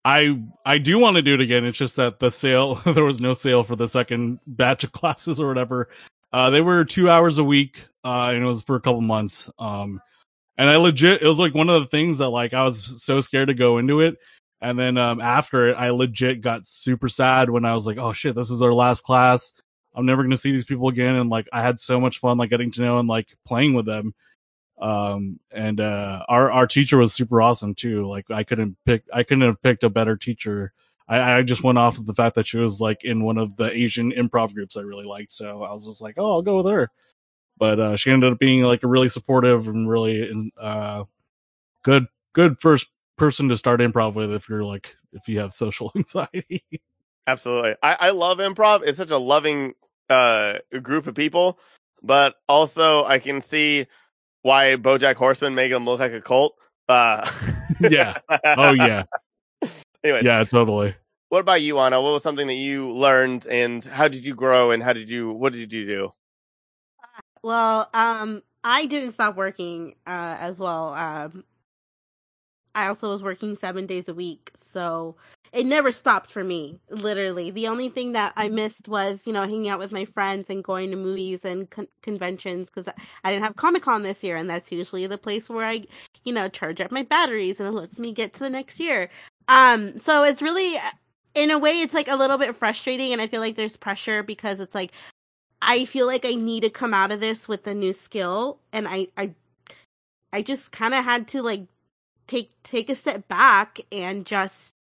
I 0.04 0.40
I 0.64 0.78
do 0.78 0.96
want 1.00 1.16
to 1.16 1.22
do 1.22 1.34
it 1.34 1.40
again. 1.40 1.64
It's 1.64 1.76
just 1.76 1.96
that 1.96 2.20
the 2.20 2.30
sale 2.30 2.74
there 2.86 3.02
was 3.02 3.20
no 3.20 3.34
sale 3.34 3.64
for 3.64 3.74
the 3.74 3.88
second 3.88 4.38
batch 4.46 4.84
of 4.84 4.92
classes 5.00 5.40
or 5.40 5.48
whatever. 5.48 5.88
Uh, 6.32 6.50
they 6.50 6.60
were 6.60 6.84
two 6.84 7.10
hours 7.10 7.38
a 7.38 7.44
week, 7.44 7.84
uh, 8.04 8.30
and 8.32 8.44
it 8.44 8.46
was 8.46 8.62
for 8.62 8.76
a 8.76 8.80
couple 8.80 9.00
months. 9.00 9.50
Um, 9.58 10.00
and 10.56 10.70
I 10.70 10.76
legit 10.76 11.22
it 11.22 11.26
was 11.26 11.40
like 11.40 11.54
one 11.54 11.68
of 11.68 11.80
the 11.82 11.88
things 11.88 12.18
that 12.18 12.28
like 12.28 12.54
I 12.54 12.62
was 12.62 13.02
so 13.02 13.20
scared 13.20 13.48
to 13.48 13.54
go 13.54 13.78
into 13.78 14.00
it, 14.00 14.16
and 14.66 14.76
then 14.76 14.98
um 14.98 15.20
after 15.20 15.68
it, 15.68 15.74
I 15.74 15.90
legit 15.90 16.40
got 16.40 16.66
super 16.66 17.08
sad 17.08 17.50
when 17.50 17.64
I 17.64 17.72
was 17.74 17.86
like, 17.86 17.98
oh 17.98 18.12
shit, 18.12 18.34
this 18.34 18.50
is 18.50 18.62
our 18.62 18.72
last 18.72 19.04
class. 19.04 19.52
I'm 19.94 20.06
never 20.06 20.24
gonna 20.24 20.36
see 20.36 20.50
these 20.50 20.64
people 20.64 20.88
again, 20.88 21.14
and 21.14 21.30
like 21.30 21.46
I 21.52 21.62
had 21.62 21.78
so 21.78 22.00
much 22.00 22.18
fun 22.18 22.36
like 22.36 22.50
getting 22.50 22.72
to 22.72 22.80
know 22.80 22.98
and 22.98 23.08
like 23.08 23.28
playing 23.46 23.74
with 23.74 23.86
them. 23.86 24.12
Um 24.80 25.38
and 25.52 25.80
uh 25.80 26.24
our 26.28 26.50
our 26.50 26.66
teacher 26.66 26.98
was 26.98 27.14
super 27.14 27.40
awesome 27.40 27.76
too. 27.76 28.08
Like 28.08 28.28
i 28.28 28.42
couldn't 28.42 28.76
pick 28.84 29.04
i 29.12 29.22
couldn't 29.22 29.46
have 29.46 29.62
picked 29.62 29.84
a 29.84 29.88
better 29.88 30.16
teacher. 30.16 30.72
I 31.08 31.36
i 31.36 31.42
just 31.42 31.62
went 31.62 31.78
off 31.78 31.98
of 31.98 32.06
the 32.06 32.14
fact 32.14 32.34
that 32.34 32.48
she 32.48 32.58
was 32.58 32.80
like 32.80 33.04
in 33.04 33.22
one 33.22 33.38
of 33.38 33.56
the 33.56 33.70
asian 33.70 34.10
improv 34.10 34.52
groups 34.52 34.76
i 34.76 34.80
really 34.80 35.06
liked. 35.06 35.30
So 35.30 35.62
i 35.62 35.72
was 35.72 35.86
just 35.86 36.00
like 36.02 36.16
oh 36.18 36.32
i'll 36.32 36.42
go 36.42 36.56
with 36.56 36.66
her. 36.72 36.90
But 37.56 37.80
uh, 37.80 37.96
she 37.96 38.10
ended 38.10 38.32
up 38.32 38.38
being 38.40 38.62
like 38.64 38.82
a 38.82 38.88
really 38.88 39.08
supportive 39.08 39.68
and 39.68 39.88
really 39.88 40.52
uh, 40.60 41.04
good 41.84 42.06
good 42.34 42.60
first 42.60 42.88
person 43.16 43.48
to 43.48 43.56
start 43.56 43.80
improv 43.80 44.14
with 44.14 44.32
if 44.32 44.48
you're 44.48 44.64
like 44.64 44.94
if 45.12 45.28
you 45.28 45.38
have 45.40 45.52
social 45.52 45.92
anxiety. 45.96 46.64
Absolutely. 47.26 47.74
I, 47.82 47.96
I 48.00 48.10
love 48.10 48.38
improv. 48.38 48.82
It's 48.84 48.98
such 48.98 49.10
a 49.10 49.18
loving 49.18 49.74
uh 50.08 50.58
group 50.82 51.06
of 51.06 51.14
people, 51.14 51.58
but 52.02 52.36
also 52.48 53.04
I 53.04 53.18
can 53.18 53.40
see 53.40 53.86
why 54.42 54.76
Bojack 54.76 55.16
Horseman 55.16 55.54
making 55.54 55.74
them 55.74 55.84
look 55.84 56.00
like 56.00 56.12
a 56.12 56.20
cult. 56.20 56.56
Uh 56.88 57.28
yeah. 57.80 58.18
Oh 58.44 58.72
yeah. 58.72 59.04
Anyway, 60.04 60.20
Yeah, 60.22 60.44
totally. 60.44 60.94
what 61.30 61.40
about 61.40 61.62
you, 61.62 61.80
Anna? 61.80 62.00
What 62.00 62.12
was 62.12 62.22
something 62.22 62.46
that 62.46 62.54
you 62.54 62.92
learned 62.92 63.46
and 63.48 63.82
how 63.82 64.06
did 64.06 64.24
you 64.24 64.36
grow 64.36 64.70
and 64.70 64.80
how 64.80 64.92
did 64.92 65.08
you 65.10 65.32
what 65.32 65.52
did 65.52 65.72
you 65.72 65.84
do? 65.86 66.12
Well, 67.42 67.88
um, 67.92 68.42
I 68.62 68.86
didn't 68.86 69.12
stop 69.12 69.36
working 69.36 69.94
uh, 70.06 70.36
as 70.38 70.58
well. 70.60 70.94
Um, 70.94 71.44
I 72.76 72.86
also 72.88 73.10
was 73.10 73.22
working 73.22 73.56
seven 73.56 73.86
days 73.86 74.08
a 74.08 74.14
week, 74.14 74.52
so 74.54 75.16
it 75.52 75.66
never 75.66 75.90
stopped 75.90 76.30
for 76.30 76.44
me. 76.44 76.78
Literally, 76.90 77.50
the 77.50 77.68
only 77.68 77.88
thing 77.88 78.12
that 78.12 78.34
I 78.36 78.48
missed 78.48 78.88
was 78.88 79.20
you 79.24 79.32
know 79.32 79.42
hanging 79.42 79.68
out 79.68 79.80
with 79.80 79.92
my 79.92 80.04
friends 80.04 80.50
and 80.50 80.62
going 80.62 80.90
to 80.90 80.96
movies 80.96 81.44
and 81.44 81.68
con- 81.70 81.88
conventions 82.02 82.70
because 82.70 82.92
I 83.24 83.30
didn't 83.30 83.44
have 83.44 83.56
Comic 83.56 83.82
Con 83.82 84.02
this 84.02 84.22
year, 84.22 84.36
and 84.36 84.48
that's 84.48 84.70
usually 84.70 85.06
the 85.06 85.18
place 85.18 85.48
where 85.48 85.66
I 85.66 85.86
you 86.24 86.32
know 86.32 86.48
charge 86.48 86.80
up 86.80 86.92
my 86.92 87.02
batteries 87.02 87.60
and 87.60 87.68
it 87.68 87.72
lets 87.72 87.98
me 87.98 88.12
get 88.12 88.34
to 88.34 88.40
the 88.40 88.50
next 88.50 88.78
year. 88.78 89.10
Um, 89.48 89.98
so 89.98 90.22
it's 90.24 90.42
really 90.42 90.76
in 91.34 91.50
a 91.50 91.58
way 91.58 91.80
it's 91.80 91.94
like 91.94 92.08
a 92.08 92.16
little 92.16 92.38
bit 92.38 92.54
frustrating, 92.54 93.12
and 93.12 93.22
I 93.22 93.26
feel 93.26 93.40
like 93.40 93.56
there's 93.56 93.76
pressure 93.76 94.22
because 94.22 94.60
it's 94.60 94.74
like 94.74 94.92
I 95.62 95.86
feel 95.86 96.06
like 96.06 96.24
I 96.26 96.34
need 96.34 96.62
to 96.64 96.70
come 96.70 96.94
out 96.94 97.12
of 97.12 97.20
this 97.20 97.48
with 97.48 97.66
a 97.66 97.74
new 97.74 97.92
skill 97.92 98.60
and 98.72 98.86
I 98.86 99.08
I 99.16 99.34
I 100.32 100.42
just 100.42 100.70
kind 100.72 100.94
of 100.94 101.04
had 101.04 101.28
to 101.28 101.42
like 101.42 101.66
take 102.26 102.50
take 102.62 102.90
a 102.90 102.94
step 102.94 103.28
back 103.28 103.80
and 103.92 104.26
just 104.26 104.72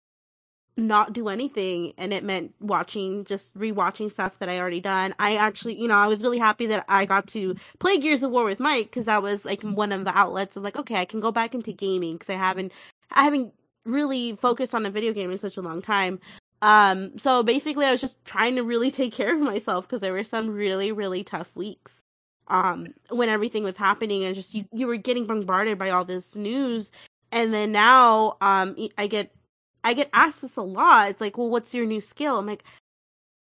not 0.77 1.13
do 1.13 1.29
anything 1.29 1.93
and 1.99 2.13
it 2.13 2.25
meant 2.25 2.53
watching 2.61 3.25
just 3.25 3.57
rewatching 3.57 4.11
stuff 4.11 4.39
that 4.41 4.49
I 4.49 4.59
already 4.59 4.81
done. 4.81 5.15
I 5.21 5.37
actually, 5.37 5.81
you 5.81 5.87
know, 5.87 5.95
I 5.95 6.09
was 6.09 6.23
really 6.23 6.39
happy 6.39 6.67
that 6.67 6.85
I 6.89 7.05
got 7.05 7.29
to 7.29 7.55
play 7.79 7.99
Gears 7.99 8.25
of 8.25 8.33
War 8.33 8.45
with 8.45 8.59
Mike 8.59 8.91
cuz 8.91 9.05
that 9.05 9.23
was 9.23 9.45
like 9.45 9.63
one 9.63 9.93
of 9.93 10.05
the 10.05 10.17
outlets 10.19 10.57
of 10.57 10.65
like 10.65 10.77
okay, 10.77 10.97
I 10.97 11.05
can 11.05 11.21
go 11.21 11.31
back 11.31 11.55
into 11.55 11.73
gaming 11.73 12.19
cuz 12.19 12.31
I 12.31 12.35
haven't 12.35 12.73
I 13.11 13.25
haven't 13.25 13.53
really 13.85 14.37
focused 14.37 14.75
on 14.75 14.87
a 14.87 14.91
video 14.91 15.13
game 15.13 15.31
in 15.31 15.39
such 15.39 15.57
a 15.57 15.63
long 15.63 15.83
time. 15.83 16.19
Um, 16.63 17.19
so 17.19 17.43
basically, 17.43 17.85
I 17.85 17.93
was 17.93 18.01
just 18.01 18.23
trying 18.25 18.57
to 18.57 18.63
really 18.63 18.91
take 18.91 19.13
care 19.13 19.35
of 19.35 19.41
myself 19.41 19.87
because 19.87 20.01
there 20.01 20.15
were 20.15 20.25
some 20.25 20.49
really, 20.49 20.93
really 20.93 21.23
tough 21.23 21.55
weeks. 21.55 22.01
Um, 22.49 22.89
when 23.11 23.29
everything 23.29 23.65
was 23.65 23.77
happening 23.77 24.25
and 24.25 24.35
just 24.35 24.55
you, 24.55 24.65
you 24.73 24.87
were 24.87 24.97
getting 24.97 25.27
bombarded 25.27 25.79
by 25.79 25.91
all 25.91 26.05
this 26.05 26.35
news, 26.35 26.91
and 27.35 27.53
then 27.53 27.73
now, 27.73 28.37
um, 28.41 28.77
I 28.97 29.09
get, 29.09 29.35
I 29.83 29.93
get 29.93 30.09
asked 30.13 30.41
this 30.41 30.57
a 30.57 30.63
lot. 30.63 31.11
It's 31.11 31.21
like, 31.21 31.37
well, 31.37 31.51
what's 31.51 31.75
your 31.75 31.85
new 31.85 32.01
skill? 32.01 32.39
I'm 32.39 32.47
like, 32.47 32.65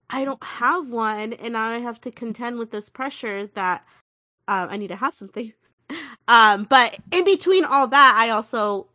I 0.08 0.24
don't 0.24 0.42
have 0.42 0.88
one, 0.88 1.32
and 1.32 1.54
now 1.54 1.68
I 1.70 1.78
have 1.78 2.00
to 2.02 2.10
contend 2.10 2.58
with 2.58 2.70
this 2.70 2.88
pressure 2.88 3.48
that 3.54 3.84
uh, 4.46 4.68
I 4.70 4.76
need 4.76 4.88
to 4.88 4.96
have 4.96 5.14
something. 5.14 5.52
um, 6.28 6.64
but 6.64 6.98
in 7.10 7.24
between 7.24 7.64
all 7.64 7.88
that, 7.88 8.14
I 8.16 8.30
also 8.30 8.86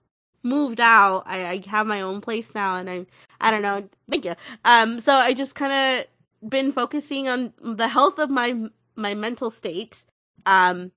moved 0.41 0.79
out. 0.79 1.23
I, 1.25 1.45
I 1.45 1.63
have 1.67 1.85
my 1.85 2.01
own 2.01 2.21
place 2.21 2.55
now, 2.55 2.77
and 2.77 2.89
I'm 2.89 3.07
I 3.41 3.51
don't 3.51 3.61
know. 3.61 3.87
Thank 4.09 4.25
you. 4.25 4.35
Um, 4.63 4.99
so 4.99 5.13
I 5.13 5.33
just 5.33 5.53
kind 5.53 6.01
of 6.01 6.49
been 6.49 6.71
focusing 6.71 7.27
on 7.27 7.53
the 7.61 7.87
health 7.87 8.19
of 8.19 8.29
my 8.29 8.69
my 8.95 9.13
mental 9.13 9.51
state. 9.51 10.05
Um, 10.45 10.91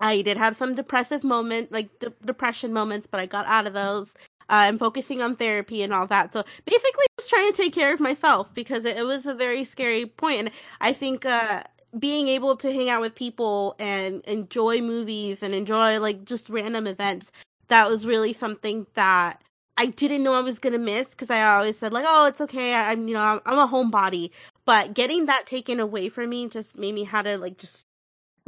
I 0.00 0.22
did 0.22 0.36
have 0.36 0.56
some 0.56 0.74
depressive 0.74 1.24
moment, 1.24 1.72
like 1.72 1.98
de- 1.98 2.12
depression 2.24 2.72
moments, 2.72 3.06
but 3.06 3.20
I 3.20 3.26
got 3.26 3.46
out 3.46 3.66
of 3.66 3.72
those. 3.72 4.14
Uh, 4.50 4.68
I'm 4.68 4.78
focusing 4.78 5.22
on 5.22 5.36
therapy 5.36 5.82
and 5.82 5.94
all 5.94 6.06
that. 6.08 6.32
So 6.32 6.44
basically, 6.64 7.06
just 7.18 7.30
trying 7.30 7.50
to 7.50 7.56
take 7.56 7.74
care 7.74 7.94
of 7.94 8.00
myself 8.00 8.52
because 8.52 8.84
it, 8.84 8.96
it 8.96 9.04
was 9.04 9.26
a 9.26 9.34
very 9.34 9.64
scary 9.64 10.06
point. 10.06 10.40
And 10.40 10.50
I 10.80 10.92
think 10.92 11.24
uh, 11.24 11.62
being 11.98 12.28
able 12.28 12.56
to 12.56 12.72
hang 12.72 12.90
out 12.90 13.00
with 13.00 13.14
people 13.14 13.76
and 13.78 14.22
enjoy 14.24 14.80
movies 14.80 15.42
and 15.42 15.54
enjoy 15.54 16.00
like 16.00 16.24
just 16.24 16.50
random 16.50 16.86
events 16.86 17.30
that 17.68 17.88
was 17.88 18.06
really 18.06 18.32
something 18.32 18.86
that 18.94 19.42
I 19.76 19.86
didn't 19.86 20.22
know 20.22 20.34
I 20.34 20.40
was 20.40 20.58
gonna 20.58 20.78
miss 20.78 21.08
because 21.08 21.30
I 21.30 21.42
always 21.42 21.78
said 21.78 21.92
like, 21.92 22.04
oh, 22.06 22.26
it's 22.26 22.40
okay. 22.40 22.74
I, 22.74 22.92
am 22.92 23.08
you 23.08 23.14
know 23.14 23.20
I'm, 23.20 23.40
I'm 23.46 23.58
a 23.58 23.66
homebody, 23.66 24.30
but 24.64 24.94
getting 24.94 25.26
that 25.26 25.46
taken 25.46 25.80
away 25.80 26.08
from 26.08 26.30
me 26.30 26.48
just 26.48 26.76
made 26.76 26.94
me 26.94 27.04
have 27.04 27.24
to 27.24 27.38
like 27.38 27.58
just 27.58 27.86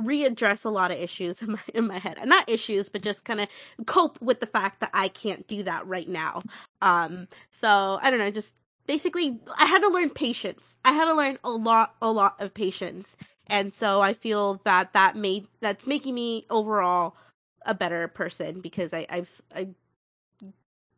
readdress 0.00 0.64
a 0.64 0.68
lot 0.68 0.90
of 0.90 0.98
issues 0.98 1.42
in 1.42 1.52
my 1.52 1.60
in 1.74 1.86
my 1.86 1.98
head. 1.98 2.18
Not 2.24 2.48
issues, 2.48 2.88
but 2.88 3.02
just 3.02 3.24
kind 3.24 3.40
of 3.40 3.48
cope 3.86 4.20
with 4.20 4.40
the 4.40 4.46
fact 4.46 4.80
that 4.80 4.90
I 4.94 5.08
can't 5.08 5.46
do 5.46 5.62
that 5.64 5.86
right 5.86 6.08
now. 6.08 6.42
Um, 6.82 7.28
so 7.60 7.98
I 8.02 8.10
don't 8.10 8.18
know, 8.20 8.30
just 8.30 8.54
basically 8.86 9.38
I 9.56 9.66
had 9.66 9.80
to 9.82 9.88
learn 9.88 10.10
patience. 10.10 10.76
I 10.84 10.92
had 10.92 11.06
to 11.06 11.14
learn 11.14 11.38
a 11.44 11.50
lot 11.50 11.94
a 12.00 12.10
lot 12.10 12.40
of 12.40 12.54
patience. 12.54 13.16
And 13.48 13.72
so 13.72 14.00
I 14.00 14.12
feel 14.12 14.60
that 14.64 14.92
that 14.94 15.16
made 15.16 15.46
that's 15.60 15.86
making 15.86 16.14
me 16.14 16.46
overall 16.50 17.16
a 17.64 17.74
better 17.74 18.08
person 18.08 18.60
because 18.60 18.92
I 18.92 19.06
I've 19.08 19.42
I 19.54 19.68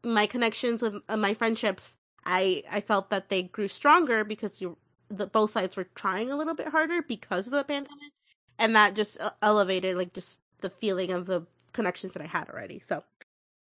my 0.05 0.27
connections 0.27 0.83
with 0.83 0.95
uh, 1.09 1.17
my 1.17 1.35
friendships 1.35 1.97
I 2.25 2.63
I 2.71 2.81
felt 2.81 3.11
that 3.11 3.29
they 3.29 3.43
grew 3.45 3.69
stronger 3.69 4.25
because 4.25 4.61
you 4.61 4.77
the 5.09 5.27
both 5.27 5.53
sides 5.53 5.77
were 5.77 5.89
trying 5.95 6.31
a 6.31 6.37
little 6.37 6.55
bit 6.55 6.69
harder 6.69 7.03
because 7.03 7.47
of 7.47 7.53
the 7.53 7.65
pandemic 7.65 8.13
and 8.59 8.77
that 8.77 8.95
just 8.95 9.21
uh, 9.21 9.31
elevated 9.43 9.97
like 9.97 10.13
just 10.15 10.41
the 10.61 10.71
feeling 10.71 11.13
of 11.13 11.27
the 11.27 11.43
connections 11.73 12.13
that 12.15 12.23
I 12.23 12.27
had 12.27 12.49
already. 12.51 12.81
So 12.81 13.05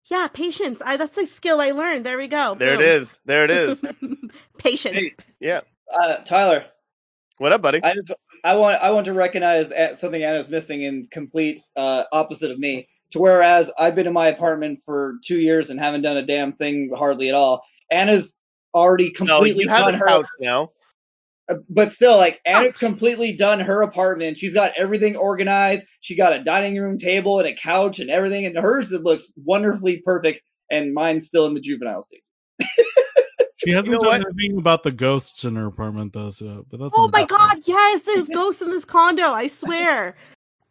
yeah, 0.07 0.28
patience. 0.32 0.82
I 0.85 0.97
that's 0.97 1.18
a 1.18 1.26
skill 1.26 1.61
I 1.61 1.70
learned. 1.72 2.07
There 2.07 2.18
we 2.18 2.28
go. 2.28 2.55
There 2.57 2.74
it 2.74 2.80
Boom. 2.80 2.80
is. 2.80 3.18
There 3.24 3.45
it 3.45 3.51
is. 3.51 3.85
patience. 4.59 4.97
Hey, 4.97 5.12
Yeah. 5.41 5.61
uh, 5.93 6.16
Tyler, 6.24 6.64
What 7.39 7.53
up, 7.53 7.62
buddy? 7.62 7.82
I 7.82 7.95
just 7.95 8.12
I 8.45 8.55
want 8.55 8.82
I 8.82 8.91
want 8.91 9.07
to 9.07 9.12
recognize 9.12 9.68
something 9.99 10.22
Anna's 10.22 10.49
missing 10.49 10.82
in 10.82 11.09
complete 11.12 11.62
uh, 11.76 12.05
opposite 12.12 12.51
of 12.51 12.59
me. 12.59 12.89
To 13.12 13.20
whereas 13.20 13.70
I've 13.78 13.95
been 13.95 14.07
in 14.07 14.12
my 14.12 14.28
apartment 14.28 14.80
for 14.85 15.16
two 15.24 15.39
years 15.39 15.70
and 15.70 15.78
haven't 15.80 16.03
done 16.03 16.16
a 16.16 16.26
damn 16.26 16.53
thing 16.55 16.91
hardly 16.97 17.28
at 17.28 17.35
all. 17.35 17.62
Anna's 17.91 18.37
already 18.74 19.12
No, 19.20 19.45
completely 19.45 19.64
you 19.64 19.68
have 19.68 19.87
done 19.87 19.95
a 19.95 19.99
her, 19.99 20.09
couch 20.09 20.26
now. 20.41 20.70
Uh, 21.51 21.57
but 21.68 21.92
still, 21.92 22.16
like 22.16 22.40
Anna's 22.47 22.76
completely 22.76 23.36
done 23.36 23.61
her 23.61 23.82
apartment. 23.82 24.38
She's 24.38 24.55
got 24.55 24.72
everything 24.76 25.16
organized. 25.16 25.86
She 26.01 26.16
got 26.16 26.32
a 26.32 26.42
dining 26.45 26.78
room 26.78 26.99
table 26.99 27.38
and 27.40 27.49
a 27.49 27.55
couch 27.61 27.99
and 27.99 28.11
everything, 28.11 28.47
and 28.47 28.57
hers 28.57 28.92
it 28.92 29.03
looks 29.03 29.26
wonderfully 29.36 30.03
perfect. 30.05 30.40
And 30.70 30.95
mine's 30.95 31.26
still 31.26 31.47
in 31.47 31.55
the 31.55 31.61
juvenile 31.61 32.03
stage. 32.03 32.22
She 33.59 33.70
hasn't 33.70 33.92
know 33.92 33.99
done 33.99 34.20
what? 34.20 34.26
anything 34.38 34.59
about 34.59 34.82
the 34.82 34.90
ghosts 34.90 35.45
in 35.45 35.57
her 35.57 35.66
apartment 35.66 36.12
though, 36.12 36.30
so 36.30 36.66
but 36.70 36.80
that's 36.80 36.95
Oh 36.97 37.09
my 37.09 37.20
that 37.20 37.28
god, 37.28 37.59
yes, 37.64 38.03
there's 38.03 38.28
ghosts 38.34 38.61
in 38.61 38.70
this 38.70 38.84
condo, 38.84 39.30
I 39.30 39.47
swear. 39.49 40.16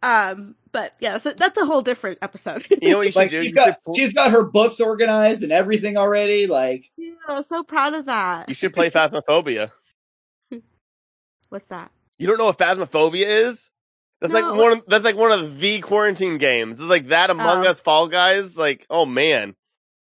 Um, 0.02 0.54
but 0.70 0.94
yeah, 1.00 1.18
so 1.18 1.32
that's 1.32 1.58
a 1.58 1.64
whole 1.64 1.80
different 1.82 2.18
episode. 2.20 2.66
You 2.82 2.90
know 2.90 2.98
what 2.98 3.06
you 3.06 3.12
should 3.12 3.18
Like 3.18 3.30
do? 3.30 3.40
she's 3.40 3.48
You 3.48 3.54
got 3.54 3.66
should, 3.66 3.76
pl- 3.84 3.94
she's 3.94 4.12
got 4.12 4.30
her 4.30 4.42
books 4.44 4.78
organized 4.80 5.42
and 5.42 5.50
everything 5.50 5.96
already. 5.96 6.46
Like 6.46 6.84
yeah, 6.96 7.14
I'm 7.26 7.42
so 7.42 7.62
proud 7.62 7.94
of 7.94 8.06
that. 8.06 8.48
you 8.48 8.54
should 8.54 8.74
play 8.74 8.90
Phasmophobia. 8.90 9.70
What's 11.54 11.68
that? 11.68 11.90
You 12.18 12.26
don't 12.26 12.36
know 12.38 12.46
what 12.46 12.58
Phasmophobia 12.58 13.26
is? 13.26 13.70
That's 14.20 14.32
No. 14.32 14.40
like 14.40 14.58
one. 14.58 14.72
Of, 14.72 14.82
that's 14.88 15.04
like 15.04 15.14
one 15.16 15.30
of 15.30 15.60
the 15.60 15.80
quarantine 15.80 16.38
games. 16.38 16.80
It's 16.80 16.88
like 16.90 17.08
that 17.08 17.30
Among 17.30 17.64
Oh. 17.64 17.70
Us, 17.70 17.80
Fall 17.80 18.08
Guys. 18.08 18.56
Like, 18.58 18.84
oh 18.90 19.06
man. 19.06 19.54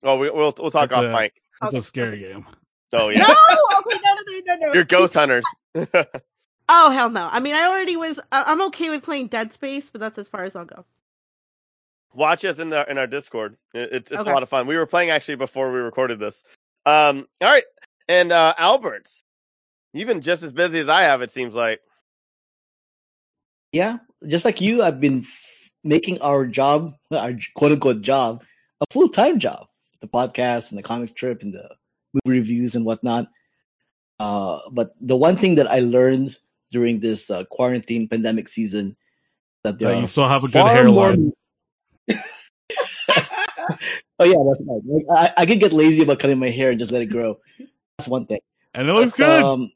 Oh, 0.04 0.18
we, 0.18 0.30
we'll 0.30 0.54
we'll 0.58 0.72
talk 0.72 0.90
That's 0.90 0.94
off 0.94 1.04
a- 1.06 1.12
mic. 1.12 1.34
It's 1.62 1.68
Okay. 1.70 1.78
a 1.78 1.82
scary 1.82 2.20
game. 2.20 2.46
Oh 2.94 3.10
yeah. 3.10 3.20
No, 3.20 3.28
yeah, 3.28 3.56
okay, 3.80 4.00
no, 4.04 4.14
no, 4.16 4.22
no, 4.28 4.56
no, 4.56 4.68
no. 4.68 4.74
you're 4.74 4.84
ghost 4.86 5.14
hunters. 5.14 5.46
Oh 6.74 6.90
hell 6.90 7.10
no! 7.10 7.28
I 7.30 7.42
mean, 7.42 7.54
I 7.54 7.66
already 7.66 7.98
was. 7.98 8.18
I- 8.32 8.44
I'm 8.44 8.62
okay 8.68 8.90
with 8.90 9.04
playing 9.04 9.28
Dead 9.28 9.52
Space, 9.52 9.90
but 9.90 10.00
that's 10.00 10.18
as 10.18 10.30
far 10.30 10.44
as 10.46 10.56
I'll 10.56 10.64
go. 10.64 10.86
Watch 12.14 12.46
us 12.46 12.60
in 12.60 12.70
the 12.70 12.90
in 12.90 12.98
our 12.98 13.08
Discord. 13.08 13.58
It's 13.74 14.10
it's 14.10 14.20
Okay. 14.22 14.30
a 14.30 14.34
lot 14.34 14.42
of 14.44 14.48
fun. 14.48 14.68
We 14.68 14.78
were 14.78 14.86
playing 14.86 15.10
actually 15.10 15.36
before 15.36 15.70
we 15.72 15.80
recorded 15.80 16.20
this. 16.20 16.44
Um. 16.86 17.28
All 17.42 17.50
right, 17.50 17.64
and 18.08 18.32
uh 18.32 18.54
Albert, 18.58 19.10
you've 19.94 20.08
been 20.08 20.22
just 20.22 20.44
as 20.44 20.52
busy 20.52 20.80
as 20.80 20.90
I 20.90 21.02
have. 21.04 21.22
It 21.22 21.32
seems 21.32 21.54
like. 21.56 21.80
Yeah, 23.72 23.98
just 24.28 24.44
like 24.46 24.60
you, 24.60 24.84
I've 24.84 25.00
been 25.00 25.20
f- 25.22 25.70
making 25.84 26.22
our 26.22 26.46
job, 26.46 26.94
our 27.12 27.34
quote 27.56 27.72
unquote 27.72 28.02
job, 28.02 28.44
a 28.82 28.86
full 28.92 29.08
time 29.10 29.40
job. 29.40 29.68
The 30.02 30.08
podcast 30.08 30.72
and 30.72 30.78
the 30.80 30.84
comic 30.84 31.10
strip 31.12 31.42
and 31.44 31.54
the 31.54 31.70
movie 32.26 32.40
reviews 32.40 32.76
and 32.76 32.84
whatnot. 32.86 33.28
Uh, 34.20 34.60
but 34.72 34.92
the 35.00 35.16
one 35.16 35.36
thing 35.38 35.56
that 35.56 35.70
I 35.72 35.80
learned 35.80 36.38
during 36.72 37.00
this 37.00 37.30
uh, 37.30 37.44
quarantine 37.46 38.08
pandemic 38.08 38.48
season 38.48 38.96
that 39.64 39.78
there 39.80 39.90
That 39.94 40.00
you 40.00 40.06
still 40.08 40.28
have 40.28 40.44
a 40.44 40.48
good 40.48 40.66
hairline. 40.66 41.26
more- 41.26 41.34
oh 44.20 44.26
yeah, 44.26 44.36
that's 44.48 44.62
right. 44.66 44.82
Like, 44.86 45.06
I, 45.16 45.34
I 45.42 45.46
could 45.46 45.60
get 45.60 45.72
lazy 45.72 46.02
about 46.04 46.20
cutting 46.20 46.40
my 46.40 46.50
hair 46.50 46.72
and 46.72 46.80
just 46.80 46.92
let 46.92 47.02
it 47.04 47.08
grow. 47.08 47.38
That's 47.98 48.08
one 48.10 48.26
thing. 48.26 48.40
And 48.74 48.90
it 48.90 48.94
looks 48.94 49.12
But, 49.12 49.18
good. 49.18 49.44
Um, 49.44 49.72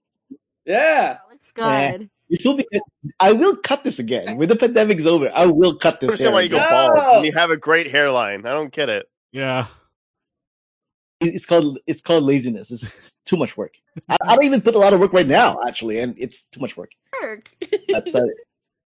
yeah, 0.66 1.14
That 1.14 1.22
looks 1.30 1.52
good. 1.52 2.10
This 2.30 2.44
will 2.44 2.56
be. 2.56 2.68
I 3.20 3.34
will 3.34 3.56
cut 3.56 3.84
this 3.84 4.00
again 4.00 4.38
when 4.38 4.50
the 4.50 4.56
pandemic's 4.56 5.06
over. 5.06 5.32
I 5.34 5.46
will 5.46 5.76
cut 5.76 6.00
this. 6.00 6.12
understand 6.12 6.28
hair 6.28 6.34
why 6.34 6.42
you 6.42 6.50
go. 6.50 6.58
No! 6.58 6.70
bald. 6.70 7.18
and 7.18 7.26
You 7.26 7.32
have 7.34 7.52
a 7.52 7.58
great 7.58 7.92
hairline. 7.92 8.46
I 8.46 8.54
don't 8.54 8.72
get 8.72 8.90
it. 8.90 9.08
Yeah. 9.32 9.68
It's 11.22 11.46
called 11.46 11.78
it's 11.86 12.02
called 12.02 12.24
laziness. 12.24 12.72
It's, 12.72 12.84
it's 12.98 13.14
too 13.26 13.38
much 13.38 13.56
work. 13.56 13.76
I, 14.10 14.18
I 14.28 14.36
don't 14.36 14.44
even 14.44 14.62
put 14.62 14.76
a 14.76 14.80
lot 14.80 14.94
of 14.94 15.00
work 15.00 15.14
right 15.14 15.28
now, 15.28 15.60
actually, 15.68 16.00
and 16.00 16.16
it's 16.18 16.44
too 16.52 16.60
much 16.60 16.76
work. 16.76 16.92
Work. 17.22 17.50
But, 17.90 18.14
uh, 18.14 18.22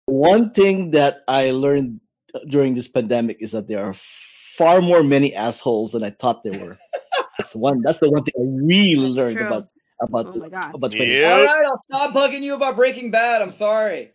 one 0.06 0.52
thing 0.52 0.92
that 0.92 1.22
I 1.28 1.52
learned 1.52 2.02
during 2.48 2.74
this 2.74 2.88
pandemic 2.88 3.38
is 3.42 3.52
that 3.52 3.68
there 3.68 3.86
are 3.86 3.94
far 3.94 4.82
more 4.82 5.04
many 5.04 5.34
assholes 5.34 5.94
than 5.94 6.04
I 6.04 6.10
thought 6.10 6.44
there 6.44 6.60
were. 6.60 6.78
That's 7.38 7.56
one. 7.56 7.82
That's 7.82 8.00
the 8.00 8.10
one 8.10 8.24
thing 8.24 8.34
I 8.38 8.44
really 8.44 9.06
That's 9.06 9.16
learned 9.16 9.38
true. 9.38 9.48
about 9.48 9.70
about 10.02 10.28
Oh 10.28 10.36
my 10.36 10.50
god. 10.50 10.76
about 10.76 10.92
20. 10.92 11.20
Yeah. 11.20 11.32
All 11.32 11.44
right, 11.44 11.66
I'll 11.66 11.84
stop 11.90 12.14
bugging 12.14 12.42
you 12.42 12.56
about 12.56 12.76
Breaking 12.76 13.12
Bad. 13.12 13.42
I'm 13.42 13.52
sorry. 13.52 14.12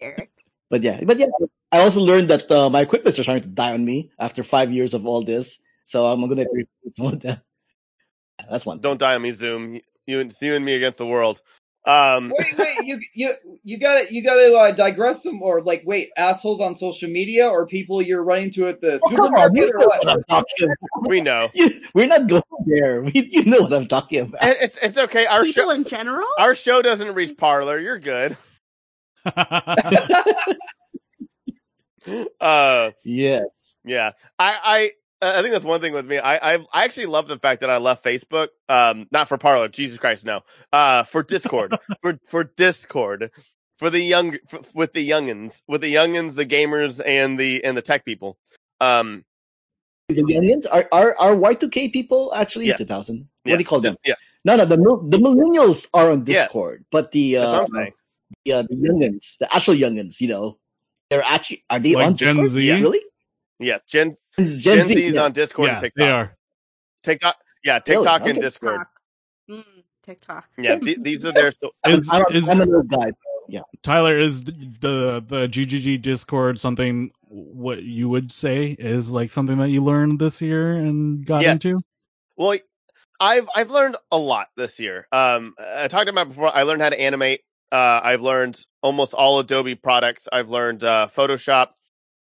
Eric. 0.00 0.30
But 0.70 0.82
yeah, 0.82 1.00
but 1.04 1.18
yeah, 1.18 1.26
I 1.70 1.80
also 1.80 2.00
learned 2.00 2.30
that 2.30 2.50
uh, 2.50 2.70
my 2.70 2.80
equipments 2.80 3.18
are 3.18 3.22
starting 3.22 3.42
to 3.42 3.48
die 3.48 3.74
on 3.74 3.84
me 3.84 4.10
after 4.18 4.42
five 4.42 4.72
years 4.72 4.94
of 4.94 5.06
all 5.06 5.22
this. 5.22 5.58
So 5.84 6.06
I'm 6.06 6.26
gonna 6.26 6.42
agree 6.42 6.64
with 6.82 6.94
some 6.96 7.06
of 7.06 7.20
that. 7.20 7.42
That's 8.50 8.64
one. 8.66 8.80
Don't 8.80 8.98
die 8.98 9.14
on 9.14 9.22
me, 9.22 9.32
Zoom. 9.32 9.80
You, 10.06 10.20
it's 10.20 10.40
you 10.42 10.54
and 10.54 10.64
me 10.64 10.74
against 10.74 10.98
the 10.98 11.06
world. 11.06 11.42
Um, 11.84 12.32
Wait, 12.38 12.58
wait, 12.58 12.84
you 12.84 13.00
you 13.14 13.34
you 13.64 13.78
gotta 13.80 14.12
you 14.12 14.22
gotta 14.22 14.54
uh, 14.54 14.70
digress 14.72 15.22
some 15.24 15.36
more. 15.36 15.62
Like, 15.62 15.82
wait, 15.84 16.10
assholes 16.16 16.60
on 16.60 16.78
social 16.78 17.10
media 17.10 17.48
or 17.48 17.66
people 17.66 18.00
you're 18.00 18.22
running 18.22 18.52
to 18.52 18.68
at 18.68 18.80
the 18.80 19.00
Oh, 19.02 19.10
come 19.16 19.34
on, 19.34 19.54
you 19.56 19.62
supermarket 19.64 19.74
know 19.74 19.86
what? 19.86 20.04
what 20.04 20.24
I'm 20.30 20.44
we 21.08 21.20
know. 21.20 21.50
We're 21.94 22.06
not 22.06 22.28
going 22.28 22.42
there. 22.66 23.02
We, 23.02 23.12
you 23.32 23.44
know 23.44 23.62
what 23.62 23.72
I'm 23.72 23.86
talking 23.88 24.20
about. 24.20 24.42
And 24.44 24.56
it's 24.60 24.78
it's 24.78 24.96
okay. 24.98 25.26
Our 25.26 25.44
People 25.44 25.64
show 25.64 25.70
in 25.70 25.84
general? 25.84 26.28
our 26.38 26.54
show 26.54 26.82
doesn't 26.82 27.14
reach 27.14 27.36
Parler. 27.36 27.78
You're 27.78 27.98
good. 27.98 28.36
Uh, 32.40 32.90
Yes. 33.04 33.76
yeah. 33.84 34.12
I 34.38 34.56
I 34.64 34.90
I 35.22 35.42
think 35.42 35.52
that's 35.52 35.64
one 35.64 35.80
thing 35.80 35.94
with 35.94 36.06
me. 36.06 36.18
I 36.18 36.54
I, 36.54 36.66
I 36.72 36.84
actually 36.84 37.06
love 37.06 37.28
the 37.28 37.38
fact 37.38 37.62
that 37.62 37.70
I 37.70 37.78
left 37.78 38.04
Facebook. 38.04 38.48
Um, 38.68 39.08
not 39.12 39.28
for 39.28 39.38
Parler. 39.38 39.68
Jesus 39.68 39.98
Christ, 39.98 40.24
no. 40.24 40.42
Uh, 40.72 41.04
for 41.04 41.22
Discord. 41.24 41.78
for 42.02 42.18
for 42.26 42.44
Discord. 42.44 43.30
For 43.78 43.90
the 43.90 44.00
young, 44.00 44.38
for, 44.48 44.60
with 44.74 44.92
the 44.94 45.08
youngins, 45.08 45.62
with 45.68 45.80
the 45.82 45.94
youngins, 45.94 46.34
the 46.36 46.46
gamers, 46.46 47.00
and 47.04 47.38
the 47.40 47.64
and 47.64 47.76
the 47.76 47.82
tech 47.82 48.04
people. 48.04 48.38
Um, 48.80 49.24
The 50.08 50.22
youngins 50.22 50.66
are 50.70 50.88
are 50.92 51.16
are 51.18 51.34
Y2K 51.36 51.92
people 51.92 52.32
actually 52.34 52.66
Yes. 52.66 52.78
2000. 52.78 53.28
What 53.44 53.50
yes, 53.50 53.58
do 53.58 53.62
you 53.62 53.66
call 53.66 53.80
them? 53.80 53.96
Yes, 54.04 54.34
No, 54.44 54.56
no, 54.56 54.64
the 54.66 54.76
the 54.76 55.18
millennials 55.18 55.88
are 55.94 56.10
on 56.12 56.24
Yeah. 56.26 56.44
Discord, 56.44 56.84
but 56.92 57.12
the 57.12 57.38
that's 57.38 57.46
uh, 57.46 57.52
what 57.52 57.62
I'm 57.62 57.74
saying. 57.74 57.92
the, 58.44 58.52
uh, 58.52 58.62
the 58.62 58.76
youngins, 58.76 59.38
the 59.38 59.54
actual 59.54 59.74
youngins, 59.74 60.20
you 60.20 60.28
know, 60.28 60.58
they're 61.10 61.22
actually 61.24 61.64
are 61.70 61.80
they 61.80 61.94
Like 61.94 62.06
on 62.06 62.16
Gen 62.16 62.36
Discord? 62.36 62.50
Z? 62.50 62.62
Yeah, 62.62 62.74
really? 62.74 63.00
Yeah, 63.58 63.78
Gen 63.88 64.16
Gen, 64.38 64.58
Gen, 64.58 64.86
Z, 64.86 64.94
Z's 64.94 65.14
yeah. 65.14 65.22
on 65.22 65.32
Discord 65.32 65.68
yeah, 65.68 65.72
and 65.74 65.80
TikTok. 65.82 66.00
they 66.04 66.10
are. 66.10 66.36
TikTok, 67.02 67.36
yeah, 67.64 67.80
Really? 67.86 67.96
TikTok 68.04 68.20
and 68.22 68.30
Okay. 68.30 68.40
Discord. 68.40 68.80
TikTok. 68.80 68.88
Mm, 69.50 69.82
TikTok. 70.02 70.48
Yeah, 70.58 70.78
th- 70.78 70.98
these 71.02 71.24
are 71.24 71.32
their. 71.32 71.48
Is, 71.86 72.08
I'm, 72.10 72.24
I'm, 72.28 72.36
is 72.36 72.48
I'm 72.48 72.60
an 72.60 72.74
old 72.74 72.88
guy. 72.88 73.12
yeah, 73.48 73.60
Tyler 73.82 74.18
is 74.18 74.44
the, 74.44 74.52
the 74.80 75.24
the 75.26 75.48
GGG 75.48 76.00
Discord 76.02 76.58
something 76.60 77.10
what 77.28 77.82
you 77.82 78.08
would 78.08 78.30
say 78.32 78.76
is 78.78 79.10
like 79.10 79.30
something 79.30 79.58
that 79.58 79.68
you 79.70 79.82
learned 79.82 80.18
this 80.18 80.40
year 80.40 80.72
and 80.76 81.24
got 81.26 81.42
Yes. 81.42 81.54
into? 81.64 81.80
Well, 82.36 82.56
I've 83.20 83.48
I've 83.54 83.70
learned 83.70 83.96
a 84.10 84.18
lot 84.18 84.48
this 84.56 84.78
year. 84.80 85.06
Um, 85.12 85.54
I 85.58 85.88
talked 85.88 86.08
about 86.08 86.28
before. 86.28 86.54
I 86.54 86.62
learned 86.62 86.82
how 86.82 86.90
to 86.90 87.00
animate. 87.00 87.40
Uh, 87.70 88.00
I've 88.02 88.20
learned 88.22 88.64
almost 88.82 89.14
all 89.14 89.38
Adobe 89.38 89.74
products. 89.76 90.28
I've 90.32 90.50
learned 90.50 90.84
uh, 90.84 91.08
Photoshop, 91.14 91.68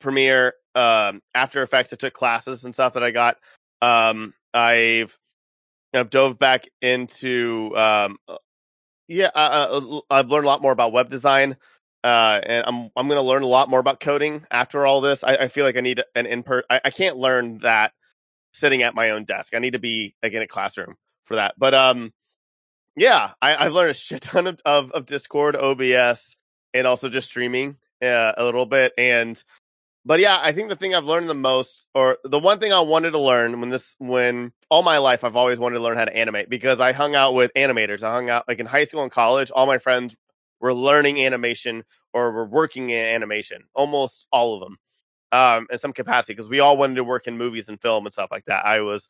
Premiere, 0.00 0.54
um, 0.74 1.20
After 1.34 1.62
Effects. 1.62 1.92
I 1.92 1.96
took 1.96 2.14
classes 2.14 2.64
and 2.64 2.74
stuff 2.74 2.94
that 2.94 3.02
I 3.02 3.10
got. 3.10 3.38
Um, 3.80 4.34
I've 4.54 5.16
dove 6.10 6.38
back 6.38 6.68
into 6.80 7.76
um, 7.76 8.18
uh, 8.28 8.36
yeah. 9.08 9.30
Uh, 9.34 9.80
uh, 9.80 10.00
I've 10.10 10.28
learned 10.28 10.44
a 10.44 10.48
lot 10.48 10.62
more 10.62 10.72
about 10.72 10.92
web 10.92 11.10
design. 11.10 11.56
Uh, 12.04 12.40
and 12.44 12.64
I'm 12.66 12.90
I'm 12.96 13.08
gonna 13.08 13.22
learn 13.22 13.42
a 13.42 13.46
lot 13.46 13.68
more 13.68 13.78
about 13.78 14.00
coding 14.00 14.44
after 14.50 14.84
all 14.84 15.00
this. 15.00 15.22
I, 15.22 15.36
I 15.36 15.48
feel 15.48 15.64
like 15.64 15.76
I 15.76 15.80
need 15.80 16.02
an 16.16 16.26
in. 16.26 16.44
I, 16.68 16.80
I 16.84 16.90
can't 16.90 17.16
learn 17.16 17.58
that 17.58 17.92
sitting 18.52 18.82
at 18.82 18.94
my 18.94 19.10
own 19.10 19.24
desk. 19.24 19.54
I 19.54 19.60
need 19.60 19.74
to 19.74 19.78
be 19.78 20.14
like 20.22 20.32
in 20.32 20.42
a 20.42 20.48
classroom 20.48 20.96
for 21.26 21.36
that. 21.36 21.54
But 21.56 21.74
um, 21.74 22.12
yeah, 22.96 23.30
I, 23.40 23.56
I've 23.56 23.72
learned 23.72 23.92
a 23.92 23.94
shit 23.94 24.22
ton 24.22 24.46
of, 24.46 24.60
of, 24.64 24.90
of 24.92 25.06
Discord, 25.06 25.56
OBS, 25.56 26.36
and 26.74 26.86
also 26.86 27.08
just 27.08 27.28
streaming 27.28 27.76
uh, 28.02 28.32
a 28.36 28.44
little 28.44 28.66
bit. 28.66 28.92
And 28.98 29.42
but 30.04 30.20
yeah, 30.20 30.38
I 30.42 30.52
think 30.52 30.68
the 30.68 30.76
thing 30.76 30.94
I've 30.94 31.04
learned 31.04 31.28
the 31.28 31.34
most, 31.34 31.86
or 31.94 32.18
the 32.24 32.38
one 32.38 32.58
thing 32.58 32.72
I 32.72 32.80
wanted 32.80 33.12
to 33.12 33.18
learn 33.18 33.60
when 33.60 33.70
this, 33.70 33.94
when 33.98 34.52
all 34.70 34.82
my 34.82 34.98
life 34.98 35.24
I've 35.24 35.36
always 35.36 35.58
wanted 35.58 35.76
to 35.76 35.82
learn 35.82 35.96
how 35.96 36.04
to 36.04 36.16
animate 36.16 36.48
because 36.48 36.80
I 36.80 36.92
hung 36.92 37.14
out 37.14 37.34
with 37.34 37.52
animators. 37.54 38.02
I 38.02 38.12
hung 38.12 38.30
out 38.30 38.46
like 38.48 38.58
in 38.58 38.66
high 38.66 38.84
school 38.84 39.02
and 39.02 39.12
college. 39.12 39.50
All 39.50 39.66
my 39.66 39.78
friends 39.78 40.16
were 40.60 40.74
learning 40.74 41.24
animation 41.24 41.84
or 42.12 42.32
were 42.32 42.46
working 42.46 42.90
in 42.90 43.04
animation, 43.04 43.64
almost 43.74 44.26
all 44.32 44.54
of 44.54 44.60
them 44.60 44.78
um, 45.32 45.66
in 45.70 45.78
some 45.78 45.92
capacity 45.92 46.34
because 46.34 46.48
we 46.48 46.60
all 46.60 46.76
wanted 46.76 46.96
to 46.96 47.04
work 47.04 47.26
in 47.26 47.38
movies 47.38 47.68
and 47.68 47.80
film 47.80 48.04
and 48.04 48.12
stuff 48.12 48.30
like 48.30 48.44
that. 48.44 48.64
I 48.64 48.80
was, 48.82 49.08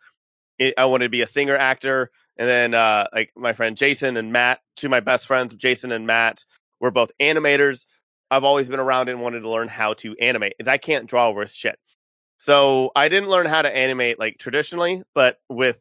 I 0.79 0.85
wanted 0.85 1.07
to 1.07 1.11
be 1.11 1.23
a 1.23 1.27
singer 1.27 1.57
actor, 1.57 2.11
and 2.37 2.49
then 2.49 2.75
uh, 2.75 3.09
like 3.13 3.33
my 3.37 3.53
friend 3.53 3.77
Jason 3.77 4.17
and 4.17 4.33
Matt, 4.33 4.61
two 4.77 4.87
of 4.87 4.93
my 4.93 5.01
best 5.01 5.27
friends, 5.27 5.55
Jason 5.55 5.91
and 5.93 6.07
Matt, 6.07 6.45
were 6.81 6.91
both 6.91 7.11
animators. 7.21 7.87
I've 8.33 8.45
always 8.45 8.69
been 8.69 8.81
around 8.81 9.09
and 9.11 9.21
wanted 9.21 9.41
to 9.41 9.51
learn 9.51 9.69
how 9.69 9.95
to 9.95 10.17
animate. 10.19 10.55
I 10.67 10.79
can't 10.79 11.07
draw 11.07 11.31
worth 11.31 11.53
shit, 11.53 11.79
so 12.39 12.91
I 12.97 13.09
didn't 13.09 13.29
learn 13.29 13.47
how 13.47 13.63
to 13.63 13.77
animate 13.77 14.19
like 14.19 14.39
traditionally, 14.39 15.03
but 15.15 15.39
with 15.49 15.79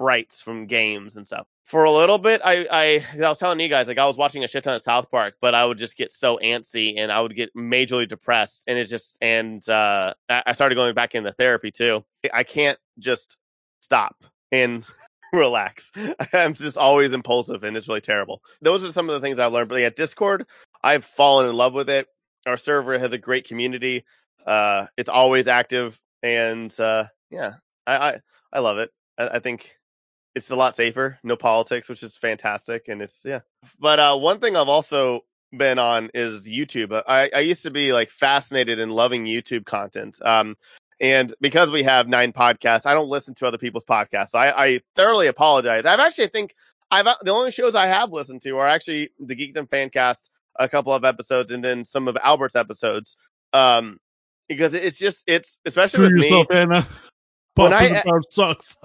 sprites 0.00 0.40
from 0.40 0.66
games 0.66 1.18
and 1.18 1.26
stuff. 1.26 1.46
For 1.64 1.84
a 1.84 1.90
little 1.90 2.16
bit, 2.16 2.40
I, 2.42 2.66
I 2.70 3.04
I 3.22 3.28
was 3.28 3.38
telling 3.38 3.60
you 3.60 3.68
guys 3.68 3.86
like 3.86 3.98
I 3.98 4.06
was 4.06 4.16
watching 4.16 4.42
a 4.42 4.48
shit 4.48 4.64
ton 4.64 4.74
of 4.74 4.82
South 4.82 5.10
Park, 5.10 5.34
but 5.42 5.54
I 5.54 5.66
would 5.66 5.76
just 5.76 5.96
get 5.96 6.10
so 6.10 6.38
antsy 6.42 6.94
and 6.96 7.12
I 7.12 7.20
would 7.20 7.36
get 7.36 7.54
majorly 7.54 8.08
depressed, 8.08 8.64
and 8.66 8.78
it 8.78 8.86
just 8.86 9.18
and 9.20 9.66
uh, 9.68 10.14
I 10.28 10.42
I 10.46 10.52
started 10.54 10.74
going 10.76 10.94
back 10.94 11.14
into 11.14 11.32
therapy 11.32 11.70
too. 11.70 12.02
I 12.32 12.44
can't 12.44 12.78
just 12.98 13.36
stop 13.82 14.16
and 14.50 14.84
relax. 15.34 15.92
I'm 16.32 16.54
just 16.54 16.78
always 16.78 17.12
impulsive, 17.12 17.62
and 17.62 17.76
it's 17.76 17.86
really 17.86 18.00
terrible. 18.00 18.40
Those 18.62 18.82
are 18.82 18.90
some 18.90 19.08
of 19.08 19.14
the 19.14 19.24
things 19.24 19.38
I 19.38 19.46
learned. 19.46 19.68
But 19.68 19.82
yeah, 19.82 19.90
Discord, 19.90 20.46
I've 20.82 21.04
fallen 21.04 21.48
in 21.48 21.56
love 21.56 21.74
with 21.74 21.90
it. 21.90 22.06
Our 22.46 22.56
server 22.56 22.98
has 22.98 23.12
a 23.12 23.18
great 23.18 23.46
community. 23.46 24.04
Uh, 24.46 24.86
it's 24.96 25.08
always 25.08 25.48
active, 25.48 26.00
and 26.22 26.74
uh, 26.80 27.04
yeah, 27.30 27.54
I, 27.86 27.96
I 27.96 28.20
I 28.52 28.60
love 28.60 28.78
it. 28.78 28.90
I, 29.18 29.28
I 29.28 29.38
think 29.40 29.76
it's 30.34 30.50
a 30.50 30.56
lot 30.56 30.74
safer. 30.74 31.18
No 31.22 31.36
politics, 31.36 31.88
which 31.88 32.02
is 32.02 32.16
fantastic, 32.16 32.88
and 32.88 33.02
it's 33.02 33.22
yeah. 33.24 33.40
But 33.78 33.98
uh, 33.98 34.16
one 34.18 34.40
thing 34.40 34.56
I've 34.56 34.68
also 34.68 35.24
been 35.56 35.78
on 35.78 36.10
is 36.14 36.46
YouTube. 36.46 37.02
I, 37.06 37.30
I 37.34 37.40
used 37.40 37.64
to 37.64 37.70
be 37.70 37.92
like 37.92 38.10
fascinated 38.10 38.78
and 38.78 38.92
loving 38.92 39.26
YouTube 39.26 39.66
content. 39.66 40.18
Um, 40.24 40.56
and 41.00 41.34
because 41.40 41.70
we 41.70 41.82
have 41.82 42.08
nine 42.08 42.32
podcasts, 42.32 42.86
I 42.86 42.94
don't 42.94 43.08
listen 43.08 43.34
to 43.36 43.46
other 43.46 43.58
people's 43.58 43.84
podcasts. 43.84 44.30
So 44.30 44.38
I, 44.38 44.64
I 44.66 44.80
thoroughly 44.94 45.26
apologize. 45.26 45.86
I've 45.86 46.00
actually 46.00 46.24
I 46.24 46.28
think 46.28 46.54
I've 46.90 47.06
the 47.22 47.32
only 47.32 47.50
shows 47.50 47.74
I 47.74 47.86
have 47.86 48.12
listened 48.12 48.42
to 48.42 48.58
are 48.58 48.68
actually 48.68 49.10
the 49.18 49.34
Geekdom 49.34 49.68
Fancast, 49.68 50.28
a 50.60 50.68
couple 50.68 50.92
of 50.94 51.04
episodes, 51.04 51.50
and 51.50 51.64
then 51.64 51.84
some 51.84 52.06
of 52.06 52.16
Albert's 52.22 52.54
episodes. 52.54 53.16
Um, 53.52 53.98
because 54.48 54.74
it's 54.74 54.98
just 54.98 55.24
it's 55.26 55.58
especially 55.64 56.06
Screw 56.06 56.16
with 56.16 56.24
me. 56.24 56.28
yourself, 56.28 56.46
Anna. 56.52 56.86
When 57.56 57.72
Popping 57.72 57.96
I- 57.96 58.02
the 58.04 58.22
sucks. 58.30 58.76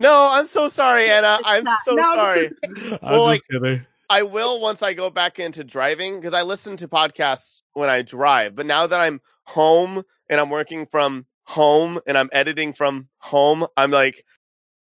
No, 0.00 0.30
I'm 0.32 0.46
so 0.46 0.68
sorry, 0.70 1.08
Anna. 1.10 1.38
I'm 1.44 1.64
so 1.84 1.94
no, 1.94 2.02
sorry. 2.16 2.48
just- 2.48 2.92
I'm 3.02 3.12
Well, 3.12 3.12
just 3.12 3.26
like- 3.26 3.42
kidding. 3.50 3.86
I 4.08 4.22
will 4.22 4.60
once 4.60 4.82
I 4.82 4.94
go 4.94 5.10
back 5.10 5.38
into 5.38 5.64
driving 5.64 6.16
because 6.20 6.32
I 6.32 6.42
listen 6.42 6.76
to 6.78 6.88
podcasts 6.88 7.62
when 7.74 7.88
I 7.90 8.02
drive. 8.02 8.54
But 8.54 8.66
now 8.66 8.86
that 8.86 9.00
I'm 9.00 9.20
home 9.46 10.02
and 10.30 10.40
I'm 10.40 10.48
working 10.48 10.86
from 10.86 11.26
home 11.46 11.98
and 12.06 12.16
I'm 12.16 12.28
editing 12.32 12.72
from 12.72 13.08
home, 13.18 13.66
I'm 13.76 13.90
like, 13.90 14.24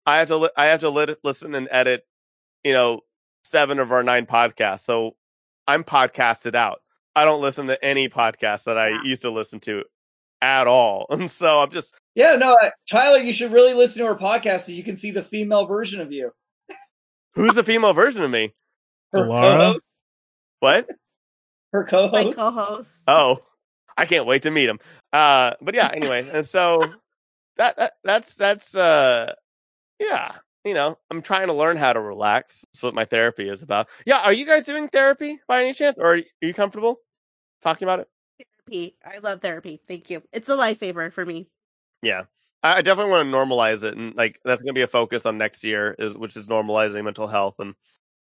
I 0.05 0.17
have 0.19 0.27
to 0.29 0.37
li- 0.37 0.49
I 0.55 0.67
have 0.67 0.79
to 0.81 0.89
li- 0.89 1.15
listen 1.23 1.55
and 1.55 1.67
edit, 1.71 2.05
you 2.63 2.73
know, 2.73 3.01
seven 3.43 3.79
of 3.79 3.91
our 3.91 4.03
nine 4.03 4.25
podcasts. 4.27 4.81
So 4.85 5.15
I'm 5.67 5.83
podcasted 5.83 6.55
out. 6.55 6.81
I 7.15 7.25
don't 7.25 7.41
listen 7.41 7.67
to 7.67 7.83
any 7.83 8.09
podcast 8.09 8.65
that 8.65 8.77
I 8.77 8.89
Yeah. 8.89 9.03
used 9.03 9.21
to 9.23 9.31
listen 9.31 9.59
to 9.61 9.83
at 10.41 10.67
all, 10.67 11.07
and 11.11 11.29
so 11.31 11.59
I'm 11.59 11.71
just 11.71 11.93
Yeah, 12.15 12.35
no, 12.35 12.53
uh, 12.53 12.69
Tyler, 12.89 13.19
you 13.19 13.33
should 13.33 13.51
really 13.51 13.73
listen 13.73 13.99
to 13.99 14.05
our 14.07 14.17
podcast 14.17 14.65
so 14.65 14.71
you 14.71 14.83
can 14.83 14.97
see 14.97 15.11
the 15.11 15.23
female 15.23 15.65
version 15.65 16.01
of 16.01 16.11
you. 16.11 16.31
who's 17.33 17.55
the 17.55 17.63
female 17.63 17.93
version 17.93 18.23
of 18.23 18.31
me? 18.31 18.53
Her 19.13 19.27
Laura? 19.27 19.57
co-host. 19.57 19.85
What? 20.59 20.89
Her 21.73 21.83
co-host. 21.85 22.13
My 22.13 22.31
co-host. 22.33 22.91
Oh, 23.07 23.39
I 23.97 24.05
can't 24.05 24.25
wait 24.25 24.43
to 24.43 24.51
meet 24.51 24.69
him. 24.69 24.79
Uh, 25.13 25.53
but 25.61 25.75
yeah, 25.75 25.89
anyway, 25.93 26.29
and 26.31 26.45
so 26.45 26.81
that, 27.57 27.75
that 27.77 27.93
that's 28.03 28.35
that's 28.35 28.75
uh, 28.75 29.33
yeah. 29.99 30.33
You 30.65 30.73
know, 30.73 30.97
I'm 31.11 31.21
trying 31.21 31.47
to 31.47 31.53
learn 31.53 31.77
how 31.77 31.93
to 31.93 32.01
relax. 32.01 32.65
That's 32.73 32.83
what 32.83 32.95
my 32.95 33.05
therapy 33.05 33.47
is 33.47 33.61
about. 33.61 33.87
Yeah, 34.05 34.19
are 34.19 34.33
you 34.33 34.45
guys 34.45 34.65
doing 34.65 34.89
therapy 34.89 35.39
by 35.47 35.61
any 35.61 35.73
chance, 35.73 35.95
or 35.99 36.15
are 36.15 36.21
you 36.41 36.53
comfortable 36.53 36.99
talking 37.61 37.85
about 37.85 37.99
it? 37.99 38.09
Therapy. 38.67 38.95
I 39.05 39.19
love 39.19 39.41
therapy. 39.41 39.79
Thank 39.87 40.09
you. 40.09 40.23
It's 40.33 40.49
a 40.49 40.53
lifesaver 40.53 41.13
for 41.13 41.23
me. 41.23 41.47
Yeah, 42.01 42.23
I 42.63 42.77
I 42.77 42.81
definitely 42.81 43.11
want 43.11 43.29
to 43.29 43.35
normalize 43.37 43.83
it, 43.83 43.95
and 43.95 44.15
like 44.15 44.39
that's 44.43 44.61
going 44.61 44.73
to 44.73 44.73
be 44.73 44.81
a 44.81 44.87
focus 44.87 45.25
on 45.27 45.37
next 45.37 45.63
year, 45.63 45.95
is 45.99 46.17
which 46.17 46.35
is 46.35 46.47
normalizing 46.47 47.03
mental 47.03 47.27
health, 47.27 47.55
and 47.59 47.75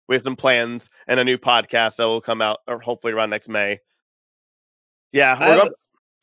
we 0.07 0.15
have 0.15 0.23
some 0.23 0.37
plans 0.37 0.89
and 1.07 1.19
a 1.19 1.25
new 1.25 1.37
podcast 1.37 1.97
that 1.97 2.05
will 2.05 2.21
come 2.21 2.41
out, 2.41 2.59
or 2.67 2.79
hopefully 2.79 3.13
around 3.13 3.31
next 3.31 3.49
May. 3.49 3.79
Yeah, 5.11 5.35
I 5.37 5.49
we're 5.49 5.55
have, 5.55 5.71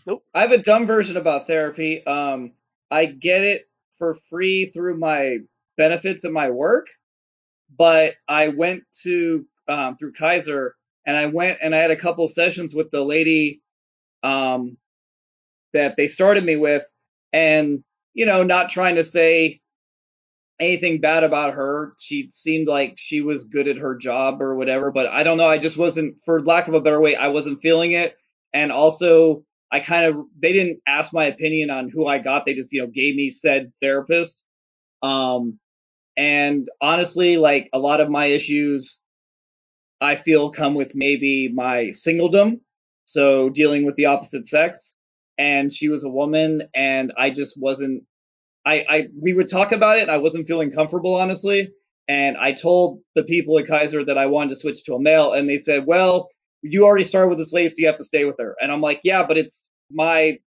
going. 0.06 0.18
a, 0.34 0.38
I 0.38 0.40
have 0.40 0.52
a 0.52 0.62
dumb 0.62 0.86
version 0.86 1.18
about 1.18 1.46
therapy. 1.46 2.04
Um, 2.06 2.52
I 2.90 3.04
get 3.04 3.42
it 3.42 3.68
for 3.98 4.16
free 4.30 4.70
through 4.70 4.98
my 4.98 5.38
benefits 5.76 6.24
of 6.24 6.32
my 6.32 6.50
work, 6.50 6.86
but 7.76 8.14
I 8.28 8.48
went 8.48 8.84
to 9.02 9.46
um, 9.68 9.96
through 9.96 10.12
Kaiser 10.12 10.76
and 11.06 11.16
I 11.16 11.26
went 11.26 11.58
and 11.62 11.74
I 11.74 11.78
had 11.78 11.90
a 11.90 11.96
couple 11.96 12.28
sessions 12.28 12.74
with 12.74 12.90
the 12.90 13.02
lady 13.02 13.62
um, 14.22 14.76
that 15.72 15.94
they 15.96 16.08
started 16.08 16.44
me 16.44 16.56
with, 16.56 16.82
and 17.32 17.82
you 18.14 18.26
know, 18.26 18.42
not 18.42 18.70
trying 18.70 18.96
to 18.96 19.04
say 19.04 19.60
anything 20.58 21.00
bad 21.00 21.22
about 21.24 21.54
her. 21.54 21.94
She 21.98 22.30
seemed 22.32 22.66
like 22.66 22.94
she 22.96 23.20
was 23.20 23.44
good 23.44 23.68
at 23.68 23.76
her 23.76 23.94
job 23.94 24.40
or 24.40 24.54
whatever, 24.54 24.90
but 24.90 25.06
I 25.06 25.22
don't 25.22 25.36
know. 25.36 25.48
I 25.48 25.58
just 25.58 25.76
wasn't, 25.76 26.16
for 26.24 26.42
lack 26.42 26.68
of 26.68 26.74
a 26.74 26.80
better 26.80 27.00
way, 27.00 27.14
I 27.14 27.28
wasn't 27.28 27.60
feeling 27.60 27.92
it. 27.92 28.16
And 28.54 28.72
also, 28.72 29.44
I 29.70 29.80
kind 29.80 30.06
of, 30.06 30.24
they 30.40 30.52
didn't 30.52 30.80
ask 30.86 31.12
my 31.12 31.24
opinion 31.26 31.70
on 31.70 31.90
who 31.90 32.06
I 32.06 32.18
got. 32.18 32.46
They 32.46 32.54
just, 32.54 32.72
you 32.72 32.80
know, 32.80 32.86
gave 32.86 33.14
me 33.16 33.30
said 33.30 33.72
therapist. 33.82 34.42
Um, 35.02 35.58
and 36.16 36.68
honestly, 36.80 37.36
like 37.36 37.68
a 37.72 37.78
lot 37.78 38.00
of 38.00 38.08
my 38.08 38.26
issues, 38.26 39.00
I 40.00 40.16
feel 40.16 40.50
come 40.50 40.74
with 40.74 40.92
maybe 40.94 41.48
my 41.52 41.92
singledom. 41.94 42.60
So 43.06 43.50
dealing 43.50 43.84
with 43.84 43.96
the 43.96 44.06
opposite 44.06 44.46
sex. 44.48 44.94
And 45.38 45.72
she 45.72 45.88
was 45.88 46.02
a 46.02 46.08
woman 46.08 46.62
and 46.74 47.12
I 47.18 47.30
just 47.30 47.60
wasn't 47.60 48.04
I, 48.64 48.84
I 48.88 49.08
we 49.20 49.34
would 49.34 49.50
talk 49.50 49.70
about 49.72 49.98
it 49.98 50.08
I 50.08 50.16
wasn't 50.16 50.46
feeling 50.46 50.70
comfortable 50.70 51.14
honestly. 51.14 51.70
And 52.08 52.36
I 52.36 52.52
told 52.52 53.00
the 53.14 53.22
people 53.24 53.58
at 53.58 53.66
Kaiser 53.66 54.04
that 54.04 54.16
I 54.16 54.26
wanted 54.26 54.50
to 54.50 54.56
switch 54.56 54.84
to 54.84 54.94
a 54.94 55.00
male 55.00 55.32
and 55.32 55.48
they 55.48 55.58
said, 55.58 55.86
Well, 55.86 56.28
you 56.62 56.84
already 56.84 57.04
started 57.04 57.28
with 57.28 57.40
a 57.40 57.46
slave, 57.46 57.72
so 57.72 57.76
you 57.78 57.86
have 57.86 57.96
to 57.96 58.04
stay 58.04 58.24
with 58.24 58.36
her. 58.38 58.56
And 58.60 58.72
I'm 58.72 58.80
like, 58.80 59.00
Yeah, 59.04 59.26
but 59.26 59.36
it's 59.36 59.70
my 59.90 60.38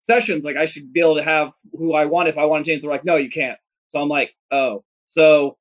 sessions. 0.00 0.44
Like 0.44 0.56
I 0.56 0.66
should 0.66 0.92
be 0.92 1.00
able 1.00 1.16
to 1.16 1.24
have 1.24 1.50
who 1.72 1.94
I 1.94 2.04
want 2.04 2.28
if 2.28 2.38
I 2.38 2.44
want 2.44 2.64
to 2.64 2.70
change. 2.70 2.82
They're 2.82 2.90
like, 2.90 3.04
No, 3.04 3.16
you 3.16 3.30
can't. 3.30 3.58
So 3.88 4.00
I'm 4.00 4.08
like, 4.08 4.32
Oh. 4.52 4.84
So 5.12 5.56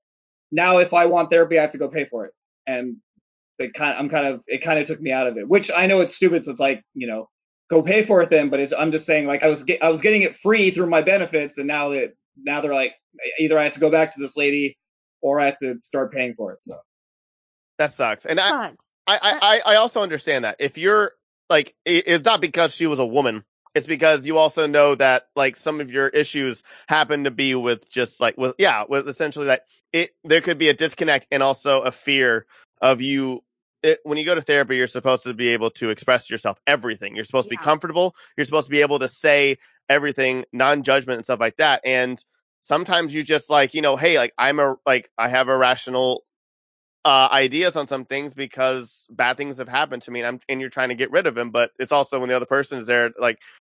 now 0.51 0.77
if 0.77 0.93
I 0.93 1.05
want 1.05 1.29
therapy 1.29 1.59
I 1.59 1.61
have 1.61 1.71
to 1.71 1.77
go 1.77 1.87
pay 1.87 2.05
for 2.05 2.25
it. 2.25 2.33
And 2.67 2.97
it 3.59 3.73
kind 3.73 3.93
of, 3.93 3.99
I'm 3.99 4.09
kind 4.09 4.27
of 4.27 4.41
it 4.47 4.63
kind 4.63 4.79
of 4.79 4.87
took 4.87 5.01
me 5.01 5.11
out 5.11 5.27
of 5.27 5.37
it. 5.37 5.47
Which 5.47 5.71
I 5.71 5.85
know 5.85 6.01
it's 6.01 6.15
stupid, 6.15 6.45
so 6.45 6.51
it's 6.51 6.59
like, 6.59 6.83
you 6.93 7.07
know, 7.07 7.29
go 7.69 7.81
pay 7.81 8.05
for 8.05 8.21
it 8.21 8.29
then. 8.29 8.49
But 8.49 8.59
it's, 8.59 8.73
I'm 8.77 8.91
just 8.91 9.05
saying, 9.05 9.27
like 9.27 9.43
I 9.43 9.47
was 9.47 9.63
get, 9.63 9.81
I 9.83 9.89
was 9.89 10.01
getting 10.01 10.23
it 10.23 10.37
free 10.41 10.71
through 10.71 10.87
my 10.87 11.01
benefits, 11.01 11.57
and 11.57 11.67
now 11.67 11.89
that 11.89 12.13
now 12.37 12.61
they're 12.61 12.73
like, 12.73 12.93
either 13.39 13.59
I 13.59 13.63
have 13.63 13.73
to 13.73 13.79
go 13.79 13.91
back 13.91 14.13
to 14.15 14.21
this 14.21 14.35
lady 14.35 14.77
or 15.21 15.39
I 15.39 15.45
have 15.45 15.57
to 15.59 15.75
start 15.83 16.11
paying 16.11 16.33
for 16.35 16.53
it. 16.53 16.59
So 16.63 16.75
That 17.77 17.91
sucks, 17.91 18.25
and 18.25 18.39
I, 18.39 18.49
Sucks. 18.49 18.87
I, 19.07 19.19
I, 19.21 19.39
I 19.41 19.73
I 19.73 19.75
also 19.77 20.01
understand 20.01 20.45
that 20.45 20.55
if 20.59 20.77
you're 20.77 21.13
like, 21.49 21.75
it's 21.85 22.25
not 22.25 22.41
because 22.41 22.73
she 22.75 22.87
was 22.87 22.99
a 22.99 23.05
woman. 23.05 23.43
It's 23.73 23.87
because 23.87 24.27
you 24.27 24.37
also 24.37 24.67
know 24.67 24.95
that 24.95 25.27
like 25.35 25.55
some 25.55 25.79
of 25.79 25.91
your 25.91 26.09
issues 26.09 26.63
happen 26.89 27.23
to 27.23 27.31
be 27.31 27.55
with 27.55 27.89
just 27.89 28.19
like 28.19 28.37
with 28.37 28.55
yeah 28.57 28.83
with 28.87 29.07
essentially 29.07 29.45
that 29.45 29.63
it 29.93 30.11
there 30.23 30.41
could 30.41 30.57
be 30.57 30.69
a 30.69 30.73
disconnect 30.73 31.27
and 31.31 31.41
also 31.41 31.81
a 31.81 31.91
fear 31.91 32.45
of 32.81 33.01
you 33.01 33.43
it, 33.83 33.99
when 34.03 34.17
you 34.17 34.25
go 34.25 34.35
to 34.35 34.41
therapy 34.41 34.75
you're 34.75 34.87
supposed 34.87 35.23
to 35.23 35.33
be 35.33 35.49
able 35.49 35.71
to 35.71 35.89
express 35.89 36.29
yourself 36.29 36.59
everything. 36.67 37.15
You're 37.15 37.25
supposed 37.25 37.47
to 37.47 37.55
be 37.55 37.57
comfortable. 37.57 38.15
You're 38.37 38.45
supposed 38.45 38.67
to 38.67 38.71
be 38.71 38.81
able 38.81 38.99
to 38.99 39.07
say 39.07 39.57
everything 39.89 40.45
non-judgment 40.51 41.17
and 41.17 41.25
stuff 41.25 41.39
like 41.39 41.57
that. 41.57 41.81
And 41.85 42.23
sometimes 42.61 43.13
you 43.15 43.23
just 43.23 43.49
like 43.49 43.73
you 43.73 43.81
know 43.81 43.95
hey 43.95 44.17
like 44.17 44.33
i'm 44.37 44.59
a 44.59 44.75
like 44.85 45.09
i 45.17 45.27
have 45.27 45.49
irrational 45.49 46.23
uh, 47.03 47.29
ideas 47.31 47.75
on 47.75 47.87
some 47.87 48.05
things 48.05 48.33
because 48.33 49.05
bad 49.09 49.37
things 49.37 49.57
have 49.57 49.67
happened 49.67 50.03
to 50.03 50.11
me, 50.11 50.19
and 50.19 50.27
I'm 50.27 50.39
and 50.47 50.61
you're 50.61 50.69
trying 50.69 50.89
to 50.89 50.95
get 50.95 51.11
rid 51.11 51.27
of 51.27 51.35
them. 51.35 51.49
But 51.49 51.71
it's 51.79 51.91
also 51.91 52.19
when 52.19 52.29
the 52.29 52.35
other 52.35 52.45
person 52.45 52.77
is 52.79 52.87
there, 52.87 53.11
like 53.19 53.37
you 53.37 53.39
can, 53.39 53.39
feel- 53.39 53.60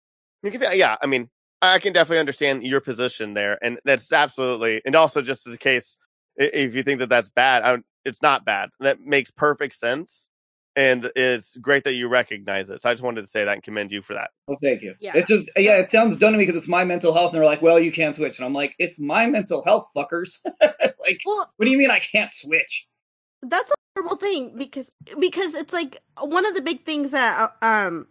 yeah. 0.53 0.97
I 1.03 1.07
mean, 1.07 1.29
I 1.63 1.79
can 1.79 1.93
definitely 1.93 2.21
understand 2.21 2.65
your 2.65 2.81
position 2.81 3.35
there, 3.35 3.59
and 3.63 3.79
that's 3.85 4.13
absolutely, 4.13 4.83
and 4.85 4.95
also 4.95 5.23
just 5.23 5.47
as 5.47 5.55
a 5.55 5.59
case, 5.59 5.97
if 6.37 6.75
you 6.75 6.83
think 6.83 6.99
that 6.99 7.09
that's 7.09 7.31
bad, 7.31 7.63
I, 7.63 7.79
it's 8.05 8.21
not 8.21 8.45
bad. 8.45 8.71
That 8.81 9.01
makes 9.01 9.31
perfect 9.31 9.75
sense, 9.75 10.31
and 10.77 11.11
it's 11.17 11.57
great 11.57 11.85
that 11.85 11.95
you 11.95 12.09
recognize 12.09 12.69
it. 12.69 12.83
So 12.83 12.91
I 12.91 12.93
just 12.95 13.03
wanted 13.03 13.23
to 13.23 13.27
say 13.29 13.45
that 13.45 13.53
and 13.53 13.63
commend 13.63 13.93
you 13.93 14.03
for 14.03 14.13
that. 14.15 14.31
well, 14.47 14.59
thank 14.63 14.83
you. 14.83 14.95
Yeah. 15.01 15.13
It's 15.15 15.29
just 15.29 15.49
yeah, 15.57 15.79
it 15.79 15.91
sounds 15.91 16.19
dumb 16.19 16.33
to 16.33 16.39
me 16.39 16.45
because 16.45 16.59
it's 16.59 16.69
my 16.69 16.85
mental 16.85 17.15
health, 17.15 17.33
and 17.33 17.39
they're 17.41 17.47
like, 17.47 17.63
well, 17.63 17.81
you 17.81 17.93
can't 17.93 18.15
switch, 18.15 18.39
and 18.39 18.45
I'm 18.45 18.53
like, 18.53 18.75
it's 18.79 18.99
my 18.99 19.27
mental 19.27 19.63
health, 19.65 19.87
fuckers. 19.97 20.41
like, 20.61 21.21
Well, 21.25 21.51
what 21.57 21.65
do 21.65 21.71
you 21.71 21.79
mean 21.79 21.91
I 21.91 22.01
can't 22.01 22.33
switch? 22.33 22.87
that's 23.47 23.71
a 23.71 23.75
horrible 23.95 24.17
thing 24.17 24.55
because 24.57 24.91
because 25.21 25.55
it's 25.55 25.73
like 25.73 26.01
one 26.19 26.47
of 26.47 26.55
the 26.55 26.63
big 26.63 26.85
things 26.87 27.11
that 27.11 27.53
uh, 27.63 27.65
um 27.67 28.07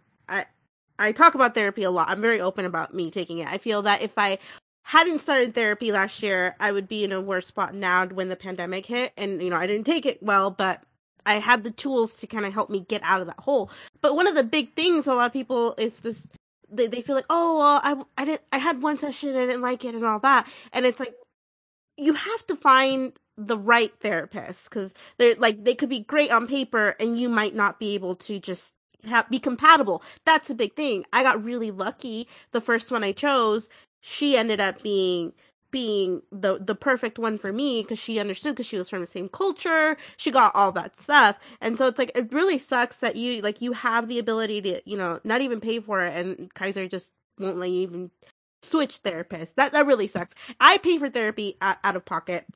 I 0.98 1.12
talk 1.12 1.34
about 1.34 1.54
therapy 1.54 1.82
a 1.82 1.90
lot. 1.90 2.08
I'm 2.08 2.20
very 2.20 2.40
open 2.40 2.64
about 2.64 2.94
me 2.94 3.10
taking 3.10 3.38
it. 3.38 3.48
I 3.48 3.58
feel 3.58 3.82
that 3.82 4.02
if 4.02 4.12
I 4.16 4.38
hadn't 4.84 5.20
started 5.20 5.54
therapy 5.54 5.92
last 5.92 6.22
year, 6.22 6.54
I 6.60 6.70
would 6.70 6.88
be 6.88 7.04
in 7.04 7.12
a 7.12 7.20
worse 7.20 7.46
spot 7.46 7.74
now 7.74 8.06
when 8.06 8.28
the 8.28 8.36
pandemic 8.36 8.86
hit 8.86 9.12
and 9.16 9.42
you 9.42 9.50
know, 9.50 9.56
I 9.56 9.66
didn't 9.66 9.86
take 9.86 10.06
it 10.06 10.22
well, 10.22 10.50
but 10.50 10.82
I 11.26 11.34
had 11.34 11.64
the 11.64 11.70
tools 11.70 12.16
to 12.16 12.26
kind 12.26 12.44
of 12.44 12.52
help 12.52 12.70
me 12.70 12.80
get 12.80 13.02
out 13.02 13.20
of 13.20 13.26
that 13.28 13.40
hole. 13.40 13.70
But 14.02 14.14
one 14.14 14.26
of 14.26 14.34
the 14.34 14.44
big 14.44 14.74
things 14.74 15.06
a 15.06 15.14
lot 15.14 15.26
of 15.26 15.32
people 15.32 15.74
is 15.78 16.00
just 16.00 16.28
they, 16.70 16.86
they 16.86 17.02
feel 17.02 17.14
like, 17.14 17.26
"Oh, 17.30 17.58
well, 17.58 17.80
I 17.82 18.22
I 18.22 18.24
didn't 18.24 18.42
I 18.52 18.58
had 18.58 18.82
one 18.82 18.98
session 18.98 19.30
I 19.30 19.46
didn't 19.46 19.62
like 19.62 19.84
it 19.84 19.94
and 19.94 20.04
all 20.04 20.18
that." 20.20 20.46
And 20.72 20.84
it's 20.84 21.00
like 21.00 21.14
you 21.96 22.12
have 22.14 22.46
to 22.48 22.56
find 22.56 23.12
the 23.36 23.58
right 23.58 23.92
therapist 24.00 24.68
because 24.68 24.94
they're 25.18 25.34
like 25.36 25.64
they 25.64 25.74
could 25.74 25.88
be 25.88 26.00
great 26.00 26.30
on 26.30 26.46
paper 26.46 26.94
and 27.00 27.18
you 27.18 27.28
might 27.28 27.54
not 27.54 27.78
be 27.78 27.94
able 27.94 28.16
to 28.16 28.38
just 28.38 28.74
have 29.06 29.28
be 29.30 29.38
compatible. 29.38 30.02
That's 30.26 30.50
a 30.50 30.54
big 30.54 30.74
thing. 30.76 31.04
I 31.12 31.22
got 31.22 31.42
really 31.44 31.70
lucky 31.70 32.28
the 32.52 32.60
first 32.60 32.90
one 32.90 33.04
i 33.04 33.12
chose. 33.12 33.68
She 34.00 34.36
ended 34.36 34.60
up 34.60 34.82
being 34.82 35.32
being 35.70 36.22
the 36.30 36.58
the 36.60 36.74
perfect 36.76 37.18
one 37.18 37.36
for 37.36 37.52
me 37.52 37.82
because 37.82 37.98
she 37.98 38.20
understood 38.20 38.54
because 38.54 38.66
she 38.66 38.78
was 38.78 38.88
from 38.88 39.00
the 39.00 39.06
same 39.08 39.28
culture. 39.28 39.96
She 40.16 40.30
got 40.30 40.54
all 40.54 40.72
that 40.72 41.00
stuff. 41.00 41.38
And 41.60 41.76
so 41.78 41.86
it's 41.88 41.98
like 41.98 42.12
it 42.14 42.32
really 42.32 42.58
sucks 42.58 42.98
that 42.98 43.16
you 43.16 43.42
like 43.42 43.60
you 43.60 43.72
have 43.72 44.08
the 44.08 44.18
ability 44.20 44.60
to 44.62 44.80
you 44.88 44.96
know 44.96 45.20
not 45.24 45.40
even 45.40 45.60
pay 45.60 45.80
for 45.80 46.04
it 46.04 46.14
and 46.14 46.52
kaiser 46.54 46.86
just 46.88 47.12
won't 47.40 47.58
let 47.58 47.70
you 47.70 47.80
even 47.82 48.10
switch 48.62 49.02
therapists 49.02 49.54
that 49.56 49.72
that 49.72 49.86
really 49.86 50.06
sucks. 50.06 50.34
I 50.60 50.78
pay 50.78 50.98
for 50.98 51.10
therapy 51.10 51.56
out, 51.60 51.78
out 51.84 51.96
of 51.96 52.04
pocket. 52.04 52.46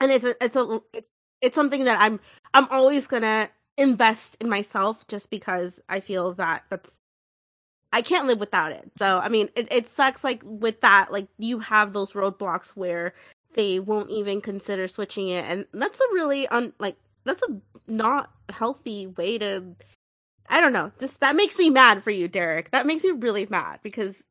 And 0.00 0.12
it's 0.12 0.24
a 0.24 0.34
it's 0.44 0.56
a 0.56 0.80
it's 0.92 1.08
it's 1.42 1.54
something 1.56 1.84
that 1.84 2.00
I'm 2.00 2.20
I'm 2.54 2.68
always 2.70 3.06
gonna 3.06 3.48
invest 3.78 4.36
in 4.40 4.48
myself 4.48 5.06
just 5.08 5.30
because 5.30 5.80
I 5.88 6.00
feel 6.00 6.34
that 6.34 6.64
that's 6.70 6.98
I 7.92 8.02
can't 8.02 8.28
live 8.28 8.40
without 8.40 8.72
it. 8.72 8.90
So 8.98 9.18
I 9.18 9.28
mean, 9.30 9.48
it 9.56 9.68
it 9.72 9.88
sucks 9.88 10.24
like 10.24 10.42
with 10.44 10.80
that 10.82 11.12
like 11.12 11.28
you 11.38 11.58
have 11.60 11.92
those 11.92 12.12
roadblocks 12.12 12.70
where 12.70 13.14
they 13.54 13.80
won't 13.80 14.10
even 14.10 14.40
consider 14.42 14.88
switching 14.88 15.28
it, 15.30 15.44
and 15.46 15.66
that's 15.74 16.00
a 16.00 16.14
really 16.14 16.48
un 16.48 16.72
like 16.80 16.96
that's 17.24 17.42
a 17.44 17.60
not 17.88 18.30
healthy 18.50 19.08
way 19.08 19.38
to. 19.38 19.64
I 20.48 20.60
don't 20.60 20.74
know. 20.74 20.92
Just 21.00 21.20
that 21.20 21.36
makes 21.36 21.58
me 21.58 21.70
mad 21.70 22.02
for 22.04 22.10
you, 22.12 22.28
Derek. 22.28 22.70
That 22.72 22.86
makes 22.86 23.04
me 23.04 23.12
really 23.12 23.46
mad 23.50 23.80
because 23.82 24.22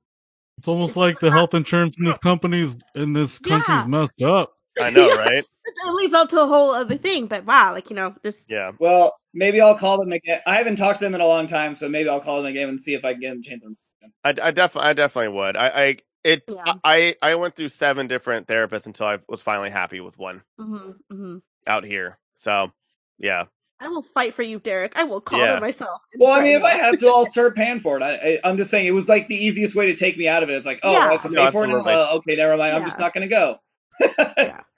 It's 0.59 0.67
almost 0.69 0.97
like 0.97 1.19
the 1.19 1.31
health 1.31 1.53
insurance 1.55 1.97
in 1.99 2.05
this 2.05 2.17
company's 2.19 2.77
in 2.95 3.13
this 3.13 3.39
country's 3.39 3.85
Yeah. 3.85 3.87
messed 3.87 4.21
up. 4.23 4.53
I 4.79 4.89
know, 4.89 5.09
right? 5.17 5.45
it 5.65 5.93
leads 5.95 6.13
up 6.13 6.29
to 6.29 6.41
a 6.41 6.47
whole 6.47 6.71
other 6.71 6.97
thing. 6.97 7.27
But 7.27 7.45
wow, 7.45 7.73
like 7.73 7.89
you 7.89 7.95
know, 7.95 8.15
just 8.23 8.41
Yeah. 8.49 8.71
Well, 8.79 9.15
maybe 9.33 9.61
I'll 9.61 9.77
call 9.77 9.99
them 9.99 10.11
again. 10.11 10.39
I 10.45 10.55
haven't 10.55 10.77
talked 10.77 10.99
to 10.99 11.05
them 11.05 11.15
in 11.15 11.21
a 11.21 11.27
long 11.27 11.47
time, 11.47 11.75
so 11.75 11.87
maybe 11.89 12.09
I'll 12.09 12.21
call 12.21 12.37
them 12.37 12.47
again 12.47 12.69
and 12.69 12.81
see 12.81 12.93
if 12.93 13.05
I 13.05 13.13
can 13.13 13.21
get 13.21 13.29
them 13.31 13.43
to 13.43 13.49
change 13.49 13.61
them. 13.61 13.77
I, 14.23 14.29
I 14.29 14.51
definitely, 14.51 14.89
I 14.89 14.93
definitely 14.93 15.35
would. 15.35 15.55
I, 15.55 15.67
I, 15.67 15.97
it, 16.23 16.43
Yeah. 16.49 16.73
I, 16.83 17.15
I 17.21 17.35
went 17.35 17.55
through 17.55 17.69
seven 17.69 18.07
different 18.07 18.47
therapists 18.47 18.85
until 18.85 19.07
I 19.07 19.19
was 19.27 19.41
finally 19.41 19.69
happy 19.69 19.99
with 19.99 20.17
one 20.17 20.43
hmm 20.57 20.91
hmm 21.09 21.37
out 21.67 21.83
here. 21.83 22.17
So, 22.35 22.71
yeah, 23.17 23.45
I 23.79 23.87
will 23.87 24.01
fight 24.01 24.33
for 24.33 24.43
you, 24.43 24.59
Derek. 24.59 24.97
I 24.97 25.03
will 25.03 25.21
call 25.21 25.39
Yeah. 25.39 25.53
them 25.53 25.61
myself. 25.61 26.01
Well, 26.17 26.31
I 26.31 26.41
mean, 26.41 26.57
if 26.57 26.63
I 26.63 26.73
have 26.73 26.97
to, 26.99 27.07
I'll 27.07 27.25
start 27.31 27.55
paying 27.55 27.79
for 27.79 27.97
it. 27.97 28.03
I, 28.03 28.13
I, 28.15 28.39
I'm 28.43 28.57
just 28.57 28.71
saying 28.71 28.85
it 28.85 28.91
was 28.91 29.07
like 29.07 29.27
the 29.27 29.35
easiest 29.35 29.75
way 29.75 29.87
to 29.87 29.95
take 29.95 30.17
me 30.17 30.27
out 30.27 30.43
of 30.43 30.49
it. 30.49 30.53
It's 30.53 30.65
like, 30.65 30.79
oh, 30.83 30.95
I 30.97 31.11
have 31.11 31.21
to 31.23 31.29
pay 31.29 31.35
No, 31.35 31.51
for 31.51 31.65
it 31.65 31.71
Uh, 31.87 32.15
okay, 32.15 32.35
never 32.35 32.57
mind. 32.57 32.75
I'm 32.75 32.85
just 32.85 32.99
not 32.99 33.13
going 33.13 33.29
to 33.29 33.33
go. 33.33 33.57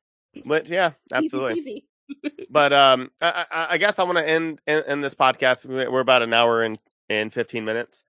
but 0.45 0.69
yeah, 0.69 0.91
absolutely. 1.13 1.59
Easy 1.59 1.69
peasy. 1.71 1.83
But 2.49 2.73
um, 2.73 3.09
I, 3.21 3.45
I, 3.49 3.67
I 3.71 3.77
guess 3.77 3.97
I 3.97 4.03
want 4.03 4.17
to 4.17 4.29
end 4.29 4.59
in, 4.67 4.83
in 4.85 5.01
this 5.01 5.15
podcast. 5.15 5.65
We- 5.65 5.87
We're 5.87 6.01
about 6.01 6.21
an 6.21 6.33
hour 6.33 6.61
and 6.63 6.77
and 7.09 7.31
fifteen 7.31 7.63
minutes, 7.63 8.03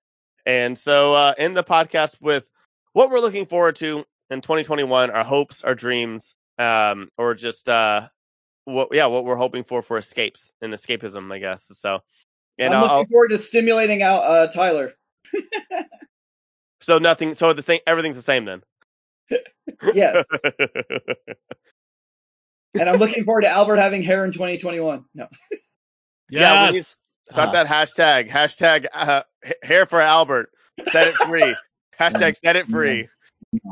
and 0.44 0.76
so 0.76 1.14
uh, 1.14 1.34
end 1.38 1.56
the 1.56 1.62
podcast 1.62 2.16
with 2.20 2.48
what 2.92 3.10
we're 3.10 3.20
looking 3.20 3.46
forward 3.46 3.76
to 3.76 4.04
in 4.30 4.40
2021, 4.40 5.10
our 5.10 5.22
hopes, 5.22 5.62
our 5.62 5.76
dreams, 5.76 6.34
um, 6.58 7.10
or 7.16 7.34
just 7.34 7.68
uh, 7.68 8.08
what 8.64 8.88
yeah, 8.92 9.06
what 9.06 9.24
we're 9.24 9.36
hoping 9.36 9.62
for 9.62 9.82
for 9.82 9.98
escapes 9.98 10.52
and 10.60 10.72
escapism, 10.72 11.32
I 11.32 11.38
guess. 11.38 11.70
So, 11.78 12.00
and 12.58 12.74
I'm 12.74 12.84
I'll, 12.84 12.98
looking 12.98 13.12
forward 13.12 13.28
to 13.28 13.38
stimulating 13.38 14.02
out 14.02 14.24
uh, 14.24 14.46
Tyler. 14.48 14.94
so 16.80 16.98
nothing. 16.98 17.34
So 17.34 17.52
the 17.52 17.62
thing, 17.62 17.80
everything's 17.86 18.16
the 18.16 18.22
same 18.22 18.44
then. 18.44 18.62
Yes, 19.94 20.24
and 22.78 22.88
I'm 22.88 22.96
looking 22.96 23.24
forward 23.24 23.42
to 23.42 23.48
Albert 23.48 23.76
having 23.76 24.02
hair 24.02 24.24
in 24.24 24.32
2021. 24.32 25.04
No, 25.14 25.26
Yeah, 26.30 26.64
when 26.66 26.74
you- 26.74 26.78
Yes. 26.80 26.96
Start 27.30 27.50
Uh, 27.50 27.52
that 27.52 27.66
hashtag. 27.68 28.28
Hashtag 28.28 28.86
uh, 28.92 29.22
hair 29.62 29.86
for 29.86 30.00
Albert. 30.00 30.50
Set 30.90 31.06
it 31.08 31.14
free. 31.14 31.54
hashtag 31.98 32.36
set 32.36 32.56
it 32.56 32.66
free. 32.66 33.08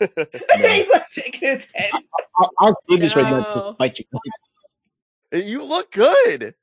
he's 0.00 0.88
like 0.88 1.08
shaking 1.10 1.48
his 1.48 1.62
head. 1.74 1.90
I'll, 2.38 2.50
I'll 2.58 2.76
do 2.88 2.96
this 2.96 3.14
right 3.14 3.30
now 3.30 3.42
to 3.42 3.72
spite 3.74 3.98
you. 3.98 5.40
You 5.40 5.62
look 5.62 5.92
good. 5.92 6.54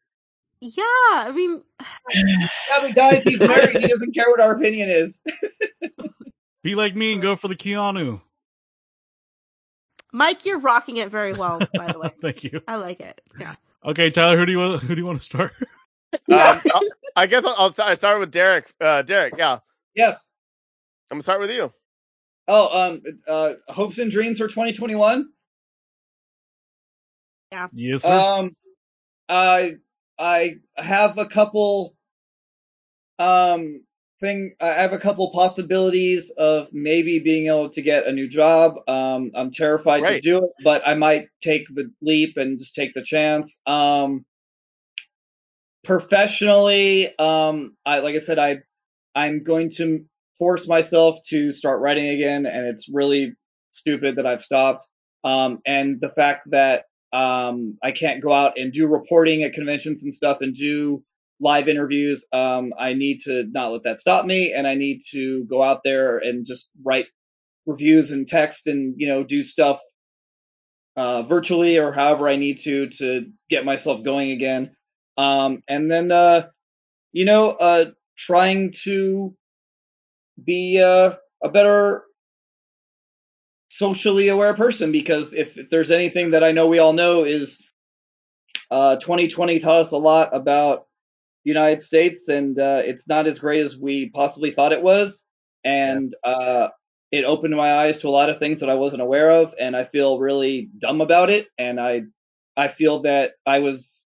Yeah, 0.60 0.84
I 1.11 1.31
mean, 1.34 1.61
Yeah, 2.14 2.47
but 2.81 2.95
guys, 2.95 3.23
he's 3.23 3.39
married. 3.39 3.77
He 3.77 3.88
doesn't 3.88 4.14
care 4.15 4.30
what 4.30 4.39
our 4.39 4.55
opinion 4.55 4.89
is. 4.89 5.22
Be 6.64 6.76
like 6.76 6.95
me 6.95 7.14
and 7.14 7.22
go 7.22 7.35
for 7.35 7.47
the 7.47 7.55
Keanu. 7.55 8.22
Mike, 10.14 10.45
you're 10.45 10.60
rocking 10.60 10.98
it 10.98 11.10
very 11.10 11.34
well. 11.34 11.60
By 11.73 11.91
the 11.91 11.99
way, 11.99 12.11
Thank 12.22 12.44
you. 12.45 12.61
I 12.68 12.76
like 12.77 13.02
it. 13.02 13.19
Yeah. 13.40 13.56
Okay, 13.84 14.10
Tyler, 14.11 14.38
who 14.38 14.45
do 14.45 14.52
you 14.53 14.60
want? 14.60 14.81
Who 14.84 14.95
do 14.95 15.02
you 15.02 15.06
want 15.06 15.19
to 15.19 15.26
start? 15.26 15.53
Um, 16.31 16.61
I'll- 17.15 17.27
guess 17.27 17.44
I'll, 17.44 17.56
I'll 17.57 17.72
start, 17.72 17.98
start 17.98 18.19
with 18.19 18.31
Derek. 18.31 18.72
Uh, 18.80 19.02
Derek, 19.02 19.34
yeah, 19.38 19.60
Yes. 19.95 20.23
I'm 21.11 21.15
gonna 21.15 21.23
start 21.23 21.40
with 21.41 21.52
you. 21.52 21.73
Oh, 22.48 22.80
um, 22.80 23.02
uh, 23.27 23.53
hopes 23.68 23.98
and 23.98 24.11
dreams 24.11 24.38
for 24.38 24.48
2021. 24.48 25.27
Yeah. 27.52 27.68
Yes, 27.73 28.02
sir. 28.03 28.11
Um, 28.11 28.56
I 29.30 29.76
I 30.19 30.56
have 30.77 31.18
a 31.18 31.26
couple 31.27 31.95
um 33.19 33.81
thing. 34.23 34.55
I 34.61 34.67
have 34.67 34.93
a 34.93 34.99
couple 34.99 35.29
possibilities 35.31 36.31
of 36.37 36.67
maybe 36.71 37.19
being 37.19 37.47
able 37.47 37.69
to 37.71 37.81
get 37.81 38.07
a 38.07 38.11
new 38.11 38.29
job. 38.29 38.75
Um, 38.87 39.31
I'm 39.35 39.51
terrified 39.51 40.01
to 40.15 40.21
do 40.21 40.37
it, 40.45 40.51
but 40.63 40.81
I 40.87 40.93
might 40.93 41.27
take 41.41 41.67
the 41.75 41.91
leap 42.01 42.37
and 42.37 42.57
just 42.57 42.73
take 42.73 42.93
the 42.93 43.03
chance. 43.03 43.51
Um, 43.67 44.25
professionally, 45.83 47.17
um, 47.19 47.75
I 47.85 47.99
like 47.99 48.15
I 48.15 48.19
said, 48.19 48.39
I 48.39 48.59
I'm 49.13 49.43
going 49.43 49.69
to 49.71 50.05
force 50.39 50.67
myself 50.67 51.19
to 51.27 51.51
start 51.51 51.81
writing 51.81 52.07
again, 52.07 52.45
and 52.45 52.65
it's 52.67 52.87
really 52.89 53.33
stupid 53.69 54.15
that 54.15 54.25
I've 54.25 54.43
stopped. 54.43 54.87
Um, 55.25 55.59
and 55.65 55.99
the 55.99 56.09
fact 56.09 56.49
that 56.51 56.85
um, 57.13 57.77
I 57.83 57.91
can't 57.91 58.21
go 58.21 58.33
out 58.33 58.53
and 58.57 58.73
do 58.73 58.87
reporting 58.87 59.43
at 59.43 59.53
conventions 59.53 60.03
and 60.03 60.13
stuff 60.13 60.37
and 60.41 60.55
do 60.55 61.03
live 61.39 61.68
interviews. 61.68 62.26
Um, 62.31 62.73
I 62.80 62.93
need 62.93 63.22
to 63.26 63.45
not 63.51 63.72
let 63.72 63.84
that 63.84 63.99
stop 63.99 64.26
me, 64.26 64.53
and 64.53 64.68
I 64.68 64.76
need 64.76 65.01
to 65.11 65.45
go 65.45 65.64
out 65.64 65.81
there 65.84 66.18
and 66.18 66.45
just 66.45 66.69
write 66.84 67.07
reviews 67.65 68.11
and 68.11 68.27
text 68.27 68.68
and 68.68 68.95
you 68.97 69.07
know 69.07 69.23
do 69.23 69.43
stuff 69.43 69.80
uh, 70.95 71.23
virtually 71.23 71.77
or 71.77 71.91
however 71.91 72.30
I 72.30 72.35
need 72.35 72.60
to 72.61 72.89
to 72.89 73.26
get 73.49 73.65
myself 73.65 74.03
going 74.03 74.31
again. 74.31 74.76
Um, 75.18 75.64
and 75.68 75.89
then 75.89 76.11
uh, 76.11 76.47
you 77.11 77.26
know 77.26 77.51
uh, 77.51 77.85
trying 78.18 78.73
to 78.84 79.35
be 80.43 80.81
uh, 80.81 81.14
a 81.43 81.49
better 81.49 82.03
socially 83.69 84.27
aware 84.27 84.53
person 84.53 84.91
because 84.91 85.34
if, 85.34 85.57
if 85.57 85.69
there's 85.72 85.89
anything 85.89 86.31
that 86.31 86.43
I 86.43 86.51
know 86.51 86.68
we 86.68 86.80
all 86.80 86.93
know 86.93 87.23
is 87.23 87.60
uh, 88.69 88.97
2020 88.97 89.60
taught 89.60 89.81
us 89.81 89.91
a 89.91 89.97
lot 89.97 90.35
about 90.35 90.85
the 91.43 91.51
United 91.51 91.81
States 91.83 92.27
and 92.27 92.57
uh, 92.59 92.81
it's 92.83 93.07
not 93.07 93.27
as 93.27 93.39
great 93.39 93.61
as 93.61 93.77
we 93.77 94.09
possibly 94.13 94.51
thought 94.51 94.71
it 94.71 94.81
was. 94.81 95.23
And 95.65 96.13
uh, 96.23 96.69
it 97.11 97.25
opened 97.25 97.55
my 97.55 97.85
eyes 97.85 98.01
to 98.01 98.09
a 98.09 98.11
lot 98.11 98.29
of 98.29 98.39
things 98.39 98.59
that 98.61 98.69
I 98.69 98.75
wasn't 98.75 99.01
aware 99.01 99.31
of 99.31 99.53
and 99.59 99.75
I 99.75 99.85
feel 99.85 100.19
really 100.19 100.69
dumb 100.79 101.01
about 101.01 101.29
it. 101.29 101.47
And 101.57 101.79
I 101.79 102.03
I 102.57 102.67
feel 102.69 103.01
that 103.03 103.31
I 103.45 103.59
was 103.59 104.05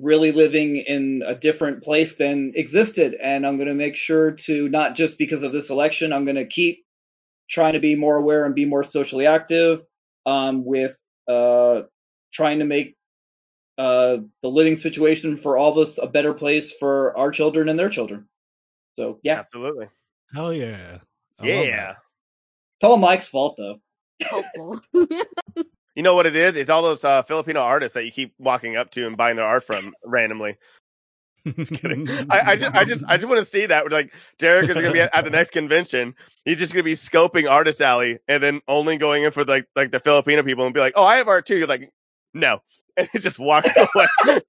really 0.00 0.32
living 0.32 0.76
in 0.76 1.22
a 1.26 1.34
different 1.34 1.82
place 1.82 2.16
than 2.16 2.52
existed. 2.56 3.14
And 3.22 3.46
I'm 3.46 3.56
going 3.56 3.68
to 3.68 3.74
make 3.74 3.96
sure 3.96 4.32
to 4.46 4.68
not 4.68 4.96
just 4.96 5.18
because 5.18 5.42
of 5.42 5.52
this 5.52 5.70
election 5.70 6.12
I'm 6.12 6.24
going 6.24 6.36
to 6.36 6.46
keep 6.46 6.84
trying 7.50 7.74
to 7.74 7.80
be 7.80 7.96
more 7.96 8.16
aware 8.16 8.44
and 8.44 8.54
be 8.54 8.66
more 8.66 8.84
socially 8.84 9.26
active 9.26 9.80
um, 10.26 10.64
with 10.64 10.96
uh, 11.28 11.82
trying 12.34 12.60
to 12.60 12.66
make 12.66 12.97
uh, 13.78 14.18
the 14.42 14.48
living 14.48 14.76
situation 14.76 15.38
for 15.38 15.56
all 15.56 15.72
of 15.80 15.88
us 15.88 15.98
a 16.02 16.06
better 16.06 16.34
place 16.34 16.72
for 16.72 17.16
our 17.16 17.30
children 17.30 17.68
and 17.68 17.78
their 17.78 17.88
children. 17.88 18.28
So 18.98 19.20
yeah, 19.22 19.38
Absolutely. 19.38 19.86
Hell 20.34 20.52
yeah. 20.52 20.98
I 21.38 21.46
Yeah. 21.46 21.90
it's 21.92 22.82
all 22.84 22.96
Mike's 22.96 23.26
fault 23.26 23.56
though. 23.56 23.80
You 25.98 26.04
know 26.04 26.14
what 26.14 26.26
it 26.26 26.36
is? 26.36 26.54
It's 26.54 26.70
all 26.70 26.82
those 26.82 27.02
uh, 27.02 27.24
Filipino 27.24 27.58
artists 27.58 27.94
that 27.94 28.04
you 28.04 28.12
keep 28.12 28.32
walking 28.38 28.76
up 28.76 28.92
to 28.92 29.04
and 29.04 29.16
buying 29.16 29.34
their 29.34 29.44
art 29.44 29.64
from 29.64 29.94
randomly. 30.04 30.56
that. 31.44 32.26
I, 32.30 32.52
I 32.52 32.56
just, 32.56 32.74
I 32.76 32.84
just, 32.84 33.04
I 33.08 33.16
just 33.16 33.28
want 33.28 33.40
to 33.40 33.44
see 33.44 33.66
that. 33.66 33.82
We're 33.82 33.90
Like 33.90 34.14
Derek 34.38 34.68
is 34.68 34.74
going 34.74 34.86
to 34.86 34.92
be 34.92 35.00
at, 35.00 35.12
at 35.12 35.24
the 35.24 35.30
next 35.30 35.50
convention. 35.50 36.14
He's 36.44 36.58
just 36.58 36.72
going 36.72 36.84
to 36.84 36.88
be 36.88 36.94
scoping 36.94 37.50
Artist 37.50 37.80
Alley 37.80 38.20
and 38.28 38.40
then 38.40 38.60
only 38.68 38.96
going 38.96 39.24
in 39.24 39.32
for 39.32 39.44
like, 39.44 39.66
like 39.74 39.90
the 39.90 39.98
Filipino 39.98 40.44
people 40.44 40.64
and 40.66 40.72
be 40.72 40.78
like, 40.78 40.92
"Oh, 40.94 41.04
I 41.04 41.16
have 41.16 41.26
art 41.26 41.46
too." 41.46 41.56
You're 41.58 41.66
like, 41.66 41.90
"No," 42.34 42.60
and 42.96 43.08
he 43.12 43.18
just 43.18 43.38
walks 43.38 43.70
away. 43.94 44.40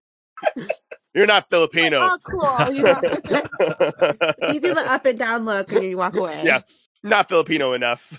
You're 1.13 1.25
not 1.25 1.49
Filipino. 1.49 1.99
oh, 1.99 2.17
cool. 2.23 2.71
You, 2.73 2.83
know, 2.83 3.01
you 4.53 4.59
do 4.59 4.73
the 4.75 4.83
up 4.87 5.05
and 5.05 5.17
down 5.17 5.43
look 5.45 5.71
and 5.71 5.83
you 5.83 5.97
walk 5.97 6.15
away. 6.15 6.43
Yeah. 6.45 6.61
not 7.03 7.27
Filipino 7.29 7.73
enough. 7.73 8.17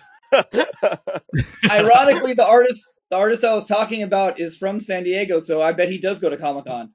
Ironically, 1.71 2.35
the 2.35 2.45
artist 2.47 2.85
the 3.11 3.17
artist 3.17 3.43
I 3.45 3.55
was 3.55 3.67
talking 3.67 4.03
about 4.03 4.39
is 4.41 4.57
from 4.57 4.81
San 4.81 5.03
Diego, 5.05 5.41
so 5.41 5.61
I 5.63 5.73
bet 5.73 5.89
he 5.89 5.99
does 5.99 6.19
go 6.21 6.29
to 6.31 6.37
Comic 6.37 6.67
Con. 6.67 6.93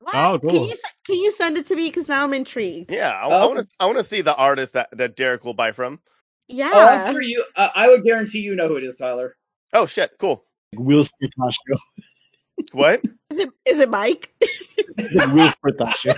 What? 0.00 0.14
Oh, 0.14 0.38
Can 0.38 0.48
cool. 0.50 0.68
you 0.68 0.76
can 1.06 1.16
you 1.16 1.32
send 1.32 1.56
it 1.56 1.66
to 1.66 1.76
me? 1.76 1.88
Because 1.88 2.08
now 2.08 2.24
I'm 2.24 2.34
intrigued. 2.34 2.90
yeah, 2.90 3.10
I, 3.10 3.24
Oh. 3.26 3.48
want 3.48 3.60
to, 3.68 3.74
I 3.80 3.86
want 3.86 3.98
to 3.98 4.04
see 4.04 4.20
the 4.20 4.34
artist 4.34 4.74
that, 4.74 4.88
that 4.92 5.16
Derek 5.16 5.44
will 5.44 5.54
buy 5.54 5.72
from. 5.72 6.00
Yeah. 6.48 6.70
Oh, 6.74 6.86
I'm 6.88 7.12
sure 7.14 7.22
you. 7.22 7.44
Uh, 7.56 7.68
I 7.74 7.88
would 7.88 8.04
guarantee 8.04 8.40
you 8.40 8.54
know 8.54 8.68
who 8.68 8.76
it 8.76 8.84
is, 8.84 8.96
Tyler. 8.96 9.36
Oh 9.72 9.86
shit, 9.86 10.10
cool. 10.18 10.44
Whilce 10.78 11.10
Portacio. 11.22 11.78
What? 12.72 13.02
Is 13.30 13.38
it, 13.38 13.50
is 13.66 13.78
it 13.80 13.90
Mike? 13.90 14.30
Whilce 14.98 15.54
Portacio. 15.64 16.16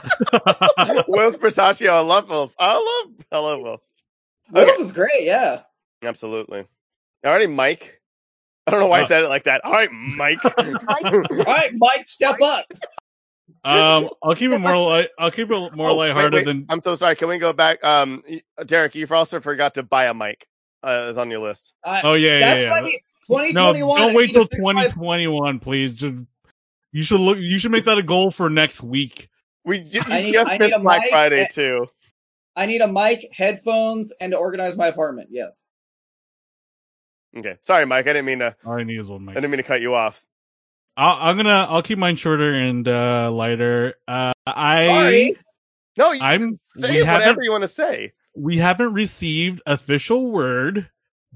Whilce 1.08 1.36
Portacio. 1.36 1.88
I 1.90 2.00
love 2.00 2.28
Will. 2.28 2.52
I 2.58 2.74
love, 2.74 3.14
I 3.32 3.38
love 3.38 3.60
Will. 3.60 3.78
Wills 4.52 4.68
Okay. 4.70 4.82
is 4.84 4.92
great. 4.92 5.24
Yeah. 5.24 5.60
Absolutely. 6.04 6.66
Alrighty, 7.24 7.52
Mike. 7.52 8.00
I 8.66 8.70
don't 8.72 8.80
know 8.80 8.86
why 8.88 9.00
I 9.00 9.02
Uh, 9.02 9.06
said 9.06 9.22
it 9.24 9.28
like 9.28 9.44
that. 9.44 9.64
All 9.64 9.72
right, 9.72 9.90
Mike. 9.92 10.40
All 11.04 11.24
right, 11.46 11.72
Mike, 11.76 12.04
step 12.04 12.40
up. 12.42 12.66
um, 13.64 14.08
I'll 14.22 14.34
keep 14.34 14.50
it 14.50 14.58
more 14.58 14.76
light. 14.76 15.08
I'll 15.18 15.30
keep 15.30 15.50
it 15.50 15.74
more 15.74 15.90
Oh, 15.90 15.96
lighthearted 15.96 16.32
wait. 16.34 16.44
than. 16.44 16.66
I'm 16.68 16.82
so 16.82 16.96
sorry. 16.96 17.16
Can 17.16 17.28
we 17.28 17.38
go 17.38 17.52
back? 17.52 17.82
Um, 17.84 18.22
Derek, 18.66 18.94
you 18.94 19.06
also 19.10 19.40
forgot 19.40 19.74
to 19.74 19.82
buy 19.82 20.06
a 20.06 20.14
mic. 20.14 20.46
Uh, 20.82 21.08
is 21.10 21.18
on 21.18 21.30
your 21.30 21.40
list. 21.40 21.72
I, 21.84 22.00
Oh 22.02 22.14
yeah, 22.14 22.38
yeah, 22.38 22.54
that's 22.54 22.60
yeah. 22.84 22.98
Why 23.28 23.42
we- 23.42 23.52
No, 23.52 23.72
don't 23.72 24.14
wait 24.14 24.32
till 24.32 24.44
fix 24.46 24.56
my- 24.62 24.72
2021, 24.88 25.58
please. 25.60 25.92
Just, 25.92 26.14
you 26.92 27.02
should 27.02 27.20
look. 27.20 27.38
You 27.38 27.58
should 27.58 27.72
make 27.72 27.84
that 27.84 27.98
a 27.98 28.02
goal 28.02 28.30
for 28.30 28.48
next 28.50 28.82
week. 28.82 29.28
We 29.64 29.78
you, 29.78 30.00
I 30.06 30.18
you 30.20 30.26
need- 30.26 30.32
just 30.34 30.48
I 30.48 30.58
missed 30.58 30.82
Black 30.82 31.00
mic 31.02 31.10
Friday 31.10 31.40
and- 31.42 31.50
too. 31.50 31.86
I 32.58 32.64
need 32.66 32.80
a 32.80 32.88
mic, 32.88 33.28
headphones, 33.32 34.12
and 34.20 34.32
to 34.32 34.38
organize 34.38 34.76
my 34.76 34.86
apartment. 34.86 35.28
Yes. 35.30 35.62
Okay, 37.36 37.56
sorry, 37.60 37.84
Mike. 37.84 38.06
I 38.06 38.14
didn't 38.14 38.24
mean 38.24 38.38
to. 38.38 38.56
All 38.64 38.72
I 38.78 38.82
need 38.84 38.98
is 38.98 39.08
one 39.10 39.28
I 39.28 39.34
didn't 39.34 39.50
mean 39.50 39.58
to 39.58 39.62
cut 39.62 39.82
you 39.82 39.94
off. 39.94 40.24
I'll, 40.96 41.18
I'm 41.28 41.36
gonna. 41.36 41.66
I'll 41.68 41.82
keep 41.82 41.98
mine 41.98 42.16
shorter 42.16 42.54
and 42.54 42.88
uh 42.88 43.30
lighter. 43.30 43.94
Uh, 44.08 44.32
I. 44.46 44.86
Sorry. 44.86 45.36
No, 45.98 46.12
you 46.12 46.22
I'm. 46.22 46.60
say 46.76 46.92
we 46.92 47.00
whatever 47.00 47.20
haven't. 47.22 47.44
you 47.44 47.50
want 47.50 47.62
to 47.62 47.68
say. 47.68 48.12
We 48.34 48.56
haven't 48.58 48.94
received 48.94 49.60
official 49.66 50.30
word, 50.30 50.88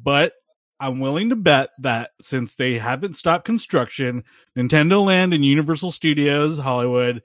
but 0.02 0.32
I'm 0.80 0.98
willing 0.98 1.28
to 1.28 1.36
bet 1.36 1.70
that 1.80 2.12
since 2.22 2.54
they 2.54 2.78
haven't 2.78 3.16
stopped 3.16 3.44
construction, 3.44 4.24
Nintendo 4.56 5.04
Land 5.04 5.34
and 5.34 5.44
Universal 5.44 5.90
Studios 5.90 6.58
Hollywood 6.58 7.22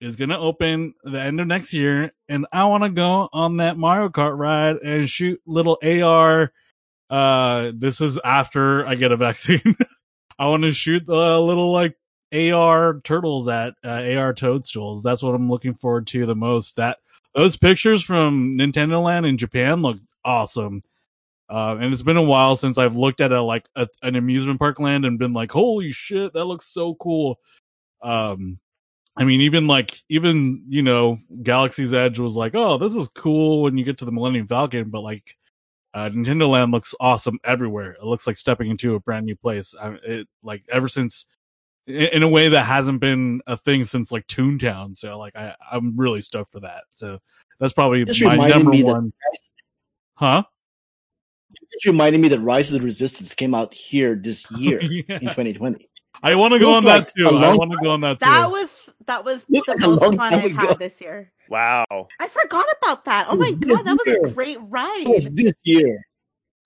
is 0.00 0.16
going 0.16 0.30
to 0.30 0.38
open 0.38 0.94
the 1.04 1.20
end 1.20 1.40
of 1.40 1.46
next 1.46 1.72
year, 1.72 2.12
and 2.28 2.44
I 2.52 2.64
want 2.64 2.82
to 2.82 2.90
go 2.90 3.28
on 3.32 3.58
that 3.58 3.78
Mario 3.78 4.08
Kart 4.08 4.36
ride 4.36 4.76
and 4.78 5.08
shoot 5.08 5.40
little 5.46 5.78
AR. 5.80 6.52
Uh, 7.08 7.70
this 7.72 8.00
is 8.00 8.18
after 8.24 8.84
I 8.84 8.96
get 8.96 9.12
a 9.12 9.16
vaccine. 9.16 9.76
I 10.38 10.48
want 10.48 10.64
to 10.64 10.72
shoot 10.72 11.06
the 11.06 11.40
little 11.40 11.72
like 11.72 11.96
AR 12.32 13.00
turtles 13.04 13.46
at 13.46 13.74
uh, 13.84 14.02
AR 14.16 14.34
toadstools. 14.34 15.04
That's 15.04 15.22
what 15.22 15.36
I'm 15.36 15.48
looking 15.48 15.74
forward 15.74 16.08
to 16.08 16.26
the 16.26 16.34
most. 16.34 16.74
That 16.76 16.98
those 17.32 17.56
pictures 17.56 18.02
from 18.02 18.58
Nintendo 18.58 19.00
Land 19.04 19.24
in 19.24 19.38
Japan 19.38 19.82
look 19.82 19.98
awesome. 20.24 20.82
Uh, 21.52 21.76
and 21.78 21.92
it's 21.92 22.00
been 22.00 22.16
a 22.16 22.22
while 22.22 22.56
since 22.56 22.78
I've 22.78 22.96
looked 22.96 23.20
at 23.20 23.30
a 23.30 23.42
like 23.42 23.66
a, 23.76 23.86
an 24.02 24.16
amusement 24.16 24.58
park 24.58 24.80
land 24.80 25.04
and 25.04 25.18
been 25.18 25.34
like, 25.34 25.52
"Holy 25.52 25.92
shit, 25.92 26.32
that 26.32 26.46
looks 26.46 26.66
so 26.66 26.94
cool!" 26.94 27.38
Um, 28.00 28.58
I 29.18 29.24
mean, 29.24 29.42
even 29.42 29.66
like 29.66 30.00
even 30.08 30.64
you 30.66 30.80
know, 30.80 31.18
Galaxy's 31.42 31.92
Edge 31.92 32.18
was 32.18 32.36
like, 32.36 32.54
"Oh, 32.54 32.78
this 32.78 32.94
is 32.94 33.10
cool" 33.10 33.64
when 33.64 33.76
you 33.76 33.84
get 33.84 33.98
to 33.98 34.06
the 34.06 34.12
Millennium 34.12 34.48
Falcon, 34.48 34.88
but 34.88 35.02
like 35.02 35.36
uh, 35.92 36.08
Nintendo 36.08 36.48
Land 36.48 36.72
looks 36.72 36.94
awesome 36.98 37.38
everywhere. 37.44 37.92
It 37.92 38.04
looks 38.04 38.26
like 38.26 38.38
stepping 38.38 38.70
into 38.70 38.94
a 38.94 39.00
brand 39.00 39.26
new 39.26 39.36
place. 39.36 39.74
I, 39.78 39.98
it 40.06 40.28
like 40.42 40.64
ever 40.70 40.88
since, 40.88 41.26
in, 41.86 41.96
in 41.96 42.22
a 42.22 42.28
way 42.28 42.48
that 42.48 42.64
hasn't 42.64 43.00
been 43.00 43.42
a 43.46 43.58
thing 43.58 43.84
since 43.84 44.10
like 44.10 44.26
Toontown. 44.26 44.96
So 44.96 45.18
like 45.18 45.36
I, 45.36 45.54
I'm 45.70 45.98
really 45.98 46.22
stoked 46.22 46.50
for 46.50 46.60
that. 46.60 46.84
So 46.92 47.18
that's 47.60 47.74
probably 47.74 48.06
Just 48.06 48.22
my 48.22 48.48
number 48.48 48.74
that 48.74 48.86
one. 48.86 49.12
Huh? 50.14 50.44
It 51.72 51.86
reminded 51.86 52.20
me 52.20 52.28
that 52.28 52.40
Rise 52.40 52.72
of 52.72 52.80
the 52.80 52.84
Resistance 52.84 53.34
came 53.34 53.54
out 53.54 53.72
here 53.74 54.14
this 54.14 54.50
year 54.58 54.80
Yeah. 54.82 55.16
in 55.16 55.20
2020. 55.22 55.88
I 56.22 56.34
want 56.36 56.52
to 56.52 56.60
go 56.60 56.72
on 56.72 56.84
like 56.84 57.06
that 57.08 57.12
too. 57.16 57.26
a 57.26 57.28
I 57.28 57.46
long 57.48 57.56
want 57.58 57.72
to 57.72 57.78
go 57.82 57.90
on 57.90 58.00
that 58.02 58.20
too. 58.20 58.26
That 58.26 58.50
was 58.50 58.70
that 59.06 59.24
was 59.24 59.44
Looks 59.48 59.66
the 59.66 59.72
like 59.72 59.82
a 59.82 59.88
most 59.88 60.16
fun 60.16 60.34
I've 60.34 60.44
ago. 60.44 60.56
had 60.68 60.78
this 60.78 61.00
year. 61.00 61.32
Wow. 61.48 61.84
I 62.20 62.28
forgot 62.28 62.64
about 62.80 63.04
that. 63.06 63.26
Oh 63.28 63.36
my 63.36 63.52
This 63.58 63.72
god, 63.72 63.84
that 63.84 63.92
was 63.96 64.06
year. 64.06 64.26
a 64.26 64.30
great 64.30 64.58
ride. 64.68 65.04
It 65.08 65.14
was 65.14 65.30
this 65.30 65.54
year. 65.64 66.04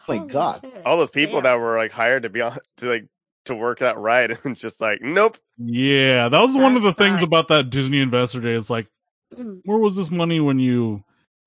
Oh 0.01 0.13
my 0.13 0.17
Holy 0.19 0.29
God. 0.31 0.61
shit. 0.63 0.83
All 0.85 0.99
those 0.99 1.11
people 1.11 1.37
Damn. 1.37 1.45
that 1.45 1.55
were 1.61 1.77
like 1.79 1.93
hired 1.93 2.25
to 2.25 2.29
be 2.29 2.43
on 2.43 2.59
to 2.79 2.87
like 2.87 3.07
to 3.47 3.55
work 3.55 3.79
that 3.79 3.97
ride 3.97 4.39
and 4.45 4.57
just 4.57 4.81
like, 4.81 5.01
nope. 5.01 5.39
yeah, 5.57 6.29
that 6.29 6.41
was 6.41 6.55
one 6.57 6.77
of 6.77 6.83
the 6.83 6.93
things 6.93 7.23
about 7.23 7.49
that 7.49 7.71
Disney 7.71 8.01
Investor 8.01 8.41
Day. 8.41 8.53
It's 8.55 8.71
like, 8.71 8.87
Mm, 9.37 9.61
where 9.65 9.79
was 9.79 9.97
this 9.97 10.09
money 10.11 10.39
when 10.39 10.61
you 10.61 11.03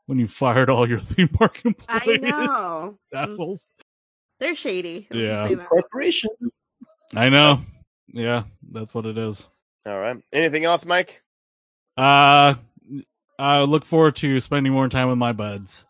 when 0.10 0.18
you 0.18 0.28
fired 0.28 0.72
all 0.72 0.90
your 0.90 1.00
theme 1.12 1.28
park 1.28 1.62
employees. 1.64 2.02
I 2.24 2.30
know. 2.30 2.98
Assholes. 3.14 3.68
They're 4.40 4.56
shady. 4.56 5.08
I'll 5.12 5.18
Yeah. 5.20 5.56
Corporation. 5.68 6.32
I 7.16 7.30
know. 7.30 7.62
Yeah, 8.08 8.44
that's 8.72 8.96
what 8.96 9.06
it 9.06 9.20
is. 9.20 9.48
All 9.86 10.00
right. 10.00 10.18
Anything 10.34 10.66
else, 10.66 10.84
Mike? 10.84 11.22
Uh, 11.96 12.56
I 13.38 13.62
look 13.62 13.86
forward 13.86 14.16
to 14.18 14.40
spending 14.40 14.74
more 14.74 14.90
time 14.90 15.10
with 15.10 15.20
my 15.20 15.32
buds, 15.32 15.86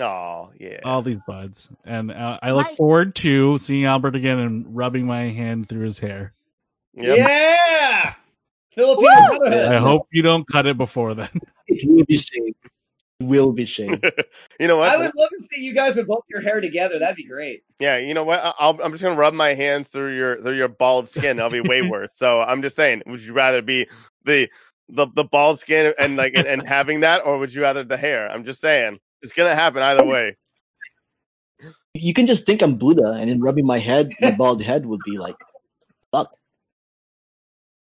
Oh, 0.00 0.50
yeah. 0.58 0.78
all 0.84 1.02
these 1.02 1.18
buds, 1.26 1.68
and 1.84 2.10
uh, 2.10 2.38
I 2.42 2.52
look 2.52 2.68
Mike- 2.68 2.76
forward 2.76 3.14
to 3.16 3.58
seeing 3.58 3.84
Albert 3.84 4.16
again 4.16 4.38
and 4.38 4.74
rubbing 4.74 5.04
my 5.06 5.24
hand 5.30 5.68
through 5.68 5.84
his 5.84 5.98
hair. 5.98 6.32
Yep. 6.94 7.18
Yeah. 7.18 8.14
Filipino 8.74 9.10
Woo! 9.32 9.38
brotherhood. 9.38 9.72
I 9.74 9.78
hope 9.80 10.06
you 10.12 10.22
don't 10.22 10.46
cut 10.48 10.66
it 10.66 10.78
before 10.78 11.12
then. 11.14 11.28
It 11.66 11.86
will 11.88 12.04
be 12.06 12.16
shaved. 12.16 12.56
It 13.20 13.26
will 13.26 13.52
be 13.52 13.64
shaved. 13.64 14.04
You 14.58 14.68
know 14.68 14.76
what? 14.76 14.90
I 14.90 14.96
would 14.98 15.12
love 15.14 15.30
to 15.38 15.42
see 15.44 15.60
you 15.62 15.72
guys 15.72 15.96
with 15.96 16.06
both 16.06 16.24
your 16.28 16.42
hair 16.42 16.60
together. 16.60 16.98
That'd 16.98 17.16
be 17.16 17.24
great. 17.24 17.62
Yeah, 17.78 17.96
you 17.96 18.12
know 18.12 18.24
what? 18.24 18.40
I- 18.44 18.52
I'll, 18.58 18.78
I'm 18.82 18.92
just 18.92 19.02
gonna 19.02 19.16
rub 19.16 19.32
my 19.32 19.54
hands 19.54 19.88
through 19.88 20.14
your 20.16 20.40
through 20.42 20.56
your 20.56 20.68
bald 20.68 21.08
skin. 21.08 21.36
That'll 21.38 21.50
be 21.50 21.66
way 21.66 21.80
worse. 21.88 22.10
So 22.14 22.40
I'm 22.42 22.60
just 22.60 22.76
saying, 22.76 23.02
would 23.06 23.20
you 23.22 23.32
rather 23.32 23.62
be 23.62 23.86
the 24.24 24.48
the 24.90 25.06
the 25.14 25.24
bald 25.24 25.60
skin 25.60 25.94
and 25.98 26.16
like 26.16 26.34
and, 26.34 26.46
and 26.46 26.66
having 26.66 27.00
that, 27.00 27.24
or 27.24 27.38
would 27.38 27.54
you 27.54 27.62
rather 27.62 27.84
the 27.84 27.96
hair? 27.96 28.30
I'm 28.30 28.44
just 28.44 28.60
saying, 28.60 28.98
it's 29.22 29.32
gonna 29.32 29.54
happen 29.54 29.82
either 29.82 30.04
way. 30.04 30.36
You 31.94 32.12
can 32.12 32.26
just 32.26 32.44
think 32.44 32.60
I'm 32.62 32.76
Buddha, 32.76 33.12
and 33.18 33.30
then 33.30 33.40
rubbing 33.40 33.66
my 33.66 33.78
head, 33.78 34.10
my 34.20 34.30
bald 34.30 34.62
head 34.62 34.84
would 34.84 35.00
be 35.06 35.16
like, 35.16 35.36
fuck. 36.12 36.30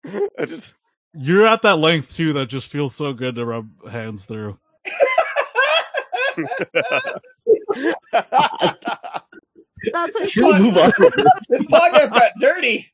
I 0.39 0.45
just 0.47 0.75
You're 1.15 1.47
at 1.47 1.63
that 1.63 1.79
length 1.79 2.15
too 2.15 2.33
that 2.35 2.47
just 2.47 2.69
feels 2.69 2.95
so 2.95 3.13
good 3.13 3.35
to 3.35 3.45
rub 3.45 3.69
hands 3.91 4.25
through. 4.25 4.57
That's 9.93 10.17
a 10.17 10.29
Should 10.29 10.45
we 10.45 10.51
short. 10.51 10.61
move 10.61 10.77
on? 10.77 10.93
from 10.93 11.11
this? 11.17 11.27
this 11.49 11.63
podcast 11.67 12.11
got 12.11 12.33
dirty. 12.41 12.87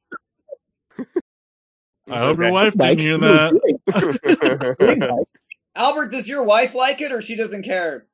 I 2.10 2.20
hope 2.20 2.38
your 2.38 2.52
wife 2.52 2.74
didn't 2.74 2.98
hear 2.98 3.18
what 3.18 3.30
are 3.30 3.52
you 3.66 3.76
that. 3.86 5.26
Albert, 5.74 6.08
does 6.08 6.28
your 6.28 6.44
wife 6.44 6.74
like 6.74 7.00
it 7.00 7.12
or 7.12 7.20
she 7.20 7.34
doesn't 7.34 7.64
care? 7.64 8.06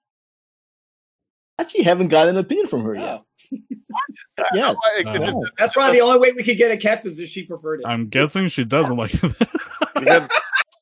Actually, 1.59 1.85
haven't 1.85 2.09
got 2.09 2.29
an 2.29 2.39
opinion 2.39 2.67
from 2.67 2.85
her 2.85 2.97
oh. 2.97 3.01
yet. 3.01 3.11
Oh. 3.11 3.25
Yeah. 4.55 4.69
Like, 4.69 4.77
it 5.17 5.19
just- 5.19 5.37
Oh. 5.37 5.45
That's 5.59 5.75
probably 5.75 5.99
the 5.99 6.05
only 6.05 6.19
way 6.19 6.33
we 6.33 6.43
could 6.43 6.57
get 6.57 6.71
it 6.71 6.81
kept 6.81 7.05
is 7.05 7.19
if 7.19 7.29
she 7.29 7.45
preferred 7.45 7.81
it. 7.81 7.87
I'm 7.87 8.09
guessing 8.09 8.49
she 8.49 8.65
doesn't 8.65 8.97
like 8.97 9.13
it. 9.15 10.31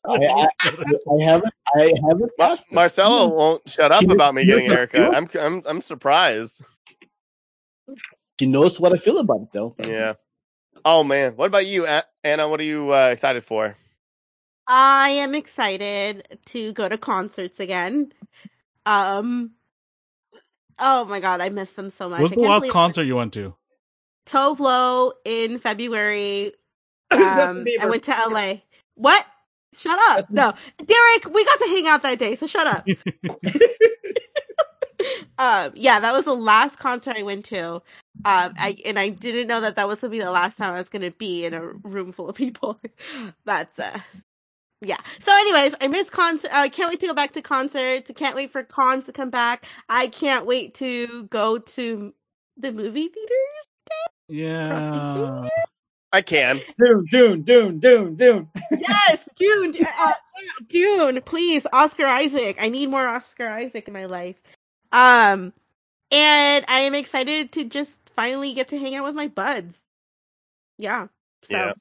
Because 0.02 0.48
I, 0.62 0.68
I, 0.68 0.70
I 1.18 1.22
haven't. 1.22 1.54
I 1.76 1.92
haven't 2.08 2.32
Mar- 2.38 2.50
asked 2.50 2.66
her. 2.70 2.74
Marcelo 2.74 3.28
won't 3.28 3.68
shut 3.68 3.92
up 3.92 4.00
She- 4.00 4.10
about 4.10 4.34
me 4.34 4.44
getting 4.46 4.66
a 4.66 4.68
looked 4.74 4.94
haircut. 4.94 5.14
I'm 5.14 5.28
I'm 5.38 5.62
I'm 5.66 5.82
surprised. 5.82 6.62
She 8.38 8.46
knows 8.46 8.80
what 8.80 8.92
I 8.92 8.96
feel 8.96 9.18
about 9.18 9.42
it, 9.42 9.48
though. 9.52 9.74
Yeah. 9.84 10.14
Oh 10.84 11.04
man, 11.04 11.36
what 11.36 11.46
about 11.46 11.66
you, 11.66 11.86
Anna? 12.24 12.48
What 12.48 12.60
are 12.60 12.64
you 12.64 12.92
uh, 12.94 13.08
excited 13.08 13.44
for? 13.44 13.76
I 14.66 15.10
am 15.10 15.34
excited 15.34 16.38
to 16.46 16.72
go 16.72 16.88
to 16.88 16.96
concerts 16.96 17.60
again. 17.60 18.12
Um. 18.86 19.50
Oh 20.78 21.04
my 21.04 21.20
god, 21.20 21.42
I 21.42 21.50
miss 21.50 21.72
them 21.74 21.90
so 21.90 22.08
much. 22.08 22.20
What's 22.22 22.32
I 22.32 22.36
the 22.36 22.40
last 22.42 22.60
believe- 22.60 22.72
concert 22.72 23.04
you 23.04 23.16
went 23.16 23.34
to? 23.34 23.54
Tove 24.26 24.58
Lo 24.60 25.12
in 25.24 25.58
February. 25.58 26.54
Um, 27.12 27.66
I 27.80 27.86
went 27.86 28.04
to 28.04 28.12
LA. 28.12 28.54
What? 28.94 29.26
Shut 29.76 29.98
up. 30.10 30.30
No, 30.30 30.52
Derek, 30.84 31.24
we 31.32 31.44
got 31.44 31.58
to 31.60 31.66
hang 31.66 31.86
out 31.86 32.02
that 32.02 32.18
day, 32.18 32.36
so 32.36 32.46
shut 32.46 32.66
up. 32.66 32.86
um, 35.38 35.72
yeah, 35.74 36.00
that 36.00 36.12
was 36.12 36.24
the 36.24 36.34
last 36.34 36.78
concert 36.78 37.16
I 37.16 37.22
went 37.22 37.44
to. 37.46 37.76
Um, 38.24 38.54
I 38.58 38.76
and 38.84 38.98
I 38.98 39.08
didn't 39.08 39.46
know 39.46 39.60
that 39.62 39.76
that 39.76 39.88
was 39.88 40.00
gonna 40.00 40.10
be 40.10 40.18
the 40.20 40.30
last 40.30 40.58
time 40.58 40.74
I 40.74 40.78
was 40.78 40.88
gonna 40.88 41.10
be 41.12 41.44
in 41.44 41.54
a 41.54 41.64
room 41.66 42.12
full 42.12 42.28
of 42.28 42.36
people. 42.36 42.78
That's 43.44 43.78
uh, 43.78 44.00
yeah. 44.82 44.98
So, 45.20 45.32
anyways, 45.32 45.74
I 45.80 45.88
miss 45.88 46.10
concert. 46.10 46.50
I 46.52 46.68
can't 46.68 46.90
wait 46.90 47.00
to 47.00 47.06
go 47.06 47.14
back 47.14 47.32
to 47.32 47.42
concerts. 47.42 48.10
I 48.10 48.14
can't 48.14 48.36
wait 48.36 48.50
for 48.50 48.62
cons 48.62 49.06
to 49.06 49.12
come 49.12 49.30
back. 49.30 49.66
I 49.88 50.08
can't 50.08 50.46
wait 50.46 50.74
to 50.74 51.24
go 51.24 51.58
to 51.58 52.14
the 52.56 52.72
movie 52.72 53.08
theaters. 53.08 53.66
Yeah. 54.28 55.48
I 56.12 56.22
can. 56.22 56.62
Dune, 56.78 57.04
Dune, 57.10 57.42
Dune, 57.42 57.80
Dune, 57.80 58.16
Dune. 58.16 58.48
yes, 58.76 59.28
Dune, 59.36 59.74
uh, 59.98 60.12
Dune, 60.68 61.22
please, 61.22 61.66
Oscar 61.72 62.06
Isaac. 62.06 62.56
I 62.60 62.68
need 62.68 62.88
more 62.90 63.06
Oscar 63.06 63.48
Isaac 63.48 63.88
in 63.88 63.94
my 63.94 64.06
life. 64.06 64.40
Um, 64.92 65.52
and 66.12 66.64
I 66.68 66.80
am 66.80 66.94
excited 66.94 67.52
to 67.52 67.64
just 67.64 67.98
finally 68.16 68.54
get 68.54 68.68
to 68.68 68.78
hang 68.78 68.94
out 68.96 69.04
with 69.04 69.14
my 69.14 69.28
buds. 69.28 69.82
Yeah. 70.78 71.08
So 71.44 71.56
Yeah. 71.56 71.72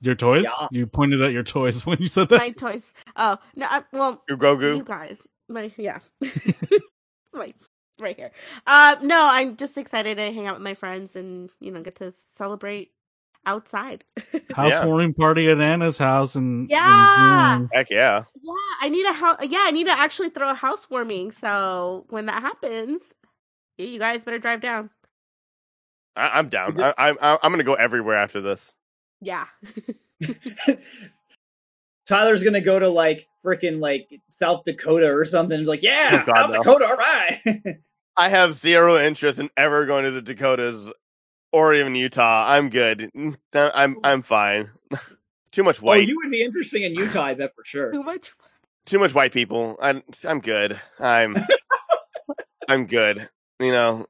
Your 0.00 0.14
toys? 0.14 0.44
Yeah. 0.44 0.68
You 0.70 0.86
pointed 0.86 1.22
at 1.22 1.32
your 1.32 1.42
toys 1.42 1.84
when 1.86 1.98
you 2.00 2.08
said 2.08 2.28
that. 2.30 2.38
my 2.38 2.50
toys. 2.50 2.84
Oh 3.16 3.38
no, 3.56 3.66
I, 3.68 3.84
well, 3.92 4.24
You 4.28 4.36
you 4.36 4.38
Grogu. 4.38 4.84
guys, 4.84 5.18
my 5.48 5.72
yeah, 5.76 6.00
my 7.32 7.48
right 8.00 8.16
here. 8.16 8.32
Um, 8.66 9.06
no, 9.06 9.28
I'm 9.30 9.56
just 9.56 9.78
excited 9.78 10.16
to 10.18 10.32
hang 10.32 10.46
out 10.46 10.54
with 10.56 10.62
my 10.64 10.74
friends 10.74 11.16
and 11.16 11.50
you 11.60 11.70
know 11.70 11.82
get 11.82 11.96
to 11.96 12.14
celebrate 12.34 12.92
outside. 13.46 14.04
Housewarming 14.54 15.14
party 15.14 15.48
at 15.50 15.60
Anna's 15.60 15.96
house 15.98 16.34
and 16.34 16.68
Yeah. 16.70 17.56
and, 17.56 17.68
Heck 17.72 17.90
yeah. 17.90 18.24
Yeah, 18.42 18.52
I 18.80 18.88
need 18.88 19.06
a 19.06 19.12
house. 19.12 19.38
Yeah, 19.42 19.62
I 19.62 19.70
need 19.70 19.86
to 19.86 19.92
actually 19.92 20.30
throw 20.30 20.50
a 20.50 20.54
housewarming. 20.54 21.32
So 21.32 22.04
when 22.10 22.26
that 22.26 22.42
happens, 22.42 23.02
you 23.78 23.98
guys 23.98 24.22
better 24.22 24.38
drive 24.38 24.60
down. 24.60 24.90
I, 26.16 26.38
I'm 26.38 26.48
down. 26.48 26.80
I, 26.80 26.92
I'm 26.98 27.16
I'm 27.20 27.52
gonna 27.52 27.64
go 27.64 27.74
everywhere 27.74 28.16
after 28.16 28.40
this. 28.40 28.74
Yeah. 29.20 29.46
Tyler's 32.06 32.42
gonna 32.42 32.60
go 32.60 32.78
to 32.78 32.88
like 32.88 33.26
freaking 33.44 33.80
like 33.80 34.08
South 34.30 34.64
Dakota 34.64 35.06
or 35.06 35.24
something. 35.24 35.58
He's 35.58 35.68
like, 35.68 35.82
yeah, 35.82 36.20
Oh, 36.22 36.26
God, 36.26 36.34
South 36.36 36.50
no. 36.50 36.56
Dakota, 36.58 36.86
all 36.86 36.96
right. 36.96 37.40
I 38.16 38.28
have 38.30 38.54
zero 38.54 38.96
interest 38.98 39.38
in 39.38 39.48
ever 39.56 39.86
going 39.86 40.04
to 40.04 40.10
the 40.10 40.22
Dakotas 40.22 40.90
or 41.52 41.74
even 41.74 41.94
Utah. 41.94 42.44
I'm 42.48 42.70
good. 42.70 43.10
I'm 43.54 43.98
I'm 44.02 44.22
fine. 44.22 44.70
Too 45.50 45.64
much 45.64 45.80
white. 45.80 45.90
well, 45.90 45.98
white. 45.98 46.08
you 46.08 46.16
would 46.22 46.30
be 46.30 46.42
interesting 46.42 46.82
in 46.82 46.94
Utah, 46.94 47.24
I 47.24 47.34
bet 47.34 47.54
for 47.54 47.64
sure. 47.64 47.92
Too 47.92 48.02
much. 48.02 48.32
Too 48.86 48.98
much 48.98 49.14
white 49.14 49.32
people. 49.32 49.76
I'm 49.80 50.02
I'm 50.26 50.40
good. 50.40 50.80
I'm 50.98 51.36
I'm 52.68 52.86
good. 52.86 53.28
You 53.60 53.72
know. 53.72 54.06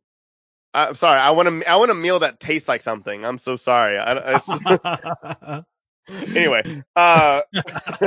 I'm 0.74 0.94
sorry. 0.94 1.18
I 1.18 1.30
want 1.30 1.48
to. 1.48 1.70
I 1.70 1.76
want 1.76 1.90
a 1.90 1.94
meal 1.94 2.18
that 2.20 2.40
tastes 2.40 2.68
like 2.68 2.82
something. 2.82 3.24
I'm 3.24 3.38
so 3.38 3.56
sorry. 3.56 3.98
I, 3.98 4.36
it's, 4.36 4.48
anyway. 6.36 6.82
Uh, 6.94 7.40
all 8.02 8.04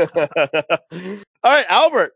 right, 1.44 1.66
Albert. 1.68 2.14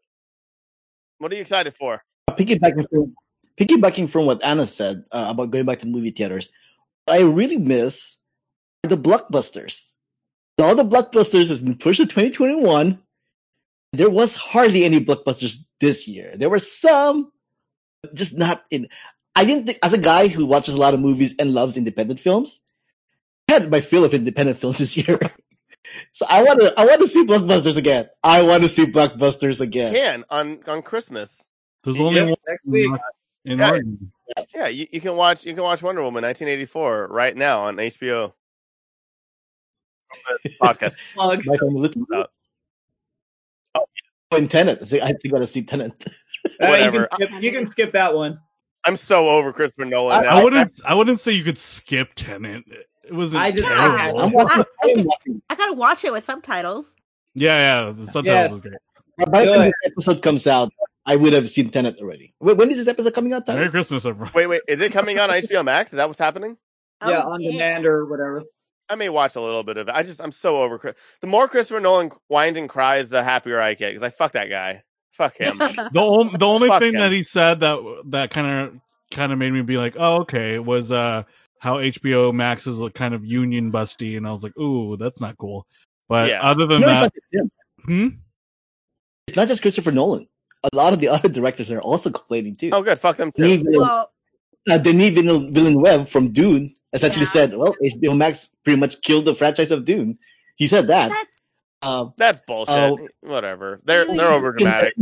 What 1.18 1.32
are 1.32 1.36
you 1.36 1.42
excited 1.42 1.74
for? 1.74 2.04
piggybacking 2.36 2.90
from 2.90 3.16
piggybacking 3.58 4.10
from 4.10 4.26
what 4.26 4.44
Anna 4.44 4.68
said 4.68 5.04
uh, 5.12 5.28
about 5.30 5.52
going 5.52 5.66
back 5.66 5.80
to 5.80 5.86
the 5.86 5.92
movie 5.92 6.12
theaters, 6.12 6.50
what 6.50 6.52
I 7.08 7.22
really 7.22 7.58
miss 7.58 8.18
are 8.84 8.90
the 8.90 8.98
blockbusters. 8.98 9.92
All 10.58 10.76
the 10.76 10.84
blockbusters 10.84 11.50
has 11.50 11.62
been 11.62 11.76
pushed 11.78 12.00
to 12.00 12.06
2021. 12.06 13.00
There 13.94 14.10
was 14.10 14.36
hardly 14.36 14.84
any 14.86 15.04
blockbusters 15.04 15.58
this 15.80 16.08
year. 16.08 16.34
There 16.38 16.50
were 16.50 16.60
some, 16.60 17.32
but 18.02 18.14
just 18.16 18.38
not 18.38 18.64
in. 18.72 18.88
I 19.36 19.44
didn't 19.46 19.66
think, 19.66 19.80
as 19.84 19.94
a 19.94 19.98
guy 19.98 20.28
who 20.28 20.46
watches 20.46 20.74
a 20.76 20.80
lot 20.80 20.94
of 20.94 21.00
movies 21.00 21.36
and 21.38 21.54
loves 21.54 21.76
independent 21.78 22.20
films, 22.20 22.62
I 23.50 23.54
had 23.54 23.70
my 23.70 23.82
fill 23.82 24.04
of 24.06 24.14
independent 24.14 24.58
films 24.62 24.78
this 24.78 24.96
year. 24.98 25.20
so 26.14 26.26
I 26.28 26.44
want 26.44 26.62
to, 26.62 26.74
I 26.80 26.86
want 26.86 27.02
to 27.02 27.08
see 27.08 27.26
blockbusters 27.26 27.78
again. 27.78 28.08
I 28.24 28.42
want 28.44 28.64
to 28.64 28.70
see 28.70 28.86
blockbusters 28.86 29.60
again. 29.62 29.94
Can 29.94 30.26
on 30.30 30.62
on 30.68 30.82
Christmas. 30.82 31.48
There's 31.84 32.00
only 32.00 32.16
Yep, 32.16 32.28
one 32.30 32.38
next 32.48 32.66
week. 32.66 32.92
in 33.46 33.60
Yeah. 33.60 33.70
Oregon. 33.70 34.12
Yeah, 34.56 34.68
you, 34.68 34.88
you 34.92 35.02
can 35.02 35.16
watch 35.16 35.46
you 35.46 35.54
can 35.54 35.64
watch 35.64 35.82
Wonder 35.84 36.02
Woman 36.02 36.24
1984 36.24 37.08
right 37.12 37.36
now 37.36 37.62
on 37.62 37.76
HBO. 37.78 38.34
Podcast. 40.62 40.96
Plug. 41.14 41.46
My 41.46 41.58
family 41.58 41.80
listens 41.82 42.08
to 42.12 42.18
Uh, 42.18 42.22
it. 42.22 42.28
Oh, 43.76 44.38
and 44.38 44.50
Tenet. 44.50 44.88
So 44.88 45.00
I 45.02 45.14
still 45.14 45.32
got 45.32 45.40
to 45.40 45.48
see 45.48 45.64
Tenet. 45.64 46.06
Uh, 46.62 46.68
Whatever. 46.68 46.98
You 47.00 47.08
can, 47.18 47.28
skip, 47.28 47.42
you 47.44 47.52
can 47.52 47.68
skip 47.72 47.92
that 47.94 48.14
one. 48.14 48.40
I'm 48.86 48.98
so 48.98 49.30
over 49.30 49.52
Christopher 49.52 49.86
Nolan. 49.86 50.20
I- 50.20 50.22
now. 50.22 50.38
I 50.38 50.44
wouldn't. 50.44 50.80
I 50.86 50.94
wouldn't 50.94 51.20
say 51.20 51.32
you 51.32 51.44
could 51.44 51.58
skip 51.58 52.10
Tenet. 52.14 52.64
It 53.04 53.14
wasn't 53.14 53.42
I 53.42 53.50
just- 53.52 53.68
terrible. 53.68 54.20
I'm. 54.22 54.38
I. 54.38 54.64
I 55.50 55.56
gotta 55.56 55.74
watch 55.74 56.04
it 56.06 56.14
with 56.14 56.24
subtitles. 56.24 56.94
yeah, 57.34 57.88
yeah. 57.88 57.94
The 57.94 58.06
subtitles 58.06 58.52
Yes. 58.52 58.54
is 58.54 58.60
great. 58.62 59.32
By 59.32 59.46
the 59.46 59.54
time 59.56 59.72
this 59.84 59.92
episode 59.92 60.22
comes 60.22 60.46
out, 60.46 60.72
I 61.06 61.16
would 61.16 61.34
have 61.34 61.50
seen 61.50 61.70
Tenet 61.70 61.98
already. 62.00 62.34
Wait, 62.40 62.58
when 62.58 62.72
is 62.72 62.80
this 62.80 62.88
episode 62.88 63.14
coming 63.14 63.32
out? 63.34 63.48
Merry 63.48 63.70
Christmas, 63.70 64.06
everyone. 64.06 64.32
Wait, 64.34 64.48
wait, 64.48 64.62
is 64.68 64.82
it 64.82 64.92
coming 64.92 65.20
on 65.20 65.30
HBO 65.30 65.64
Max? 65.64 65.94
Is 65.94 65.98
that 65.98 66.08
what's 66.08 66.20
happening? 66.20 66.58
yeah, 67.06 67.22
Oh, 67.24 67.32
on 67.34 67.42
demand 67.42 67.86
or 67.86 68.06
whatever. 68.06 68.42
I 68.90 68.96
may 68.96 69.10
watch 69.10 69.36
a 69.36 69.42
little 69.42 69.64
bit 69.64 69.78
of 69.78 69.88
it. 69.88 69.92
I 69.96 70.04
just 70.04 70.22
I'm 70.22 70.32
so 70.32 70.62
over. 70.64 70.96
The 71.22 71.28
more 71.28 71.48
Christopher 71.48 71.80
Nolan 71.80 72.12
whines 72.28 72.58
and 72.58 72.70
cries, 72.70 73.10
the 73.10 73.24
happier 73.24 73.60
I 73.60 73.74
get 73.74 73.90
because 73.90 74.04
I 74.04 74.10
fuck 74.10 74.34
that 74.34 74.50
guy. 74.50 74.84
Fuck 75.12 75.38
him. 75.38 75.58
The 75.92 76.02
only 76.02 76.38
the 76.38 76.46
only 76.48 76.68
Fuck 76.68 76.82
thing 76.82 76.94
him. 76.96 77.00
that 77.02 77.12
he 77.12 77.24
said 77.24 77.62
that 77.62 77.80
that 78.08 78.32
kind 78.32 78.48
of 78.70 78.80
kind 79.12 79.32
of 79.32 79.38
made 79.40 79.52
me 79.54 79.62
be 79.62 79.78
like, 79.78 79.96
oh 79.98 80.22
okay, 80.22 80.60
was 80.60 80.92
uh 80.92 81.24
how 81.60 81.78
HBO 81.78 82.34
Max 82.34 82.68
is 82.68 82.78
like 82.78 82.94
kind 82.94 83.14
of 83.14 83.26
union 83.26 83.72
busty, 83.72 84.18
and 84.18 84.28
I 84.28 84.32
was 84.32 84.44
like, 84.44 84.58
ooh, 84.60 84.98
that's 84.98 85.22
not 85.22 85.38
cool. 85.38 85.66
But 86.10 86.30
Yeah. 86.30 86.42
other 86.44 86.68
than 86.68 86.82
No, 86.82 86.90
it's 86.90 87.00
that, 87.00 87.02
not 87.02 87.14
just 87.14 87.26
him. 87.32 87.52
hmm? 87.86 88.08
It's 89.28 89.36
not 89.38 89.48
just 89.48 89.62
Christopher 89.62 89.92
Nolan. 89.92 90.28
A 90.72 90.76
lot 90.76 90.94
of 90.94 91.00
the 91.00 91.08
other 91.16 91.30
directors 91.30 91.72
are 91.72 91.80
also 91.82 92.10
complaining 92.10 92.56
too. 92.56 92.70
oh, 92.74 92.82
good. 92.84 93.00
Fuck 93.00 93.18
them 93.18 93.32
too. 93.32 93.44
Denis 93.44 93.62
Villeneuve, 93.64 93.82
well, 93.82 94.12
uh, 94.70 94.78
Denis 94.78 95.14
Villeneuve 95.14 95.54
Villeneuve 95.54 96.10
from 96.10 96.32
Dune 96.32 96.76
essentially 96.94 97.26
Yeah. 97.26 97.32
said, 97.32 97.58
"Well, 97.58 97.76
HBO 97.84 98.16
Max 98.18 98.50
pretty 98.64 98.80
much 98.80 99.02
killed 99.02 99.26
the 99.26 99.36
franchise 99.36 99.72
of 99.72 99.86
Dune." 99.86 100.18
He 100.56 100.68
said 100.68 100.88
that. 100.88 101.10
That's- 101.10 101.26
Um, 101.82 102.14
That's 102.18 102.40
bullshit. 102.48 102.74
Oh. 102.74 102.98
Whatever. 103.22 103.80
They're 103.84 104.06
Really? 104.06 104.18
they're 104.18 104.32
over 104.32 104.54
dramatic. 104.54 104.96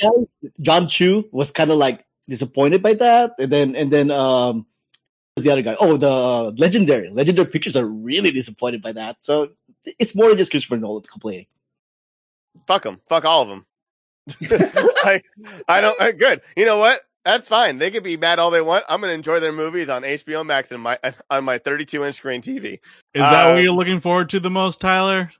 Jon 0.60 0.86
Chu 0.86 1.28
was 1.32 1.50
kind 1.50 1.70
of 1.72 1.78
like 1.78 2.04
disappointed 2.28 2.80
by 2.82 2.94
that, 2.94 3.32
and 3.40 3.50
then 3.50 3.74
and 3.74 3.90
then 3.90 4.10
um, 4.12 4.66
the 5.36 5.50
other 5.50 5.62
guy? 5.62 5.74
Oh, 5.80 5.96
the 5.96 6.10
uh, 6.12 6.52
legendary 6.56 7.10
legendary 7.10 7.48
pictures 7.48 7.76
are 7.76 7.86
really 7.86 8.30
disappointed 8.30 8.82
by 8.82 8.92
that. 8.92 9.16
So 9.22 9.50
it's 9.98 10.14
more 10.14 10.28
than 10.28 10.38
just 10.38 10.50
Christopher 10.52 10.76
Nolan 10.76 11.02
complaining. 11.02 11.46
Fuck 12.66 12.82
them. 12.84 13.00
Fuck 13.08 13.24
all 13.24 13.42
of 13.42 13.48
them. 13.48 13.66
I 14.42 15.22
I 15.68 15.80
don't. 15.80 16.00
uh, 16.00 16.12
good. 16.12 16.40
You 16.56 16.66
know 16.66 16.78
what? 16.78 17.00
That's 17.24 17.48
fine. 17.48 17.78
They 17.78 17.90
can 17.90 18.02
be 18.02 18.16
mad 18.16 18.38
all 18.38 18.50
they 18.50 18.62
want. 18.62 18.84
I'm 18.88 19.00
gonna 19.00 19.12
enjoy 19.12 19.40
their 19.40 19.52
movies 19.52 19.88
on 19.88 20.02
HBO 20.02 20.44
Max 20.46 20.72
and 20.72 20.82
my 20.82 20.98
on 21.30 21.44
my 21.44 21.58
32 21.58 22.04
inch 22.04 22.16
screen 22.16 22.40
TV. 22.40 22.74
is 22.74 22.80
that 23.14 23.46
Uh, 23.46 23.52
what 23.52 23.62
you're 23.62 23.72
looking 23.72 24.00
forward 24.00 24.30
to 24.30 24.40
the 24.40 24.50
most, 24.50 24.80
Tyler? 24.80 25.30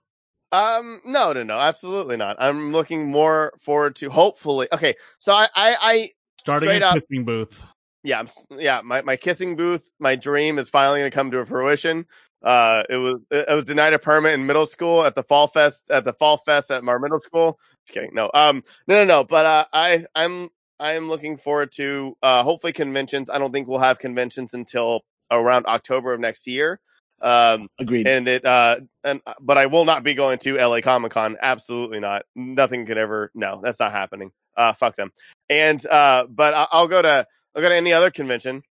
Um, 0.51 1.01
no, 1.05 1.33
no, 1.33 1.43
no, 1.43 1.59
absolutely 1.59 2.17
not. 2.17 2.37
I'm 2.39 2.73
looking 2.73 3.07
more 3.07 3.53
forward 3.59 3.97
to 3.97 4.09
hopefully. 4.11 4.67
Okay, 4.73 4.95
so 5.19 5.33
I, 5.33 5.47
I, 5.55 5.77
I 5.81 6.11
Starting 6.41 6.83
a 6.83 6.93
kissing 6.95 7.25
booth. 7.25 7.61
yeah, 8.03 8.25
yeah, 8.51 8.81
my, 8.83 9.03
my 9.03 9.17
kissing 9.17 9.57
booth, 9.57 9.87
my 9.99 10.17
dream 10.17 10.59
is 10.59 10.71
finally 10.71 11.01
going 11.01 11.11
to 11.11 11.15
come 11.15 11.31
to 11.33 11.45
fruition. 11.45 12.07
Uh, 12.43 12.85
it 12.89 12.97
was, 12.97 13.17
it 13.31 13.49
was 13.55 13.65
denied 13.65 13.93
a 13.95 13.99
permit 13.99 14.35
in 14.35 14.47
middle 14.47 14.67
school 14.67 15.05
at 15.05 15.15
the 15.15 15.23
fall 15.23 15.49
fest, 15.49 15.85
at 15.91 16.05
the 16.05 16.13
fall 16.13 16.37
fest 16.39 16.71
at 16.71 16.87
our 16.87 16.99
middle 16.99 17.21
school. 17.21 17.59
Just 17.87 17.95
kidding. 17.95 18.15
No, 18.15 18.31
um, 18.33 18.63
no, 18.87 18.97
no, 18.97 19.05
no. 19.05 19.25
But, 19.25 19.47
uh, 19.47 19.65
I, 19.73 20.05
I'm, 20.15 20.49
I'm 20.79 21.09
looking 21.09 21.37
forward 21.37 21.73
to, 21.73 22.17
uh, 22.23 22.43
hopefully 22.45 22.73
conventions. 22.73 23.29
I 23.29 23.39
don't 23.39 23.53
think 23.53 23.67
we'll 23.67 23.81
have 23.81 23.99
conventions 23.99 24.55
until 24.55 25.03
around 25.31 25.67
October 25.67 26.15
of 26.15 26.21
next 26.21 26.47
year. 26.47 26.81
Um, 27.21 27.69
Agreed. 27.81 28.07
and 28.07 28.29
it 28.29 28.45
uh 28.45 28.77
and 29.03 29.21
but 29.41 29.59
I 29.59 29.67
will 29.67 29.85
not 29.85 30.05
be 30.05 30.15
going 30.15 30.39
to 30.39 30.55
LA 30.57 30.81
Comic 30.81 31.11
Con. 31.11 31.37
Absolutely 31.43 31.99
not. 31.99 32.23
Nothing 32.37 32.87
could 32.87 32.97
ever. 32.97 33.33
No, 33.35 33.61
that's 33.61 33.81
not 33.81 33.91
happening. 33.91 34.31
Uh, 34.57 34.73
fuck 34.73 34.95
them. 34.95 35.11
And 35.51 35.85
uh, 35.89 36.27
but 36.31 36.55
I- 36.55 36.69
I'll 36.71 36.87
go 36.87 37.03
to 37.03 37.27
I'll 37.57 37.63
go 37.63 37.69
to 37.69 37.75
any 37.75 37.93
other 37.93 38.13
convention 38.13 38.63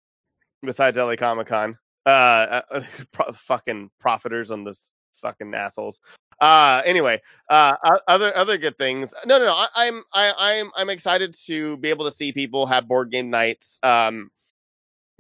besides 0.64 0.95
LA 0.95 1.18
Comic 1.18 1.48
Con. 1.48 1.77
Uh, 2.07 2.61
uh 2.71 2.84
pro- 3.11 3.31
fucking 3.34 3.89
profiters 4.03 4.49
on 4.49 4.63
this 4.63 4.91
fucking 5.21 5.53
assholes. 5.53 5.99
Uh, 6.39 6.81
anyway, 6.85 7.19
uh, 7.49 7.75
other 8.07 8.35
other 8.35 8.57
good 8.57 8.77
things. 8.77 9.13
No, 9.25 9.39
no, 9.39 9.45
no. 9.45 9.53
I, 9.53 9.67
I'm 9.75 10.03
I, 10.13 10.34
I'm 10.38 10.71
I'm 10.75 10.89
excited 10.89 11.35
to 11.47 11.77
be 11.77 11.89
able 11.89 12.05
to 12.05 12.11
see 12.11 12.31
people 12.31 12.67
have 12.67 12.88
board 12.88 13.11
game 13.11 13.29
nights. 13.29 13.79
Um, 13.84 14.29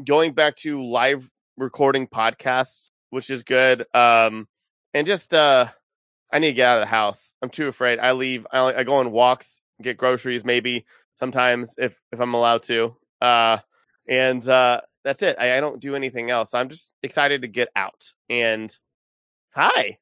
going 0.03 0.33
back 0.33 0.55
to 0.57 0.83
live 0.85 1.29
recording 1.57 2.07
podcasts, 2.07 2.91
which 3.09 3.29
is 3.29 3.43
good. 3.43 3.85
Um, 3.95 4.47
and 4.93 5.07
just 5.07 5.33
uh, 5.33 5.67
I 6.31 6.39
need 6.39 6.47
to 6.47 6.53
get 6.53 6.69
out 6.69 6.77
of 6.77 6.81
the 6.81 6.87
house. 6.87 7.33
I'm 7.41 7.49
too 7.49 7.67
afraid. 7.67 7.99
I 7.99 8.11
leave. 8.11 8.45
I, 8.51 8.73
I 8.73 8.83
go 8.83 8.93
on 8.93 9.11
walks, 9.11 9.61
get 9.81 9.97
groceries, 9.97 10.45
maybe 10.45 10.85
sometimes 11.15 11.75
if 11.77 11.99
if 12.11 12.19
I'm 12.19 12.33
allowed 12.33 12.63
to. 12.63 12.95
Uh, 13.21 13.57
and 14.07 14.47
uh, 14.47 14.81
that's 15.07 15.23
it. 15.23 15.37
I, 15.39 15.57
I 15.57 15.61
don't 15.61 15.79
do 15.79 15.95
anything 15.95 16.29
else. 16.29 16.53
I'm 16.53 16.67
just 16.67 16.91
excited 17.01 17.41
to 17.43 17.47
get 17.47 17.69
out. 17.77 18.11
And 18.29 18.69
hi. 19.51 19.99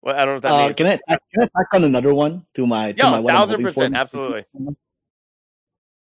Well, 0.00 0.16
I 0.16 0.24
don't 0.24 0.28
know 0.28 0.34
what 0.36 0.42
that 0.42 0.52
Uh, 0.52 0.64
means. 0.64 0.74
can 0.76 0.86
I 0.86 0.96
can 1.06 1.42
I 1.42 1.46
tack 1.54 1.66
on 1.74 1.84
another 1.84 2.14
one 2.14 2.46
to 2.54 2.66
my 2.66 2.92
to 2.92 3.20
my 3.20 3.22
thousand 3.22 3.62
percent, 3.62 3.94
absolutely. 3.94 4.46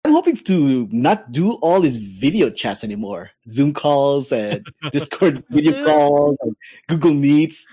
I'm 0.04 0.12
hoping 0.12 0.36
to 0.36 0.88
not 0.92 1.32
do 1.32 1.54
all 1.54 1.80
these 1.80 1.96
video 1.96 2.48
chats 2.48 2.84
anymore. 2.84 3.30
Zoom 3.48 3.72
calls 3.74 4.30
and 4.32 4.64
Discord 4.92 5.42
video 5.50 5.84
calls 5.84 6.38
and 6.42 6.54
Google 6.86 7.12
Meets. 7.12 7.66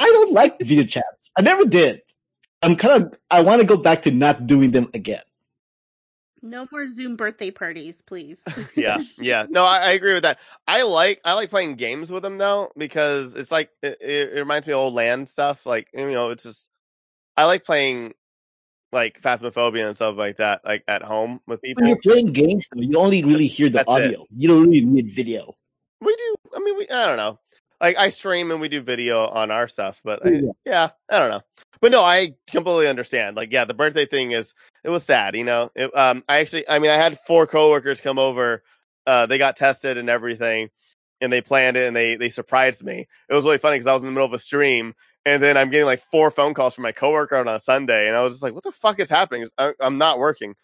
I 0.00 0.06
don't 0.06 0.32
like 0.32 0.58
video 0.58 0.84
chats. 0.84 1.30
I 1.38 1.42
never 1.42 1.64
did. 1.64 2.02
I'm 2.62 2.74
kind 2.74 3.02
of 3.04 3.14
I 3.30 3.40
want 3.42 3.60
to 3.60 3.66
go 3.66 3.76
back 3.76 4.02
to 4.02 4.10
not 4.10 4.48
doing 4.48 4.72
them 4.72 4.90
again. 4.94 5.22
No 6.42 6.66
more 6.70 6.90
Zoom 6.90 7.16
birthday 7.16 7.50
parties, 7.50 8.02
please. 8.06 8.42
yeah 8.76 8.98
yeah 9.18 9.46
no 9.48 9.64
I, 9.64 9.78
I 9.78 9.90
agree 9.92 10.14
with 10.14 10.22
that 10.22 10.38
i 10.66 10.82
like 10.82 11.20
i 11.24 11.32
like 11.34 11.50
playing 11.50 11.74
games 11.74 12.10
with 12.10 12.22
them 12.22 12.38
though 12.38 12.70
because 12.76 13.34
it's 13.34 13.50
like 13.50 13.70
it, 13.82 13.98
it 14.00 14.32
it 14.34 14.38
reminds 14.38 14.66
me 14.66 14.72
of 14.72 14.78
old 14.78 14.94
LAN 14.94 15.26
stuff 15.26 15.66
like 15.66 15.88
you 15.92 16.10
know 16.10 16.30
it's 16.30 16.42
just 16.42 16.68
i 17.36 17.44
like 17.44 17.64
playing 17.64 18.14
like 18.92 19.20
phasmophobia 19.20 19.86
and 19.86 19.96
stuff 19.96 20.16
like 20.16 20.38
that 20.38 20.64
like 20.64 20.84
at 20.88 21.02
home 21.02 21.40
with 21.46 21.60
people 21.62 21.82
When 21.82 21.88
you're 21.88 21.98
playing 22.00 22.32
games, 22.32 22.66
though, 22.72 22.80
you 22.80 22.96
only 22.98 23.22
really 23.22 23.46
hear 23.46 23.68
the 23.68 23.78
That's 23.78 23.88
it. 23.90 24.04
audio. 24.04 24.24
You 24.34 24.48
don't 24.48 24.62
really 24.62 24.84
need 24.84 25.10
video. 25.10 25.56
we 26.00 26.14
do 26.16 26.34
i 26.54 26.58
mean 26.60 26.76
we 26.76 26.88
i 26.88 27.06
don't 27.06 27.16
know 27.16 27.38
like 27.80 27.96
i 27.96 28.08
stream 28.08 28.50
and 28.50 28.60
we 28.60 28.68
do 28.68 28.80
video 28.82 29.26
on 29.26 29.50
our 29.50 29.68
stuff 29.68 30.00
but 30.04 30.24
I, 30.26 30.42
Yeah. 30.64 30.90
i 31.10 31.18
don't 31.18 31.30
know. 31.30 31.42
But 31.80 31.92
no 31.92 32.02
i 32.02 32.34
completely 32.50 32.88
understand. 32.88 33.36
Like 33.36 33.52
yeah 33.52 33.64
the 33.64 33.74
birthday 33.74 34.06
thing 34.06 34.32
is 34.32 34.54
it 34.84 34.90
was 34.90 35.04
sad 35.04 35.36
you 35.36 35.44
know? 35.44 35.70
It, 35.74 35.96
um 35.96 36.24
i 36.28 36.38
actually 36.38 36.68
i 36.68 36.78
mean 36.78 36.90
i 36.90 36.94
had 36.96 37.18
four 37.26 37.46
coworkers 37.46 38.00
come 38.00 38.18
over 38.18 38.62
uh 39.06 39.26
they 39.26 39.38
got 39.38 39.56
tested 39.56 39.96
and 39.96 40.08
everything 40.10 40.70
and 41.20 41.32
they 41.32 41.40
planned 41.40 41.76
it 41.76 41.86
and 41.86 41.96
they 41.96 42.14
they 42.16 42.28
surprised 42.28 42.84
me. 42.84 43.06
It 43.28 43.34
was 43.34 43.44
really 43.44 43.58
funny 43.58 43.76
because 43.76 43.86
i 43.86 43.92
was 43.94 44.02
in 44.02 44.06
the 44.06 44.12
middle 44.12 44.26
of 44.26 44.32
a 44.32 44.38
stream 44.38 44.94
and 45.26 45.42
then 45.42 45.56
i'm 45.56 45.70
getting 45.70 45.86
like 45.86 46.00
four 46.10 46.30
phone 46.30 46.54
calls 46.54 46.74
from 46.74 46.82
my 46.82 46.92
coworker 46.92 47.36
on 47.36 47.48
a 47.48 47.58
sunday 47.60 48.06
and 48.08 48.16
i 48.16 48.22
was 48.24 48.34
just 48.34 48.42
like 48.42 48.54
what 48.54 48.64
the 48.64 48.72
fuck 48.72 48.98
is 49.00 49.08
happening? 49.10 49.48
I, 49.58 49.72
i'm 49.80 49.98
not 49.98 50.18
working 50.18 50.54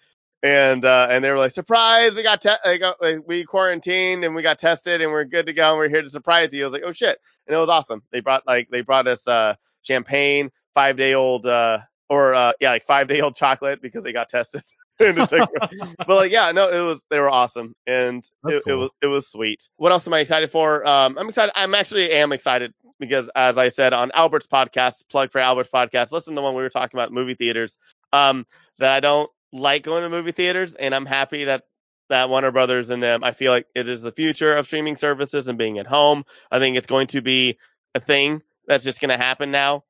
and 0.44 0.84
uh 0.84 1.08
and 1.10 1.24
they 1.24 1.30
were 1.30 1.38
like 1.38 1.50
surprise 1.52 2.14
we 2.14 2.22
got 2.22 2.40
te- 2.42 2.78
got, 2.78 3.00
like, 3.02 3.26
we 3.26 3.44
quarantined 3.44 4.24
and 4.24 4.34
we 4.34 4.42
got 4.42 4.58
tested 4.58 5.00
and 5.00 5.10
we're 5.10 5.24
good 5.24 5.46
to 5.46 5.54
go 5.54 5.70
and 5.70 5.78
we're 5.78 5.88
here 5.88 6.02
to 6.02 6.10
surprise 6.10 6.52
you. 6.52 6.62
I 6.62 6.66
was 6.66 6.72
like 6.74 6.82
oh 6.84 6.92
shit. 6.92 7.18
And 7.46 7.56
it 7.56 7.58
was 7.58 7.70
awesome. 7.70 8.02
They 8.12 8.20
brought 8.20 8.46
like 8.46 8.68
they 8.70 8.82
brought 8.82 9.08
us 9.08 9.26
uh 9.26 9.54
champagne 9.82 10.50
five 10.74 10.96
day 10.96 11.14
old 11.14 11.46
uh 11.46 11.78
or 12.10 12.34
uh 12.34 12.52
yeah 12.60 12.70
like 12.70 12.84
five 12.86 13.08
day 13.08 13.20
old 13.22 13.34
chocolate 13.36 13.80
because 13.82 14.04
they 14.04 14.12
got 14.12 14.28
tested. 14.28 14.62
And 15.00 15.18
it's 15.18 15.32
like- 15.32 15.48
but 15.98 16.08
like 16.08 16.30
yeah 16.30 16.52
no 16.52 16.68
it 16.68 16.86
was 16.86 17.02
they 17.10 17.18
were 17.18 17.28
awesome. 17.30 17.74
And 17.84 18.22
it, 18.46 18.62
it 18.64 18.74
was 18.74 18.90
it 19.02 19.06
was 19.08 19.26
sweet. 19.26 19.68
What 19.76 19.90
else 19.90 20.06
am 20.06 20.14
i 20.14 20.20
excited 20.20 20.50
for? 20.52 20.86
Um 20.86 21.16
i'm 21.18 21.28
excited 21.28 21.52
i'm 21.56 21.74
actually 21.74 22.12
am 22.12 22.30
excited 22.30 22.72
because 23.00 23.28
as 23.34 23.58
i 23.58 23.70
said 23.70 23.92
on 23.92 24.12
albert's 24.14 24.46
podcast 24.46 25.02
plug 25.10 25.32
for 25.32 25.40
albert's 25.40 25.68
podcast 25.68 26.12
listen 26.12 26.32
to 26.34 26.36
the 26.36 26.42
one 26.42 26.54
we 26.54 26.62
were 26.62 26.68
talking 26.70 26.96
about 26.96 27.10
movie 27.12 27.34
theaters 27.34 27.76
um 28.12 28.46
that 28.78 28.92
i 28.92 29.00
don't 29.00 29.28
like 29.54 29.82
going 29.84 30.02
to 30.02 30.08
movie 30.08 30.32
theaters 30.32 30.74
and 30.74 30.94
i'm 30.94 31.06
happy 31.06 31.44
that 31.44 31.64
that 32.08 32.28
warner 32.28 32.50
brothers 32.50 32.90
and 32.90 33.02
them 33.02 33.24
i 33.24 33.32
feel 33.32 33.52
like 33.52 33.66
it 33.74 33.88
is 33.88 34.02
the 34.02 34.12
future 34.12 34.54
of 34.54 34.66
streaming 34.66 34.96
services 34.96 35.48
and 35.48 35.58
being 35.58 35.78
at 35.78 35.86
home 35.86 36.24
i 36.50 36.58
think 36.58 36.76
it's 36.76 36.86
going 36.86 37.06
to 37.06 37.22
be 37.22 37.58
a 37.94 38.00
thing 38.00 38.42
that's 38.66 38.84
just 38.84 39.00
going 39.00 39.10
to 39.10 39.16
happen 39.16 39.50
now 39.50 39.84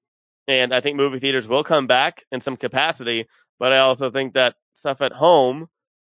and 0.47 0.75
i 0.75 0.81
think 0.81 0.97
movie 0.97 1.19
theaters 1.19 1.49
will 1.49 1.65
come 1.65 1.87
back 1.87 2.25
in 2.31 2.41
some 2.41 2.57
capacity 2.57 3.27
but 3.59 3.73
i 3.73 3.79
also 3.79 4.11
think 4.11 4.35
that 4.35 4.55
stuff 4.75 5.01
at 5.01 5.13
home 5.13 5.69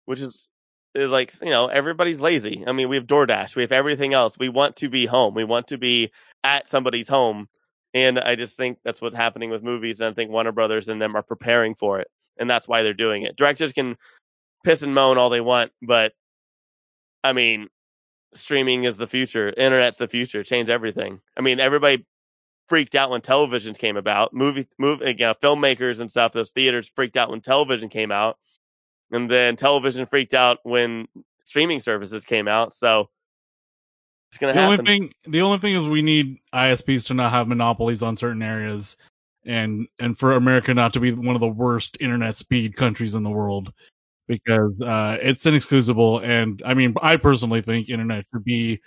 which 0.05 0.21
is 0.21 0.49
is 0.95 1.11
like 1.11 1.33
you 1.43 1.51
know 1.51 1.67
everybody's 1.67 2.21
lazy. 2.21 2.65
I 2.67 2.73
mean, 2.73 2.89
we 2.89 2.97
have 2.97 3.07
DoorDash, 3.07 3.57
we 3.57 3.63
have 3.63 3.73
everything 3.73 4.15
else. 4.15 4.39
We 4.39 4.49
want 4.49 4.77
to 4.77 4.89
be 4.89 5.07
home. 5.07 5.35
We 5.35 5.45
want 5.45 5.69
to 5.69 5.79
be 5.79 6.11
at 6.45 6.69
somebody's 6.69 7.09
home, 7.09 7.49
and 7.95 8.19
I 8.19 8.35
just 8.35 8.57
think 8.57 8.79
that's 8.85 9.01
what's 9.01 9.17
happening 9.17 9.51
with 9.51 9.63
movies. 9.63 10.01
And 10.01 10.11
I 10.11 10.15
think 10.15 10.31
Warner 10.31 10.53
Brothers 10.53 10.89
and 10.89 11.01
them 11.01 11.17
are 11.17 11.23
preparing 11.23 11.75
for 11.75 12.01
it, 12.01 12.09
and 12.39 12.49
that's 12.49 12.69
why 12.69 12.83
they're 12.83 12.95
doing 12.95 13.23
it. 13.23 13.37
Directors 13.37 13.73
can 13.73 13.97
piss 14.65 14.83
and 14.83 14.95
moan 14.95 15.19
all 15.19 15.31
they 15.31 15.41
want, 15.41 15.73
but 15.83 16.13
I 17.25 17.33
mean, 17.33 17.69
streaming 18.33 18.85
is 18.85 18.97
the 18.97 19.07
future. 19.07 19.53
Internet's 19.57 19.97
the 19.99 20.09
future. 20.09 20.43
Change 20.45 20.71
everything. 20.71 21.21
I 21.37 21.41
mean, 21.41 21.61
everybody 21.61 22.07
freaked 22.69 22.95
out 22.95 23.11
when 23.11 23.21
televisions 23.21 23.79
came 23.79 23.97
about. 23.97 24.33
Movie, 24.35 24.69
movie, 24.79 25.07
you 25.07 25.15
know, 25.15 25.35
filmmakers 25.35 26.01
and 26.01 26.11
stuff. 26.11 26.33
Those 26.33 26.51
theaters 26.51 26.91
freaked 26.95 27.17
out 27.17 27.31
when 27.31 27.41
television 27.41 27.89
came 27.89 28.13
out, 28.13 28.39
and 29.11 29.31
then 29.31 29.57
television 29.57 30.07
freaked 30.07 30.35
out 30.35 30.59
when 30.63 31.09
streaming 31.45 31.81
services 31.81 32.25
came 32.25 32.47
out. 32.47 32.75
So 32.75 33.09
it's 34.31 34.39
gonna 34.39 34.53
The 34.53 34.61
happen. 34.61 34.81
only 34.81 34.91
thing, 34.91 35.15
the 35.27 35.41
only 35.41 35.59
thing 35.59 35.75
is 35.75 35.87
we 35.87 36.03
need 36.03 36.39
ISPs 36.53 37.07
to 37.07 37.15
not 37.15 37.33
have 37.33 37.49
monopolies 37.49 38.03
on 38.03 38.17
certain 38.17 38.43
areas, 38.43 38.97
and 39.49 39.89
and 39.99 40.17
for 40.19 40.35
America 40.35 40.73
not 40.75 40.93
to 40.93 41.01
be 41.01 41.13
one 41.13 41.35
of 41.35 41.41
the 41.41 41.49
worst 41.49 41.97
internet 42.01 42.37
speed 42.37 42.77
countries 42.77 43.15
in 43.15 43.25
the 43.25 43.31
world, 43.31 43.73
because 44.29 44.81
uh, 44.81 45.17
it's 45.23 45.47
inexcusable. 45.47 46.21
And 46.21 46.63
I 46.65 46.75
mean, 46.75 46.95
I 47.03 47.17
personally 47.17 47.63
think 47.63 47.89
internet 47.89 48.27
should 48.33 48.45
be, 48.45 48.81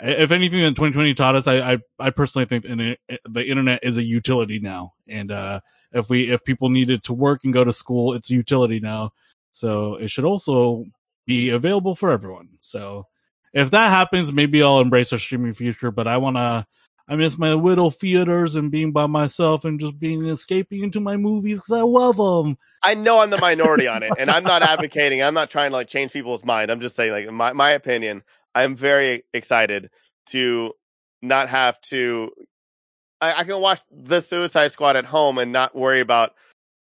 if 0.00 0.30
anything, 0.30 0.62
that 0.62 0.70
2020 0.70 1.14
taught 1.14 1.36
us, 1.36 1.46
I 1.48 1.72
I, 1.74 1.78
I 1.98 2.10
personally 2.10 2.46
think 2.46 2.64
in 2.66 2.96
the 3.24 3.44
internet 3.44 3.80
is 3.82 3.98
a 3.98 4.02
utility 4.04 4.60
now, 4.60 4.92
and 5.08 5.32
uh, 5.32 5.60
if 5.92 6.10
we 6.10 6.30
if 6.30 6.44
people 6.44 6.68
need 6.68 6.90
it 6.90 7.02
to 7.04 7.14
work 7.14 7.40
and 7.44 7.52
go 7.52 7.64
to 7.64 7.72
school, 7.72 8.14
it's 8.14 8.30
a 8.30 8.34
utility 8.34 8.80
now. 8.80 9.12
So 9.50 9.96
it 9.96 10.10
should 10.10 10.24
also 10.24 10.84
be 11.26 11.50
available 11.50 11.94
for 11.94 12.10
everyone. 12.10 12.48
So 12.60 13.06
if 13.54 13.70
that 13.70 13.90
happens, 13.90 14.32
maybe 14.32 14.62
I'll 14.62 14.80
embrace 14.80 15.12
a 15.12 15.18
streaming 15.18 15.54
future. 15.54 15.90
But 15.90 16.08
I 16.08 16.16
wanna, 16.16 16.66
I 17.06 17.16
miss 17.16 17.36
my 17.36 17.52
little 17.52 17.90
theaters 17.90 18.54
and 18.54 18.70
being 18.70 18.90
by 18.90 19.06
myself 19.06 19.64
and 19.64 19.78
just 19.78 19.98
being 19.98 20.26
escaping 20.26 20.82
into 20.82 21.00
my 21.00 21.18
movies 21.18 21.58
because 21.58 21.72
I 21.72 21.82
love 21.82 22.16
them. 22.16 22.56
I 22.82 22.94
know 22.94 23.20
I'm 23.20 23.30
the 23.30 23.38
minority 23.38 23.86
on 23.86 24.02
it, 24.02 24.12
and 24.18 24.30
I'm 24.30 24.42
not 24.42 24.62
advocating. 24.62 25.22
I'm 25.22 25.34
not 25.34 25.50
trying 25.50 25.70
to 25.70 25.76
like 25.76 25.88
change 25.88 26.12
people's 26.12 26.44
mind. 26.44 26.70
I'm 26.70 26.80
just 26.80 26.96
saying, 26.96 27.12
like 27.12 27.30
my 27.30 27.52
my 27.52 27.70
opinion. 27.70 28.22
I'm 28.54 28.76
very 28.76 29.24
excited 29.34 29.90
to 30.26 30.72
not 31.20 31.48
have 31.48 31.80
to. 31.82 32.30
I, 33.20 33.40
I 33.40 33.44
can 33.44 33.60
watch 33.60 33.80
the 33.90 34.20
Suicide 34.20 34.72
Squad 34.72 34.96
at 34.96 35.04
home 35.04 35.38
and 35.38 35.52
not 35.52 35.74
worry 35.74 36.00
about 36.00 36.34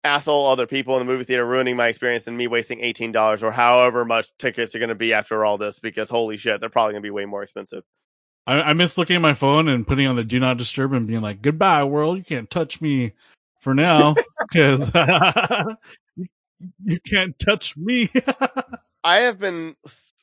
asshole 0.05 0.47
other 0.47 0.66
people 0.66 0.95
in 0.99 1.07
the 1.07 1.11
movie 1.11 1.24
theater 1.24 1.47
ruining 1.47 1.77
my 1.77 1.89
experience 1.89 2.27
and 2.27 2.36
me 2.36 2.47
wasting 2.47 2.81
eighteen 2.81 3.11
dollars 3.11 3.43
or 3.43 3.51
however 3.51 4.05
much 4.05 4.28
tickets 4.39 4.74
are 4.74 4.78
going 4.78 4.91
to 4.91 4.95
be 4.95 5.12
after 5.12 5.45
all 5.45 5.59
this. 5.59 5.81
Because 5.81 6.09
holy 6.09 6.36
shit, 6.36 6.61
they're 6.61 6.70
probably 6.70 6.93
going 6.93 7.03
to 7.03 7.07
be 7.07 7.11
way 7.11 7.24
more 7.24 7.43
expensive. 7.43 7.82
I, 8.47 8.61
I 8.61 8.73
miss 8.75 8.99
looking 8.99 9.16
at 9.16 9.23
my 9.23 9.35
phone 9.35 9.69
and 9.69 9.87
putting 9.87 10.07
on 10.07 10.16
the 10.16 10.25
do 10.25 10.39
not 10.41 10.59
disturb 10.59 10.93
and 10.93 11.07
being 11.07 11.23
like, 11.23 11.43
"Goodbye, 11.43 11.85
world. 11.85 12.19
You 12.19 12.25
can't 12.25 12.51
touch 12.51 12.81
me 12.81 13.12
for 13.61 13.75
now 13.75 14.15
because 14.53 14.91
you, 16.16 16.27
you 16.85 17.01
can't 17.01 17.39
touch 17.39 17.77
me." 17.77 18.11
I 19.07 19.19
have 19.19 19.39
been 19.39 19.77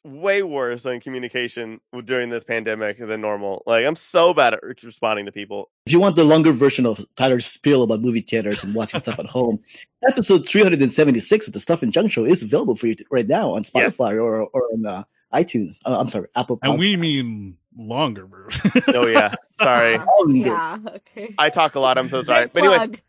way 0.04 0.42
worse 0.42 0.88
on 0.88 1.00
communication 1.02 1.80
during 2.06 2.30
this 2.30 2.44
pandemic 2.44 2.98
than 2.98 3.22
normal. 3.22 3.62
Like 3.68 3.86
I'm 3.86 3.96
so 3.96 4.34
bad 4.34 4.56
at 4.56 4.64
responding 4.84 5.28
to 5.28 5.32
people. 5.32 5.70
If 5.86 5.94
you 5.94 6.00
want 6.00 6.16
the 6.16 6.24
longer 6.24 6.52
version 6.52 6.88
of 6.88 7.06
Tyler's 7.16 7.46
spiel 7.46 7.84
about 7.84 8.02
movie 8.02 8.22
theaters 8.22 8.64
and 8.64 8.74
watching 8.74 9.00
stuff 9.00 9.20
at 9.20 9.28
home, 9.28 9.60
episode 10.08 10.50
376 10.50 11.46
of 11.46 11.54
the 11.54 11.60
Stuff 11.60 11.84
and 11.84 11.94
Junk 11.94 12.12
Show 12.12 12.26
is 12.26 12.42
available 12.42 12.76
for 12.76 12.88
you 12.88 12.96
to- 12.96 13.06
right 13.12 13.28
now 13.28 13.52
on 13.54 13.64
Yes. 13.76 13.98
Spotify 13.98 14.14
or, 14.16 14.42
or 14.46 14.64
on 14.74 14.86
uh, 14.88 15.04
iTunes. 15.32 15.78
Uh, 15.86 16.00
I'm 16.00 16.10
sorry, 16.10 16.30
Apple 16.36 16.58
and 16.64 16.80
we 16.80 16.98
mean 16.98 17.58
longer 17.78 18.26
version. 18.26 18.72
Oh 18.90 19.08
yeah, 19.08 19.34
sorry. 19.60 20.00
Yeah. 20.28 20.78
Okay. 20.88 21.34
I 21.38 21.50
talk 21.50 21.76
a 21.76 21.80
lot. 21.80 21.98
I'm 21.98 22.10
so 22.10 22.22
sorry. 22.24 22.48
But 22.48 22.64
anyway, 22.64 23.00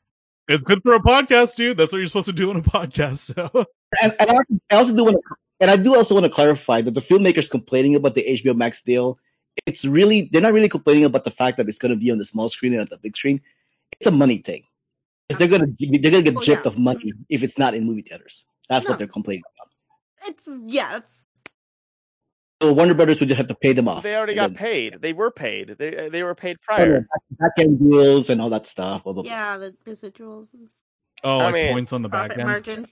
it's 0.48 0.62
good 0.62 0.82
for 0.82 0.94
a 0.94 1.00
podcast, 1.00 1.56
dude. 1.56 1.76
That's 1.76 1.92
what 1.92 1.98
you're 1.98 2.06
supposed 2.08 2.26
to 2.26 2.32
do 2.32 2.50
on 2.50 2.56
a 2.56 2.62
podcast. 2.62 3.34
So 3.34 3.66
And, 4.02 4.12
and 4.20 4.30
I, 4.30 4.36
I 4.70 4.76
also 4.76 4.94
do 4.94 5.04
want 5.04 5.16
to, 5.16 5.22
and 5.60 5.70
I 5.70 5.76
do 5.76 5.94
also 5.94 6.14
want 6.14 6.24
to 6.26 6.30
clarify 6.32 6.80
that 6.82 6.94
the 6.94 7.00
filmmakers 7.00 7.50
complaining 7.50 7.94
about 7.94 8.14
the 8.14 8.24
HBO 8.24 8.54
Max 8.56 8.82
deal, 8.82 9.18
it's 9.66 9.84
really 9.84 10.28
they're 10.32 10.40
not 10.42 10.52
really 10.52 10.68
complaining 10.68 11.04
about 11.04 11.24
the 11.24 11.30
fact 11.30 11.56
that 11.58 11.68
it's 11.68 11.78
going 11.78 11.90
to 11.92 11.96
be 11.98 12.10
on 12.10 12.18
the 12.18 12.24
small 12.24 12.48
screen 12.48 12.72
and 12.72 12.80
on 12.80 12.88
the 12.90 12.98
big 12.98 13.16
screen. 13.16 13.40
It's 13.98 14.06
a 14.06 14.10
money 14.10 14.38
thing. 14.38 14.64
'Cause 15.30 15.38
they're 15.38 15.48
gonna 15.48 15.66
they're 15.78 16.10
gonna 16.10 16.22
get 16.22 16.36
Oh, 16.36 16.40
gypped 16.40 16.64
yeah. 16.64 16.68
of 16.68 16.78
money 16.78 17.12
if 17.30 17.42
it's 17.42 17.56
not 17.58 17.74
in 17.74 17.84
movie 17.84 18.02
theaters. 18.02 18.44
That's 18.68 18.84
No. 18.84 18.90
what 18.90 18.98
they're 18.98 19.06
complaining 19.08 19.44
about. 19.56 20.28
It's 20.30 20.44
yeah. 20.66 20.96
It's, 20.98 21.12
So 22.62 22.72
Warner 22.72 22.94
Brothers 22.94 23.18
would 23.20 23.28
just 23.28 23.38
have 23.38 23.48
to 23.48 23.54
pay 23.56 23.72
them 23.72 23.88
off. 23.88 24.02
they 24.04 24.14
already 24.16 24.34
got 24.36 24.48
then- 24.50 24.56
paid. 24.56 25.02
They 25.02 25.12
were 25.12 25.30
paid. 25.30 25.76
They 25.78 26.06
uh, 26.06 26.08
they 26.08 26.22
were 26.22 26.34
paid 26.34 26.56
Oh, 26.70 26.76
no, 26.76 26.84
prior. 26.84 27.00
back- 27.00 27.38
back 27.38 27.52
end 27.58 27.78
deals 27.80 28.30
and 28.30 28.40
all 28.40 28.50
that 28.50 28.66
stuff. 28.66 29.02
Blah, 29.04 29.12
blah, 29.14 29.22
blah. 29.24 29.30
yeah. 29.32 29.58
The 29.58 29.74
residuals, 29.86 30.48
oh, 31.24 31.38
I 31.40 31.44
like 31.46 31.54
mean, 31.54 31.72
points 31.72 31.92
on 31.92 32.02
the 32.02 32.08
back 32.08 32.30
end. 32.32 32.44
margin. 32.44 32.86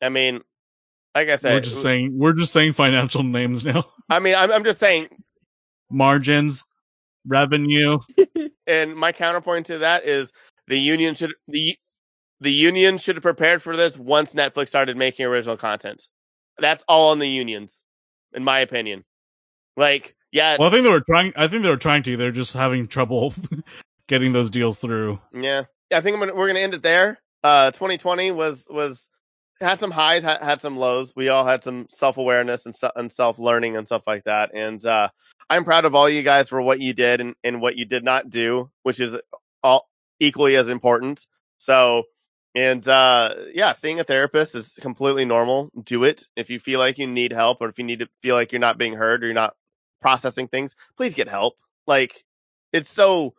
I 0.00 0.08
mean, 0.08 0.40
like 1.14 1.28
I 1.28 1.36
said, 1.36 1.54
We're 1.54 1.60
just 1.60 1.82
saying 1.82 2.18
we're 2.18 2.32
just 2.32 2.52
saying 2.52 2.72
financial 2.72 3.22
names 3.22 3.64
now. 3.64 3.84
I 4.08 4.18
mean, 4.18 4.34
I'm 4.34 4.50
I'm 4.50 4.64
just 4.64 4.80
saying. 4.80 5.08
Margins, 5.90 6.64
revenue. 7.26 7.98
And 8.66 8.94
my 8.94 9.10
counterpoint 9.10 9.66
to 9.66 9.78
that 9.78 10.04
is 10.04 10.32
the 10.68 10.78
union 10.78 11.16
should 11.16 11.32
the 11.48 11.76
the 12.40 12.52
union 12.52 12.96
should 12.96 13.16
have 13.16 13.22
prepared 13.22 13.60
for 13.60 13.76
this 13.76 13.98
once 13.98 14.34
Netflix 14.34 14.68
started 14.68 14.96
making 14.96 15.26
original 15.26 15.56
content. 15.56 16.06
That's 16.58 16.84
all 16.86 17.10
on 17.10 17.18
the 17.18 17.28
unions, 17.28 17.82
in 18.34 18.44
my 18.44 18.60
opinion. 18.60 19.04
Like, 19.76 20.14
yeah, 20.30 20.56
Well, 20.58 20.68
I 20.68 20.70
think 20.70 20.84
they 20.84 20.90
were 20.90 21.02
trying. 21.02 21.32
I 21.36 21.48
think 21.48 21.62
they 21.62 21.68
were 21.70 21.76
trying 21.76 22.02
to. 22.04 22.16
They're 22.16 22.30
just 22.32 22.52
having 22.52 22.88
trouble 22.88 23.34
getting 24.08 24.32
those 24.32 24.50
deals 24.50 24.78
through. 24.78 25.20
Yeah, 25.32 25.64
I 25.92 26.00
think 26.00 26.14
I'm 26.14 26.20
gonna, 26.20 26.34
we're 26.34 26.46
gonna 26.46 26.60
end 26.60 26.74
it 26.74 26.82
there. 26.82 27.18
Uh, 27.44 27.70
2020 27.70 28.30
was 28.30 28.66
was 28.70 29.08
had 29.60 29.78
some 29.78 29.90
highs, 29.90 30.22
had, 30.22 30.42
had 30.42 30.60
some 30.60 30.76
lows. 30.76 31.14
We 31.16 31.28
all 31.28 31.46
had 31.46 31.62
some 31.62 31.86
self 31.88 32.16
awareness 32.16 32.66
and, 32.66 32.74
se- 32.74 32.90
and 32.96 33.10
self 33.10 33.38
learning 33.38 33.76
and 33.76 33.86
stuff 33.86 34.02
like 34.06 34.24
that. 34.24 34.52
And 34.54 34.84
uh, 34.84 35.08
I'm 35.48 35.64
proud 35.64 35.84
of 35.84 35.94
all 35.94 36.08
you 36.08 36.22
guys 36.22 36.48
for 36.48 36.60
what 36.60 36.80
you 36.80 36.92
did 36.92 37.20
and, 37.20 37.34
and 37.44 37.60
what 37.60 37.76
you 37.76 37.84
did 37.84 38.04
not 38.04 38.28
do, 38.30 38.70
which 38.82 39.00
is 39.00 39.16
all 39.62 39.88
equally 40.20 40.56
as 40.56 40.68
important. 40.68 41.26
So, 41.58 42.04
and 42.54 42.86
uh, 42.86 43.34
yeah, 43.54 43.72
seeing 43.72 44.00
a 44.00 44.04
therapist 44.04 44.54
is 44.54 44.74
completely 44.80 45.24
normal. 45.24 45.70
Do 45.82 46.04
it 46.04 46.26
if 46.36 46.50
you 46.50 46.58
feel 46.58 46.78
like 46.78 46.98
you 46.98 47.06
need 47.06 47.32
help, 47.32 47.58
or 47.60 47.68
if 47.68 47.78
you 47.78 47.84
need 47.84 48.00
to 48.00 48.08
feel 48.20 48.34
like 48.34 48.52
you're 48.52 48.60
not 48.60 48.78
being 48.78 48.94
heard 48.94 49.22
or 49.22 49.26
you're 49.26 49.34
not 49.34 49.54
processing 50.00 50.48
things. 50.48 50.76
Please 50.96 51.14
get 51.14 51.28
help. 51.28 51.56
Like 51.86 52.24
it's 52.72 52.90
so 52.90 53.34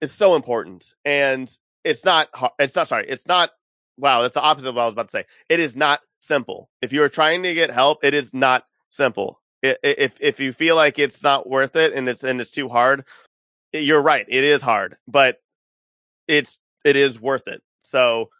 it's 0.00 0.12
so 0.12 0.36
important 0.36 0.94
and 1.04 1.50
it's 1.84 2.04
not 2.04 2.28
it's 2.58 2.74
not 2.74 2.88
sorry 2.88 3.06
it's 3.08 3.26
not 3.26 3.50
wow 3.96 4.22
that's 4.22 4.34
the 4.34 4.40
opposite 4.40 4.68
of 4.68 4.74
what 4.74 4.82
i 4.82 4.86
was 4.86 4.92
about 4.92 5.08
to 5.08 5.12
say 5.12 5.24
it 5.48 5.60
is 5.60 5.76
not 5.76 6.00
simple 6.20 6.68
if 6.82 6.92
you 6.92 7.02
are 7.02 7.08
trying 7.08 7.42
to 7.42 7.54
get 7.54 7.70
help 7.70 8.04
it 8.04 8.14
is 8.14 8.34
not 8.34 8.64
simple 8.90 9.40
if 9.62 10.12
if 10.20 10.40
you 10.40 10.52
feel 10.52 10.76
like 10.76 10.98
it's 10.98 11.22
not 11.22 11.48
worth 11.48 11.76
it 11.76 11.92
and 11.92 12.08
it's 12.08 12.24
and 12.24 12.40
it's 12.40 12.50
too 12.50 12.68
hard 12.68 13.04
you're 13.72 14.02
right 14.02 14.26
it 14.28 14.44
is 14.44 14.62
hard 14.62 14.96
but 15.08 15.40
it's 16.28 16.58
it 16.84 16.96
is 16.96 17.20
worth 17.20 17.48
it 17.48 17.62
so 17.82 18.30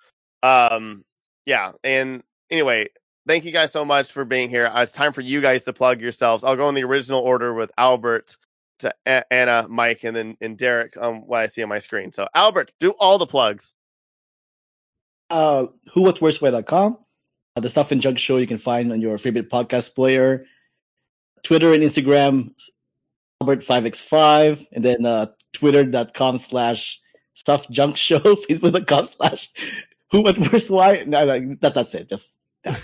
um 0.46 1.04
yeah 1.46 1.72
and 1.82 2.22
anyway 2.50 2.86
thank 3.26 3.44
you 3.44 3.52
guys 3.52 3.72
so 3.72 3.84
much 3.84 4.12
for 4.12 4.24
being 4.24 4.48
here 4.48 4.66
Uh, 4.66 4.82
it's 4.82 4.92
time 4.92 5.12
for 5.12 5.20
you 5.22 5.40
guys 5.40 5.64
to 5.64 5.72
plug 5.72 6.00
yourselves 6.00 6.44
i'll 6.44 6.56
go 6.56 6.68
in 6.68 6.74
the 6.74 6.84
original 6.84 7.20
order 7.20 7.52
with 7.54 7.70
albert 7.78 8.36
to 8.78 8.92
A- 9.06 9.24
Anna, 9.32 9.66
Mike, 9.70 10.04
and 10.04 10.14
then 10.14 10.36
and 10.42 10.58
Derek. 10.58 10.98
Um, 10.98 11.26
what 11.26 11.40
I 11.40 11.46
see 11.46 11.62
on 11.62 11.70
my 11.70 11.78
screen. 11.78 12.12
So 12.12 12.28
Albert, 12.34 12.72
do 12.78 12.90
all 12.98 13.16
the 13.16 13.24
plugs. 13.26 13.72
uh, 15.30 15.66
who 15.94 16.02
what 16.02 16.20
worst 16.20 16.42
way.com. 16.42 16.98
Uh, 17.56 17.60
the 17.60 17.70
stuff 17.70 17.90
and 17.90 18.02
junk 18.02 18.18
show 18.18 18.36
you 18.36 18.46
can 18.46 18.58
find 18.58 18.92
on 18.92 19.00
your 19.00 19.16
favorite 19.16 19.48
podcast 19.48 19.94
player, 19.94 20.44
Twitter 21.42 21.72
and 21.72 21.82
Instagram, 21.82 22.50
Albert5x5, 23.42 24.66
and 24.72 24.84
then 24.84 25.06
uh, 25.06 25.26
twitter.com 25.54 26.36
slash 26.36 27.00
stuff 27.32 27.68
junk 27.70 27.96
show, 27.96 28.18
facebook.com 28.50 29.04
slash 29.06 29.48
who 30.16 30.22
what 30.22 30.38
worst 30.52 30.70
why. 30.70 31.04
No, 31.06 31.24
no, 31.24 31.56
that, 31.60 31.74
that's 31.74 31.94
it. 31.94 32.08
Just 32.08 32.38
uh, 32.64 32.74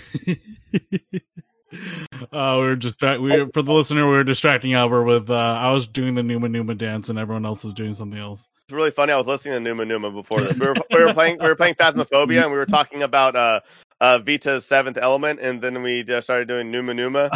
we 2.31 2.31
were 2.31 2.75
just 2.75 3.01
we 3.01 3.17
were, 3.17 3.47
for 3.53 3.61
the 3.61 3.73
listener. 3.73 4.05
We 4.05 4.15
were 4.15 4.23
distracting 4.23 4.73
Albert 4.73 5.03
with. 5.05 5.29
Uh, 5.29 5.35
I 5.35 5.71
was 5.71 5.87
doing 5.87 6.15
the 6.15 6.23
Numa 6.23 6.49
Numa 6.49 6.75
dance, 6.75 7.09
and 7.09 7.19
everyone 7.19 7.45
else 7.45 7.63
was 7.63 7.73
doing 7.73 7.93
something 7.93 8.19
else. 8.19 8.47
It's 8.65 8.73
really 8.73 8.91
funny. 8.91 9.13
I 9.13 9.17
was 9.17 9.27
listening 9.27 9.55
to 9.55 9.59
Numa 9.59 9.85
Numa 9.85 10.11
before 10.11 10.41
this. 10.41 10.59
We 10.59 10.67
were 10.67 10.75
we 10.91 11.03
were 11.03 11.13
playing 11.13 11.39
we 11.39 11.47
were 11.47 11.55
playing 11.55 11.75
Phasmophobia, 11.75 12.43
and 12.43 12.51
we 12.51 12.57
were 12.57 12.65
talking 12.65 13.03
about 13.03 13.35
uh 13.35 13.59
uh 13.99 14.19
Vita's 14.19 14.65
Seventh 14.65 14.97
Element, 15.01 15.39
and 15.41 15.61
then 15.61 15.81
we 15.81 16.03
just 16.03 16.27
started 16.27 16.47
doing 16.47 16.71
Numa 16.71 16.93
Numa, 16.93 17.29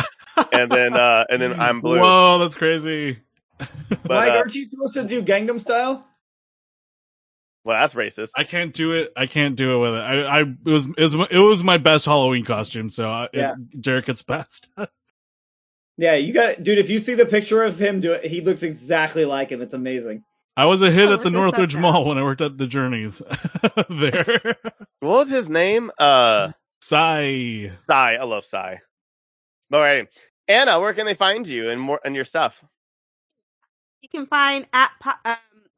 and 0.54 0.72
then 0.72 0.94
uh 0.94 1.26
and 1.30 1.42
then 1.42 1.60
I'm 1.60 1.82
blue. 1.82 2.00
Whoa, 2.00 2.40
that's 2.40 2.56
crazy. 2.56 3.20
But 3.58 4.06
Mike, 4.08 4.30
uh, 4.30 4.38
aren't 4.38 4.56
you 4.56 4.66
supposed 4.66 4.94
to 4.94 5.04
do 5.04 5.24
Gangnam 5.24 5.60
Style? 5.60 6.06
Well, 7.68 7.78
that's 7.78 7.96
racist. 7.96 8.30
I 8.38 8.46
can't 8.46 8.74
do 8.74 8.94
it. 8.94 9.12
I 9.18 9.26
can't 9.26 9.58
do 9.58 9.76
it 9.76 9.80
with 9.82 9.96
it. 10.00 10.02
I, 10.02 10.22
I 10.22 10.40
it 10.44 10.58
was 10.64 10.86
it 10.86 11.02
was 11.14 11.16
it 11.30 11.38
was 11.38 11.64
my 11.64 11.78
best 11.78 12.06
Halloween 12.06 12.46
costume. 12.46 12.90
So 12.90 13.10
uh, 13.10 13.28
Yeah. 13.34 13.56
it, 13.74 13.82
Derek 13.82 14.06
gets 14.06 14.22
best. 14.24 14.70
Yeah, 16.00 16.14
you 16.14 16.32
got, 16.32 16.62
dude. 16.64 16.78
If 16.78 16.92
you 16.92 17.00
see 17.00 17.16
the 17.16 17.26
picture 17.26 17.64
of 17.64 17.80
him 17.80 18.02
do 18.02 18.14
it, 18.14 18.24
he 18.24 18.40
looks 18.42 18.62
exactly 18.62 19.26
like 19.26 19.50
him. 19.50 19.64
It's 19.64 19.74
amazing. 19.74 20.24
I 20.56 20.66
was 20.66 20.80
a 20.84 20.92
hit 20.92 21.10
Oh, 21.10 21.14
at 21.16 21.24
the 21.24 21.32
Northridge 21.32 21.74
that. 21.74 21.80
Mall 21.80 22.06
when 22.06 22.20
I 22.20 22.24
worked 22.24 22.40
at 22.42 22.56
the 22.56 22.68
Journeys. 22.68 23.20
there, 23.90 24.56
What 25.00 25.10
was 25.26 25.32
his 25.32 25.50
name? 25.50 25.90
Uh, 25.98 26.52
Psy. 26.82 27.70
Psy. 27.88 28.14
I 28.14 28.24
love 28.26 28.46
Psy. 28.46 28.76
Alrighty, 29.74 30.06
Anna, 30.48 30.80
where 30.80 30.94
can 30.94 31.08
they 31.08 31.16
find 31.16 31.48
you 31.48 31.72
and 31.72 31.82
more 31.82 32.00
and 32.06 32.14
your 32.16 32.26
stuff? 32.26 32.64
You 34.02 34.10
can 34.10 34.28
find 34.28 34.68
at 34.74 34.92
Pop, 35.00 35.18
um, 35.26 35.36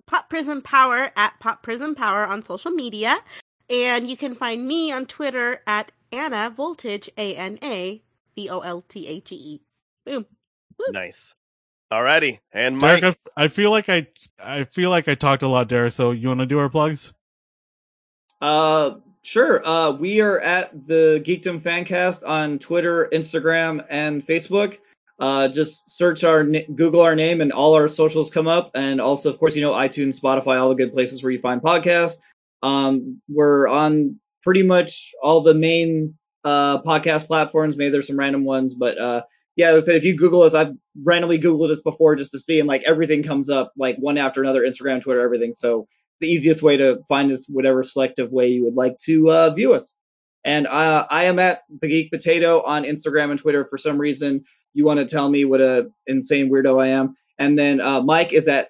Pop 0.10 0.28
Prism 0.28 0.64
Power 0.64 1.12
at 1.16 1.40
Pop 1.40 1.62
Prism 1.62 1.94
Power 1.94 2.26
on 2.26 2.42
social 2.42 2.72
media, 2.72 3.20
and 3.70 4.10
you 4.10 4.18
can 4.18 4.34
find 4.34 4.68
me 4.68 4.92
on 4.92 5.06
Twitter 5.06 5.62
at 5.68 5.92
Anna 6.12 6.50
Voltage 6.50 7.12
A 7.16 7.36
N 7.36 7.60
A 7.62 8.02
V 8.36 8.50
O 8.50 8.60
L 8.62 8.82
T 8.82 9.08
H 9.08 9.32
E 9.32 9.36
E. 9.36 9.62
Boom. 10.08 10.26
Nice. 10.90 11.36
Alrighty, 11.92 12.40
and 12.52 12.76
Mike. 12.76 13.02
Derek, 13.02 13.18
I, 13.38 13.44
I 13.44 13.48
feel 13.50 13.70
like 13.70 13.88
I 13.88 14.08
I 14.44 14.64
feel 14.64 14.90
like 14.90 15.08
I 15.08 15.14
talked 15.14 15.44
a 15.44 15.48
lot, 15.48 15.68
Derek. 15.68 15.94
So 15.94 16.10
you 16.10 16.28
want 16.28 16.40
to 16.40 16.48
do 16.48 16.58
our 16.58 16.70
plugs? 16.70 17.14
Uh, 18.42 18.96
sure. 19.22 19.64
Uh, 19.64 19.92
we 19.92 20.22
are 20.22 20.40
at 20.40 20.88
the 20.88 21.24
Geekdom 21.24 21.62
Fancast 21.62 22.28
on 22.28 22.58
Twitter, 22.58 23.10
Instagram, 23.14 23.86
and 23.92 24.26
Facebook. 24.26 24.78
Uh, 25.20 25.48
just 25.48 25.92
search 25.92 26.24
our 26.24 26.44
Google 26.44 27.02
our 27.02 27.16
name, 27.16 27.42
and 27.42 27.52
all 27.52 27.74
our 27.74 27.90
socials 27.90 28.30
come 28.30 28.48
up. 28.48 28.72
And 28.74 29.02
also, 29.02 29.30
of 29.32 29.40
course, 29.40 29.56
you 29.56 29.62
know 29.62 29.74
iTunes, 29.74 30.20
Spotify, 30.20 30.60
all 30.62 30.70
the 30.70 30.76
good 30.76 30.94
places 30.94 31.22
where 31.22 31.32
you 31.32 31.40
find 31.40 31.62
podcasts. 31.62 32.16
Um, 32.64 33.22
we're 33.28 33.68
on 33.68 34.20
pretty 34.44 34.64
much 34.64 35.12
all 35.22 35.42
the 35.42 35.54
main 35.54 36.16
uh 36.46 36.82
podcast 36.84 37.28
platforms. 37.28 37.76
Maybe 37.76 37.92
there's 37.92 38.08
some 38.08 38.20
random 38.20 38.46
ones, 38.46 38.74
but 38.74 38.98
uh, 38.98 39.22
yeah, 39.60 39.78
said, 39.82 39.98
if 39.98 40.06
you 40.06 40.16
Google 40.16 40.44
us, 40.44 40.54
I've 40.54 40.74
randomly 41.04 41.38
Googled 41.38 41.70
us 41.70 41.82
before 41.82 42.16
just 42.16 42.32
to 42.32 42.40
see, 42.40 42.60
and 42.60 42.68
like 42.68 42.82
everything 42.88 43.22
comes 43.22 43.50
up 43.50 43.74
like 43.78 43.98
one 43.98 44.18
after 44.18 44.42
another, 44.42 44.62
Instagram, 44.62 45.02
Twitter, 45.02 45.20
everything. 45.20 45.54
So 45.54 45.86
the 46.22 46.28
easiest 46.28 46.62
way 46.62 46.78
to 46.78 47.00
find 47.10 47.30
us, 47.34 47.46
whatever 47.50 47.84
selective 47.84 48.32
way 48.32 48.48
you 48.48 48.64
would 48.64 48.76
like 48.76 48.98
to 49.06 49.30
uh, 49.30 49.50
view 49.50 49.74
us. 49.74 49.96
And 50.46 50.66
uh, 50.68 51.06
I 51.10 51.26
am 51.26 51.40
at 51.40 51.64
the 51.82 51.90
Geek 51.90 52.10
Potato 52.10 52.62
on 52.62 52.84
Instagram 52.84 53.32
and 53.32 53.40
Twitter. 53.40 53.66
For 53.70 53.78
some 53.78 53.98
reason, 53.98 54.46
you 54.74 54.86
want 54.86 55.00
to 55.00 55.06
tell 55.06 55.30
me 55.30 55.46
what 55.46 55.62
a 55.62 55.90
insane 56.08 56.50
weirdo 56.50 56.82
I 56.82 56.90
am. 56.90 57.16
And 57.38 57.58
then 57.58 57.82
uh, 57.82 58.02
Mike 58.02 58.34
is 58.34 58.48
at 58.48 58.70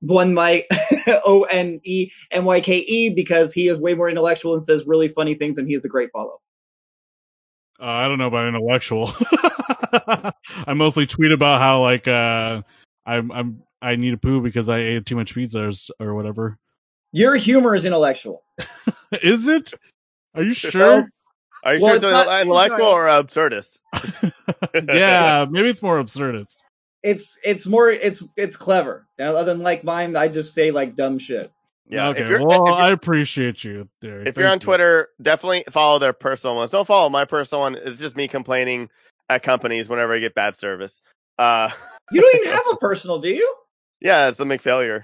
one 0.00 0.34
Mike 0.34 0.66
O 1.24 1.42
N 1.44 1.80
E 1.84 2.10
M 2.30 2.44
Y 2.44 2.60
K 2.60 2.78
E 2.78 3.10
because 3.10 3.52
he 3.52 3.68
is 3.68 3.78
way 3.78 3.94
more 3.94 4.08
intellectual 4.08 4.54
and 4.54 4.64
says 4.64 4.86
really 4.86 5.08
funny 5.08 5.34
things, 5.34 5.58
and 5.58 5.68
he 5.68 5.74
is 5.74 5.84
a 5.84 5.88
great 5.88 6.10
follow. 6.12 6.40
Uh, 7.80 7.84
I 7.84 8.08
don't 8.08 8.18
know 8.18 8.28
about 8.28 8.48
intellectual. 8.48 9.12
I 10.66 10.74
mostly 10.74 11.06
tweet 11.06 11.32
about 11.32 11.60
how 11.60 11.82
like 11.82 12.08
uh 12.08 12.62
I'm 13.04 13.30
I'm 13.30 13.62
I 13.82 13.96
need 13.96 14.14
a 14.14 14.18
poo 14.18 14.40
because 14.40 14.68
I 14.68 14.78
ate 14.78 15.06
too 15.06 15.16
much 15.16 15.34
pizza 15.34 15.70
or, 15.70 15.72
or 16.00 16.14
whatever. 16.14 16.58
Your 17.12 17.36
humor 17.36 17.74
is 17.74 17.84
intellectual. 17.84 18.42
Is 19.22 19.46
it? 19.46 19.72
Are 20.34 20.42
you 20.42 20.54
sure? 20.54 21.08
Are 21.66 21.74
you 21.74 21.80
Well, 21.80 21.88
sure 21.90 21.96
it's 21.96 22.04
it's 22.04 22.10
not- 22.12 22.28
an 22.28 22.42
intellectual 22.42 22.86
or 22.86 23.06
absurdist? 23.06 23.80
yeah, 24.88 25.46
maybe 25.50 25.68
it's 25.68 25.82
more 25.82 26.02
absurdist. 26.02 26.56
It's 27.02 27.38
it's 27.44 27.66
more 27.66 27.90
it's 27.90 28.22
it's 28.36 28.56
clever. 28.56 29.06
Now, 29.18 29.36
other 29.36 29.52
than 29.52 29.62
like 29.62 29.84
mine, 29.84 30.16
I 30.16 30.28
just 30.28 30.54
say 30.54 30.70
like 30.70 30.94
dumb 30.96 31.18
shit. 31.18 31.50
Yeah. 31.88 32.08
okay. 32.10 32.22
If 32.22 32.40
well, 32.40 32.66
if 32.66 32.72
I 32.72 32.90
appreciate 32.90 33.62
you, 33.64 33.88
Derek. 34.00 34.26
if 34.28 34.36
you're 34.36 34.48
on 34.48 34.56
you. 34.56 34.60
Twitter, 34.60 35.08
definitely 35.22 35.64
follow 35.70 35.98
their 35.98 36.12
personal 36.12 36.56
ones. 36.56 36.70
Don't 36.72 36.86
follow 36.86 37.08
my 37.08 37.24
personal 37.24 37.62
one. 37.62 37.76
It's 37.76 38.00
just 38.00 38.16
me 38.16 38.26
complaining 38.28 38.88
at 39.28 39.42
companies 39.44 39.88
whenever 39.88 40.12
I 40.14 40.18
get 40.20 40.34
bad 40.34 40.56
service. 40.56 41.00
Uh, 41.38 41.70
You 42.12 42.20
don't 42.22 42.34
even 42.36 42.52
have 42.52 42.64
a 42.72 42.76
personal, 42.76 43.18
do 43.20 43.28
you? 43.28 43.54
yeah, 44.00 44.28
it's 44.28 44.38
the 44.38 44.44
McFailure. 44.44 45.02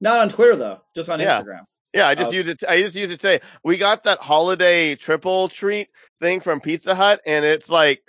Not 0.00 0.18
on 0.18 0.28
Twitter 0.30 0.56
though, 0.56 0.80
just 0.96 1.08
on 1.08 1.18
Yeah. 1.20 1.42
Instagram. 1.42 1.64
Yeah, 1.94 2.06
I 2.06 2.14
just 2.14 2.30
Oh. 2.30 2.34
used 2.34 2.48
it. 2.48 2.62
I 2.68 2.80
just 2.82 2.96
used 2.96 3.12
it 3.12 3.20
today. 3.20 3.40
We 3.64 3.76
got 3.78 4.04
that 4.04 4.18
holiday 4.18 4.94
triple 4.94 5.48
treat 5.48 5.88
thing 6.20 6.40
from 6.40 6.60
Pizza 6.60 6.94
Hut, 6.94 7.20
and 7.26 7.44
it's 7.44 7.68
like 7.70 8.02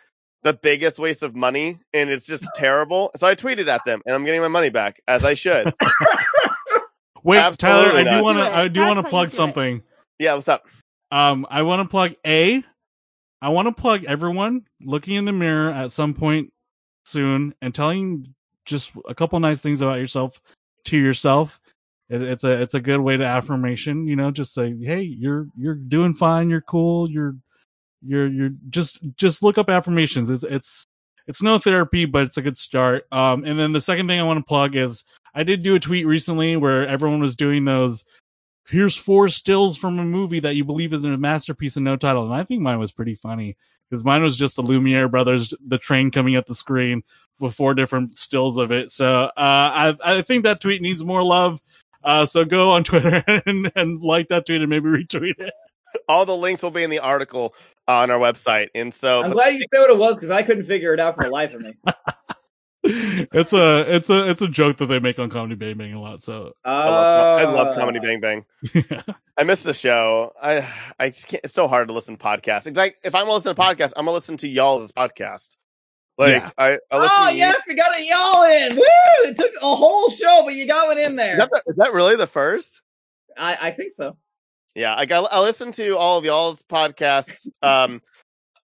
the 0.43 0.53
biggest 0.53 0.99
waste 0.99 1.23
of 1.23 1.35
money, 1.35 1.80
and 1.93 2.10
it's 2.10 2.26
just 2.26 2.43
terrible. 2.56 3.11
So 3.18 3.27
I 3.27 3.35
tweeted 3.35 3.68
at 3.68 3.85
them, 3.85 4.01
and 4.06 4.14
I'm 4.15 4.26
getting 4.26 4.41
my 4.41 4.47
money 4.49 4.69
back 4.69 5.01
as 5.07 5.23
I 5.26 5.34
should. 5.34 5.73
Wait, 7.23 7.38
Tyler, 7.57 7.91
I 7.93 8.01
Absolutely 8.01 8.03
do 8.06 8.23
want 8.23 8.38
to 8.38 8.43
I 8.49 8.68
do 8.69 8.80
want 8.81 8.97
to 8.97 9.10
plug 9.10 9.30
do 9.30 9.34
it. 9.34 9.38
something. 9.38 9.81
yeah, 10.19 10.35
what's 10.35 10.47
up? 10.47 10.65
Um, 11.11 11.45
I 11.49 11.64
want 11.64 11.81
to 11.81 11.89
plug 11.89 12.14
a. 12.26 12.64
I 13.41 13.49
want 13.49 13.68
to 13.68 13.72
plug 13.73 14.06
everyone 14.06 14.64
looking 14.81 15.15
in 15.15 15.26
the 15.26 15.31
mirror 15.34 15.72
at 15.72 15.91
some 15.91 16.14
point 16.14 16.51
soon 17.06 17.53
and 17.61 17.73
telling 17.76 18.34
just 18.65 18.91
a 19.07 19.15
couple 19.15 19.39
nice 19.39 19.60
things 19.61 19.81
about 19.81 19.99
yourself 19.99 20.41
to 20.85 20.97
yourself. 20.97 21.59
It, 22.10 22.22
it's 22.22 22.44
a 22.44 22.61
it's 22.61 22.73
a 22.73 22.80
good 22.80 22.99
way 22.99 23.18
to 23.18 23.23
affirmation. 23.23 24.07
You 24.07 24.15
know, 24.15 24.31
just 24.31 24.53
say, 24.53 24.76
hey, 24.80 25.02
you're 25.02 25.48
you're 25.57 25.76
doing 25.76 26.14
fine. 26.14 26.49
You're 26.49 26.61
cool. 26.61 27.10
You're 27.10 27.36
you're 28.02 28.27
you're 28.27 28.52
just 28.69 28.99
just 29.15 29.44
look 29.44 29.57
up 29.57 29.69
affirmations. 29.69 30.30
It's 30.30 30.44
it's 30.44 30.86
it's 31.27 31.41
no 31.41 31.60
therapy, 31.60 32.06
but 32.06 32.23
it's 32.23 32.38
a 32.38 32.41
good 32.41 32.57
start. 32.57 33.06
Um, 33.11 33.44
and 33.45 33.60
then 33.60 33.72
the 33.72 33.81
second 33.81 34.07
thing 34.07 34.19
I 34.19 34.23
want 34.23 34.40
to 34.40 34.45
plug 34.45 34.76
is 34.76 35.03
I 35.36 35.44
did 35.44 35.61
do 35.61 35.76
a 35.76 35.80
tweet 35.80 36.07
recently 36.07 36.56
where 36.56 36.88
everyone 36.88 37.22
was 37.22 37.36
doing 37.36 37.65
those 37.65 38.03
here's 38.69 38.95
four 38.95 39.30
stills 39.30 39.77
from 39.77 39.99
a 39.99 40.03
movie 40.06 40.40
that 40.40 40.56
you 40.56 40.64
believe 40.64 40.94
is 40.94 41.03
a 41.03 41.18
masterpiece 41.18 41.76
and 41.76 41.86
no 41.86 41.95
title. 41.95 42.26
And 42.26 42.34
I 42.34 42.44
think 42.44 42.61
mine 42.61 42.80
was 42.80 42.91
pretty 42.91 43.15
funny 43.15 43.57
because 43.90 44.06
mine 44.06 44.22
was 44.22 44.36
just 44.36 44.56
the 44.56 44.61
Lumiere 44.61 45.07
brothers, 45.07 45.53
the 45.65 45.77
train 45.77 46.11
coming 46.11 46.36
at 46.36 46.45
the 46.45 46.56
screen 46.56 47.03
with 47.40 47.56
four 47.56 47.73
different 47.73 48.18
stills 48.18 48.57
of 48.57 48.72
it. 48.72 48.91
So 48.91 49.23
uh, 49.23 49.31
I, 49.38 49.95
I 50.03 50.22
think 50.22 50.44
that 50.44 50.61
tweet 50.61 50.81
needs 50.81 51.03
more 51.03 51.23
love. 51.23 51.61
Uh, 52.03 52.26
so 52.26 52.45
go 52.45 52.71
on 52.71 52.84
Twitter 52.84 53.23
and, 53.45 53.71
and 53.76 54.01
like 54.01 54.30
that 54.30 54.45
tweet 54.45 54.61
and 54.61 54.69
maybe 54.69 54.88
retweet 54.88 55.39
it. 55.39 55.53
All 56.07 56.26
the 56.26 56.35
links 56.35 56.61
will 56.61 56.71
be 56.71 56.84
in 56.84 56.89
the 56.89 56.99
article 56.99 57.53
on 57.88 58.11
our 58.11 58.19
website, 58.19 58.67
and 58.76 58.93
so 58.93 59.23
I'm 59.23 59.31
glad 59.31 59.55
you 59.55 59.65
said 59.69 59.80
what 59.80 59.89
it 59.89 59.97
was 59.97 60.15
because 60.15 60.30
I 60.30 60.43
couldn't 60.43 60.67
figure 60.67 60.93
it 60.93 60.99
out 60.99 61.15
for 61.15 61.23
the 61.23 61.31
life 61.31 61.55
of 61.55 61.61
me. 61.61 61.73
it's 62.84 63.53
a 63.53 63.95
it's 63.95 64.09
a 64.09 64.30
it's 64.30 64.41
a 64.41 64.47
joke 64.47 64.77
that 64.77 64.85
they 64.85 64.99
make 64.99 65.19
on 65.19 65.30
Comedy 65.30 65.55
Bang 65.55 65.77
Bang 65.77 65.93
a 65.93 66.01
lot. 66.01 66.21
So 66.23 66.53
Uh, 66.63 66.69
I 66.69 66.85
love, 66.89 67.39
I 67.39 67.43
love 67.51 67.76
Comedy 67.76 67.99
Bang 67.99 68.19
Bang. 68.19 68.45
yeah. 68.73 69.01
I 69.38 69.43
miss 69.43 69.63
the 69.63 69.73
show. 69.73 70.31
I 70.41 70.67
I 70.99 71.09
just 71.09 71.27
can't, 71.27 71.43
it's 71.43 71.53
so 71.53 71.67
hard 71.67 71.88
to 71.88 71.93
listen 71.93 72.17
to 72.17 72.23
podcasts. 72.23 72.67
It's 72.67 72.77
like 72.77 72.95
if 73.03 73.15
I'm 73.15 73.23
gonna 73.23 73.34
listen 73.34 73.55
to 73.55 73.61
podcasts, 73.61 73.93
I'm 73.97 74.05
gonna 74.05 74.13
listen 74.13 74.38
to 74.38 74.47
y'all's 74.47 74.91
podcast. 74.91 75.55
Like 76.19 76.33
Yeah. 76.33 76.51
I, 76.57 76.77
I 76.91 76.99
listen. 76.99 77.17
Oh 77.19 77.25
to 77.27 77.31
you- 77.31 77.37
yes, 77.39 77.61
we 77.67 77.75
got 77.75 77.97
a 77.97 78.03
y'all 78.05 78.43
in. 78.43 78.75
Woo! 78.75 79.29
It 79.29 79.37
took 79.37 79.51
a 79.61 79.75
whole 79.75 80.11
show, 80.11 80.43
but 80.43 80.53
you 80.53 80.67
got 80.67 80.87
one 80.87 80.97
in 80.99 81.15
there. 81.15 81.35
Is 81.35 81.39
that, 81.39 81.49
the, 81.49 81.71
is 81.71 81.77
that 81.77 81.93
really 81.93 82.17
the 82.17 82.27
first? 82.27 82.81
I, 83.37 83.55
I 83.69 83.71
think 83.71 83.93
so. 83.93 84.17
Yeah, 84.75 84.93
I 84.95 85.05
got. 85.05 85.29
I 85.31 85.39
listen 85.41 85.71
to 85.73 85.97
all 85.97 86.17
of 86.19 86.25
y'all's 86.25 86.61
podcasts. 86.61 87.47
Um, 87.63 88.01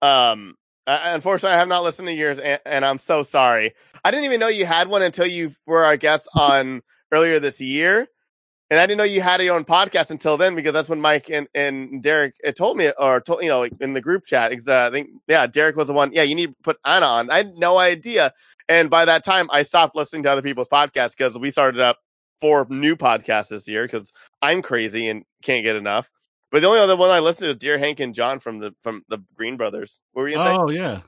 um. 0.02 0.56
I, 0.88 1.16
unfortunately, 1.16 1.56
I 1.56 1.60
have 1.60 1.68
not 1.68 1.82
listened 1.82 2.10
to 2.10 2.14
yours, 2.14 2.38
and, 2.40 2.60
and 2.66 2.86
I'm 2.86 3.00
so 3.00 3.24
sorry. 3.24 3.74
I 4.04 4.12
didn't 4.12 4.26
even 4.26 4.40
know 4.40 4.50
you 4.50 4.68
had 4.68 4.88
one 4.88 5.02
until 5.02 5.26
you 5.26 5.52
were 5.66 5.84
our 5.84 5.98
guest 5.98 6.28
on 6.36 6.84
earlier 7.12 7.40
this 7.40 7.60
year, 7.60 8.08
and 8.70 8.80
I 8.80 8.86
didn't 8.86 8.98
know 8.98 9.04
you 9.04 9.22
had 9.22 9.42
your 9.42 9.56
own 9.56 9.66
podcast 9.66 10.10
until 10.10 10.38
then 10.38 10.56
because 10.56 10.74
that's 10.74 10.90
when 10.90 11.02
Mike 11.02 11.30
and, 11.30 11.48
and 11.54 12.02
Derek 12.02 12.36
had 12.44 12.56
told 12.56 12.78
me, 12.78 12.92
or 12.98 13.22
told 13.22 13.44
you 13.44 13.50
know, 13.50 13.68
in 13.80 13.94
the 13.94 14.02
group 14.02 14.26
chat. 14.26 14.50
Because 14.50 14.68
uh, 14.68 14.88
I 14.88 14.92
think 14.92 15.10
yeah, 15.28 15.46
Derek 15.48 15.76
was 15.76 15.88
the 15.88 15.94
one. 15.94 16.12
Yeah, 16.14 16.24
you 16.24 16.36
need 16.36 16.48
to 16.48 16.56
put 16.64 16.78
Anna 16.84 17.06
on. 17.06 17.30
I 17.30 17.38
had 17.38 17.58
no 17.58 17.78
idea, 17.78 18.34
and 18.68 18.90
by 18.90 19.06
that 19.06 19.24
time, 19.24 19.50
I 19.52 19.64
stopped 19.64 19.96
listening 19.96 20.24
to 20.24 20.32
other 20.32 20.42
people's 20.42 20.68
podcasts 20.68 21.12
because 21.12 21.38
we 21.38 21.52
started 21.52 21.80
up 21.80 22.00
four 22.42 22.66
new 22.70 22.96
podcasts 22.96 23.50
this 23.50 23.68
year 23.68 23.86
because 23.86 24.12
I'm 24.42 24.62
crazy 24.62 25.10
and 25.10 25.24
can't 25.44 25.64
get 25.64 25.76
enough. 25.76 26.10
But 26.52 26.62
the 26.62 26.68
only 26.68 26.80
other 26.80 26.96
one 26.96 27.10
I 27.10 27.20
listened 27.20 27.50
to 27.50 27.56
Dear 27.56 27.78
Hank 27.78 28.00
and 28.00 28.16
John 28.16 28.40
from 28.40 28.60
the 28.60 28.74
from 28.82 29.04
the 29.10 29.20
Green 29.36 29.58
Brothers. 29.58 30.00
What 30.14 30.24
were 30.24 30.30
you? 30.30 30.38
Oh 30.38 30.70
yeah. 30.70 31.02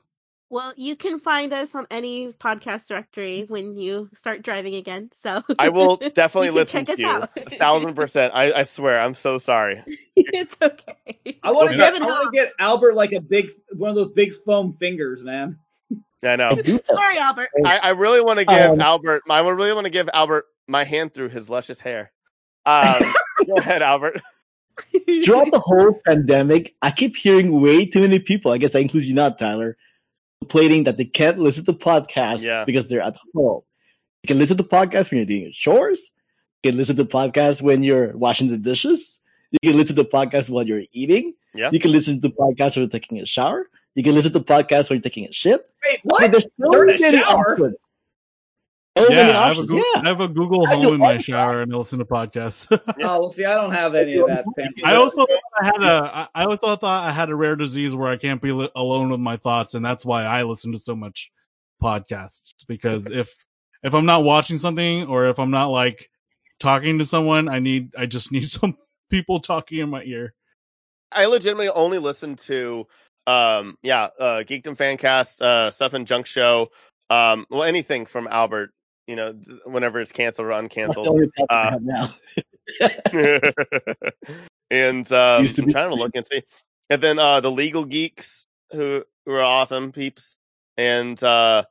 Well, 0.50 0.72
you 0.76 0.96
can 0.96 1.20
find 1.20 1.52
us 1.52 1.74
on 1.74 1.86
any 1.90 2.32
podcast 2.32 2.86
directory 2.88 3.44
when 3.48 3.76
you 3.76 4.08
start 4.16 4.42
driving 4.42 4.74
again. 4.76 5.10
So 5.22 5.42
I 5.58 5.68
will 5.68 5.96
definitely 6.14 6.50
listen 6.50 6.86
to 6.86 6.98
you. 6.98 7.06
out. 7.06 7.30
A 7.36 7.50
thousand 7.50 7.94
percent. 7.94 8.32
I, 8.34 8.52
I 8.52 8.62
swear. 8.62 8.98
I'm 9.00 9.14
so 9.14 9.36
sorry. 9.36 9.82
it's 10.16 10.56
okay. 10.62 11.38
I 11.42 11.50
want 11.50 11.70
to 11.70 11.76
get 11.76 11.92
Give 11.92 12.02
I 12.02 12.04
it 12.06 12.08
want 12.08 12.26
up. 12.26 12.32
to 12.32 12.36
get 12.38 12.52
Albert 12.58 12.94
like 12.94 13.12
a 13.12 13.20
big 13.20 13.50
one 13.74 13.90
of 13.90 13.96
those 13.96 14.12
big 14.12 14.32
foam 14.46 14.74
fingers, 14.80 15.22
man. 15.22 15.58
I 16.24 16.28
I 16.28 16.36
know. 16.36 16.60
Sorry, 16.86 17.18
Albert. 17.18 17.50
I, 17.64 17.78
I 17.78 17.90
really 17.90 18.20
want 18.20 18.38
to 18.40 18.44
give 18.44 18.70
Um, 18.72 18.80
Albert. 18.80 19.22
I 19.30 19.40
would 19.42 19.54
really 19.54 19.72
want 19.72 19.84
to 19.84 19.90
give 19.90 20.08
Albert 20.12 20.46
my 20.66 20.82
hand 20.84 21.14
through 21.14 21.28
his 21.28 21.48
luscious 21.48 21.78
hair. 21.78 22.10
Um, 22.66 23.02
go 23.46 23.56
ahead, 23.58 23.82
Albert. 23.82 24.20
Throughout 25.24 25.52
the 25.52 25.60
whole 25.60 26.00
pandemic, 26.06 26.74
I 26.82 26.90
keep 26.90 27.16
hearing 27.16 27.60
way 27.60 27.86
too 27.86 28.00
many 28.00 28.18
people, 28.18 28.50
I 28.52 28.58
guess 28.58 28.72
that 28.72 28.80
includes 28.80 29.08
you 29.08 29.14
not, 29.14 29.38
Tyler, 29.38 29.76
complaining 30.42 30.84
that 30.84 30.96
they 30.96 31.04
can't 31.04 31.38
listen 31.38 31.64
to 31.64 31.72
podcasts 31.72 32.42
Yeah. 32.42 32.64
because 32.64 32.86
they're 32.86 33.02
at 33.02 33.16
home. 33.34 33.62
You 34.22 34.28
can 34.28 34.38
listen 34.38 34.56
to 34.56 34.64
podcasts 34.64 35.10
when 35.10 35.18
you're 35.18 35.26
doing 35.26 35.42
your 35.42 35.50
chores, 35.52 36.10
You 36.64 36.72
can 36.72 36.78
listen 36.78 36.96
to 36.96 37.04
podcasts 37.04 37.62
when 37.62 37.82
you're 37.84 38.16
washing 38.16 38.48
the 38.48 38.58
dishes. 38.58 39.18
You 39.62 39.70
can 39.70 39.78
listen 39.78 39.94
to 39.96 40.04
podcasts 40.04 40.50
while 40.50 40.66
you're 40.66 40.82
eating. 40.92 41.34
Yeah. 41.54 41.70
You 41.72 41.78
can 41.78 41.92
listen 41.92 42.20
to 42.22 42.28
podcasts 42.30 42.74
when 42.76 42.82
you're 42.82 42.90
taking 42.90 43.20
a 43.20 43.26
shower. 43.26 43.68
You 43.94 44.02
can 44.02 44.14
listen 44.14 44.32
to 44.32 44.40
podcasts 44.40 44.90
when 44.90 44.96
you're 44.96 45.02
taking 45.02 45.26
a 45.26 45.32
shit. 45.32 45.60
Wait, 45.84 45.88
I 45.88 45.90
mean, 45.92 46.00
what? 46.04 46.30
there's 46.32 46.44
so 46.60 46.70
During 46.72 46.96
a 46.96 47.00
many 47.00 47.18
options. 47.18 47.74
So 49.06 49.14
many 49.14 49.30
yeah, 49.30 49.40
I 49.40 49.48
have, 49.48 49.58
a. 49.58 49.62
Google, 49.62 49.76
Yeah. 49.78 50.00
I 50.02 50.08
have 50.08 50.20
a 50.20 50.28
Google 50.28 50.66
Home 50.66 50.94
in 50.94 50.98
my 50.98 51.14
all 51.14 51.18
shower 51.18 51.62
and 51.62 51.72
I 51.72 51.76
listen 51.76 51.98
to 51.98 52.04
podcasts. 52.04 52.66
Oh, 53.00 53.20
well, 53.20 53.30
see, 53.30 53.44
I 53.44 53.54
don't 53.54 53.72
have 53.72 53.94
any 53.94 54.16
of 54.16 54.26
that 54.28 54.44
fancy. 54.56 54.84
I 54.84 54.96
also 54.96 55.24
thought 55.24 55.40
I 55.60 55.64
had 55.66 55.82
a. 55.82 56.28
I 56.34 56.42
I 56.42 56.44
also 56.44 56.76
thought 56.76 57.08
I 57.08 57.12
had 57.12 57.30
a 57.30 57.36
rare 57.36 57.56
disease 57.56 57.94
where 57.94 58.10
I 58.10 58.16
can't 58.16 58.42
be 58.42 58.52
li- 58.52 58.70
alone 58.74 59.10
with 59.10 59.20
my 59.20 59.36
thoughts, 59.36 59.74
and 59.74 59.84
that's 59.84 60.04
why 60.04 60.24
I 60.24 60.42
listen 60.42 60.72
to 60.72 60.78
so 60.78 60.96
much 60.96 61.30
podcasts. 61.82 62.66
Because 62.66 63.06
if 63.06 63.34
if 63.82 63.94
I'm 63.94 64.06
not 64.06 64.24
watching 64.24 64.58
something 64.58 65.04
or 65.04 65.28
if 65.28 65.38
I'm 65.38 65.50
not 65.50 65.66
like 65.66 66.10
talking 66.58 66.98
to 66.98 67.04
someone, 67.04 67.48
I 67.48 67.60
need 67.60 67.94
I 67.96 68.06
just 68.06 68.32
need 68.32 68.50
some 68.50 68.76
people 69.10 69.40
talking 69.40 69.78
in 69.78 69.90
my 69.90 70.02
ear. 70.02 70.34
I 71.10 71.26
legitimately 71.26 71.68
only 71.70 71.98
listen 71.98 72.36
to 72.36 72.86
um 73.26 73.76
yeah, 73.82 74.08
uh 74.18 74.42
Geekdom 74.46 74.76
Fancast, 74.76 75.40
uh 75.40 75.70
Stuff 75.70 75.94
and 75.94 76.06
Junk 76.06 76.26
Show, 76.26 76.70
um 77.10 77.46
well 77.50 77.62
anything 77.62 78.06
from 78.06 78.28
Albert, 78.30 78.72
you 79.08 79.16
know, 79.16 79.32
whenever 79.64 80.00
it's 80.00 80.12
canceled 80.12 80.46
or 80.46 80.50
uncanceled. 80.50 81.08
only 81.08 81.28
podcast 81.28 81.50
I 81.50 82.10
Uh, 82.80 84.10
and 84.70 85.10
um 85.12 85.42
Used 85.42 85.56
to 85.56 85.62
I'm 85.62 85.70
trying 85.70 85.88
to 85.88 85.96
look 85.96 86.12
and 86.14 86.24
see. 86.24 86.42
And 86.90 87.02
then 87.02 87.18
uh 87.18 87.40
the 87.40 87.50
legal 87.50 87.84
geeks 87.84 88.46
who 88.70 89.02
who 89.24 89.32
are 89.32 89.42
awesome 89.42 89.90
peeps. 89.90 90.36
And 90.76 91.20
uh 91.24 91.64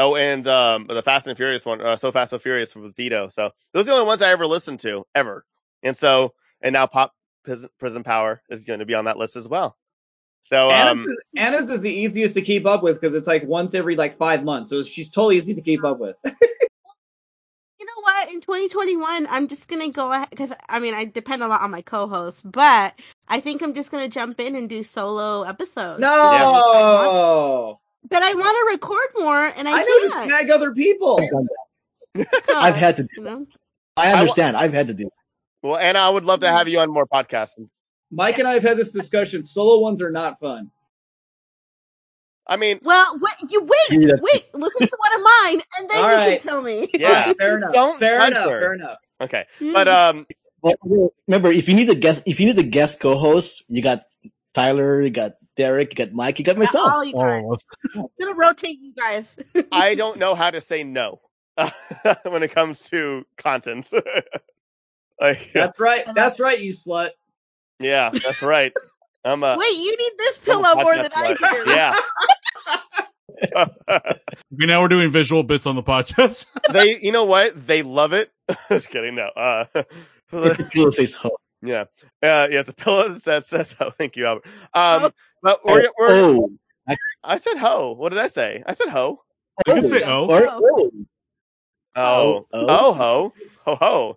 Oh, 0.00 0.14
and 0.14 0.46
um, 0.46 0.86
the 0.86 1.02
Fast 1.02 1.26
and 1.26 1.36
Furious 1.36 1.66
one, 1.66 1.80
uh, 1.80 1.96
so 1.96 2.12
Fast 2.12 2.30
so 2.30 2.38
Furious 2.38 2.76
with 2.76 2.94
Vito. 2.94 3.26
So 3.26 3.50
those 3.74 3.82
are 3.82 3.86
the 3.86 3.92
only 3.94 4.06
ones 4.06 4.22
I 4.22 4.30
ever 4.30 4.46
listened 4.46 4.78
to 4.80 5.04
ever. 5.12 5.44
And 5.82 5.96
so, 5.96 6.34
and 6.62 6.72
now 6.72 6.86
Pop 6.86 7.14
Prism, 7.44 7.68
Prism 7.80 8.04
Power 8.04 8.40
is 8.48 8.64
going 8.64 8.78
to 8.78 8.86
be 8.86 8.94
on 8.94 9.06
that 9.06 9.18
list 9.18 9.34
as 9.34 9.48
well. 9.48 9.76
So, 10.48 10.70
Anna's, 10.70 10.92
um, 10.92 11.10
is, 11.10 11.18
Anna's 11.36 11.70
is 11.70 11.82
the 11.82 11.92
easiest 11.92 12.32
to 12.32 12.40
keep 12.40 12.64
up 12.64 12.82
with 12.82 12.98
because 12.98 13.14
it's 13.14 13.26
like 13.26 13.44
once 13.44 13.74
every 13.74 13.96
like 13.96 14.16
five 14.16 14.44
months, 14.44 14.70
so 14.70 14.82
she's 14.82 15.10
totally 15.10 15.36
easy 15.36 15.54
to 15.54 15.60
keep 15.60 15.84
up 15.84 15.98
with. 15.98 16.16
You 17.80 17.86
know 17.86 18.02
what? 18.02 18.28
In 18.30 18.40
2021, 18.40 19.28
I'm 19.30 19.46
just 19.46 19.68
gonna 19.68 19.88
go 19.90 20.10
ahead 20.10 20.30
because 20.30 20.52
I 20.68 20.80
mean 20.80 20.94
I 20.94 21.04
depend 21.04 21.44
a 21.44 21.46
lot 21.46 21.60
on 21.60 21.70
my 21.70 21.80
co-host, 21.80 22.40
but 22.44 22.92
I 23.28 23.38
think 23.38 23.62
I'm 23.62 23.72
just 23.72 23.92
gonna 23.92 24.08
jump 24.08 24.40
in 24.40 24.56
and 24.56 24.68
do 24.68 24.82
solo 24.82 25.44
episodes. 25.44 26.00
No, 26.00 27.78
but 28.10 28.20
I 28.24 28.34
want 28.34 28.56
to 28.56 28.72
record 28.72 29.06
more, 29.20 29.46
and 29.46 29.68
I, 29.68 29.78
I 29.78 29.82
know 29.84 29.84
to 29.84 30.08
can't. 30.10 30.26
snag 30.26 30.50
other 30.50 30.74
people. 30.74 31.20
I've 31.22 31.30
done 31.30 31.46
that. 31.46 32.30
because, 32.32 32.56
I've 32.56 32.74
had 32.74 32.96
to 32.96 33.04
do 33.04 33.08
you 33.16 33.22
know. 33.22 33.46
I 33.96 34.12
understand. 34.12 34.56
I've 34.56 34.72
had 34.72 34.88
to 34.88 34.94
do 34.94 35.06
it. 35.06 35.12
well, 35.62 35.76
Anna, 35.76 36.00
I 36.00 36.10
would 36.10 36.24
love 36.24 36.40
to 36.40 36.48
have 36.48 36.66
you 36.66 36.80
on 36.80 36.90
more 36.90 37.06
podcasts. 37.06 37.54
Mike 38.10 38.38
and 38.38 38.48
I 38.48 38.54
have 38.54 38.62
had 38.62 38.76
this 38.78 38.92
discussion. 38.92 39.44
Solo 39.44 39.80
ones 39.80 40.02
are 40.02 40.10
not 40.10 40.40
fun. 40.40 40.70
I 42.46 42.56
mean, 42.56 42.80
Well, 42.82 43.18
wait, 43.20 43.50
you 43.50 43.60
wait, 43.62 44.00
Yeah. 44.02 44.14
wait, 44.20 44.44
listen 44.54 44.86
to 44.86 44.96
one 44.98 45.14
of 45.20 45.22
mine, 45.22 45.62
and 45.78 45.90
then 45.90 45.98
All 46.04 46.10
you 46.10 46.16
right. 46.16 46.40
can 46.40 46.48
tell 46.48 46.62
me. 46.62 46.88
Yeah. 46.94 47.24
Fine, 47.26 47.34
fair 47.38 47.56
enough. 47.58 47.72
Don't 47.74 47.98
fair 47.98 48.18
enough. 48.28 48.50
her. 48.50 48.60
Fair 48.60 48.74
enough. 48.74 48.98
okay, 49.20 49.44
Mm. 49.60 49.72
but 49.74 49.88
um, 49.88 50.26
But 50.62 50.78
remember, 51.28 51.50
if 51.52 51.68
you 51.68 51.74
need 51.74 51.90
a 51.90 51.94
guest, 51.94 52.22
if 52.26 52.40
you 52.40 52.46
need 52.46 52.58
a 52.58 52.62
guest 52.64 53.00
co-host, 53.00 53.64
you 53.68 53.82
got 53.82 54.04
Tyler, 54.54 55.02
you 55.02 55.10
got 55.10 55.34
Derek, 55.56 55.90
you 55.92 55.96
got 56.06 56.12
Mike, 56.14 56.38
you 56.38 56.44
got 56.44 56.56
myself. 56.56 56.92
all 56.92 57.04
you 57.04 57.12
guys. 57.14 57.42
Oh, 57.96 58.10
I'm 58.20 58.26
gonna 58.26 58.34
rotate 58.34 58.78
you 58.80 58.92
guys. 58.94 59.26
I 59.72 59.94
don't 59.94 60.18
know 60.18 60.34
how 60.34 60.50
to 60.50 60.60
say 60.60 60.84
no 60.84 61.20
when 62.24 62.42
it 62.42 62.50
comes 62.52 62.80
to 62.90 63.24
contents. 63.36 63.92
like, 65.20 65.50
That's 65.54 65.78
right. 65.78 66.04
That's 66.14 66.40
right, 66.40 66.58
you 66.60 66.72
slut. 66.74 67.10
Yeah, 67.80 68.10
that's 68.10 68.42
right. 68.42 68.72
I'm 69.24 69.42
a 69.42 69.56
Wait, 69.58 69.76
you 69.76 69.96
need 69.96 70.12
this 70.18 70.38
pillow 70.38 70.74
more 70.76 70.96
than 70.96 71.10
I 71.14 71.34
do. 71.34 71.70
Yeah. 71.70 71.94
we 74.50 74.66
now 74.66 74.80
we're 74.80 74.88
doing 74.88 75.10
visual 75.10 75.42
bits 75.42 75.66
on 75.66 75.76
the 75.76 75.82
podcast. 75.82 76.46
they, 76.72 76.98
you 77.00 77.12
know 77.12 77.24
what? 77.24 77.66
They 77.66 77.82
love 77.82 78.12
it. 78.12 78.30
Just 78.68 78.88
kidding. 78.88 79.14
No. 79.14 79.28
Uh, 79.28 79.64
the 80.30 80.68
pillow 80.70 80.90
says 80.90 81.14
ho. 81.14 81.30
yeah. 81.62 81.84
Uh, 82.22 82.48
yeah. 82.50 82.60
It's 82.60 82.68
a 82.68 82.74
pillow 82.74 83.08
that 83.08 83.22
says, 83.22 83.46
says 83.46 83.72
ho. 83.74 83.90
Thank 83.90 84.16
you, 84.16 84.26
Albert. 84.26 84.46
Um, 84.74 85.02
Oh. 85.04 85.12
but 85.42 85.64
we're, 85.64 85.88
we're, 85.98 86.08
oh, 86.10 86.50
I 87.22 87.38
said 87.38 87.58
ho. 87.58 87.92
What 87.92 88.08
did 88.10 88.18
I 88.18 88.28
say? 88.28 88.62
I 88.66 88.74
said 88.74 88.88
ho. 88.88 89.22
you 89.66 89.74
can 89.74 89.86
say 89.88 90.02
oh. 90.02 90.26
or 90.26 90.48
oh. 90.48 90.90
Oh, 91.94 92.46
Oh. 92.52 92.66
oh, 92.68 92.92
ho, 92.92 93.34
ho, 93.64 93.74
ho, 93.74 94.16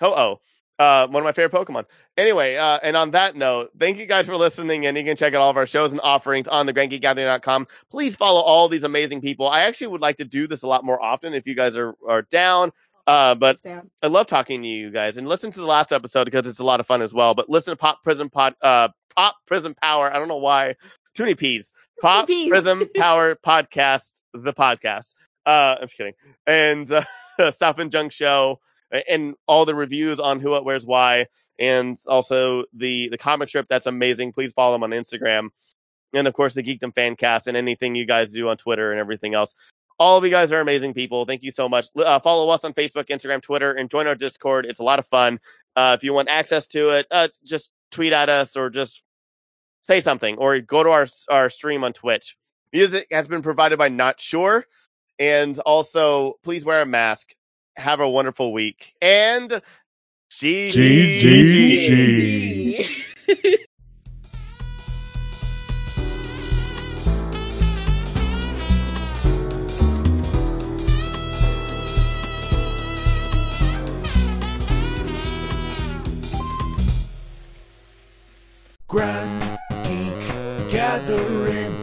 ho, 0.00 0.14
oh. 0.14 0.40
Uh, 0.78 1.06
one 1.06 1.22
of 1.22 1.24
my 1.24 1.32
favorite 1.32 1.52
Pokemon. 1.52 1.84
Anyway, 2.16 2.56
uh, 2.56 2.78
and 2.82 2.96
on 2.96 3.12
that 3.12 3.36
note, 3.36 3.70
thank 3.78 3.98
you 3.98 4.06
guys 4.06 4.26
for 4.26 4.36
listening, 4.36 4.86
and 4.86 4.96
you 4.96 5.04
can 5.04 5.16
check 5.16 5.34
out 5.34 5.40
all 5.40 5.50
of 5.50 5.56
our 5.56 5.66
shows 5.66 5.92
and 5.92 6.00
offerings 6.02 6.48
on 6.48 6.66
the 6.66 6.72
grandgeekgathering.com. 6.72 7.68
Please 7.90 8.16
follow 8.16 8.40
all 8.40 8.68
these 8.68 8.82
amazing 8.82 9.20
people. 9.20 9.48
I 9.48 9.60
actually 9.62 9.88
would 9.88 10.00
like 10.00 10.16
to 10.16 10.24
do 10.24 10.48
this 10.48 10.62
a 10.62 10.66
lot 10.66 10.84
more 10.84 11.00
often 11.00 11.34
if 11.34 11.46
you 11.46 11.54
guys 11.54 11.76
are, 11.76 11.94
are 12.08 12.22
down. 12.22 12.72
Uh, 13.06 13.34
but. 13.34 13.58
I 14.02 14.06
love 14.08 14.26
talking 14.26 14.62
to 14.62 14.68
you 14.68 14.90
guys 14.90 15.16
and 15.16 15.28
listen 15.28 15.50
to 15.52 15.60
the 15.60 15.66
last 15.66 15.92
episode 15.92 16.24
because 16.24 16.46
it's 16.46 16.58
a 16.58 16.64
lot 16.64 16.80
of 16.80 16.86
fun 16.86 17.02
as 17.02 17.14
well. 17.14 17.34
But 17.34 17.48
listen 17.48 17.72
to 17.72 17.76
Pop 17.76 18.02
Prism 18.02 18.30
Pod, 18.30 18.54
uh, 18.62 18.88
Pop 19.14 19.36
Prism 19.46 19.74
Power. 19.74 20.12
I 20.12 20.18
don't 20.18 20.28
know 20.28 20.36
why. 20.38 20.74
Too 21.14 21.24
many 21.24 21.34
P's. 21.34 21.72
Pop 22.00 22.26
P's. 22.26 22.48
Prism 22.48 22.88
Power 22.96 23.36
Podcast, 23.36 24.20
the 24.32 24.52
podcast. 24.52 25.14
Uh, 25.44 25.76
I'm 25.80 25.86
just 25.86 25.96
kidding. 25.96 26.14
And 26.46 26.90
uh, 26.90 27.04
Stuff 27.52 27.78
and 27.78 27.92
Junk 27.92 28.12
Show 28.12 28.60
and 29.08 29.34
all 29.46 29.64
the 29.64 29.74
reviews 29.74 30.20
on 30.20 30.40
who, 30.40 30.50
what, 30.50 30.64
where's, 30.64 30.86
why, 30.86 31.26
and 31.58 31.98
also 32.06 32.64
the 32.72 33.08
the 33.08 33.18
comic 33.18 33.48
strip. 33.48 33.66
That's 33.68 33.86
amazing. 33.86 34.32
Please 34.32 34.52
follow 34.52 34.74
them 34.74 34.82
on 34.82 34.90
Instagram, 34.90 35.48
and 36.12 36.26
of 36.26 36.34
course 36.34 36.54
the 36.54 36.62
Geekdom 36.62 36.94
fan 36.94 37.16
cast 37.16 37.46
and 37.46 37.56
anything 37.56 37.94
you 37.94 38.06
guys 38.06 38.32
do 38.32 38.48
on 38.48 38.56
Twitter 38.56 38.90
and 38.90 39.00
everything 39.00 39.34
else. 39.34 39.54
All 39.98 40.16
of 40.18 40.24
you 40.24 40.30
guys 40.30 40.50
are 40.50 40.60
amazing 40.60 40.94
people. 40.94 41.24
Thank 41.26 41.42
you 41.42 41.52
so 41.52 41.68
much. 41.68 41.86
Uh, 41.94 42.18
follow 42.18 42.50
us 42.50 42.64
on 42.64 42.72
Facebook, 42.72 43.04
Instagram, 43.06 43.40
Twitter, 43.40 43.72
and 43.72 43.88
join 43.88 44.06
our 44.06 44.16
Discord. 44.16 44.66
It's 44.66 44.80
a 44.80 44.84
lot 44.84 44.98
of 44.98 45.06
fun. 45.06 45.38
Uh, 45.76 45.96
if 45.96 46.02
you 46.02 46.12
want 46.12 46.28
access 46.28 46.66
to 46.68 46.90
it, 46.90 47.06
uh, 47.10 47.28
just 47.44 47.70
tweet 47.92 48.12
at 48.12 48.28
us 48.28 48.56
or 48.56 48.70
just 48.70 49.04
say 49.82 50.00
something 50.00 50.36
or 50.38 50.58
go 50.60 50.82
to 50.82 50.90
our 50.90 51.06
our 51.30 51.48
stream 51.48 51.84
on 51.84 51.92
Twitch. 51.92 52.36
Music 52.72 53.06
has 53.10 53.28
been 53.28 53.42
provided 53.42 53.78
by 53.78 53.88
Not 53.88 54.20
Sure, 54.20 54.64
and 55.18 55.58
also 55.60 56.34
please 56.42 56.64
wear 56.64 56.82
a 56.82 56.86
mask. 56.86 57.34
Have 57.76 58.00
a 58.00 58.08
wonderful 58.08 58.52
week 58.52 58.94
and 59.00 59.62
G 60.30 60.70
GGG. 60.70 62.88
Grand 78.86 79.58
Geek 79.84 80.28
Gathering 80.70 81.81